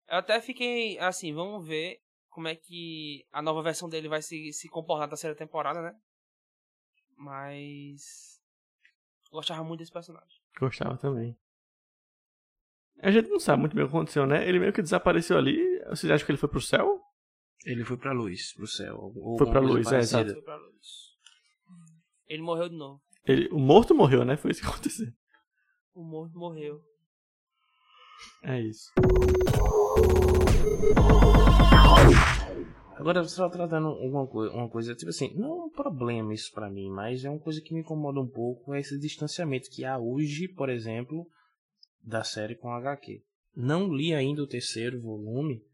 Eu 0.08 0.16
até 0.16 0.40
fiquei 0.40 0.98
assim, 0.98 1.32
vamos 1.32 1.64
ver 1.64 2.00
como 2.28 2.48
é 2.48 2.56
que 2.56 3.24
a 3.30 3.40
nova 3.40 3.62
versão 3.62 3.88
dele 3.88 4.08
vai 4.08 4.20
se, 4.20 4.52
se 4.52 4.68
comportar 4.68 5.06
na 5.06 5.10
terceira 5.10 5.36
temporada, 5.36 5.80
né? 5.80 5.94
Mas. 7.16 8.40
Gostava 9.30 9.62
muito 9.62 9.78
desse 9.78 9.92
personagem. 9.92 10.39
Gostava 10.58 10.96
também. 10.98 11.36
A 13.02 13.10
gente 13.10 13.28
não 13.30 13.40
sabe 13.40 13.60
muito 13.60 13.74
bem 13.74 13.84
o 13.84 13.88
que 13.88 13.94
aconteceu, 13.94 14.26
né? 14.26 14.46
Ele 14.46 14.58
meio 14.58 14.72
que 14.72 14.82
desapareceu 14.82 15.38
ali. 15.38 15.56
Vocês 15.88 16.10
acham 16.10 16.26
que 16.26 16.32
ele 16.32 16.38
foi 16.38 16.48
pro 16.48 16.60
céu? 16.60 17.00
Ele 17.64 17.84
foi 17.84 17.96
pra 17.96 18.12
luz, 18.12 18.52
pro 18.54 18.66
céu. 18.66 18.96
ou 18.98 19.38
Foi 19.38 19.46
alguma 19.46 19.50
pra 19.50 19.60
luz, 19.60 19.86
é, 19.86 19.90
parecida. 19.90 20.20
exato. 20.20 20.34
Foi 20.34 20.42
pra 20.42 20.56
luz. 20.56 20.86
Ele 22.26 22.42
morreu 22.42 22.68
de 22.68 22.76
novo. 22.76 23.02
Ele, 23.24 23.48
o 23.52 23.58
morto 23.58 23.94
morreu, 23.94 24.24
né? 24.24 24.36
Foi 24.36 24.50
isso 24.50 24.60
que 24.60 24.66
aconteceu. 24.68 25.08
O 25.94 26.02
morto 26.04 26.38
morreu. 26.38 26.80
É 28.44 28.60
isso. 28.60 28.90
Agora, 33.00 33.24
só 33.24 33.48
tratando 33.48 33.94
uma, 33.94 34.24
uma 34.24 34.68
coisa, 34.68 34.94
tipo 34.94 35.08
assim, 35.08 35.32
não 35.34 35.62
é 35.62 35.64
um 35.64 35.70
problema 35.70 36.34
isso 36.34 36.52
pra 36.52 36.68
mim, 36.68 36.90
mas 36.90 37.24
é 37.24 37.30
uma 37.30 37.38
coisa 37.38 37.58
que 37.62 37.72
me 37.72 37.80
incomoda 37.80 38.20
um 38.20 38.28
pouco, 38.28 38.74
é 38.74 38.80
esse 38.80 38.98
distanciamento 38.98 39.70
que 39.70 39.86
há 39.86 39.98
hoje, 39.98 40.46
por 40.48 40.68
exemplo, 40.68 41.26
da 42.02 42.22
série 42.22 42.54
com 42.54 42.70
HQ. 42.70 43.22
Não 43.56 43.90
li 43.90 44.12
ainda 44.12 44.42
o 44.42 44.46
terceiro 44.46 45.00
volume, 45.00 45.64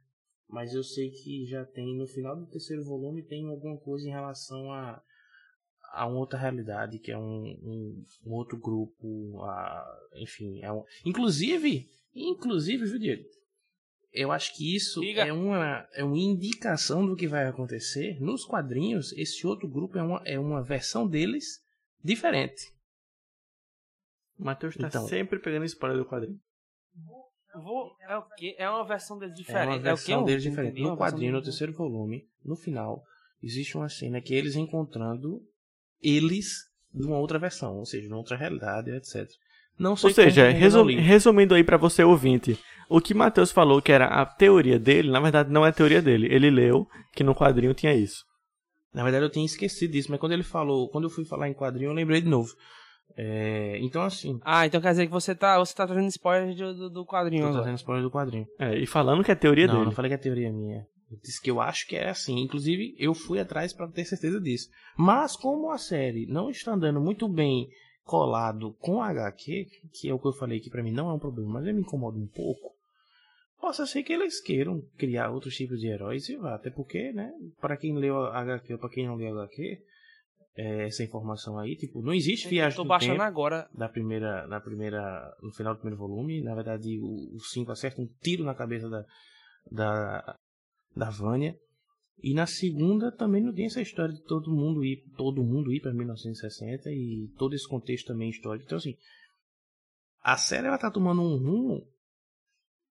mas 0.48 0.72
eu 0.72 0.84
sei 0.84 1.10
que 1.10 1.44
já 1.46 1.64
tem, 1.64 1.96
no 1.96 2.06
final 2.06 2.36
do 2.36 2.46
terceiro 2.46 2.84
volume, 2.84 3.24
tem 3.24 3.44
alguma 3.48 3.76
coisa 3.76 4.06
em 4.06 4.12
relação 4.12 4.72
a, 4.72 5.02
a 5.94 6.06
uma 6.06 6.20
outra 6.20 6.38
realidade, 6.38 7.00
que 7.00 7.10
é 7.10 7.18
um, 7.18 7.42
um, 7.42 8.04
um 8.24 8.32
outro 8.34 8.56
grupo, 8.56 9.42
a, 9.42 9.84
enfim, 10.14 10.62
é 10.62 10.70
um, 10.70 10.84
inclusive, 11.04 11.90
inclusive, 12.14 12.84
viu, 12.84 13.00
Diego? 13.00 13.24
Eu 14.16 14.32
acho 14.32 14.54
que 14.56 14.74
isso 14.74 15.02
é 15.04 15.32
uma, 15.32 15.86
é 15.92 16.02
uma 16.02 16.16
indicação 16.18 17.04
do 17.06 17.14
que 17.14 17.28
vai 17.28 17.46
acontecer. 17.46 18.18
Nos 18.20 18.44
quadrinhos, 18.44 19.12
esse 19.12 19.46
outro 19.46 19.68
grupo 19.68 19.98
é 19.98 20.02
uma, 20.02 20.22
é 20.24 20.38
uma 20.38 20.62
versão 20.62 21.06
deles 21.06 21.62
diferente. 22.02 22.72
O 24.38 24.44
Matheus 24.44 24.74
tá 24.76 24.88
Então. 24.88 25.06
sempre 25.06 25.38
pegando 25.38 25.64
spoiler 25.66 25.98
do 25.98 26.08
quadrinho. 26.08 26.40
Vou, 27.54 27.96
é 28.08 28.16
o 28.16 28.22
quê? 28.36 28.54
É 28.58 28.68
uma 28.68 28.84
versão 28.86 29.18
dele 29.18 29.32
É 29.32 29.34
diferente. 29.34 29.66
uma 29.66 29.76
É, 29.76 29.78
o 29.78 29.82
versão 29.82 30.20
quê? 30.20 30.26
deles 30.30 30.42
diferente. 30.42 30.80
No 30.80 30.88
uma 30.88 30.96
quadrinho, 30.96 31.32
no 31.32 31.42
terceiro 31.42 31.72
volume, 31.72 32.26
no 32.44 32.54
final, 32.56 33.02
existe 33.42 33.76
uma 33.76 33.88
cena 33.88 34.20
que 34.20 34.34
eles 34.34 34.56
encontrando 34.56 35.40
eles 36.00 36.70
numa 36.92 37.18
outra 37.18 37.38
versão, 37.38 37.76
ou 37.76 37.86
seja, 37.86 38.08
numa 38.08 38.18
outra 38.18 38.36
realidade, 38.36 38.90
etc. 38.90 39.26
Não 39.78 39.94
sei 39.96 40.08
Ou 40.08 40.14
seja, 40.14 40.50
não 40.52 40.58
resum- 40.58 40.86
resumindo 40.98 41.54
aí 41.54 41.62
pra 41.64 41.76
você 41.76 42.02
ouvinte, 42.02 42.58
o 42.88 43.00
que 43.00 43.12
Matheus 43.14 43.50
falou 43.50 43.82
que 43.82 43.92
era 43.92 44.06
a 44.06 44.24
teoria 44.24 44.78
dele, 44.78 45.10
na 45.10 45.20
verdade 45.20 45.50
não 45.52 45.66
é 45.66 45.68
a 45.68 45.72
teoria 45.72 46.00
dele. 46.00 46.28
Ele 46.30 46.50
leu 46.50 46.86
que 47.12 47.22
no 47.24 47.34
quadrinho 47.34 47.74
tinha 47.74 47.94
isso. 47.94 48.24
Na 48.94 49.02
verdade, 49.02 49.26
eu 49.26 49.30
tinha 49.30 49.44
esquecido 49.44 49.92
disso, 49.92 50.10
mas 50.10 50.18
quando 50.18 50.32
ele 50.32 50.42
falou, 50.42 50.88
quando 50.88 51.04
eu 51.04 51.10
fui 51.10 51.26
falar 51.26 51.48
em 51.50 51.52
quadrinho, 51.52 51.90
eu 51.90 51.94
lembrei 51.94 52.22
de 52.22 52.28
novo. 52.28 52.48
É, 53.14 53.78
então, 53.80 54.02
assim, 54.02 54.38
Ah, 54.42 54.66
então 54.66 54.80
quer 54.80 54.90
dizer 54.90 55.06
que 55.06 55.12
você 55.12 55.34
tá, 55.34 55.58
você 55.58 55.74
tá 55.74 55.86
trazendo 55.86 56.08
spoiler 56.08 56.54
do, 56.54 56.74
do, 56.74 56.90
do 56.90 57.06
quadrinho 57.06 57.46
tô 57.46 57.52
trazendo 57.52 57.76
spoiler 57.76 58.02
do 58.02 58.10
quadrinho. 58.10 58.46
É, 58.58 58.76
e 58.78 58.86
falando 58.86 59.22
que 59.22 59.30
é 59.30 59.34
a 59.34 59.36
teoria 59.36 59.66
não, 59.66 59.74
dele. 59.74 59.84
não 59.86 59.92
falei 59.92 60.08
que 60.10 60.14
a 60.14 60.18
teoria 60.18 60.48
é 60.48 60.52
minha. 60.52 60.86
Eu 61.10 61.18
disse 61.22 61.40
que 61.40 61.50
eu 61.50 61.60
acho 61.60 61.86
que 61.86 61.94
é 61.94 62.08
assim. 62.08 62.38
Inclusive, 62.40 62.94
eu 62.98 63.14
fui 63.14 63.38
atrás 63.38 63.72
pra 63.72 63.86
ter 63.86 64.04
certeza 64.04 64.40
disso. 64.40 64.68
Mas 64.98 65.36
como 65.36 65.70
a 65.70 65.78
série 65.78 66.26
não 66.26 66.50
está 66.50 66.72
andando 66.72 67.00
muito 67.00 67.28
bem 67.28 67.68
colado 68.06 68.72
com 68.78 69.02
a 69.02 69.08
HQ, 69.08 69.66
que 69.92 70.08
é 70.08 70.14
o 70.14 70.18
que 70.18 70.28
eu 70.28 70.32
falei 70.32 70.60
que 70.60 70.70
pra 70.70 70.82
mim 70.82 70.92
não 70.92 71.10
é 71.10 71.12
um 71.12 71.18
problema, 71.18 71.54
mas 71.54 71.64
me 71.64 71.80
incomoda 71.80 72.16
um 72.16 72.28
pouco. 72.28 72.74
Possa 73.60 73.84
ser 73.84 74.04
que 74.04 74.12
eles 74.12 74.40
queiram 74.40 74.80
criar 74.96 75.30
outros 75.30 75.56
tipos 75.56 75.80
de 75.80 75.88
heróis 75.88 76.28
e 76.28 76.36
vá. 76.36 76.54
Até 76.54 76.70
porque, 76.70 77.12
né, 77.12 77.32
para 77.60 77.76
quem 77.76 77.96
leu 77.96 78.16
a 78.16 78.38
HQ 78.40 78.74
ou 78.74 78.78
pra 78.78 78.88
quem 78.88 79.06
não 79.06 79.16
leu 79.16 79.36
HQ, 79.40 79.82
é, 80.56 80.86
essa 80.86 81.02
informação 81.02 81.58
aí. 81.58 81.74
Tipo, 81.74 82.00
não 82.00 82.14
existe 82.14 82.48
viagem 82.48 82.76
tô 82.76 82.84
no 82.84 82.98
tempo 82.98 83.20
agora. 83.20 83.68
na 83.74 83.88
primeira, 83.88 84.46
na 84.46 84.60
primeira, 84.60 85.34
no 85.42 85.52
final 85.52 85.74
do 85.74 85.80
primeiro 85.80 85.98
volume. 85.98 86.42
Na 86.42 86.54
verdade, 86.54 86.96
o 87.00 87.40
5 87.40 87.72
acerta 87.72 88.00
um 88.00 88.08
tiro 88.22 88.44
na 88.44 88.54
cabeça 88.54 88.88
da, 88.88 89.04
da, 89.70 90.36
da 90.94 91.10
Vânia. 91.10 91.56
E 92.22 92.32
na 92.32 92.46
segunda 92.46 93.12
também 93.12 93.42
não 93.42 93.52
tem 93.52 93.66
essa 93.66 93.80
história 93.80 94.14
de 94.14 94.22
todo 94.22 94.50
mundo 94.50 94.84
ir, 94.84 95.04
todo 95.16 95.44
mundo 95.44 95.72
ir 95.72 95.80
para 95.80 95.92
1960 95.92 96.90
e 96.90 97.28
todo 97.36 97.54
esse 97.54 97.68
contexto 97.68 98.06
também 98.06 98.30
histórico. 98.30 98.64
Então 98.64 98.78
assim, 98.78 98.96
a 100.22 100.36
série 100.36 100.66
ela 100.66 100.78
tá 100.78 100.90
tomando 100.90 101.22
um 101.22 101.36
rumo 101.36 101.86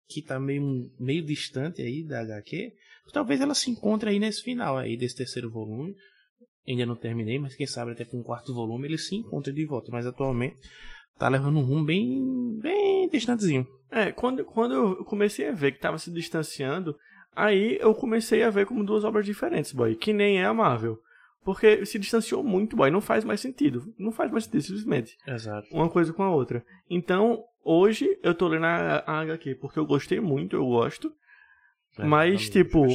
que 0.08 0.22
tá 0.22 0.40
meio, 0.40 0.92
meio 1.00 1.24
distante 1.24 1.82
aí 1.82 2.04
da 2.04 2.22
HQ. 2.22 2.74
Talvez 3.14 3.42
ela 3.42 3.54
se 3.54 3.70
encontre 3.70 4.10
aí 4.10 4.20
nesse 4.20 4.42
final 4.42 4.78
aí 4.78 4.98
desse 4.98 5.16
terceiro 5.16 5.50
volume. 5.50 5.96
Ainda 6.68 6.86
não 6.86 6.96
terminei, 6.96 7.40
mas 7.40 7.56
quem 7.56 7.68
sabe 7.68 7.92
até 7.92 8.06
com 8.06 8.20
um 8.20 8.24
quarto 8.24 8.54
volume 8.54 8.88
ele 8.88 8.98
se 8.98 9.16
encontra 9.16 9.52
de 9.54 9.66
volta. 9.66 9.92
Mas 9.92 10.06
atualmente 10.06 10.58
tá 11.18 11.28
levando 11.28 11.60
um 11.60 11.66
rumo 11.66 11.86
bem, 11.86 12.58
bem 12.60 13.10
distantezinho. 13.10 13.68
É, 13.92 14.12
quando, 14.12 14.46
quando 14.46 14.74
eu 14.74 15.06
comecei 15.06 15.48
a 15.48 15.52
ver 15.52 15.74
que 15.74 15.80
tava 15.80 15.98
se 15.98 16.12
distanciando, 16.12 16.96
aí 17.36 17.78
eu 17.80 17.94
comecei 17.96 18.44
a 18.44 18.50
ver 18.50 18.66
como 18.66 18.84
duas 18.84 19.04
obras 19.04 19.26
diferentes, 19.26 19.72
boy. 19.72 19.96
Que 19.96 20.14
nem 20.14 20.40
é 20.42 20.46
a 20.46 20.54
Marvel. 20.54 20.98
Porque 21.44 21.86
se 21.86 21.98
distanciou 21.98 22.44
muito, 22.44 22.76
boy. 22.76 22.92
Não 22.92 23.02
faz 23.02 23.24
mais 23.24 23.40
sentido. 23.40 23.94
Não 23.98 24.12
faz 24.12 24.30
mais 24.32 24.44
sentido, 24.44 24.62
simplesmente. 24.64 25.18
Exato. 25.26 25.68
Uma 25.72 25.90
coisa 25.90 26.12
com 26.14 26.22
a 26.24 26.30
outra. 26.30 26.64
Então, 26.90 27.44
hoje 27.64 28.18
eu 28.22 28.36
tô 28.36 28.48
lendo 28.48 28.66
a, 28.66 29.04
a 29.08 29.20
HQ 29.22 29.56
porque 29.56 29.80
eu 29.80 29.86
gostei 29.86 30.20
muito, 30.20 30.56
eu 30.56 30.66
gosto. 30.66 31.12
Mas, 31.98 32.50
tipo, 32.50 32.86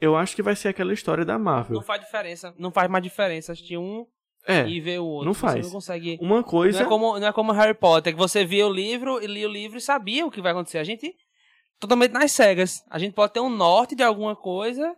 Eu 0.00 0.16
acho 0.16 0.34
que 0.34 0.42
vai 0.42 0.56
ser 0.56 0.68
aquela 0.68 0.92
história 0.94 1.24
da 1.24 1.34
Não 1.36 1.44
Marvel. 1.44 1.82
faz 1.82 2.00
diferença. 2.00 2.54
Não 2.58 2.70
faz 2.70 2.90
mais 2.90 3.02
diferença 3.04 3.52
assistir 3.52 3.76
um 3.76 4.06
É, 4.46 4.66
e 4.66 4.80
ver 4.80 4.98
o 4.98 5.04
outro. 5.04 5.26
não 5.26 5.34
Você 5.34 5.40
faz. 5.40 5.66
não 5.66 5.72
consegue. 5.72 6.18
uma 6.22 6.42
coisa... 6.42 6.78
Não 6.78 6.86
é, 6.86 6.88
como, 6.88 7.18
não 7.20 7.26
é 7.28 7.32
como 7.32 7.52
Harry 7.52 7.74
Potter, 7.74 8.12
que 8.14 8.18
você 8.18 8.44
via 8.44 8.66
o 8.66 8.72
livro 8.72 9.22
e 9.22 9.26
lia 9.26 9.46
o 9.48 9.52
livro 9.52 9.76
e 9.76 9.80
sabia 9.80 10.24
o 10.24 10.30
que 10.30 10.40
vai 10.40 10.52
acontecer. 10.52 10.78
A 10.78 10.84
gente 10.84 11.14
totalmente 11.80 12.12
nas 12.12 12.30
cegas. 12.30 12.84
A 12.88 12.98
gente 12.98 13.14
pode 13.14 13.32
ter 13.32 13.40
um 13.40 13.48
norte 13.48 13.94
de 13.96 14.02
alguma 14.02 14.36
coisa. 14.36 14.94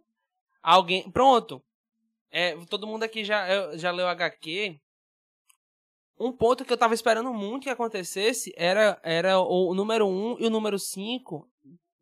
Alguém. 0.63 1.11
Pronto. 1.11 1.63
É, 2.31 2.57
todo 2.67 2.87
mundo 2.87 3.05
aqui 3.05 3.25
já, 3.25 3.77
já 3.77 3.91
leu 3.91 4.07
HQ. 4.09 4.79
Um 6.19 6.33
ponto 6.33 6.65
que 6.65 6.73
eu 6.73 6.77
tava 6.77 6.95
esperando 6.95 7.33
muito 7.33 7.65
que 7.65 7.71
acontecesse 7.71 8.53
era, 8.57 9.01
era 9.03 9.41
o 9.41 9.75
número 9.75 10.07
1 10.07 10.37
e 10.41 10.47
o 10.47 10.51
número 10.51 10.79
5 10.79 11.49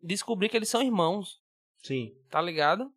descobrir 0.03 0.49
que 0.49 0.57
eles 0.57 0.69
são 0.69 0.83
irmãos. 0.83 1.41
Sim. 1.83 2.13
Tá 2.29 2.41
ligado? 2.41 2.93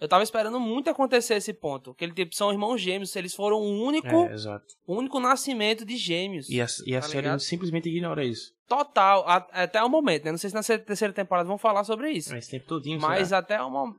Eu 0.00 0.08
tava 0.08 0.22
esperando 0.22 0.60
muito 0.60 0.88
acontecer 0.88 1.34
esse 1.34 1.52
ponto. 1.52 1.94
Que 1.94 2.04
eles 2.04 2.14
tipo, 2.14 2.34
são 2.34 2.52
irmãos 2.52 2.80
gêmeos. 2.80 3.14
Eles 3.16 3.34
foram 3.34 3.58
o 3.58 3.82
único, 3.84 4.08
É, 4.08 4.32
exato. 4.32 4.66
o 4.86 4.94
único 4.94 5.18
nascimento 5.18 5.84
de 5.84 5.96
gêmeos. 5.96 6.48
E 6.48 6.60
a, 6.60 6.66
e 6.86 6.96
a 6.96 7.00
Tá 7.00 7.08
série 7.08 7.40
simplesmente 7.40 7.88
ignora 7.88 8.24
isso. 8.24 8.52
Total, 8.68 9.26
a- 9.26 9.48
até 9.52 9.82
o 9.82 9.88
momento, 9.88 10.24
né? 10.26 10.30
Não 10.30 10.38
sei 10.38 10.50
se 10.50 10.54
na 10.54 10.62
terceira 10.78 11.12
temporada 11.14 11.48
vão 11.48 11.56
falar 11.58 11.84
sobre 11.84 12.10
isso. 12.10 12.34
Esse 12.36 12.50
tempo 12.50 12.66
todinho, 12.66 13.00
mas 13.00 13.28
será? 13.28 13.38
até 13.38 13.62
o 13.62 13.70
momento. 13.70 13.98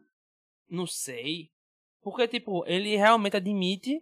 Não 0.70 0.86
sei. 0.86 1.50
Porque, 2.02 2.28
tipo, 2.28 2.64
ele 2.68 2.96
realmente 2.96 3.36
admite 3.36 4.00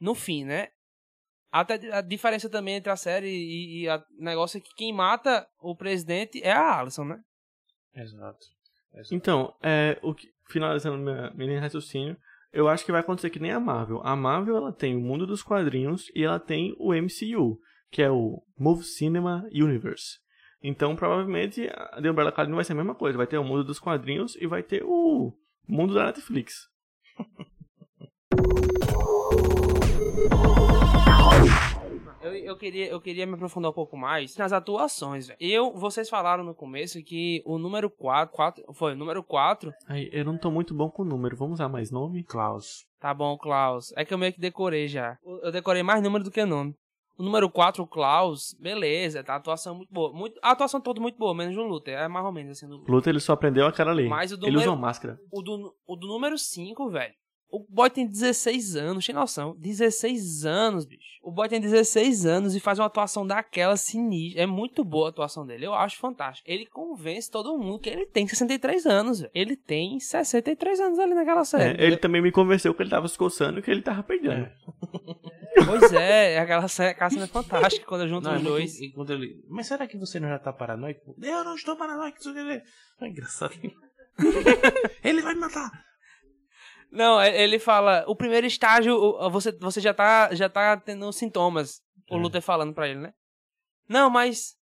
no 0.00 0.14
fim, 0.14 0.44
né? 0.44 0.68
Até 1.50 1.74
a 1.92 2.00
diferença 2.00 2.48
também 2.48 2.76
entre 2.76 2.90
a 2.90 2.96
série 2.96 3.28
e, 3.28 3.84
e 3.84 3.88
o 3.88 4.02
negócio 4.18 4.56
é 4.56 4.60
que 4.60 4.74
quem 4.74 4.92
mata 4.92 5.46
o 5.60 5.76
presidente 5.76 6.42
é 6.42 6.50
a 6.50 6.78
Alison, 6.80 7.04
né? 7.04 7.20
Exato. 7.94 8.38
Exato. 8.94 9.14
Então, 9.14 9.54
é, 9.62 9.98
o 10.02 10.14
que, 10.14 10.28
finalizando 10.48 10.96
minha, 10.96 11.30
minha 11.34 11.60
raciocínio, 11.60 12.16
eu 12.52 12.68
acho 12.68 12.84
que 12.86 12.92
vai 12.92 13.02
acontecer 13.02 13.28
que 13.28 13.38
nem 13.38 13.50
a 13.52 13.60
Marvel. 13.60 14.00
A 14.02 14.16
Marvel 14.16 14.56
ela 14.56 14.72
tem 14.72 14.96
o 14.96 15.00
mundo 15.00 15.26
dos 15.26 15.42
quadrinhos 15.42 16.10
e 16.14 16.24
ela 16.24 16.40
tem 16.40 16.74
o 16.78 16.94
MCU, 16.94 17.58
que 17.92 18.02
é 18.02 18.10
o 18.10 18.42
Move 18.58 18.82
Cinema 18.82 19.46
Universe. 19.52 20.18
Então, 20.62 20.96
provavelmente, 20.96 21.68
a 21.68 22.00
The 22.00 22.10
Umbrella 22.10 22.30
Academy 22.30 22.56
vai 22.56 22.64
ser 22.64 22.72
a 22.72 22.76
mesma 22.76 22.94
coisa. 22.94 23.18
Vai 23.18 23.26
ter 23.26 23.36
o 23.36 23.44
mundo 23.44 23.62
dos 23.62 23.78
quadrinhos 23.78 24.34
e 24.36 24.46
vai 24.46 24.62
ter 24.62 24.82
o 24.82 25.32
mundo 25.68 25.92
da 25.92 26.06
Netflix. 26.06 26.68
Eu, 32.22 32.32
eu, 32.34 32.56
queria, 32.56 32.86
eu 32.86 33.00
queria 33.00 33.26
me 33.26 33.34
aprofundar 33.34 33.72
um 33.72 33.74
pouco 33.74 33.96
mais 33.96 34.36
nas 34.36 34.52
atuações, 34.52 35.26
velho. 35.26 35.36
Eu, 35.40 35.72
vocês 35.72 36.08
falaram 36.08 36.44
no 36.44 36.54
começo 36.54 37.02
que 37.02 37.42
o 37.44 37.58
número 37.58 37.90
4, 37.90 38.32
4 38.32 38.64
foi 38.74 38.92
o 38.92 38.96
número 38.96 39.24
4. 39.24 39.72
Aí, 39.88 40.08
eu 40.12 40.24
não 40.24 40.38
tô 40.38 40.48
muito 40.48 40.72
bom 40.72 40.88
com 40.88 41.02
o 41.02 41.04
número. 41.04 41.36
Vamos 41.36 41.54
usar 41.54 41.68
mais 41.68 41.90
nome? 41.90 42.22
Klaus. 42.22 42.86
Tá 43.00 43.12
bom, 43.12 43.36
Klaus. 43.36 43.92
É 43.96 44.04
que 44.04 44.14
eu 44.14 44.18
meio 44.18 44.32
que 44.32 44.40
decorei 44.40 44.86
já. 44.86 45.18
Eu 45.42 45.50
decorei 45.50 45.82
mais 45.82 46.00
número 46.00 46.22
do 46.22 46.30
que 46.30 46.44
nome. 46.44 46.76
O 47.18 47.22
número 47.22 47.48
4, 47.50 47.82
o 47.82 47.86
Klaus, 47.86 48.54
beleza, 48.58 49.22
tá? 49.22 49.34
A 49.34 49.36
atuação 49.36 49.74
muito 49.74 49.92
boa. 49.92 50.12
Muito, 50.12 50.38
a 50.42 50.50
atuação 50.52 50.80
toda 50.80 51.00
muito 51.00 51.18
boa, 51.18 51.34
menos 51.34 51.56
o 51.56 51.62
Luther. 51.62 51.98
É 51.98 52.08
mais 52.08 52.24
ou 52.24 52.32
menos 52.32 52.52
assim. 52.52 52.68
Do, 52.68 52.82
Luta, 52.88 53.10
ele 53.10 53.20
só 53.20 53.32
aprendeu 53.34 53.66
a 53.66 53.72
cara 53.72 53.90
ali. 53.90 54.08
Mas 54.08 54.32
o 54.32 54.36
do 54.36 54.46
ele 54.46 54.52
número- 54.52 54.70
usa 54.72 54.76
uma 54.78 54.86
máscara. 54.86 55.18
o, 55.30 55.42
do, 55.42 55.74
o 55.86 55.96
do 55.96 56.06
número 56.08 56.38
5, 56.38 56.88
velho. 56.90 57.14
O 57.54 57.66
boy 57.68 57.90
tem 57.90 58.06
16 58.06 58.76
anos, 58.76 59.04
tem 59.04 59.14
noção? 59.14 59.54
16 59.58 60.46
anos, 60.46 60.86
bicho. 60.86 61.02
O 61.22 61.30
boy 61.30 61.46
tem 61.50 61.60
16 61.60 62.24
anos 62.24 62.56
e 62.56 62.60
faz 62.60 62.78
uma 62.78 62.86
atuação 62.86 63.26
daquela 63.26 63.76
sinistra. 63.76 64.42
É 64.42 64.46
muito 64.46 64.82
boa 64.82 65.08
a 65.08 65.10
atuação 65.10 65.44
dele, 65.46 65.66
eu 65.66 65.74
acho 65.74 65.98
fantástico. 65.98 66.50
Ele 66.50 66.64
convence 66.64 67.30
todo 67.30 67.58
mundo 67.58 67.78
que 67.78 67.90
ele 67.90 68.06
tem 68.06 68.26
63 68.26 68.86
anos, 68.86 69.20
velho. 69.20 69.30
Ele 69.34 69.54
tem 69.54 70.00
63 70.00 70.80
anos 70.80 70.98
ali 70.98 71.12
naquela 71.12 71.44
série. 71.44 71.78
É, 71.78 71.86
ele 71.86 71.98
também 71.98 72.22
me 72.22 72.32
convenceu 72.32 72.72
que 72.72 72.82
ele 72.82 72.88
tava 72.88 73.06
se 73.06 73.18
coçando 73.18 73.58
e 73.58 73.62
que 73.62 73.70
ele 73.70 73.82
tava 73.82 74.02
peidando. 74.02 74.48
Pois 75.66 75.92
é, 75.92 76.38
aquela 76.38 76.66
cena, 76.68 76.90
aquela 76.90 77.10
cena 77.10 77.24
é 77.24 77.28
fantástica 77.28 77.86
quando 77.86 78.00
Não, 78.06 78.16
é 78.16 78.18
os 78.18 78.22
muito- 78.42 78.44
dois. 78.44 78.80
enquanto 78.80 79.12
ele... 79.12 79.42
Mas 79.48 79.66
será 79.66 79.86
que 79.86 79.98
você 79.98 80.18
não 80.20 80.28
já 80.28 80.38
tá 80.38 80.52
paranoico? 80.52 81.14
Eu 81.22 81.44
não 81.44 81.54
estou 81.54 81.76
paranoico. 81.76 82.18
isso 82.18 82.30
É 82.36 83.08
engraçado. 83.08 83.52
ele 85.04 85.22
vai 85.22 85.34
me 85.34 85.40
matar. 85.40 85.70
Não, 86.90 87.20
é- 87.20 87.42
ele 87.42 87.58
fala, 87.58 88.04
o 88.06 88.14
primeiro 88.14 88.46
estágio, 88.46 88.96
você, 89.30 89.52
você 89.52 89.80
já 89.80 89.94
tá, 89.94 90.34
já 90.34 90.48
tá 90.48 90.76
tendo 90.76 91.10
sintomas. 91.12 91.80
O 92.10 92.16
É. 92.16 92.20
Luther 92.20 92.42
falando 92.42 92.74
pra 92.74 92.88
ele, 92.88 93.00
né? 93.00 93.12
Não, 93.88 94.10
mas 94.10 94.54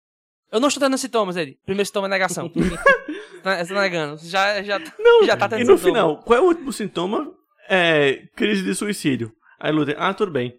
eu 0.52 0.60
não 0.60 0.68
estou 0.68 0.80
tendo 0.82 0.96
sintomas, 0.98 1.36
ele. 1.36 1.58
Primeiro 1.64 1.86
sintoma 1.86 2.06
é 2.06 2.10
negação. 2.10 2.48
tá, 3.42 3.64
você 3.64 3.74
tá 3.74 3.80
negando. 3.80 4.18
Você 4.18 4.28
Já, 4.28 4.62
já, 4.62 4.78
tá- 4.78 4.92
já 5.24 5.36
tá 5.36 5.48
tendo 5.48 5.60
E 5.62 5.64
no 5.64 5.76
sintoma. 5.76 5.78
final, 5.94 6.22
qual 6.22 6.38
é 6.38 6.42
o 6.42 6.46
último 6.46 6.72
sintoma? 6.72 7.32
É 7.68 8.26
crise 8.36 8.62
de 8.64 8.74
suicídio. 8.74 9.32
Aí 9.58 9.72
Luther, 9.72 9.96
ah, 9.98 10.14
tudo 10.14 10.30
bem. 10.32 10.58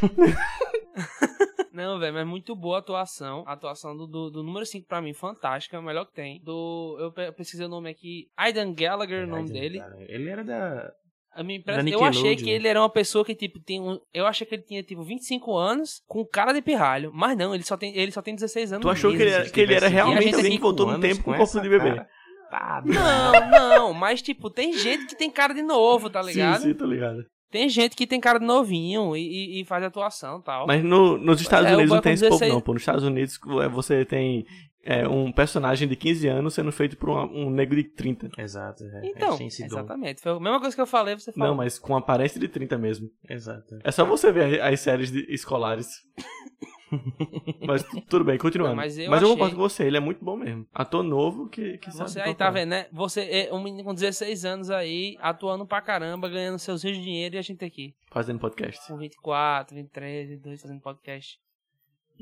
Não, 1.72 1.98
velho, 1.98 2.14
mas 2.14 2.26
muito 2.26 2.54
boa 2.56 2.76
a 2.76 2.80
atuação. 2.80 3.44
A 3.46 3.52
atuação 3.52 3.96
do, 3.96 4.06
do, 4.06 4.30
do 4.30 4.42
número 4.42 4.66
5 4.66 4.86
pra 4.86 5.00
mim, 5.00 5.14
fantástica, 5.14 5.78
a 5.78 5.82
melhor 5.82 6.04
que 6.06 6.14
tem. 6.14 6.40
Do, 6.42 6.96
eu 6.98 7.32
pesquisei 7.32 7.64
o 7.66 7.68
nome 7.68 7.88
aqui, 7.88 8.28
Aidan 8.36 8.74
Gallagher, 8.74 9.24
o 9.24 9.30
nome 9.30 9.50
dele. 9.50 9.78
Cara, 9.78 9.96
Ele 10.00 10.28
era 10.28 10.44
da... 10.44 10.92
A 11.32 11.44
minha 11.44 11.62
Da 11.62 11.80
impressão, 11.80 12.00
eu 12.00 12.04
achei 12.04 12.34
que 12.34 12.50
ele 12.50 12.66
era 12.66 12.80
uma 12.80 12.90
pessoa 12.90 13.24
que, 13.24 13.36
tipo, 13.36 13.60
tem 13.60 13.80
um. 13.80 14.00
Eu 14.12 14.26
achei 14.26 14.44
que 14.44 14.52
ele 14.52 14.64
tinha, 14.64 14.82
tipo, 14.82 15.04
25 15.04 15.56
anos, 15.56 16.02
com 16.08 16.26
cara 16.26 16.52
de 16.52 16.60
pirralho. 16.60 17.12
Mas 17.14 17.38
não, 17.38 17.54
ele 17.54 17.62
só 17.62 17.76
tem, 17.76 17.96
ele 17.96 18.10
só 18.10 18.20
tem 18.20 18.34
16 18.34 18.72
anos. 18.72 18.82
Tu 18.82 18.90
achou 18.90 19.12
que 19.12 19.16
ele 19.18 19.24
mesmo. 19.26 19.40
era, 19.42 19.50
que 19.50 19.60
ele 19.60 19.74
era 19.74 19.86
realmente 19.86 20.24
25 20.24 20.36
alguém 20.36 20.56
que 20.56 20.62
voltou 20.62 20.86
no 20.90 20.98
tempo 20.98 21.22
com 21.22 21.32
corpo 21.34 21.60
de 21.60 21.68
bebê? 21.68 21.94
cara. 21.94 22.08
Tá, 22.50 22.82
Não, 22.84 23.50
não, 23.50 23.94
mas, 23.94 24.20
tipo, 24.20 24.50
tem 24.50 24.72
gente 24.72 25.06
que 25.06 25.14
tem 25.14 25.30
cara 25.30 25.54
de 25.54 25.62
novo, 25.62 26.10
tá 26.10 26.20
ligado? 26.20 26.62
Sim, 26.62 26.70
sim, 26.70 26.74
tô 26.74 26.84
ligado. 26.84 27.24
Tem 27.50 27.68
gente 27.68 27.96
que 27.96 28.06
tem 28.06 28.20
cara 28.20 28.38
de 28.38 28.46
novinho 28.46 29.16
e, 29.16 29.20
e- 29.20 29.60
e 29.60 29.64
faz 29.64 29.82
atuação 29.82 30.38
e 30.38 30.42
tal. 30.42 30.66
Mas 30.66 30.82
no- 30.84 31.18
nos 31.18 31.40
Estados 31.40 31.68
É, 31.70 31.74
Unidos 31.74 31.92
não 31.94 32.00
tem 32.00 32.12
esse 32.14 32.22
povo 32.24 32.38
16 32.38 32.52
não, 32.54 32.60
pô. 32.60 32.72
Nos 32.72 32.82
Estados 32.82 33.04
Unidos 33.04 33.38
é, 33.62 33.68
você 33.68 34.04
tem 34.04 34.46
é, 34.82 35.06
um 35.06 35.30
personagem 35.30 35.86
de 35.86 35.94
15 35.94 36.26
anos 36.26 36.54
sendo 36.54 36.72
feito 36.72 36.96
por 36.96 37.10
uma- 37.10 37.26
um 37.26 37.50
negro 37.50 37.76
de 37.76 37.84
30. 37.84 38.30
Exato. 38.38 38.82
É, 38.84 39.02
então, 39.08 39.36
dom. 39.36 39.44
exatamente. 39.46 40.22
Foi 40.22 40.32
a 40.32 40.40
mesma 40.40 40.58
coisa 40.58 40.74
que 40.74 40.80
eu 40.80 40.86
falei, 40.86 41.14
você 41.18 41.32
falou. 41.32 41.48
Não, 41.50 41.54
mas 41.56 41.78
com 41.78 41.94
aparência 41.94 42.40
de 42.40 42.48
30 42.48 42.78
mesmo. 42.78 43.10
Exato. 43.28 43.78
É 43.84 43.90
só 43.90 44.04
você 44.06 44.32
ver 44.32 44.60
as, 44.62 44.72
as 44.74 44.80
séries 44.80 45.10
de- 45.10 45.26
escolares. 45.28 45.88
mas 47.66 47.82
tu- 47.84 48.00
tudo 48.02 48.24
bem, 48.24 48.38
continuando. 48.38 48.74
Não, 48.74 48.82
mas 48.82 48.98
eu 48.98 49.04
eu 49.04 49.14
achei- 49.14 49.28
concordo 49.28 49.56
com 49.56 49.62
você, 49.62 49.84
ele 49.84 49.96
é 49.96 50.00
muito 50.00 50.24
bom 50.24 50.36
mesmo. 50.36 50.66
Ator 50.72 51.02
novo 51.02 51.48
que, 51.48 51.78
que 51.78 51.90
sabe 51.90 52.10
Você 52.10 52.20
aí 52.20 52.34
tá 52.34 52.50
vendo, 52.50 52.70
né? 52.70 52.86
Você 52.92 53.22
é 53.48 53.54
um 53.54 53.62
menino 53.62 53.84
com 53.84 53.94
16 53.94 54.44
anos 54.44 54.70
aí, 54.70 55.16
atuando 55.20 55.66
pra 55.66 55.80
caramba, 55.80 56.28
ganhando 56.28 56.58
seus 56.58 56.82
rios 56.82 56.96
de 56.96 57.02
dinheiro 57.02 57.34
e 57.36 57.38
a 57.38 57.42
gente 57.42 57.64
aqui. 57.64 57.94
Fazendo 58.10 58.38
podcast. 58.40 58.86
Com 58.88 58.96
24, 58.98 59.74
23, 59.76 60.28
22 60.30 60.60
fazendo 60.62 60.80
podcast. 60.80 61.38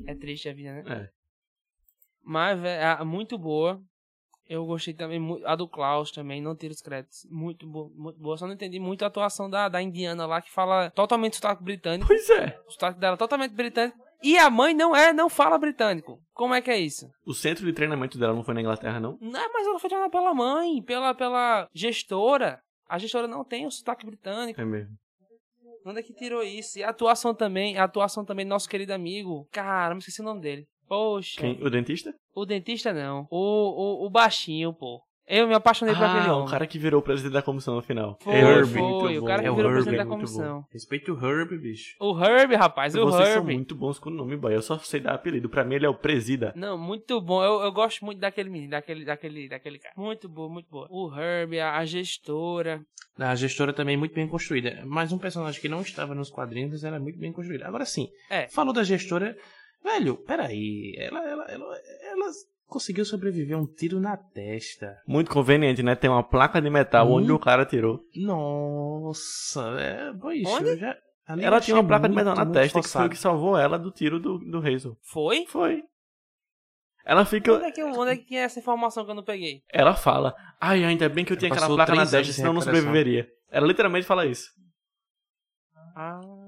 É 0.07 0.15
triste 0.15 0.47
a 0.47 0.53
vida, 0.53 0.71
né? 0.73 0.83
É. 0.87 1.09
Mas, 2.23 2.59
velho, 2.59 3.05
muito 3.05 3.37
boa. 3.37 3.81
Eu 4.47 4.65
gostei 4.65 4.93
também. 4.95 5.19
A 5.45 5.55
do 5.55 5.67
Klaus 5.67 6.09
também, 6.11 6.41
não 6.41 6.55
tira 6.55 6.73
os 6.73 6.81
créditos. 6.81 7.23
Muito 7.29 7.67
boa, 7.67 7.91
muito 7.95 8.19
boa. 8.19 8.35
Só 8.35 8.47
não 8.47 8.53
entendi 8.55 8.79
muito 8.79 9.03
a 9.03 9.07
atuação 9.07 9.47
da, 9.47 9.69
da 9.69 9.79
indiana 9.81 10.25
lá, 10.25 10.41
que 10.41 10.49
fala 10.51 10.89
totalmente 10.89 11.35
sotaque 11.35 11.63
britânico. 11.63 12.07
Pois 12.07 12.27
é. 12.31 12.59
O 12.67 12.71
sotaque 12.71 12.99
dela 12.99 13.13
é 13.13 13.17
totalmente 13.17 13.53
britânico. 13.53 13.97
E 14.21 14.37
a 14.37 14.49
mãe 14.49 14.73
não 14.73 14.95
é, 14.95 15.13
não 15.13 15.29
fala 15.29 15.57
britânico. 15.57 16.19
Como 16.33 16.53
é 16.53 16.61
que 16.61 16.69
é 16.69 16.77
isso? 16.77 17.09
O 17.25 17.33
centro 17.33 17.65
de 17.65 17.73
treinamento 17.73 18.17
dela 18.17 18.33
não 18.33 18.43
foi 18.43 18.53
na 18.53 18.61
Inglaterra, 18.61 18.99
não? 18.99 19.17
Não, 19.21 19.53
mas 19.53 19.65
ela 19.65 19.79
foi 19.79 19.89
treinada 19.89 20.11
pela 20.11 20.33
mãe, 20.33 20.81
pela, 20.83 21.13
pela 21.13 21.67
gestora. 21.73 22.59
A 22.87 22.97
gestora 22.97 23.27
não 23.27 23.45
tem 23.45 23.65
o 23.65 23.71
sotaque 23.71 24.05
britânico. 24.05 24.59
É 24.59 24.65
mesmo. 24.65 24.95
Onde 25.85 25.99
é 25.99 26.03
que 26.03 26.13
tirou 26.13 26.43
isso? 26.43 26.79
E 26.79 26.83
a 26.83 26.89
atuação 26.89 27.33
também, 27.33 27.77
a 27.77 27.85
atuação 27.85 28.25
também 28.25 28.45
do 28.45 28.49
nosso 28.49 28.67
querido 28.67 28.93
amigo. 28.93 29.47
Cara, 29.51 29.93
não 29.93 29.99
esqueci 29.99 30.21
o 30.21 30.25
nome 30.25 30.41
dele. 30.41 30.67
Poxa. 30.87 31.39
Quem? 31.39 31.61
O 31.63 31.69
dentista? 31.69 32.13
O 32.35 32.45
dentista 32.45 32.91
não. 32.91 33.27
O, 33.29 34.03
o, 34.03 34.05
o 34.05 34.09
baixinho, 34.09 34.73
pô. 34.73 35.01
Eu 35.29 35.47
me 35.47 35.53
apaixonei 35.53 35.93
por 35.93 36.03
aquele 36.03 36.27
Ah, 36.27 36.33
homem. 36.35 36.47
o 36.47 36.49
cara 36.49 36.65
que 36.65 36.79
virou 36.79 36.99
o 37.01 37.03
presidente 37.03 37.33
da 37.33 37.41
comissão 37.43 37.75
no 37.75 37.81
final. 37.83 38.17
Foi, 38.19 38.33
Herbie, 38.33 38.73
foi. 38.73 38.81
muito 38.81 39.17
O 39.17 39.21
bom. 39.21 39.27
cara 39.27 39.41
que 39.43 39.47
É 39.47 39.51
o 39.51 39.55
virou 39.55 39.69
Herbie, 39.71 39.83
presidente 39.83 39.95
é 39.95 40.03
da 40.03 40.09
bom. 40.09 40.15
comissão. 40.15 40.65
Respeita 40.71 41.11
o 41.13 41.15
Herb, 41.25 41.57
bicho. 41.57 41.95
O 41.99 42.19
Herbie, 42.19 42.55
rapaz, 42.55 42.95
o 42.95 43.05
Vocês 43.05 43.29
são 43.29 43.43
muito 43.43 43.75
bons 43.75 43.99
com 43.99 44.09
o 44.09 44.13
nome, 44.13 44.35
boy. 44.35 44.55
Eu 44.55 44.61
só 44.63 44.79
sei 44.79 44.99
dar 44.99 45.13
apelido. 45.13 45.47
Pra 45.47 45.63
mim, 45.63 45.75
ele 45.75 45.85
é 45.85 45.89
o 45.89 45.93
presida. 45.93 46.51
Não, 46.55 46.77
muito 46.77 47.21
bom. 47.21 47.43
Eu, 47.43 47.61
eu 47.61 47.71
gosto 47.71 48.03
muito 48.03 48.17
daquele 48.19 48.49
menino, 48.49 48.71
daquele, 48.71 49.05
daquele, 49.05 49.47
daquele 49.47 49.77
cara. 49.77 49.93
Muito 49.95 50.27
bom, 50.27 50.49
muito 50.49 50.67
bom. 50.71 50.87
O 50.89 51.15
Herbie, 51.15 51.59
a, 51.59 51.77
a 51.77 51.85
gestora. 51.85 52.81
A 53.19 53.35
gestora 53.35 53.71
também 53.71 53.95
é 53.95 53.97
muito 53.99 54.15
bem 54.15 54.27
construída. 54.27 54.81
Mas 54.85 55.11
um 55.11 55.17
personagem 55.19 55.61
que 55.61 55.69
não 55.69 55.81
estava 55.81 56.15
nos 56.15 56.31
quadrinhos, 56.31 56.71
mas 56.71 56.83
é 56.83 56.97
muito 56.97 57.19
bem 57.19 57.31
construída. 57.31 57.67
Agora 57.67 57.85
sim, 57.85 58.07
É. 58.31 58.47
falou 58.47 58.73
da 58.73 58.81
gestora. 58.83 59.37
Velho, 59.83 60.15
peraí. 60.17 60.95
Ela, 60.97 61.19
ela, 61.29 61.45
ela, 61.51 61.75
ela 62.11 62.25
conseguiu 62.69 63.03
sobreviver 63.03 63.57
a 63.57 63.59
um 63.59 63.65
tiro 63.65 63.99
na 63.99 64.15
testa. 64.15 65.01
Muito 65.07 65.31
conveniente, 65.31 65.83
né? 65.83 65.95
Tem 65.95 66.09
uma 66.09 66.23
placa 66.23 66.61
de 66.61 66.69
metal 66.69 67.11
onde 67.11 67.31
o 67.31 67.39
cara 67.39 67.65
tirou. 67.65 67.99
Nossa, 68.15 69.61
é. 69.79 70.13
Pois, 70.13 70.47
Onde? 70.47 70.69
eu 70.69 70.77
já. 70.77 70.97
Ela 71.27 71.59
tinha 71.59 71.75
uma 71.75 71.85
placa 71.85 72.07
de 72.07 72.15
muito, 72.15 72.25
metal 72.25 72.45
na 72.45 72.51
testa 72.51 72.81
que 72.81 72.87
foi 72.87 73.05
o 73.05 73.09
que 73.09 73.17
salvou 73.17 73.57
ela 73.57 73.77
do 73.77 73.91
tiro 73.91 74.19
do, 74.19 74.39
do 74.39 74.59
Hazel. 74.59 74.97
Foi? 75.01 75.45
Foi. 75.47 75.83
Ela 77.05 77.25
fica. 77.25 77.53
Onde 77.53 77.65
é, 77.65 77.71
que, 77.71 77.83
onde 77.83 78.11
é 78.11 78.15
que 78.15 78.25
tinha 78.25 78.41
essa 78.41 78.59
informação 78.59 79.03
que 79.03 79.11
eu 79.11 79.15
não 79.15 79.23
peguei? 79.23 79.63
Ela 79.71 79.95
fala. 79.95 80.33
Ai, 80.61 80.83
ainda 80.83 81.09
bem 81.09 81.25
que 81.25 81.33
eu 81.33 81.37
tinha 81.37 81.51
aquela 81.51 81.67
placa 81.67 81.95
na 81.95 82.05
testa, 82.05 82.33
senão 82.33 82.49
eu 82.49 82.53
não 82.53 82.61
sobreviveria. 82.61 83.27
Ela 83.51 83.67
literalmente 83.67 84.05
fala 84.05 84.25
isso. 84.25 84.49
Ah. 85.95 86.38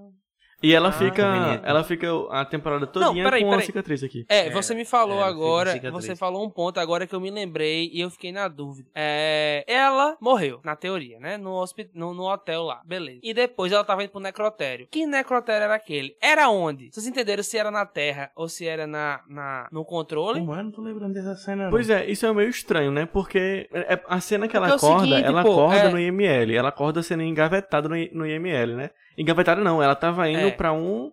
E 0.64 0.74
ela 0.74 0.90
Ah, 0.90 0.92
fica. 0.92 1.24
conveniente. 1.24 1.64
Ela 1.66 1.84
fica 1.84 2.08
a 2.30 2.46
temporada 2.46 2.86
todinha 2.86 3.24
peraí, 3.24 3.42
com 3.42 3.48
uma 3.48 3.54
peraí. 3.56 3.66
cicatriz 3.66 4.04
aqui. 4.04 4.26
É, 4.30 4.48
É, 4.48 4.50
você 4.52 4.76
me 4.76 4.86
falou 4.86 5.20
é, 5.20 5.24
agora, 5.24 5.80
você 5.92 6.16
falou 6.16 6.46
um 6.46 6.50
ponto 6.50 6.80
agora 6.80 7.08
que 7.08 7.16
eu 7.16 7.20
me 7.20 7.32
lembrei 7.32 7.90
e 7.94 8.00
eu 8.02 8.10
fiquei 8.10 8.32
na 8.32 8.48
dúvida. 8.48 8.90
É, 8.94 9.64
ela 9.68 10.16
morreu, 10.22 10.60
na 10.64 10.76
teoria, 10.76 11.20
né? 11.20 11.38
No, 11.38 11.52
hospi- 11.62 11.90
no, 11.94 12.14
no 12.14 12.24
hotel 12.32 12.64
lá, 12.64 12.82
beleza. 12.86 13.20
E 13.24 13.34
depois 13.34 13.72
ela 13.72 13.84
tava 13.84 14.04
indo 14.04 14.12
pro 14.12 14.20
necrotério. 14.22 14.88
Que 14.92 15.06
necrotério 15.06 15.64
era 15.64 15.76
aquele? 15.76 16.16
Era 16.22 16.50
onde? 16.50 16.90
Vocês 16.92 17.08
entenderam 17.08 17.42
se 17.44 17.58
era 17.58 17.72
na 17.72 17.86
Terra 17.86 18.32
ou 18.36 18.48
se 18.48 18.68
era 18.68 18.86
na, 18.86 19.22
na, 19.28 19.68
no 19.72 19.84
controle? 19.84 20.40
Como 20.40 20.54
é? 20.54 20.62
Não 20.62 20.72
tô 20.72 20.82
lembrando 20.82 21.14
dessa 21.14 21.36
cena. 21.36 21.64
não. 21.66 21.72
Pois 21.72 21.90
é, 21.90 22.06
isso 22.06 22.26
é 22.26 22.34
meio 22.34 22.50
estranho, 22.50 22.92
né? 22.92 23.06
Porque 23.06 23.68
é- 23.74 23.94
é- 23.96 24.04
a 24.08 24.20
cena 24.20 24.48
que 24.48 24.56
ela 24.56 24.70
Porque 24.70 24.86
é 24.86 24.90
acorda, 24.90 25.08
seguinte, 25.08 25.26
ela 25.28 25.44
pô, 25.44 25.52
acorda 25.54 25.78
é- 25.78 25.90
no 25.90 26.00
IML. 26.00 26.56
Ela 26.56 26.70
acorda 26.70 27.02
sendo 27.02 27.24
engavetada 27.24 27.90
no, 27.90 27.96
no 28.14 28.28
IML, 28.28 28.76
né? 28.76 28.90
Engavetada 29.22 29.62
não, 29.62 29.82
ela 29.84 29.96
tava 29.96 30.28
indo 30.30 30.48
É. 30.48 30.52
pra 30.52 30.74
um. 30.74 31.12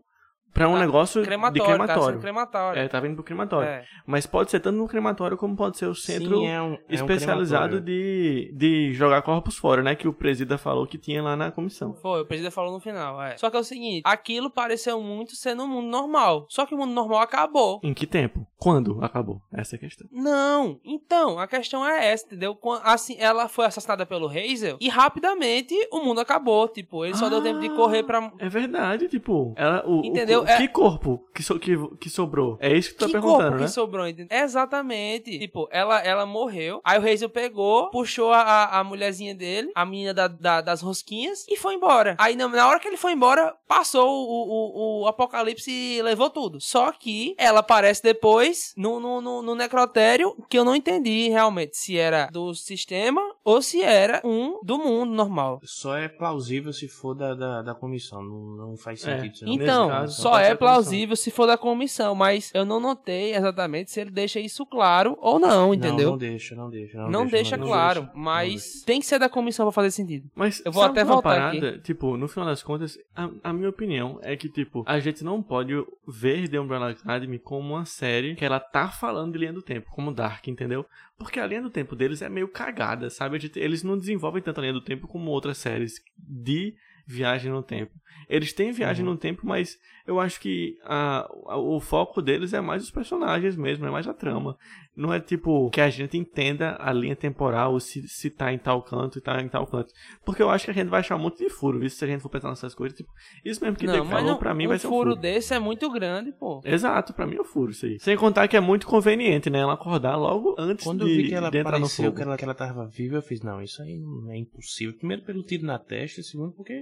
Pra 0.52 0.68
um 0.68 0.74
Ah, 0.76 0.80
negócio 0.80 1.22
Crematório, 1.22 1.52
de 1.54 1.60
Tá 1.60 1.66
crematório. 1.76 2.04
sendo 2.12 2.20
crematório. 2.20 2.80
É, 2.82 2.88
tava 2.88 3.06
indo 3.06 3.14
pro 3.14 3.22
crematório. 3.24 3.68
É. 3.68 3.84
Mas 4.06 4.26
pode 4.26 4.50
ser 4.50 4.58
tanto 4.60 4.76
no 4.76 4.88
crematório 4.88 5.36
como 5.36 5.54
pode 5.54 5.76
ser 5.78 5.86
o 5.86 5.94
centro 5.94 6.38
Sim, 6.38 6.46
é 6.48 6.60
um, 6.60 6.72
é 6.72 6.76
um 6.76 6.78
especializado 6.90 7.68
crematório. 7.80 7.80
de, 7.84 8.52
de 8.56 8.92
jogar 8.94 9.22
corpos 9.22 9.56
fora, 9.56 9.82
né? 9.82 9.94
Que 9.94 10.08
o 10.08 10.12
presida 10.12 10.58
falou 10.58 10.86
que 10.86 10.98
tinha 10.98 11.22
lá 11.22 11.36
na 11.36 11.50
comissão. 11.52 11.94
Foi, 11.94 12.22
o 12.22 12.26
presidente 12.26 12.52
falou 12.52 12.72
no 12.72 12.80
final, 12.80 13.22
é. 13.22 13.36
Só 13.36 13.50
que 13.50 13.56
é 13.56 13.60
o 13.60 13.64
seguinte, 13.64 14.02
aquilo 14.04 14.50
pareceu 14.50 15.00
muito 15.00 15.36
ser 15.36 15.54
no 15.54 15.66
mundo 15.68 15.86
normal. 15.88 16.46
Só 16.48 16.66
que 16.66 16.74
o 16.74 16.78
mundo 16.78 16.92
normal 16.92 17.20
acabou. 17.20 17.80
Em 17.84 17.94
que 17.94 18.06
tempo? 18.06 18.46
Quando 18.56 18.98
acabou? 19.04 19.40
Essa 19.52 19.76
é 19.76 19.76
a 19.76 19.80
questão. 19.80 20.08
Não, 20.10 20.80
então, 20.84 21.38
a 21.38 21.46
questão 21.46 21.86
é 21.86 22.08
essa, 22.08 22.26
entendeu? 22.26 22.58
Assim, 22.82 23.16
ela 23.20 23.48
foi 23.48 23.66
assassinada 23.66 24.04
pelo 24.04 24.26
Hazel 24.28 24.76
e 24.80 24.88
rapidamente 24.88 25.74
o 25.92 26.00
mundo 26.00 26.20
acabou. 26.20 26.66
Tipo, 26.68 27.04
ele 27.04 27.14
só 27.14 27.28
deu 27.28 27.40
tempo 27.42 27.60
de 27.60 27.68
correr 27.70 28.02
pra. 28.02 28.32
É 28.38 28.48
verdade, 28.48 29.06
tipo, 29.08 29.52
ela, 29.56 29.84
o, 29.86 30.00
o- 30.00 30.04
Entendeu? 30.04 30.37
É- 30.46 30.56
que 30.58 30.68
corpo 30.68 31.24
que, 31.34 31.42
so- 31.42 31.58
que, 31.58 31.76
que 32.00 32.10
sobrou? 32.10 32.56
É 32.60 32.72
isso 32.76 32.90
que 32.90 32.96
tu 32.96 33.00
tá 33.00 33.06
que 33.06 33.12
perguntando, 33.12 33.42
corpo 33.42 33.56
né? 33.58 33.64
que 33.64 33.70
sobrou, 33.72 34.06
entendeu? 34.08 34.38
Exatamente. 34.38 35.38
Tipo, 35.38 35.68
ela, 35.70 35.98
ela 36.00 36.26
morreu. 36.26 36.80
Aí 36.84 36.98
o 36.98 37.06
Hazel 37.08 37.28
pegou, 37.28 37.90
puxou 37.90 38.32
a, 38.32 38.40
a, 38.40 38.80
a 38.80 38.84
mulherzinha 38.84 39.34
dele, 39.34 39.70
a 39.74 39.84
menina 39.84 40.12
da, 40.14 40.28
da- 40.28 40.60
das 40.60 40.80
rosquinhas, 40.80 41.44
e 41.48 41.56
foi 41.56 41.74
embora. 41.74 42.14
Aí 42.18 42.36
na, 42.36 42.48
na 42.48 42.68
hora 42.68 42.78
que 42.80 42.88
ele 42.88 42.96
foi 42.96 43.12
embora, 43.12 43.54
passou 43.66 44.08
o, 44.08 45.00
o, 45.00 45.02
o 45.02 45.06
apocalipse 45.06 45.70
e 45.70 46.02
levou 46.02 46.30
tudo. 46.30 46.60
Só 46.60 46.92
que 46.92 47.34
ela 47.38 47.60
aparece 47.60 48.02
depois 48.02 48.72
no, 48.76 49.00
no, 49.00 49.20
no, 49.20 49.42
no 49.42 49.54
necrotério, 49.54 50.34
que 50.48 50.58
eu 50.58 50.64
não 50.64 50.74
entendi 50.74 51.28
realmente 51.28 51.76
se 51.76 51.96
era 51.96 52.26
do 52.32 52.54
sistema 52.54 53.22
ou 53.48 53.62
se 53.62 53.82
era 53.82 54.20
um 54.24 54.60
do 54.62 54.78
mundo 54.78 55.12
normal. 55.12 55.60
Só 55.64 55.96
é 55.96 56.08
plausível 56.08 56.72
se 56.72 56.88
for 56.88 57.14
da, 57.14 57.34
da, 57.34 57.62
da 57.62 57.74
comissão. 57.74 58.22
Não, 58.22 58.68
não 58.68 58.76
faz 58.76 59.06
É. 59.06 59.16
sentido. 59.20 59.38
senão- 59.38 59.52
Então, 59.54 59.88
caso, 59.88 60.20
só 60.22 60.34
ser 60.36 60.42
é 60.42 60.54
plausível 60.54 61.16
se 61.16 61.30
for 61.30 61.46
da 61.46 61.56
comissão, 61.56 62.14
mas 62.14 62.50
eu 62.54 62.64
não 62.64 62.78
notei 62.80 63.34
exatamente 63.34 63.90
se 63.90 64.00
ele 64.00 64.10
deixa 64.10 64.38
isso 64.40 64.66
claro 64.66 65.16
ou 65.20 65.38
não, 65.38 65.72
entendeu? 65.72 66.04
Não, 66.06 66.10
não 66.12 66.18
deixa, 66.18 66.54
não 66.54 66.70
deixa. 66.70 66.98
Não, 66.98 67.10
Não 67.10 67.26
deixa, 67.26 67.56
não 67.56 67.66
claro, 67.66 68.00
deixa. 68.02 68.16
mas 68.16 68.82
tem 68.84 69.00
que 69.00 69.06
ser 69.06 69.18
da 69.18 69.28
comissão 69.28 69.64
pra 69.66 69.72
fazer 69.72 69.90
sentido. 69.90 70.28
Mas 70.34 70.62
Eu 70.64 70.72
vou 70.72 70.82
até 70.82 71.02
uma 71.02 71.14
voltar 71.14 71.28
parada, 71.30 71.78
tipo, 71.78 72.16
no 72.16 72.28
final 72.28 72.46
das 72.46 72.62
contas, 72.62 72.98
a, 73.14 73.28
a 73.44 73.52
minha 73.52 73.68
opinião 73.68 74.18
é 74.22 74.36
que, 74.36 74.48
tipo, 74.48 74.82
a 74.86 74.98
gente 75.00 75.24
não 75.24 75.42
pode 75.42 75.72
ver 76.06 76.48
The 76.48 76.60
Umbrella 76.60 76.90
Academy 76.90 77.38
como 77.38 77.74
uma 77.74 77.84
série 77.84 78.34
que 78.34 78.44
ela 78.44 78.60
tá 78.60 78.88
falando 78.88 79.32
de 79.32 79.38
linha 79.38 79.52
do 79.52 79.62
tempo, 79.62 79.90
como 79.90 80.12
Dark, 80.12 80.46
entendeu? 80.48 80.84
Porque 81.18 81.40
a 81.40 81.46
linha 81.46 81.60
do 81.62 81.70
tempo 81.70 81.96
deles 81.96 82.22
é 82.22 82.28
meio 82.28 82.46
cagada, 82.48 83.10
sabe? 83.10 83.38
Eles 83.56 83.82
não 83.82 83.98
desenvolvem 83.98 84.40
tanto 84.42 84.58
a 84.58 84.62
linha 84.62 84.72
do 84.72 84.80
tempo 84.80 85.08
como 85.08 85.30
outras 85.30 85.58
séries 85.58 85.94
de 86.16 86.74
viagem 87.06 87.50
no 87.50 87.62
tempo. 87.62 87.92
Eles 88.28 88.52
têm 88.52 88.70
viagem 88.70 89.04
Uhum. 89.04 89.12
no 89.12 89.18
tempo, 89.18 89.44
mas 89.44 89.78
eu 90.08 90.18
acho 90.18 90.40
que 90.40 90.76
a, 90.84 91.28
a- 91.46 91.56
o 91.58 91.78
foco 91.80 92.20
deles 92.22 92.52
é 92.52 92.60
mais 92.60 92.82
os 92.82 92.90
personagens 92.90 93.54
mesmo, 93.56 93.86
é 93.86 93.90
mais 93.90 94.08
a 94.08 94.14
trama. 94.14 94.56
Não 94.96 95.14
é 95.14 95.20
tipo 95.20 95.70
que 95.70 95.80
a 95.80 95.88
gente 95.90 96.18
entenda 96.18 96.76
a 96.80 96.92
linha 96.92 97.14
temporal, 97.14 97.78
se, 97.78 98.08
se 98.08 98.30
tá 98.30 98.52
em 98.52 98.58
tal 98.58 98.82
canto 98.82 99.18
e 99.18 99.20
tá 99.20 99.40
em 99.40 99.48
tal 99.48 99.64
canto. 99.64 99.92
Porque 100.24 100.42
eu 100.42 100.50
acho 100.50 100.64
que 100.64 100.72
a 100.72 100.74
gente 100.74 100.88
vai 100.88 100.98
achar 100.98 101.14
um 101.14 101.20
monte 101.20 101.38
de 101.38 101.48
furo, 101.50 101.78
viu? 101.78 101.88
Se 101.88 102.04
a 102.04 102.08
gente 102.08 102.20
for 102.20 102.28
pensar 102.28 102.48
nessas 102.48 102.74
coisas. 102.74 102.96
Tipo, 102.98 103.08
isso 103.44 103.62
mesmo 103.62 103.76
que 103.76 103.86
não, 103.86 103.92
Diego 103.92 104.08
falou, 104.08 104.32
não, 104.32 104.38
pra 104.38 104.52
mim 104.54 104.64
um 104.66 104.70
vai 104.70 104.78
ser 104.78 104.88
um 104.88 104.90
furo 104.90 105.10
furo. 105.10 105.20
desse 105.20 105.54
é 105.54 105.58
muito 105.60 105.88
grande, 105.92 106.32
pô. 106.32 106.60
Exato, 106.64 107.12
pra 107.14 107.28
mim 107.28 107.36
é 107.36 107.40
um 107.40 107.44
furo 107.44 107.70
isso 107.70 107.86
aí. 107.86 108.00
Sem 108.00 108.16
contar 108.16 108.48
que 108.48 108.56
é 108.56 108.60
muito 108.60 108.88
conveniente, 108.88 109.48
né? 109.48 109.60
Ela 109.60 109.74
acordar 109.74 110.16
logo 110.16 110.56
antes 110.58 110.84
Quando 110.84 111.04
de, 111.04 111.10
eu 111.12 111.16
vi 111.16 111.28
que 111.28 111.34
ela 111.34 111.46
apareceu, 111.48 112.12
que 112.12 112.22
ela, 112.22 112.36
que 112.36 112.44
ela 112.44 112.54
tava 112.54 112.86
viva, 112.88 113.16
eu 113.16 113.22
fiz, 113.22 113.40
não, 113.40 113.62
isso 113.62 113.80
aí 113.82 114.00
é 114.30 114.36
impossível. 114.36 114.96
Primeiro 114.98 115.22
pelo 115.22 115.44
tiro 115.44 115.64
na 115.64 115.78
testa, 115.78 116.22
segundo 116.24 116.52
porque 116.54 116.74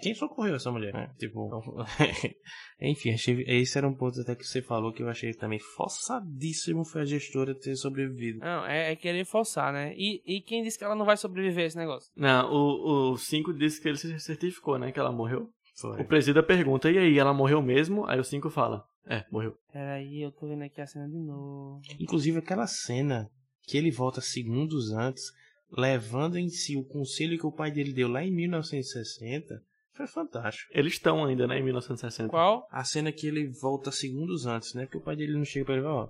quem 0.00 0.14
socorreu 0.14 0.56
essa 0.56 0.72
mulher? 0.72 0.92
É, 0.96 1.06
tipo, 1.16 1.48
enfim, 2.80 3.12
achei, 3.12 3.44
esse 3.46 3.78
era 3.78 3.86
um 3.86 3.94
ponto 3.94 4.20
até 4.20 4.34
que 4.34 4.44
você 4.44 4.60
falou 4.60 4.92
que 4.92 5.02
eu 5.02 5.08
achei 5.08 5.32
também 5.32 5.58
forçadíssimo 5.58 6.84
foi 6.84 7.02
a 7.02 7.04
gestora 7.04 7.54
ter 7.54 7.76
sobrevivido. 7.76 8.40
Não, 8.40 8.66
é, 8.66 8.92
é 8.92 8.96
querer 8.96 9.24
forçar, 9.24 9.72
né? 9.72 9.94
E, 9.96 10.22
e 10.26 10.40
quem 10.40 10.62
disse 10.62 10.78
que 10.78 10.84
ela 10.84 10.94
não 10.94 11.04
vai 11.04 11.16
sobreviver 11.16 11.64
a 11.64 11.66
esse 11.66 11.76
negócio? 11.76 12.10
Não, 12.16 12.50
o 12.52 13.16
5 13.16 13.52
disse 13.54 13.80
que 13.80 13.88
ele 13.88 13.98
se 13.98 14.18
certificou, 14.20 14.78
né? 14.78 14.90
Que 14.90 14.98
ela 14.98 15.12
morreu. 15.12 15.48
Foi. 15.80 16.00
O 16.00 16.04
presida 16.04 16.42
pergunta, 16.42 16.90
e 16.90 16.98
aí, 16.98 17.18
ela 17.18 17.32
morreu 17.32 17.62
mesmo? 17.62 18.06
Aí 18.06 18.20
o 18.20 18.24
5 18.24 18.50
fala, 18.50 18.84
é, 19.06 19.24
morreu. 19.30 19.56
Peraí, 19.72 20.20
eu 20.20 20.30
tô 20.30 20.46
vendo 20.46 20.62
aqui 20.62 20.80
a 20.80 20.86
cena 20.86 21.08
de 21.08 21.18
novo. 21.18 21.80
Inclusive 21.98 22.38
aquela 22.38 22.66
cena 22.66 23.30
que 23.66 23.76
ele 23.76 23.90
volta 23.90 24.20
segundos 24.20 24.92
antes, 24.92 25.24
levando 25.70 26.36
em 26.36 26.48
si 26.48 26.76
o 26.76 26.84
conselho 26.84 27.38
que 27.38 27.46
o 27.46 27.52
pai 27.52 27.70
dele 27.70 27.92
deu 27.92 28.08
lá 28.08 28.22
em 28.22 28.30
1960, 28.30 29.62
foi 29.94 30.06
fantástico. 30.06 30.70
Eles 30.74 30.94
estão 30.94 31.24
ainda, 31.24 31.46
né, 31.46 31.58
em 31.58 31.62
1960. 31.62 32.28
Qual? 32.30 32.66
A 32.70 32.84
cena 32.84 33.12
que 33.12 33.26
ele 33.26 33.48
volta 33.60 33.90
segundos 33.92 34.46
antes, 34.46 34.74
né? 34.74 34.84
Porque 34.86 34.98
o 34.98 35.02
pai 35.02 35.16
dele 35.16 35.36
não 35.36 35.44
chega 35.44 35.64
pra 35.66 35.74
ele, 35.76 35.84
ó, 35.84 36.08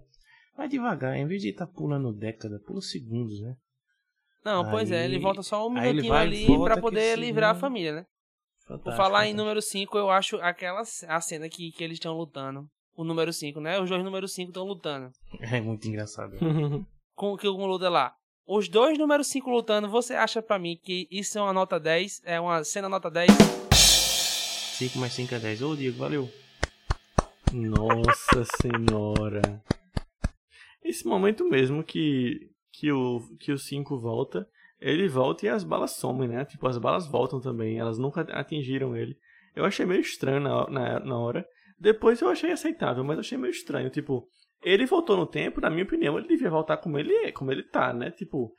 vai 0.56 0.68
devagar, 0.68 1.16
em 1.16 1.26
vez 1.26 1.42
de 1.42 1.48
estar 1.50 1.66
pulando 1.66 2.12
década, 2.12 2.60
pula 2.66 2.80
segundos, 2.80 3.40
né? 3.40 3.54
Não, 4.44 4.68
pois 4.70 4.90
é, 4.90 4.98
Aí- 5.00 5.04
ele 5.04 5.18
volta 5.20 5.42
só 5.42 5.66
um 5.68 5.76
aí 5.76 5.88
minutinho 5.90 6.12
vai 6.12 6.26
e 6.26 6.28
ali 6.46 6.58
pra 6.64 6.76
poder 6.80 7.16
livrar 7.18 7.50
a 7.50 7.54
segundo- 7.54 7.60
família, 7.60 7.92
né? 7.92 8.06
Por 8.66 8.78
Fantástico, 8.78 8.96
falar 8.96 9.08
em 9.26 9.30
fantástico. 9.30 9.36
número 9.38 9.62
5, 9.62 9.98
eu 9.98 10.10
acho 10.10 10.36
aquela 10.36 10.82
a 11.08 11.20
cena 11.20 11.48
que, 11.48 11.72
que 11.72 11.82
eles 11.84 11.96
estão 11.96 12.16
lutando. 12.16 12.66
O 12.94 13.04
número 13.04 13.32
5, 13.32 13.60
né? 13.60 13.80
Os 13.80 13.88
dois 13.88 14.04
números 14.04 14.32
5 14.34 14.50
estão 14.50 14.64
lutando. 14.64 15.10
É 15.40 15.60
muito 15.60 15.86
engraçado. 15.88 16.36
Com 17.14 17.36
que 17.36 17.48
um 17.48 17.66
luta 17.66 17.88
lá. 17.88 18.14
Os 18.46 18.68
dois 18.68 18.98
números 18.98 19.28
5 19.28 19.48
lutando, 19.48 19.88
você 19.88 20.14
acha 20.14 20.42
pra 20.42 20.58
mim 20.58 20.76
que 20.82 21.06
isso 21.10 21.38
é 21.38 21.42
uma 21.42 21.52
nota 21.52 21.78
10? 21.78 22.22
É 22.24 22.40
uma 22.40 22.64
cena 22.64 22.88
nota 22.88 23.08
10? 23.08 23.30
5 23.70 24.98
mais 24.98 25.12
5 25.12 25.34
é 25.36 25.38
10. 25.38 25.62
Ô, 25.62 25.76
Diego, 25.76 25.96
valeu. 25.96 26.28
Nossa 27.52 28.44
senhora. 28.60 29.62
Esse 30.82 31.06
momento 31.06 31.44
mesmo 31.48 31.84
que, 31.84 32.50
que 32.72 32.90
o 32.90 33.20
5 33.20 33.36
que 33.38 33.52
o 33.52 33.58
cinco 33.58 34.00
volta, 34.00 34.48
ele 34.80 35.06
volta 35.06 35.46
e 35.46 35.48
as 35.48 35.62
balas 35.62 35.92
somem, 35.92 36.28
né? 36.28 36.44
Tipo, 36.44 36.66
as 36.66 36.78
balas 36.78 37.06
voltam 37.06 37.40
também, 37.40 37.78
elas 37.78 37.96
nunca 37.96 38.22
atingiram 38.22 38.96
ele. 38.96 39.16
Eu 39.54 39.64
achei 39.64 39.86
meio 39.86 40.00
estranho 40.00 40.40
na, 40.40 40.68
na, 40.68 40.98
na 40.98 41.16
hora. 41.16 41.46
Depois 41.78 42.20
eu 42.20 42.28
achei 42.28 42.50
aceitável, 42.50 43.04
mas 43.04 43.14
eu 43.14 43.20
achei 43.20 43.38
meio 43.38 43.52
estranho. 43.52 43.88
Tipo, 43.88 44.26
ele 44.62 44.86
voltou 44.86 45.16
no 45.16 45.26
tempo, 45.26 45.60
na 45.60 45.68
minha 45.70 45.84
opinião, 45.84 46.18
ele 46.18 46.28
devia 46.28 46.50
voltar 46.50 46.76
como 46.78 46.98
ele 46.98 47.12
é, 47.14 47.32
como 47.32 47.50
ele 47.52 47.62
tá, 47.62 47.92
né? 47.92 48.10
Tipo, 48.10 48.52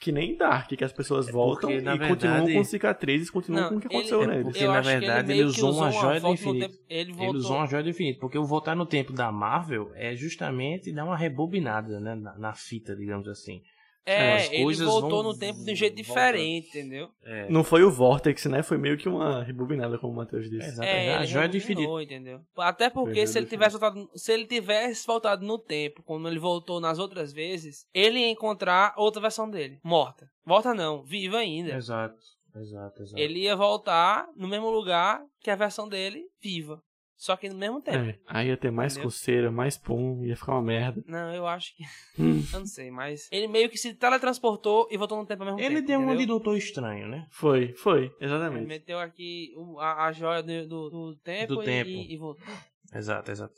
Que 0.00 0.12
nem 0.12 0.36
Dark, 0.36 0.68
que 0.68 0.84
as 0.84 0.92
pessoas 0.92 1.28
voltam 1.28 1.70
porque, 1.70 1.78
e 1.78 1.80
na 1.80 1.98
continuam 1.98 2.36
verdade- 2.36 2.54
com 2.54 2.62
cicatrizes, 2.62 3.30
continuam 3.30 3.62
Não, 3.64 3.68
com 3.70 3.76
o 3.78 3.80
que 3.80 3.86
ele- 3.88 3.94
aconteceu 3.96 4.22
é 4.22 4.42
porque- 4.44 4.64
eu 4.64 4.72
na 4.72 4.80
verdade, 4.80 5.32
ele 5.32 5.40
que 5.40 5.44
usou 5.46 5.72
uma 5.74 5.90
joia 5.90 6.20
do 6.20 6.28
infinito. 6.28 6.68
tempo- 6.68 6.84
Ele 6.88 7.10
Ele 7.18 7.36
usou 7.36 7.56
uma 7.56 7.66
joia 7.66 7.82
do 7.82 7.88
infinito, 7.88 8.20
porque 8.20 8.38
o 8.38 8.44
voltar 8.44 8.76
no 8.76 8.86
tempo 8.86 9.12
da 9.12 9.32
Marvel 9.32 9.90
é 9.96 10.14
justamente 10.14 10.92
dar 10.92 11.04
uma 11.04 11.16
rebobinada, 11.16 11.98
né, 11.98 12.14
na, 12.14 12.38
na 12.38 12.52
fita, 12.54 12.94
digamos 12.94 13.26
assim. 13.26 13.60
É, 14.08 14.36
As 14.36 14.52
ele 14.52 14.74
voltou 14.84 15.22
vão- 15.22 15.32
no 15.32 15.38
tempo 15.38 15.62
de 15.62 15.72
um 15.72 15.74
jeito 15.74 15.94
diferente, 15.96 16.68
entendeu? 16.68 17.10
É, 17.24 17.50
Não 17.50 17.62
foi 17.62 17.82
o 17.84 17.90
Vortex, 17.90 18.46
né? 18.46 18.62
Foi 18.62 18.78
meio 18.78 18.96
que 18.96 19.08
uma 19.08 19.42
rebobinada, 19.42 19.98
como 19.98 20.12
o 20.14 20.16
Matheus 20.16 20.48
disse. 20.48 20.68
Exato. 20.68 20.88
É, 20.88 21.14
a 21.14 21.16
ele 21.18 21.26
joia 21.26 21.48
do 21.48 21.58
rebobinou, 21.58 22.00
entendeu? 22.00 22.40
Até 22.56 22.88
porque 22.88 23.14
Joia 23.16 23.26
se 23.26 23.38
ele 23.38 23.46
tivesse 23.46 23.78
voltado, 23.78 24.10
se 24.14 24.32
ele 24.32 24.46
tivesse 24.46 25.06
voltado 25.06 25.44
no 25.44 25.58
tempo, 25.58 26.02
como 26.02 26.26
ele 26.26 26.38
voltou 26.38 26.80
nas 26.80 26.98
outras 26.98 27.32
vezes, 27.32 27.84
ele 27.92 28.20
ia 28.20 28.30
encontrar 28.30 28.94
outra 28.96 29.20
versão 29.20 29.48
dele, 29.50 29.78
morta. 29.84 30.26
Volta 30.44 30.72
não, 30.72 31.02
viva 31.04 31.36
ainda. 31.38 31.74
Exato, 31.74 32.16
exato, 32.56 33.02
exato. 33.02 33.18
Ele 33.22 33.40
ia 33.40 33.54
voltar 33.54 34.26
no 34.34 34.48
mesmo 34.48 34.70
lugar 34.70 35.20
que 35.42 35.50
a 35.50 35.56
versão 35.56 35.86
dele 35.86 36.22
viva. 36.42 36.80
Só 37.18 37.36
que 37.36 37.48
no 37.48 37.56
mesmo 37.56 37.82
tempo. 37.82 37.98
É, 37.98 38.16
aí 38.28 38.46
ia 38.46 38.56
ter 38.56 38.70
mais 38.70 38.92
Entendeu? 38.92 39.10
coceira, 39.10 39.50
mais 39.50 39.76
pum, 39.76 40.24
ia 40.24 40.36
ficar 40.36 40.52
uma 40.52 40.62
merda. 40.62 41.02
Não, 41.04 41.34
eu 41.34 41.46
acho 41.48 41.74
que. 41.76 41.82
Hum. 42.18 42.42
Eu 42.54 42.60
não 42.60 42.66
sei, 42.66 42.90
mas. 42.92 43.28
Ele 43.32 43.48
meio 43.48 43.68
que 43.68 43.76
se 43.76 43.92
teletransportou 43.94 44.86
e 44.90 44.96
voltou 44.96 45.18
no 45.18 45.26
tempo 45.26 45.42
ao 45.42 45.46
mesmo 45.46 45.60
Ele 45.60 45.76
tempo. 45.76 45.86
deu 45.88 45.98
uma 45.98 46.06
de 46.12 46.14
entendeu? 46.22 46.36
Doutor 46.36 46.56
Estranho, 46.56 47.08
né? 47.08 47.26
Foi, 47.30 47.72
foi, 47.74 48.04
Ele 48.04 48.14
exatamente. 48.20 48.66
meteu 48.66 48.98
aqui 49.00 49.52
o- 49.56 49.78
a, 49.80 50.06
a 50.06 50.12
joia 50.12 50.42
do, 50.42 50.66
do, 50.68 50.90
do 50.90 51.16
tempo, 51.16 51.54
Do 51.56 51.62
e, 51.62 51.64
tempo. 51.64 51.90
E, 51.90 52.14
e 52.14 52.16
voltou. 52.16 52.54
Exato, 52.94 53.30
exato. 53.30 53.54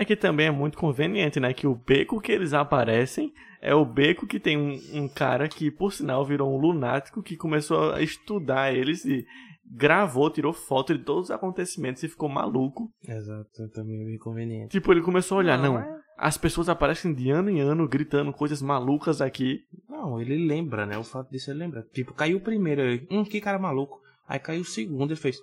É 0.00 0.04
que 0.04 0.14
também 0.14 0.46
é 0.46 0.50
muito 0.50 0.78
conveniente, 0.78 1.40
né? 1.40 1.52
Que 1.52 1.66
o 1.66 1.74
beco 1.74 2.20
que 2.20 2.30
eles 2.30 2.54
aparecem 2.54 3.32
é 3.60 3.74
o 3.74 3.84
beco 3.84 4.26
que 4.28 4.38
tem 4.38 4.56
um, 4.56 4.80
um 4.94 5.08
cara 5.08 5.48
que, 5.48 5.70
por 5.70 5.92
sinal, 5.92 6.24
virou 6.24 6.54
um 6.54 6.56
lunático 6.56 7.20
que 7.22 7.36
começou 7.36 7.92
a 7.92 8.00
estudar 8.00 8.72
eles 8.72 9.04
e 9.04 9.26
gravou, 9.70 10.30
tirou 10.30 10.52
foto 10.52 10.96
de 10.96 11.02
todos 11.04 11.24
os 11.24 11.30
acontecimentos 11.30 12.02
e 12.02 12.08
ficou 12.08 12.28
maluco. 12.28 12.90
Exato, 13.06 13.68
também 13.74 14.00
é 14.00 14.04
bem 14.04 14.18
conveniente. 14.18 14.70
Tipo, 14.70 14.92
ele 14.92 15.02
começou 15.02 15.36
a 15.36 15.38
olhar, 15.40 15.58
não, 15.58 15.78
é- 15.78 15.98
as 16.16 16.38
pessoas 16.38 16.68
aparecem 16.68 17.12
de 17.12 17.30
ano 17.30 17.50
em 17.50 17.60
ano 17.60 17.86
gritando 17.88 18.32
coisas 18.32 18.62
malucas 18.62 19.20
aqui. 19.20 19.60
Não, 19.88 20.20
ele 20.20 20.46
lembra, 20.46 20.86
né? 20.86 20.96
O 20.96 21.04
fato 21.04 21.30
disso 21.30 21.50
ele 21.50 21.58
lembra. 21.58 21.84
Tipo, 21.92 22.14
caiu 22.14 22.38
o 22.38 22.40
primeiro, 22.40 22.82
ele, 22.82 23.06
hum, 23.10 23.24
que 23.24 23.40
cara 23.40 23.58
maluco. 23.58 24.00
Aí 24.26 24.38
caiu 24.38 24.60
o 24.62 24.64
segundo, 24.64 25.10
ele 25.10 25.20
fez, 25.20 25.38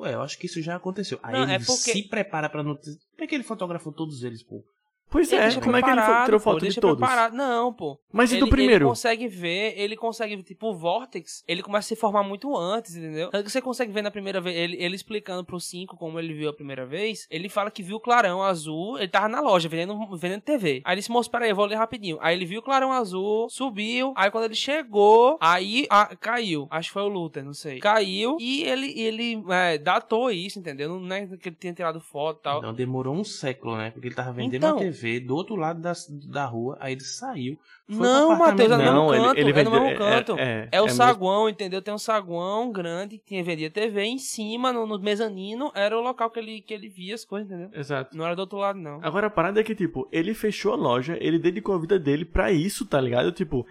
ué, 0.00 0.14
eu 0.14 0.22
acho 0.22 0.38
que 0.38 0.46
isso 0.46 0.60
já 0.62 0.76
aconteceu. 0.76 1.18
Aí 1.22 1.32
Não, 1.34 1.42
ele 1.44 1.52
é 1.52 1.58
porque- 1.58 1.92
se 1.92 2.02
prepara 2.08 2.48
pra 2.48 2.62
notícia. 2.62 2.98
Por 3.16 3.26
que 3.26 3.34
ele 3.34 3.44
fotografou 3.44 3.92
todos 3.92 4.22
eles, 4.22 4.42
pô? 4.42 4.64
Pois 5.10 5.32
Ele 5.32 5.42
é, 5.42 5.60
como 5.60 5.76
é 5.76 5.82
que 5.82 5.90
ele 5.90 6.00
tirou 6.24 6.38
pô, 6.40 6.44
foto 6.44 6.58
de 6.60 6.66
deixa 6.66 6.80
todos? 6.80 6.98
preparado. 6.98 7.34
Não, 7.34 7.72
pô. 7.72 7.98
Mas 8.12 8.30
e 8.30 8.34
ele, 8.36 8.44
do 8.44 8.48
primeiro? 8.48 8.84
Ele 8.84 8.88
consegue 8.90 9.26
ver, 9.26 9.74
ele 9.76 9.96
consegue, 9.96 10.42
tipo, 10.42 10.68
o 10.68 10.74
Vortex, 10.74 11.42
ele 11.48 11.62
começa 11.62 11.86
a 11.86 11.88
se 11.88 11.96
formar 11.96 12.22
muito 12.22 12.56
antes, 12.56 12.94
entendeu? 12.94 13.28
Tanto 13.30 13.44
que 13.44 13.50
você 13.50 13.60
consegue 13.60 13.92
ver 13.92 14.02
na 14.02 14.10
primeira 14.10 14.40
vez, 14.40 14.56
ele, 14.56 14.76
ele 14.80 14.94
explicando 14.94 15.44
pro 15.44 15.58
5 15.58 15.96
como 15.96 16.18
ele 16.18 16.32
viu 16.32 16.48
a 16.50 16.52
primeira 16.52 16.86
vez, 16.86 17.26
ele 17.30 17.48
fala 17.48 17.70
que 17.70 17.82
viu 17.82 17.96
o 17.96 18.00
clarão 18.00 18.42
azul, 18.42 18.98
ele 18.98 19.08
tava 19.08 19.28
na 19.28 19.40
loja 19.40 19.68
vendendo, 19.68 19.98
vendendo 20.16 20.42
TV. 20.42 20.80
Aí 20.84 20.94
ele 20.94 21.00
disse, 21.00 21.10
moço, 21.10 21.30
peraí, 21.30 21.50
eu 21.50 21.56
vou 21.56 21.66
ler 21.66 21.74
rapidinho. 21.76 22.16
Aí 22.20 22.36
ele 22.36 22.44
viu 22.44 22.60
o 22.60 22.62
clarão 22.62 22.92
azul, 22.92 23.48
subiu, 23.50 24.12
aí 24.16 24.30
quando 24.30 24.44
ele 24.44 24.54
chegou, 24.54 25.36
aí 25.40 25.86
ah, 25.90 26.14
caiu. 26.20 26.68
Acho 26.70 26.90
que 26.90 26.92
foi 26.94 27.02
o 27.02 27.08
Luther, 27.08 27.44
não 27.44 27.54
sei. 27.54 27.80
Caiu 27.80 28.36
e 28.38 28.62
ele, 28.62 28.98
ele 28.98 29.44
é, 29.50 29.76
datou 29.76 30.30
isso, 30.30 30.58
entendeu? 30.58 31.00
Não 31.00 31.16
é 31.16 31.26
que 31.26 31.48
ele 31.48 31.56
tinha 31.58 31.72
tirado 31.72 32.00
foto 32.00 32.38
e 32.38 32.42
tal. 32.42 32.62
Não, 32.62 32.72
demorou 32.72 33.14
um 33.14 33.24
século, 33.24 33.76
né? 33.76 33.90
Porque 33.90 34.06
ele 34.06 34.14
tava 34.14 34.32
vendendo 34.32 34.64
Então- 34.64 34.76
uma 34.76 34.80
TV 34.84 34.99
do 35.20 35.34
outro 35.34 35.56
lado 35.56 35.80
da, 35.80 35.92
da 36.28 36.44
rua, 36.46 36.76
aí 36.80 36.92
ele 36.92 37.00
saiu. 37.00 37.58
Não, 37.88 38.36
Matheus, 38.38 38.70
é 38.70 38.76
no 38.76 38.76
apartamento 38.76 38.78
mesmo 38.78 38.92
Não, 38.94 39.14
ele- 39.14 39.24
canto, 39.24 39.38
ele 39.38 39.50
é 39.50 39.64
no 39.64 39.70
mesmo 39.70 39.86
é- 39.86 39.94
canto. 39.96 40.36
é- 40.38 40.68
É 40.70 40.80
o 40.80 40.84
é 40.84 40.86
mesmo- 40.86 40.96
saguão, 40.96 41.48
entendeu? 41.48 41.82
Tem 41.82 41.92
um 41.92 41.98
saguão 41.98 42.70
grande 42.70 43.18
que 43.18 43.24
tinha 43.26 43.42
vendia 43.42 43.70
TV 43.70 44.02
em 44.04 44.18
cima, 44.18 44.72
no, 44.72 44.86
no 44.86 44.98
mezanino, 44.98 45.72
era 45.74 45.96
o 45.98 46.00
local 46.00 46.30
que 46.30 46.38
ele, 46.38 46.60
que 46.60 46.72
ele 46.74 46.88
via 46.88 47.14
as 47.14 47.24
coisas, 47.24 47.50
entendeu? 47.50 47.70
Exato. 47.72 48.16
Não 48.16 48.24
era 48.24 48.36
do 48.36 48.40
outro 48.40 48.58
lado, 48.58 48.78
não. 48.78 49.00
Agora 49.02 49.26
a 49.26 49.30
parada 49.30 49.60
é 49.60 49.64
que, 49.64 49.74
tipo, 49.74 50.08
ele 50.12 50.34
fechou 50.34 50.72
a 50.72 50.76
loja, 50.76 51.16
ele 51.20 51.38
dedicou 51.38 51.74
a 51.74 51.78
vida 51.80 51.98
dele 51.98 52.24
pra 52.24 52.52
isso, 52.52 52.86
tá 52.86 53.00
ligado? 53.00 53.32
Tipo, 53.32 53.66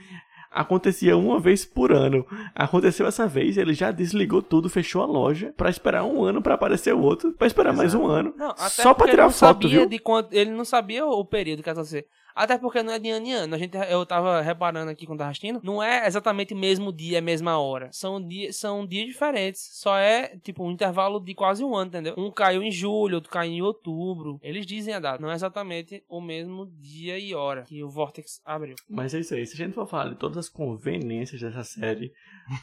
acontecia 0.52 1.16
uma 1.18 1.40
vez 1.40 1.66
por 1.66 1.92
ano. 1.92 2.26
Aconteceu 2.56 3.06
essa 3.08 3.28
vez, 3.28 3.58
ele 3.58 3.74
já 3.74 3.92
desligou 3.92 4.42
tudo, 4.42 4.70
fechou 4.70 5.02
a 5.02 5.06
loja 5.06 5.54
pra 5.56 5.70
esperar 5.70 6.04
um 6.04 6.24
ano 6.24 6.42
pra 6.42 6.56
aparecer 6.56 6.94
o 6.94 7.02
outro, 7.02 7.32
pra 7.34 7.48
esperar 7.48 7.74
mais 7.74 7.94
um 7.94 8.06
ano. 8.08 8.34
Não, 8.38 8.54
Só 8.58 8.94
pra 8.94 8.96
porque 8.96 9.12
tirar 9.12 9.30
foto, 9.30 9.64
sabia 9.64 9.70
viu? 9.80 9.86
de 9.90 10.00
quanto, 10.00 10.34
ele 10.34 10.52
não 10.52 10.66
sabia 10.66 11.06
o 11.06 11.24
período 11.26 11.62
que 11.64 11.70
ia 11.70 11.74
acontecer. 11.74 12.06
Até 12.36 12.58
porque 12.58 12.82
não 12.84 12.94
é 12.94 13.00
de 13.00 13.10
ano 13.10 13.26
em 13.26 13.34
ano. 13.34 13.56
A 13.56 13.58
gente, 13.58 13.78
eu 13.78 14.06
tava 14.06 14.42
reparando 14.42 14.92
aqui 14.92 15.06
quando 15.06 15.20
tava 15.20 15.32
assistindo, 15.32 15.60
não 15.64 15.82
é 15.82 16.06
exatamente 16.08 16.54
o 16.54 16.58
mesmo 16.58 16.92
dia, 16.92 17.20
a 17.20 17.22
mesma 17.22 17.60
hora. 17.60 17.90
São, 17.92 18.22
dia, 18.26 18.52
são 18.54 18.86
dias 18.86 19.08
diferentes. 19.08 19.70
Só 19.74 19.98
é, 19.98 20.38
tipo, 20.44 20.64
um 20.64 20.72
intervalo 20.72 21.20
de 21.20 21.34
quase 21.34 21.64
um 21.64 21.76
ano, 21.76 21.88
entendeu? 21.88 22.16
Um 22.18 22.32
caiu 22.32 22.64
em 22.64 22.72
julho, 22.72 23.16
outro 23.16 23.32
caiu 23.32 23.52
em 23.52 23.62
outubro. 23.62 24.40
Eles 24.42 24.66
dizem 24.66 24.94
a 24.94 25.00
data. 25.00 25.22
Não 25.22 25.32
é 25.32 25.36
exatamente 25.36 26.04
o 26.08 26.22
mesmo 26.22 26.66
dia 26.80 27.18
e 27.18 27.34
hora 27.34 27.64
que 27.64 27.84
o 27.84 27.90
Vortex 27.90 28.42
abriu. 28.46 28.76
Mas 28.90 29.14
é 29.14 29.20
isso 29.20 29.34
aí. 29.34 29.46
Se 29.46 29.54
a 29.54 29.66
gente 29.66 29.74
for 29.74 29.88
falar 29.88 30.10
de 30.10 30.16
todas 30.16 30.38
as 30.38 30.50
conveniências 30.50 31.42
dessa 31.42 31.64
série, 31.64 32.14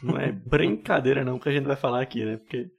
não 0.03 0.19
é 0.19 0.33
brincadeira 0.33 1.25
não 1.25 1.39
que 1.39 1.49
a 1.49 1.53
gente 1.53 1.67
vai 1.67 1.77
falar 1.77 2.01
aqui, 2.01 2.25
né? 2.25 2.37
Porque 2.37 2.71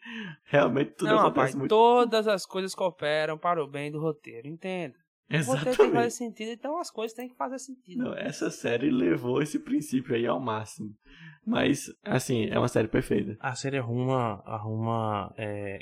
realmente 0.46 0.92
tudo 0.92 1.10
não, 1.10 1.20
acontece 1.20 1.40
rapaz, 1.40 1.56
muito. 1.56 1.70
todas 1.70 2.28
as 2.28 2.46
coisas 2.46 2.74
cooperam 2.74 3.38
para 3.38 3.64
o 3.64 3.68
bem 3.68 3.92
do 3.92 4.00
roteiro, 4.00 4.48
entenda. 4.48 4.96
O 5.30 5.36
roteiro 5.36 5.48
tem 5.48 5.72
que 5.72 5.78
fazer 5.78 5.84
Exatamente. 5.88 6.14
sentido, 6.14 6.52
então 6.52 6.80
as 6.80 6.90
coisas 6.90 7.16
têm 7.16 7.28
que 7.30 7.36
fazer 7.36 7.60
sentido. 7.60 8.04
Não, 8.04 8.14
essa 8.18 8.50
série 8.50 8.90
levou 8.90 9.42
esse 9.42 9.60
princípio 9.60 10.16
aí 10.16 10.26
ao 10.26 10.40
máximo. 10.40 10.90
Mas, 11.46 11.86
assim, 12.04 12.46
é 12.50 12.58
uma 12.58 12.68
série 12.68 12.88
perfeita. 12.88 13.36
A 13.40 13.56
série 13.56 13.78
arruma, 13.78 14.42
arruma 14.46 15.34
é, 15.38 15.80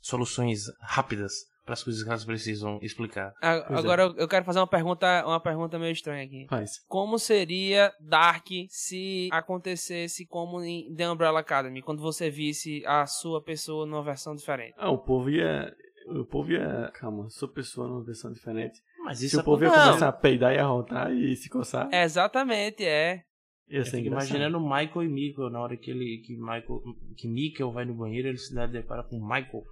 soluções 0.00 0.60
rápidas 0.80 1.32
para 1.64 1.72
as 1.72 1.82
coisas 1.82 2.02
que 2.04 2.08
elas 2.08 2.24
precisam 2.24 2.78
explicar. 2.80 3.32
É. 3.42 3.48
Agora 3.74 4.02
eu- 4.04 4.14
eu 4.16 4.28
quero 4.28 4.44
fazer 4.44 4.60
uma 4.60 4.68
pergunta, 4.68 5.24
uma 5.26 5.40
pergunta 5.40 5.78
meio 5.80 5.90
estranha 5.92 6.24
aqui. 6.24 6.46
Faz. 6.48 6.70
Como 6.86 7.18
seria 7.18 7.92
Dark 8.00 8.46
se 8.68 9.28
acontecesse 9.32 10.24
como 10.26 10.62
em 10.62 10.94
The 10.94 11.10
Umbrella 11.10 11.40
Academy, 11.40 11.82
quando 11.82 12.00
você 12.00 12.30
visse 12.30 12.84
a 12.86 13.04
sua 13.06 13.42
pessoa 13.42 13.84
numa 13.84 14.02
versão 14.04 14.34
diferente? 14.36 14.74
Ah, 14.78 14.90
o 14.90 14.98
povo 14.98 15.28
ia. 15.28 15.74
O 16.06 16.24
povo 16.24 16.52
ia. 16.52 16.90
Calma, 16.94 17.28
sou 17.30 17.48
pessoa 17.48 17.88
numa 17.88 18.04
versão 18.04 18.32
diferente. 18.32 18.80
Mas 19.04 19.18
Se 19.18 19.26
isso 19.26 19.40
o 19.40 19.44
povo 19.44 19.64
ia 19.64 19.70
Não. 19.70 19.84
começar 19.86 20.08
a 20.08 20.12
peidar 20.12 20.54
e 20.54 20.58
arrotar 20.58 21.12
e 21.12 21.34
se 21.36 21.48
coçar, 21.48 21.88
Exatamente, 21.92 22.84
é. 22.84 23.22
ia 23.68 23.78
Eu 23.80 23.84
ser 23.84 23.96
fico 23.98 24.06
engraçado. 24.08 24.36
imaginando 24.36 24.60
Michael 24.60 25.02
e 25.04 25.08
Mikkel 25.08 25.50
na 25.50 25.60
hora 25.60 25.76
que 25.76 25.90
ele 25.90 26.22
que 26.24 26.36
Michael 26.36 26.82
que 27.16 27.28
Mikkel 27.28 27.72
vai 27.72 27.84
no 27.84 27.94
banheiro 27.94 28.28
ele 28.28 28.38
se 28.38 28.54
dá 28.54 28.66
depara 28.66 29.02
com 29.02 29.18
Michael 29.20 29.64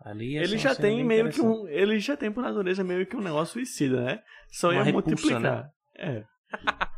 ali 0.00 0.36
Ele 0.36 0.58
já 0.58 0.74
tem 0.74 1.02
meio 1.04 1.30
que 1.30 1.40
um. 1.40 1.66
Ele 1.68 1.98
já 1.98 2.16
tem 2.16 2.30
por 2.30 2.42
natureza 2.42 2.84
meio 2.84 3.06
que 3.06 3.16
um 3.16 3.20
negócio 3.22 3.54
suicida, 3.54 4.00
né? 4.04 4.22
Só 4.50 4.68
Uma 4.68 4.74
ia 4.76 4.82
repulsa, 4.82 5.08
multiplicar. 5.08 5.70
É. 5.96 6.24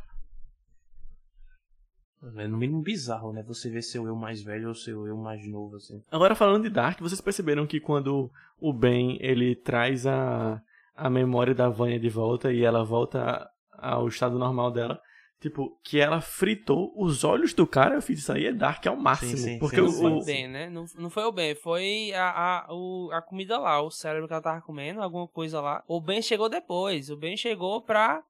É 2.36 2.48
no 2.48 2.56
mínimo 2.56 2.82
bizarro, 2.82 3.32
né? 3.32 3.42
Você 3.44 3.70
vê 3.70 3.80
seu 3.82 4.06
eu 4.06 4.16
mais 4.16 4.42
velho 4.42 4.68
ou 4.68 4.74
seu 4.74 5.06
eu 5.06 5.16
mais 5.16 5.46
novo, 5.46 5.76
assim. 5.76 6.02
Agora 6.10 6.34
falando 6.34 6.64
de 6.64 6.70
Dark, 6.70 6.98
vocês 7.00 7.20
perceberam 7.20 7.66
que 7.66 7.78
quando 7.80 8.30
o 8.60 8.72
Ben 8.72 9.16
ele 9.20 9.54
traz 9.54 10.06
a, 10.06 10.60
a 10.96 11.08
memória 11.10 11.54
da 11.54 11.68
Vanya 11.68 12.00
de 12.00 12.08
volta 12.08 12.52
e 12.52 12.64
ela 12.64 12.84
volta 12.84 13.48
ao 13.78 14.08
estado 14.08 14.38
normal 14.38 14.70
dela, 14.70 15.00
tipo, 15.40 15.78
que 15.84 16.00
ela 16.00 16.20
fritou 16.20 16.92
os 16.96 17.22
olhos 17.22 17.52
do 17.52 17.66
cara, 17.66 17.94
eu 17.96 18.02
fiz 18.02 18.18
isso 18.20 18.32
aí 18.32 18.46
é 18.46 18.52
Dark 18.52 18.84
ao 18.86 18.96
máximo. 18.96 19.36
sim, 19.36 19.58
porque 19.58 19.76
sim, 19.76 19.82
o, 19.82 19.88
sim. 19.88 20.00
Foi 20.00 20.12
o- 20.12 20.24
bem, 20.24 20.48
né? 20.48 20.68
Não, 20.70 20.84
não 20.98 21.10
foi 21.10 21.24
o 21.24 21.32
bem, 21.32 21.54
foi 21.54 22.12
a, 22.14 22.64
a, 22.66 22.74
o, 22.74 23.10
a 23.12 23.20
comida 23.22 23.58
lá, 23.58 23.80
o 23.80 23.90
cérebro 23.90 24.26
que 24.26 24.32
ela 24.32 24.42
tava 24.42 24.60
comendo, 24.62 25.00
alguma 25.02 25.28
coisa 25.28 25.60
lá. 25.60 25.84
O 25.86 26.00
bem 26.00 26.20
chegou 26.22 26.48
depois, 26.48 27.10
o 27.10 27.16
bem 27.16 27.36
chegou 27.36 27.80
pra 27.82 28.22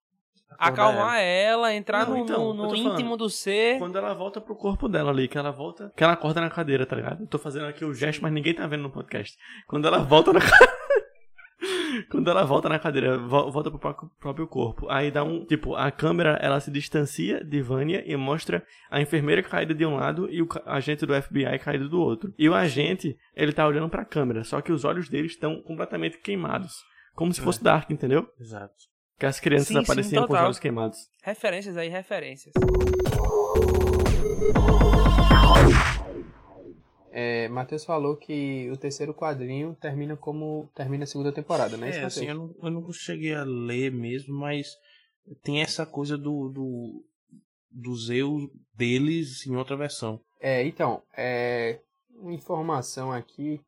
acalmar 0.59 1.19
ela, 1.21 1.75
entrar 1.75 2.07
Não, 2.07 2.17
no, 2.19 2.23
então, 2.25 2.55
no- 2.55 2.69
tô 2.69 2.77
falando. 2.77 2.93
íntimo 2.95 3.17
do 3.17 3.29
ser. 3.29 3.79
quando 3.79 3.97
ela 3.99 4.15
volta 4.15 4.41
pro 4.41 4.55
corpo 4.57 4.89
dela 4.89 5.11
ali, 5.11 5.29
que 5.29 5.37
ela 5.39 5.51
volta, 5.51 5.93
que 5.97 6.03
ela 6.05 6.13
acorda 6.15 6.41
na 6.41 6.51
cadeira, 6.51 6.87
tá 6.87 6.97
ligado? 6.97 7.23
Eu 7.23 7.27
tô 7.27 7.39
fazendo 7.39 7.67
aqui 7.67 7.85
o 7.85 7.93
gesto, 7.95 8.23
mas 8.23 8.33
ninguém 8.33 8.55
tá 8.55 8.67
vendo 8.67 8.83
no 8.83 8.91
podcast. 8.91 9.37
Quando 9.67 9.87
ela 9.87 9.99
volta 9.99 10.33
na 10.33 10.41
Quando 12.11 12.29
ela 12.31 12.45
volta 12.45 12.69
na 12.69 12.79
cadeira, 12.79 13.17
vo- 13.17 13.51
volta 13.51 13.71
pro 13.71 13.79
pró- 13.79 14.11
próprio 14.21 14.47
corpo. 14.47 14.87
Aí 14.91 15.11
dá 15.11 15.25
um. 15.25 15.45
Tipo, 15.47 15.75
a 15.75 15.91
câmera 15.91 16.39
ela 16.43 16.61
se 16.61 16.71
distancia 16.71 17.43
de 17.43 17.63
Vânia 17.63 18.03
e 18.07 18.15
mostra 18.17 18.63
a 18.91 19.01
enfermeira 19.01 19.43
caída 19.43 19.75
de 19.75 19.85
um 19.87 19.97
lado 19.97 20.29
e 20.31 20.43
o 20.43 20.49
agente 20.67 21.07
do 21.07 21.15
FBI 21.15 21.59
caído 21.59 21.89
do 21.89 21.99
outro. 22.01 22.35
E 22.39 22.49
o 22.49 22.55
agente, 22.55 23.17
ele 23.35 23.53
tá 23.53 23.67
olhando 23.67 23.89
pra 23.89 24.05
câmera, 24.05 24.45
só 24.45 24.61
que 24.61 24.71
os 24.71 24.85
olhos 24.85 25.09
dele 25.09 25.27
estão 25.27 25.63
completamente 25.63 26.19
queimados. 26.19 26.75
Como 27.15 27.33
se 27.33 27.41
fosse 27.41 27.65
Dark, 27.65 27.91
entendeu? 27.91 28.29
Exato. 28.39 28.75
Que 29.19 29.25
as 29.25 29.41
crianças 29.41 29.69
Sim, 29.69 29.75
sim, 29.75 29.81
apareciam 29.81 30.27
com 30.27 30.35
os 30.35 30.41
olhos 30.41 30.59
queimados. 30.59 31.09
Referências 31.23 31.77
aí, 31.77 31.89
referências. 31.89 32.53
É, 37.11 37.49
Matheus 37.49 37.83
falou 37.83 38.15
que 38.15 38.71
o 38.71 38.77
terceiro 38.77 39.15
quadrinho 39.15 39.75
termina 39.81 40.19
como 40.19 40.69
termina 40.75 41.05
a 41.05 41.07
segunda 41.07 41.33
temporada, 41.33 41.79
né? 41.79 41.89
É, 41.89 42.05
assim, 42.05 42.27
eu 42.27 42.35
não, 42.35 42.55
eu 42.63 42.71
não 42.71 42.93
cheguei 42.93 43.35
a 43.35 43.43
ler 43.43 43.91
mesmo, 43.91 44.35
mas 44.35 44.69
tem 45.43 45.63
essa 45.63 45.87
coisa 45.87 46.19
do, 46.19 46.51
do 46.51 47.05
dos 47.71 48.11
eu 48.11 48.51
deles 48.75 49.47
em 49.47 49.57
outra 49.57 49.77
versão. 49.77 50.21
É, 50.39 50.63
então, 50.67 51.03
é, 51.17 51.81
uma 52.11 52.35
informação 52.35 53.11
aqui 53.11 53.63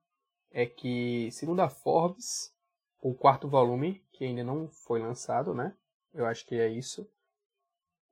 é 0.52 0.66
que, 0.66 1.30
segundo 1.32 1.60
a 1.60 1.70
Forbes, 1.70 2.52
o 3.00 3.14
quarto 3.14 3.48
volume, 3.48 4.02
que 4.18 4.24
ainda 4.24 4.42
não 4.42 4.68
foi 4.68 5.00
lançado, 5.00 5.54
né? 5.54 5.72
Eu 6.12 6.26
acho 6.26 6.44
que 6.44 6.56
é 6.56 6.66
isso. 6.66 7.08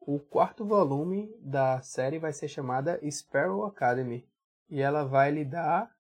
O 0.01 0.21
quarto 0.21 0.65
volume 0.65 1.29
da 1.41 1.83
série 1.83 2.21
vai 2.21 2.33
ser 2.33 2.47
chamada 2.47 3.01
Sparrow 3.11 3.65
Academy. 3.65 4.25
E 4.71 4.81
ela 4.81 5.05
vai 5.05 5.33
lidar 5.33 5.91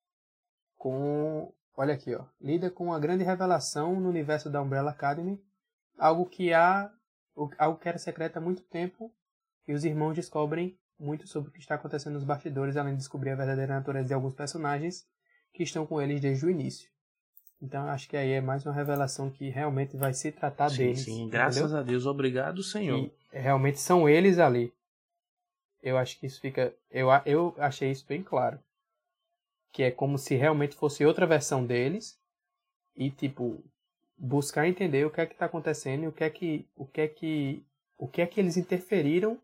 com. 0.76 1.52
Olha 1.76 1.94
aqui, 1.94 2.14
ó. 2.14 2.24
Lida 2.40 2.70
com 2.70 2.84
uma 2.84 3.00
grande 3.00 3.24
revelação 3.24 4.00
no 4.00 4.08
universo 4.08 4.48
da 4.48 4.62
Umbrella 4.62 4.92
Academy. 4.92 5.42
Algo 5.98 6.26
que 6.26 6.54
há. 6.54 6.88
Algo 7.58 7.78
que 7.78 7.88
era 7.88 7.98
secreto 7.98 8.36
há 8.36 8.40
muito 8.40 8.62
tempo. 8.62 9.12
E 9.66 9.72
os 9.72 9.84
irmãos 9.84 10.14
descobrem 10.14 10.78
muito 10.96 11.26
sobre 11.26 11.50
o 11.50 11.52
que 11.52 11.58
está 11.58 11.74
acontecendo 11.74 12.14
nos 12.14 12.24
bastidores, 12.24 12.76
além 12.76 12.92
de 12.92 12.98
descobrir 12.98 13.30
a 13.30 13.36
verdadeira 13.36 13.74
natureza 13.74 14.06
de 14.06 14.14
alguns 14.14 14.34
personagens 14.34 15.04
que 15.52 15.64
estão 15.64 15.84
com 15.84 16.00
eles 16.00 16.20
desde 16.20 16.46
o 16.46 16.50
início. 16.50 16.88
Então 17.60 17.88
acho 17.88 18.08
que 18.08 18.16
aí 18.16 18.32
é 18.32 18.40
mais 18.40 18.66
uma 18.66 18.74
revelação 18.74 19.30
que 19.30 19.48
realmente 19.48 19.96
vai 19.96 20.12
se 20.12 20.30
tratar 20.30 20.68
sim, 20.70 20.78
deles. 20.78 21.00
Sim, 21.00 21.28
graças 21.28 21.62
entendeu? 21.62 21.78
a 21.78 21.82
Deus, 21.82 22.06
obrigado, 22.06 22.62
Senhor. 22.62 23.10
E 23.32 23.38
realmente 23.38 23.80
são 23.80 24.08
eles 24.08 24.38
ali. 24.38 24.72
Eu 25.82 25.96
acho 25.96 26.18
que 26.18 26.26
isso 26.26 26.40
fica. 26.40 26.74
Eu, 26.90 27.08
eu 27.24 27.54
achei 27.58 27.90
isso 27.90 28.04
bem 28.06 28.22
claro. 28.22 28.58
Que 29.72 29.84
é 29.84 29.90
como 29.90 30.18
se 30.18 30.34
realmente 30.34 30.74
fosse 30.74 31.04
outra 31.04 31.26
versão 31.26 31.64
deles. 31.64 32.18
E 32.94 33.10
tipo, 33.10 33.62
buscar 34.18 34.66
entender 34.66 35.06
o 35.06 35.10
que 35.10 35.20
é 35.20 35.26
que 35.26 35.34
está 35.34 35.46
acontecendo 35.46 36.04
e 36.04 36.08
o 36.08 36.12
que 36.12 36.24
é 36.24 36.30
que. 36.30 36.66
O 36.76 36.86
que 36.86 37.00
é 37.00 37.08
que. 37.08 37.64
O 37.96 38.06
que 38.06 38.20
é 38.20 38.26
que 38.26 38.38
eles 38.38 38.56
interferiram 38.56 39.40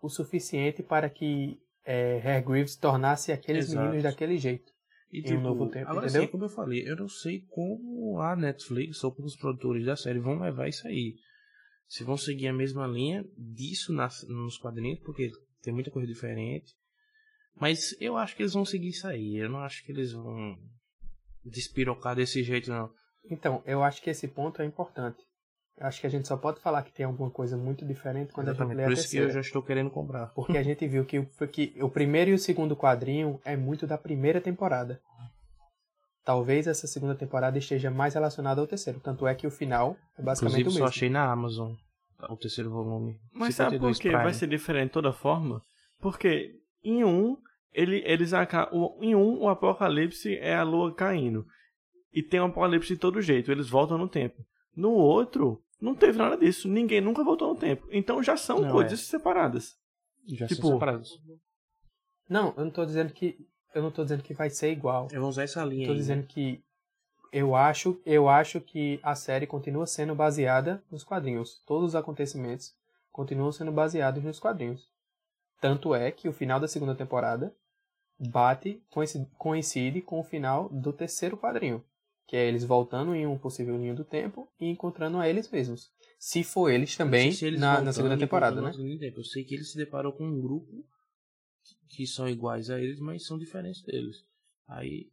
o 0.00 0.08
suficiente 0.08 0.82
para 0.82 1.10
que 1.10 1.60
é, 1.84 2.20
Hargreaves 2.24 2.76
tornasse 2.76 3.32
aqueles 3.32 3.66
Exato. 3.66 3.82
meninos 3.82 4.02
daquele 4.04 4.36
jeito. 4.36 4.72
E, 5.10 5.20
em 5.20 5.38
um 5.38 5.40
novo 5.40 5.70
tempo, 5.70 5.88
agora 5.88 6.06
entendeu? 6.06 6.22
sim, 6.22 6.28
como 6.28 6.44
eu 6.44 6.48
falei, 6.48 6.86
eu 6.86 6.96
não 6.96 7.08
sei 7.08 7.40
como 7.48 8.20
a 8.20 8.36
Netflix 8.36 9.02
ou 9.02 9.12
como 9.12 9.26
os 9.26 9.36
produtores 9.36 9.84
da 9.86 9.96
série 9.96 10.18
vão 10.18 10.38
levar 10.38 10.68
isso 10.68 10.86
aí. 10.86 11.16
Se 11.86 12.04
vão 12.04 12.18
seguir 12.18 12.48
a 12.48 12.52
mesma 12.52 12.86
linha 12.86 13.24
disso 13.36 13.92
nas, 13.92 14.22
nos 14.28 14.58
quadrinhos, 14.58 15.00
porque 15.00 15.30
tem 15.62 15.72
muita 15.72 15.90
coisa 15.90 16.06
diferente. 16.06 16.74
Mas 17.58 17.96
eu 18.00 18.16
acho 18.16 18.36
que 18.36 18.42
eles 18.42 18.52
vão 18.52 18.64
seguir 18.64 18.88
isso 18.88 19.06
aí. 19.06 19.36
Eu 19.36 19.48
não 19.48 19.60
acho 19.60 19.82
que 19.84 19.90
eles 19.90 20.12
vão 20.12 20.56
despirocar 21.44 22.14
desse 22.14 22.42
jeito, 22.42 22.70
não. 22.70 22.92
Então, 23.30 23.62
eu 23.66 23.82
acho 23.82 24.02
que 24.02 24.10
esse 24.10 24.28
ponto 24.28 24.60
é 24.60 24.64
importante. 24.64 25.18
Acho 25.80 26.00
que 26.00 26.06
a 26.06 26.10
gente 26.10 26.26
só 26.26 26.36
pode 26.36 26.60
falar 26.60 26.82
que 26.82 26.92
tem 26.92 27.06
alguma 27.06 27.30
coisa 27.30 27.56
muito 27.56 27.84
diferente 27.86 28.32
quando 28.32 28.48
a 28.48 28.52
gente 28.52 28.60
Exatamente. 28.62 28.76
lê 28.78 28.82
a 28.84 28.86
Por 28.86 28.92
isso 28.94 29.10
que 29.10 29.16
eu 29.18 29.30
já 29.30 29.40
estou 29.40 29.62
querendo 29.62 29.90
comprar. 29.90 30.26
Porque 30.34 30.58
a 30.58 30.62
gente 30.62 30.86
viu 30.88 31.04
que, 31.04 31.18
o- 31.20 31.26
que 31.50 31.74
o 31.80 31.88
primeiro 31.88 32.30
e 32.30 32.34
o 32.34 32.38
segundo 32.38 32.76
quadrinho 32.76 33.40
é 33.44 33.56
muito 33.56 33.86
da 33.86 33.96
primeira 33.96 34.40
temporada. 34.40 35.00
Talvez 36.24 36.66
essa 36.66 36.86
segunda 36.86 37.14
temporada 37.14 37.56
esteja 37.58 37.90
mais 37.90 38.14
relacionada 38.14 38.60
ao 38.60 38.66
terceiro. 38.66 39.00
Tanto 39.00 39.26
é 39.26 39.34
que 39.34 39.46
o 39.46 39.50
final 39.50 39.96
é 40.18 40.22
basicamente 40.22 40.60
Inclusive, 40.60 40.68
o 40.68 40.72
só 40.72 40.84
mesmo. 40.84 40.88
achei 40.88 41.08
na 41.08 41.30
Amazon 41.30 41.74
o 42.28 42.36
terceiro 42.36 42.68
volume. 42.70 43.16
Mas 43.32 43.54
sabe 43.54 43.78
por 43.78 43.94
52 43.94 43.98
que 43.98 44.08
Prime. 44.08 44.22
vai 44.24 44.34
ser 44.34 44.48
diferente 44.48 44.86
de 44.88 44.92
toda 44.94 45.12
forma? 45.12 45.62
Porque 46.00 46.52
em 46.84 47.04
um, 47.04 47.36
ele, 47.72 48.02
eles 48.04 48.32
em 49.00 49.14
um, 49.14 49.42
o 49.42 49.48
apocalipse 49.48 50.36
é 50.36 50.54
a 50.56 50.64
lua 50.64 50.92
caindo. 50.94 51.46
E 52.12 52.22
tem 52.22 52.40
um 52.40 52.46
apocalipse 52.46 52.88
de 52.94 52.98
todo 53.00 53.22
jeito, 53.22 53.50
eles 53.52 53.68
voltam 53.68 53.96
no 53.96 54.08
tempo. 54.08 54.36
No 54.76 54.90
outro, 54.90 55.62
não 55.80 55.94
teve 55.94 56.18
nada 56.18 56.36
disso. 56.36 56.68
Ninguém 56.68 57.00
nunca 57.00 57.22
voltou 57.24 57.48
no 57.48 57.58
tempo. 57.58 57.86
Então 57.90 58.22
já 58.22 58.36
são 58.36 58.60
Não, 58.60 58.70
coisas 58.72 59.00
é. 59.00 59.02
separadas. 59.02 59.76
Já 60.26 60.46
tipo, 60.46 60.62
são 60.62 60.72
separados. 60.72 61.20
Não, 62.28 62.52
eu 62.56 62.64
não 62.64 62.70
tô 62.70 62.84
dizendo 62.84 63.12
que. 63.12 63.38
Eu 63.74 63.82
não 63.82 63.90
tô 63.90 64.02
dizendo 64.02 64.22
que 64.22 64.34
vai 64.34 64.50
ser 64.50 64.72
igual. 64.72 65.08
Eu 65.12 65.20
vou 65.20 65.30
usar 65.30 65.44
essa 65.44 65.64
linha 65.64 65.86
Tô 65.86 65.92
aí. 65.92 65.98
dizendo 65.98 66.22
né? 66.22 66.26
que 66.28 66.62
eu 67.32 67.54
acho, 67.54 68.00
eu 68.04 68.28
acho 68.28 68.60
que 68.60 68.98
a 69.02 69.14
série 69.14 69.46
continua 69.46 69.86
sendo 69.86 70.14
baseada 70.14 70.82
nos 70.90 71.04
quadrinhos. 71.04 71.62
Todos 71.66 71.88
os 71.88 71.94
acontecimentos 71.94 72.74
continuam 73.12 73.52
sendo 73.52 73.70
baseados 73.70 74.24
nos 74.24 74.40
quadrinhos. 74.40 74.88
Tanto 75.60 75.94
é 75.94 76.10
que 76.10 76.28
o 76.28 76.32
final 76.32 76.58
da 76.58 76.68
segunda 76.68 76.94
temporada 76.94 77.54
bate, 78.18 78.82
coincide, 78.90 79.28
coincide 79.36 80.00
com 80.00 80.18
o 80.20 80.24
final 80.24 80.68
do 80.70 80.92
terceiro 80.92 81.36
quadrinho. 81.36 81.84
Que 82.28 82.36
é 82.36 82.46
eles 82.46 82.62
voltando 82.62 83.14
em 83.14 83.26
um 83.26 83.36
possível 83.38 83.76
linha 83.76 83.94
do 83.94 84.04
tempo 84.04 84.48
e 84.60 84.66
encontrando 84.66 85.16
a 85.18 85.28
eles 85.28 85.50
mesmos. 85.50 85.90
Se 86.18 86.44
for 86.44 86.68
eles 86.70 86.96
também 86.96 87.32
se 87.32 87.44
eles 87.46 87.58
na, 87.58 87.66
na 87.68 87.74
voltando 87.76 87.92
segunda 87.94 88.18
temporada, 88.18 88.60
né? 88.60 88.70
tempo. 89.00 89.20
Eu 89.20 89.24
sei 89.24 89.42
que 89.44 89.54
ele 89.54 89.64
se 89.64 89.76
deparou 89.76 90.12
com 90.12 90.24
um 90.26 90.40
grupo 90.40 90.84
que 91.88 92.06
são 92.06 92.28
iguais 92.28 92.68
a 92.70 92.78
eles, 92.80 93.00
mas 93.00 93.24
são 93.26 93.38
diferentes 93.38 93.82
deles. 93.82 94.16
Aí 94.68 95.08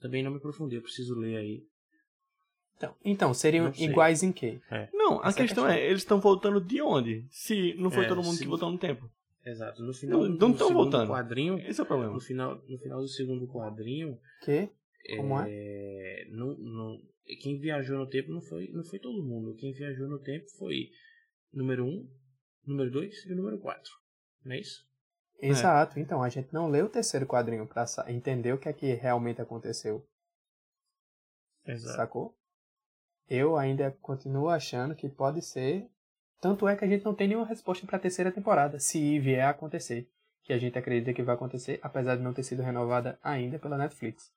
também 0.00 0.22
não 0.22 0.30
me 0.32 0.38
aprofundei, 0.38 0.78
eu 0.78 0.82
preciso 0.82 1.14
ler 1.14 1.36
aí. 1.36 1.62
Então, 2.76 2.94
então 3.04 3.32
seriam 3.32 3.72
iguais 3.78 4.22
em 4.22 4.32
quê? 4.32 4.60
Não, 4.92 5.22
a 5.22 5.28
é 5.30 5.32
questão 5.32 5.64
questão. 5.64 5.68
é, 5.68 5.86
eles 5.86 6.02
estão 6.02 6.20
voltando 6.20 6.60
de 6.60 6.82
onde? 6.82 7.24
Se 7.30 7.74
não 7.74 7.90
foi 7.90 8.04
É, 8.04 8.08
todo 8.08 8.22
mundo 8.22 8.34
se- 8.34 8.42
que 8.42 8.48
voltou 8.48 8.70
no 8.70 8.76
tempo. 8.76 9.08
Exato. 9.44 9.82
No 9.82 9.94
final 9.94 10.20
Não- 10.20 10.32
do, 10.32 10.38
não 10.38 10.50
do 10.50 10.58
segundo 10.58 10.74
voltando. 10.74 11.08
quadrinho, 11.08 11.58
Esse 11.60 11.80
é 11.80 11.84
o 11.84 11.86
problema. 11.86 12.12
no 12.12 12.20
final, 12.20 12.60
no 12.68 12.78
final 12.78 13.00
do 13.00 13.08
segundo 13.08 13.46
quadrinho, 13.46 14.18
Que? 14.44 14.68
Como 15.14 15.38
é, 15.40 16.26
não, 16.30 16.56
não, 16.56 17.00
quem 17.40 17.58
viajou 17.58 17.98
no 17.98 18.08
tempo 18.08 18.32
não 18.32 18.40
foi, 18.40 18.68
não 18.72 18.84
foi 18.84 18.98
todo 18.98 19.22
mundo. 19.22 19.54
Quem 19.56 19.72
viajou 19.72 20.08
no 20.08 20.18
tempo 20.20 20.46
foi 20.58 20.90
número 21.52 21.84
1, 21.84 21.88
um, 21.88 22.08
número 22.66 22.90
2 22.90 23.26
e 23.26 23.34
número 23.34 23.58
4. 23.58 23.82
Não 24.44 24.52
é 24.52 24.60
isso? 24.60 24.86
Exato. 25.40 25.98
Então, 25.98 26.22
a 26.22 26.28
gente 26.28 26.52
não 26.52 26.68
lê 26.68 26.82
o 26.82 26.88
terceiro 26.88 27.26
quadrinho 27.26 27.66
pra 27.66 27.84
entender 28.08 28.52
o 28.52 28.58
que 28.58 28.68
é 28.68 28.72
que 28.72 28.94
realmente 28.94 29.40
aconteceu. 29.40 30.06
Exato. 31.66 31.96
Sacou? 31.96 32.34
Eu 33.28 33.56
ainda 33.56 33.90
continuo 34.00 34.48
achando 34.48 34.94
que 34.94 35.08
pode 35.08 35.42
ser. 35.42 35.88
Tanto 36.40 36.68
é 36.68 36.76
que 36.76 36.84
a 36.84 36.88
gente 36.88 37.04
não 37.04 37.14
tem 37.14 37.28
nenhuma 37.28 37.46
resposta 37.46 37.86
pra 37.86 37.98
terceira 37.98 38.30
temporada, 38.30 38.78
se 38.78 39.18
vier 39.18 39.44
a 39.44 39.50
acontecer. 39.50 40.08
Que 40.44 40.52
a 40.52 40.58
gente 40.58 40.78
acredita 40.78 41.12
que 41.12 41.22
vai 41.22 41.34
acontecer, 41.34 41.80
apesar 41.82 42.16
de 42.16 42.22
não 42.22 42.32
ter 42.32 42.44
sido 42.44 42.62
renovada 42.62 43.18
ainda 43.22 43.58
pela 43.58 43.76
Netflix. 43.76 44.32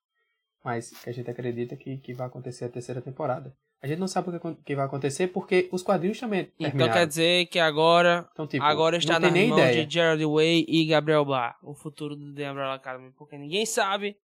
Mas 0.63 0.89
que 0.91 1.09
a 1.09 1.13
gente 1.13 1.29
acredita 1.29 1.75
que, 1.77 1.97
que 1.97 2.13
vai 2.13 2.27
acontecer 2.27 2.65
a 2.65 2.69
terceira 2.69 3.01
temporada. 3.01 3.55
A 3.81 3.87
gente 3.87 3.99
não 3.99 4.09
sabe 4.09 4.29
o 4.29 4.39
que, 4.39 4.55
que 4.63 4.75
vai 4.75 4.85
acontecer 4.85 5.27
porque 5.27 5.69
os 5.71 5.81
quadrinhos 5.81 6.19
também 6.19 6.51
Então 6.55 6.71
terminaram. 6.71 6.93
quer 6.93 7.07
dizer 7.07 7.45
que 7.45 7.59
agora, 7.59 8.27
Então, 8.33 8.45
tipo, 8.45 8.61
agora 8.63 8.97
está 8.97 9.17
nem 9.19 9.47
mãos 9.47 9.57
ideia. 9.59 9.85
de 9.85 9.93
Gerald 9.93 10.25
Way 10.25 10.65
e 10.67 10.85
Gabriel 10.85 11.23
Bá, 11.23 11.55
o 11.63 11.73
futuro 11.73 12.13
do 12.15 12.33
The 12.35 12.51
Umbrella 12.51 12.73
Academy. 12.75 13.13
Porque 13.17 13.37
ninguém 13.37 13.65
sabe 13.65 14.17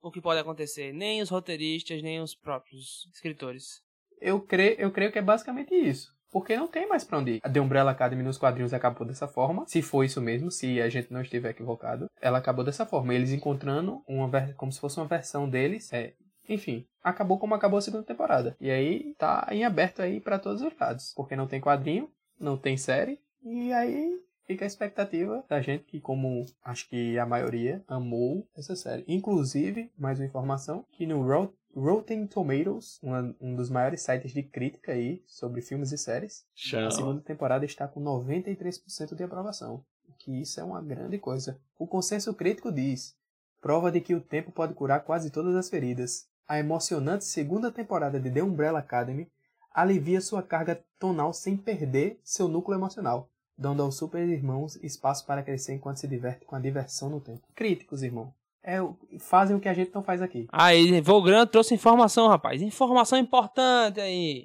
o 0.00 0.12
que 0.12 0.20
pode 0.20 0.38
acontecer. 0.38 0.92
Nem 0.92 1.20
os 1.20 1.28
roteiristas, 1.28 2.00
nem 2.02 2.20
os 2.20 2.36
próprios 2.36 3.08
escritores. 3.12 3.82
Eu 4.20 4.40
creio, 4.40 4.76
eu 4.78 4.92
creio 4.92 5.10
que 5.10 5.18
é 5.18 5.22
basicamente 5.22 5.74
isso. 5.74 6.13
Porque 6.34 6.56
não 6.56 6.66
tem 6.66 6.88
mais 6.88 7.04
pra 7.04 7.18
onde 7.18 7.34
ir. 7.34 7.40
A 7.44 7.48
The 7.48 7.60
Umbrella 7.60 7.92
Academy 7.92 8.24
nos 8.24 8.36
quadrinhos 8.36 8.74
acabou 8.74 9.06
dessa 9.06 9.28
forma. 9.28 9.64
Se 9.68 9.80
for 9.80 10.02
isso 10.02 10.20
mesmo, 10.20 10.50
se 10.50 10.80
a 10.80 10.88
gente 10.88 11.12
não 11.12 11.22
estiver 11.22 11.50
equivocado. 11.50 12.10
Ela 12.20 12.38
acabou 12.38 12.64
dessa 12.64 12.84
forma. 12.84 13.14
Eles 13.14 13.30
encontrando 13.30 14.02
uma 14.08 14.28
como 14.56 14.72
se 14.72 14.80
fosse 14.80 14.98
uma 14.98 15.06
versão 15.06 15.48
deles. 15.48 15.92
É, 15.92 16.14
enfim, 16.48 16.88
acabou 17.04 17.38
como 17.38 17.54
acabou 17.54 17.78
a 17.78 17.82
segunda 17.82 18.02
temporada. 18.02 18.56
E 18.60 18.68
aí 18.68 19.14
tá 19.16 19.46
em 19.52 19.64
aberto 19.64 20.02
aí 20.02 20.20
pra 20.20 20.36
todos 20.36 20.60
os 20.60 20.76
lados. 20.76 21.12
Porque 21.14 21.36
não 21.36 21.46
tem 21.46 21.60
quadrinho, 21.60 22.10
não 22.40 22.56
tem 22.56 22.76
série. 22.76 23.20
E 23.40 23.72
aí 23.72 24.18
fica 24.46 24.64
a 24.64 24.66
expectativa 24.66 25.44
da 25.48 25.60
gente 25.60 25.84
que, 25.84 26.00
como 26.00 26.44
acho 26.64 26.88
que 26.88 27.18
a 27.18 27.26
maioria, 27.26 27.82
amou 27.88 28.46
essa 28.56 28.76
série. 28.76 29.04
Inclusive, 29.08 29.90
mais 29.98 30.18
uma 30.18 30.26
informação, 30.26 30.84
que 30.92 31.06
no 31.06 31.22
Ro- 31.26 31.52
Rotten 31.74 32.26
Tomatoes, 32.26 33.00
uma- 33.02 33.34
um 33.40 33.54
dos 33.56 33.68
maiores 33.70 34.02
sites 34.02 34.32
de 34.32 34.42
crítica 34.42 34.92
aí 34.92 35.22
sobre 35.26 35.60
filmes 35.60 35.90
e 35.92 35.98
séries, 35.98 36.44
Tchau. 36.54 36.86
a 36.86 36.90
segunda 36.90 37.20
temporada 37.20 37.64
está 37.64 37.88
com 37.88 38.00
93% 38.00 39.14
de 39.14 39.22
aprovação. 39.24 39.84
O 40.08 40.12
que 40.12 40.40
isso 40.40 40.60
é 40.60 40.64
uma 40.64 40.80
grande 40.82 41.18
coisa. 41.18 41.58
O 41.78 41.86
consenso 41.86 42.32
crítico 42.34 42.70
diz: 42.70 43.16
prova 43.60 43.90
de 43.90 44.00
que 44.00 44.14
o 44.14 44.20
tempo 44.20 44.52
pode 44.52 44.74
curar 44.74 45.00
quase 45.04 45.30
todas 45.30 45.54
as 45.56 45.68
feridas. 45.68 46.26
A 46.46 46.58
emocionante 46.58 47.24
segunda 47.24 47.72
temporada 47.72 48.20
de 48.20 48.30
The 48.30 48.42
Umbrella 48.42 48.78
Academy 48.78 49.26
alivia 49.72 50.20
sua 50.20 50.42
carga 50.42 50.80
tonal 50.98 51.32
sem 51.32 51.56
perder 51.56 52.20
seu 52.22 52.46
núcleo 52.46 52.78
emocional, 52.78 53.28
dando 53.56 53.82
aos 53.82 53.96
super 53.96 54.28
irmãos 54.28 54.76
espaço 54.82 55.24
para 55.26 55.42
crescer 55.42 55.74
enquanto 55.74 55.98
se 55.98 56.08
diverte 56.08 56.44
com 56.44 56.56
a 56.56 56.60
diversão 56.60 57.08
no 57.08 57.20
tempo. 57.20 57.42
Críticos, 57.54 58.02
irmão. 58.02 58.32
É, 58.62 58.78
fazem 59.18 59.54
o 59.54 59.60
que 59.60 59.68
a 59.68 59.74
gente 59.74 59.94
não 59.94 60.02
faz 60.02 60.22
aqui. 60.22 60.48
Aí, 60.50 61.00
Volgrand 61.02 61.46
trouxe 61.46 61.74
informação, 61.74 62.28
rapaz. 62.28 62.62
Informação 62.62 63.18
importante 63.18 64.00
aí. 64.00 64.44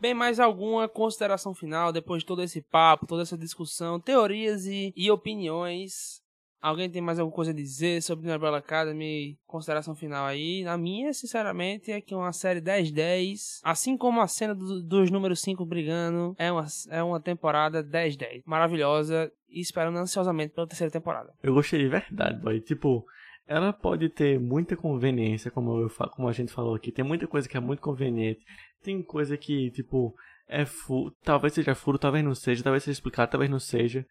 Bem, 0.00 0.14
mais 0.14 0.38
alguma 0.40 0.88
consideração 0.88 1.54
final 1.54 1.92
depois 1.92 2.22
de 2.22 2.26
todo 2.26 2.42
esse 2.42 2.60
papo, 2.60 3.06
toda 3.06 3.22
essa 3.22 3.36
discussão, 3.36 4.00
teorias 4.00 4.66
e, 4.66 4.92
e 4.96 5.10
opiniões? 5.10 6.21
Alguém 6.62 6.88
tem 6.88 7.02
mais 7.02 7.18
alguma 7.18 7.34
coisa 7.34 7.50
a 7.50 7.54
dizer 7.54 8.00
sobre 8.02 8.32
Umbrella 8.32 8.58
Academy? 8.58 9.36
Consideração 9.48 9.96
final 9.96 10.24
aí. 10.24 10.62
Na 10.62 10.78
minha, 10.78 11.12
sinceramente, 11.12 11.90
é 11.90 12.00
que 12.00 12.14
uma 12.14 12.32
série 12.32 12.60
10-10, 12.60 13.58
assim 13.64 13.96
como 13.96 14.20
a 14.20 14.28
cena 14.28 14.54
do, 14.54 14.80
dos 14.80 15.10
números 15.10 15.40
5 15.40 15.66
brigando, 15.66 16.36
é 16.38 16.52
uma, 16.52 16.64
é 16.88 17.02
uma 17.02 17.18
temporada 17.18 17.82
10-10. 17.82 18.42
Maravilhosa 18.46 19.32
e 19.50 19.60
esperando 19.60 19.98
ansiosamente 19.98 20.54
pela 20.54 20.68
terceira 20.68 20.90
temporada. 20.92 21.34
Eu 21.42 21.52
gostei 21.52 21.80
de 21.80 21.88
verdade, 21.88 22.40
boy. 22.40 22.60
Tipo, 22.60 23.04
ela 23.44 23.72
pode 23.72 24.08
ter 24.08 24.38
muita 24.38 24.76
conveniência, 24.76 25.50
como, 25.50 25.80
eu, 25.80 25.90
como 26.12 26.28
a 26.28 26.32
gente 26.32 26.52
falou 26.52 26.76
aqui. 26.76 26.92
Tem 26.92 27.04
muita 27.04 27.26
coisa 27.26 27.48
que 27.48 27.56
é 27.56 27.60
muito 27.60 27.80
conveniente. 27.80 28.40
Tem 28.84 29.02
coisa 29.02 29.36
que, 29.36 29.72
tipo, 29.72 30.14
é 30.46 30.64
furo. 30.64 31.12
Talvez 31.24 31.54
seja 31.54 31.74
furo, 31.74 31.98
talvez 31.98 32.24
não 32.24 32.36
seja. 32.36 32.62
Talvez 32.62 32.84
seja 32.84 32.92
explicado, 32.92 33.32
talvez 33.32 33.50
não 33.50 33.58
seja. 33.58 34.06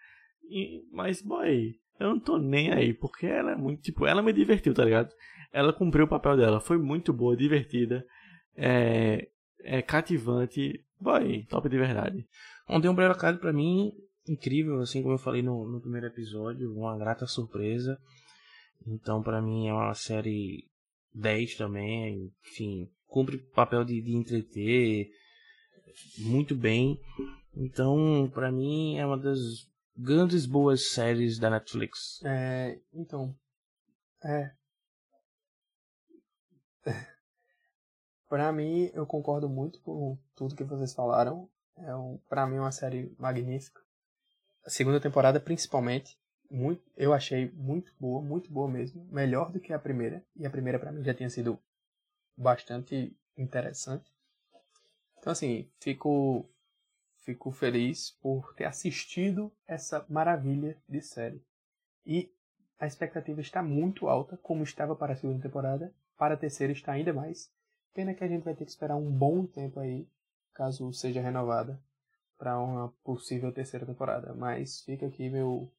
E, 0.49 0.84
mas, 0.91 1.22
boy, 1.22 1.76
eu 2.02 2.10
não 2.10 2.20
tô 2.20 2.38
nem 2.38 2.72
aí, 2.72 2.93
porque 2.93 3.26
ela 3.26 3.52
é 3.52 3.56
muito, 3.56 3.82
tipo, 3.82 4.06
ela 4.06 4.22
me 4.22 4.34
divertiu, 4.34 4.74
tá 4.74 4.84
ligado? 4.84 5.14
Ela 5.52 5.74
cumpriu 5.74 6.06
o 6.06 6.10
papel 6.10 6.38
dela, 6.38 6.60
foi 6.60 6.78
muito 6.78 7.12
boa, 7.12 7.36
divertida, 7.36 8.06
é, 8.56 9.28
é 9.60 9.82
cativante, 9.82 10.84
boy, 10.99 11.45
top 11.49 11.70
de 11.70 11.78
verdade. 11.78 12.28
Ontem 12.68 12.89
Umbrella 12.89 13.14
Academy 13.14 13.39
pra 13.39 13.54
mim, 13.54 13.91
incrível, 14.28 14.80
assim 14.80 15.02
como 15.02 15.16
eu 15.16 15.20
falei 15.20 15.41
no, 15.41 15.68
no 15.68 15.82
primeiro 15.82 16.08
episódio, 16.08 16.74
uma 16.74 16.97
grata 16.97 17.26
surpresa. 17.26 17.97
Então 18.88 19.22
pra 19.22 19.41
mim 19.41 19.68
é 19.68 19.74
uma 19.74 19.93
série 19.93 20.66
10 21.14 21.56
também, 21.56 22.32
enfim, 22.43 22.89
cumpre 23.06 23.36
o 23.36 23.52
papel 23.54 23.84
de, 23.84 24.02
de 24.02 24.16
entreter 24.16 25.10
muito 26.18 26.56
bem. 26.56 26.99
Então, 27.56 28.32
para 28.34 28.52
mim 28.52 28.97
é 28.97 29.06
uma 29.06 29.18
das 29.18 29.70
grandes 30.02 30.45
boas 30.45 30.89
séries 30.89 31.38
da 31.38 31.49
Netflix. 31.49 32.22
É, 32.24 32.80
então, 32.93 33.36
é. 34.24 34.52
pra 38.28 38.52
mim, 38.52 38.89
eu 38.93 39.06
concordo 39.06 39.47
muito 39.47 39.80
com 39.82 40.18
tudo 40.36 40.56
que 40.56 40.64
vocês 40.64 40.93
falaram. 40.93 41.49
É 41.78 41.95
um, 41.95 42.20
pra 42.28 42.45
mim, 42.47 42.58
uma 42.58 42.72
série 42.72 43.16
magnífica. 43.18 43.82
A 44.66 44.70
segunda 44.70 44.99
temporada, 44.99 45.39
principalmente, 45.39 46.20
muito, 46.49 46.84
eu 46.97 47.14
achei 47.14 47.49
muito 47.52 47.93
boa, 47.99 48.22
muito 48.22 48.52
boa 48.52 48.68
mesmo. 48.70 49.06
Melhor 49.06 49.52
do 49.52 49.60
que 49.60 49.72
a 49.72 49.80
primeira. 49.80 50.24
E 50.36 50.45
a 50.45 50.49
primeira, 50.49 50.80
pra 50.80 50.91
mim, 50.91 51.04
já 51.04 51.14
tinha 51.14 51.30
sido 51.30 51.58
bastante 52.36 53.16
interessante. 53.38 54.12
Então, 55.18 55.32
assim, 55.32 55.70
fico 55.80 56.51
fico 57.22 57.51
feliz 57.51 58.11
por 58.22 58.53
ter 58.55 58.65
assistido 58.65 59.51
essa 59.67 60.05
maravilha 60.09 60.78
de 60.88 61.01
série. 61.01 61.43
E 62.05 62.32
a 62.80 62.86
expectativa 62.86 63.41
está 63.41 63.61
muito 63.61 64.07
alta, 64.07 64.38
como 64.38 64.63
estava 64.63 64.95
para 64.95 65.13
a 65.13 65.15
segunda 65.15 65.41
temporada. 65.41 65.93
Para 66.17 66.34
a 66.34 66.38
terceira 66.38 66.74
está 66.74 66.91
ainda 66.91 67.13
mais. 67.13 67.51
Pena 67.93 68.13
que 68.13 68.24
a 68.24 68.28
gente 68.28 68.43
vai 68.43 68.55
ter 68.55 68.65
que 68.65 68.72
esperar 68.72 68.95
um 68.95 69.11
bom 69.11 69.45
tempo 69.45 69.80
aí, 69.80 70.07
caso 70.53 70.91
seja 70.93 71.22
renovada, 71.22 71.82
para 72.38 72.59
uma 72.59 72.89
possível 73.03 73.51
terceira 73.51 73.86
temporada. 73.86 74.34
Mas 74.34 74.82
fica 74.82 75.05
aqui 75.05 75.30
meu 75.30 75.72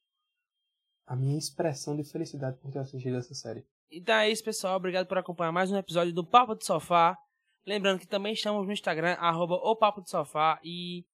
a 1.07 1.17
minha 1.17 1.37
expressão 1.37 1.97
de 1.97 2.05
felicidade 2.05 2.57
por 2.59 2.71
ter 2.71 2.79
assistido 2.79 3.17
essa 3.17 3.35
série. 3.35 3.67
Então 3.91 4.15
é 4.15 4.31
isso, 4.31 4.45
pessoal. 4.45 4.77
Obrigado 4.77 5.07
por 5.07 5.19
acompanhar 5.19 5.53
mais 5.53 5.71
um 5.71 5.77
episódio 5.77 6.13
do 6.13 6.25
Papo 6.25 6.55
de 6.55 6.65
Sofá. 6.65 7.19
Lembrando 7.67 8.01
que 8.01 8.07
também 8.07 8.33
estamos 8.33 8.67
no 8.67 8.73
Instagram, 8.73 9.15
arroba 9.15 9.55
o 9.55 9.77
Papo 9.77 10.03
de 10.03 10.11
Sofá. 10.11 10.61
E 10.65 11.05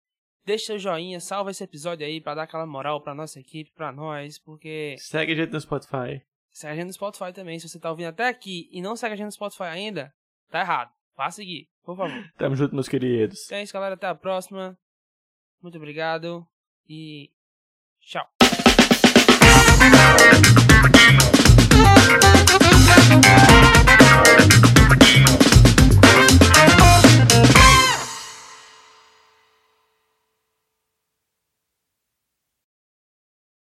Deixa 0.49 0.65
seu 0.65 0.79
joinha, 0.79 1.21
salva 1.21 1.51
esse 1.51 1.63
episódio 1.63 2.07
aí 2.07 2.23
pra 2.23 2.35
dar 2.35 2.45
aquela 2.45 2.65
moral 2.65 3.03
pra 3.03 3.15
nossa 3.15 3.39
equipe, 3.39 3.71
pra 3.71 3.93
nós, 3.93 4.39
porque. 4.39 4.97
Segue 4.99 5.33
a 5.33 5.35
gente 5.37 5.53
no 5.53 5.61
Spotify. 5.61 6.23
Segue 6.51 6.73
a 6.73 6.77
gente 6.77 6.87
no 6.87 6.93
Spotify 6.95 7.35
também. 7.35 7.59
Se 7.59 7.69
você 7.69 7.79
tá 7.79 7.91
ouvindo 7.91 8.07
até 8.07 8.27
aqui 8.27 8.67
e 8.73 8.81
não 8.81 8.97
segue 8.97 9.13
a 9.13 9.17
gente 9.17 9.27
no 9.27 9.33
Spotify 9.33 9.65
ainda, 9.65 10.11
tá 10.51 10.61
errado. 10.61 10.91
Vá 11.15 11.31
seguir, 11.31 11.69
por 11.85 11.95
favor. 11.99 12.25
Tamo 12.39 12.57
junto, 12.57 12.75
meus 12.75 12.89
queridos. 12.89 13.45
Então 13.45 13.59
é 13.59 13.63
isso, 13.63 13.75
galera. 13.75 13.95
Até 13.95 14.07
a 14.07 14.15
próxima. 14.15 14.75
Muito 15.61 15.77
obrigado 15.77 16.47
e 16.89 17.31
tchau. 18.01 18.27
Thank 23.11 23.27
you. 23.27 23.48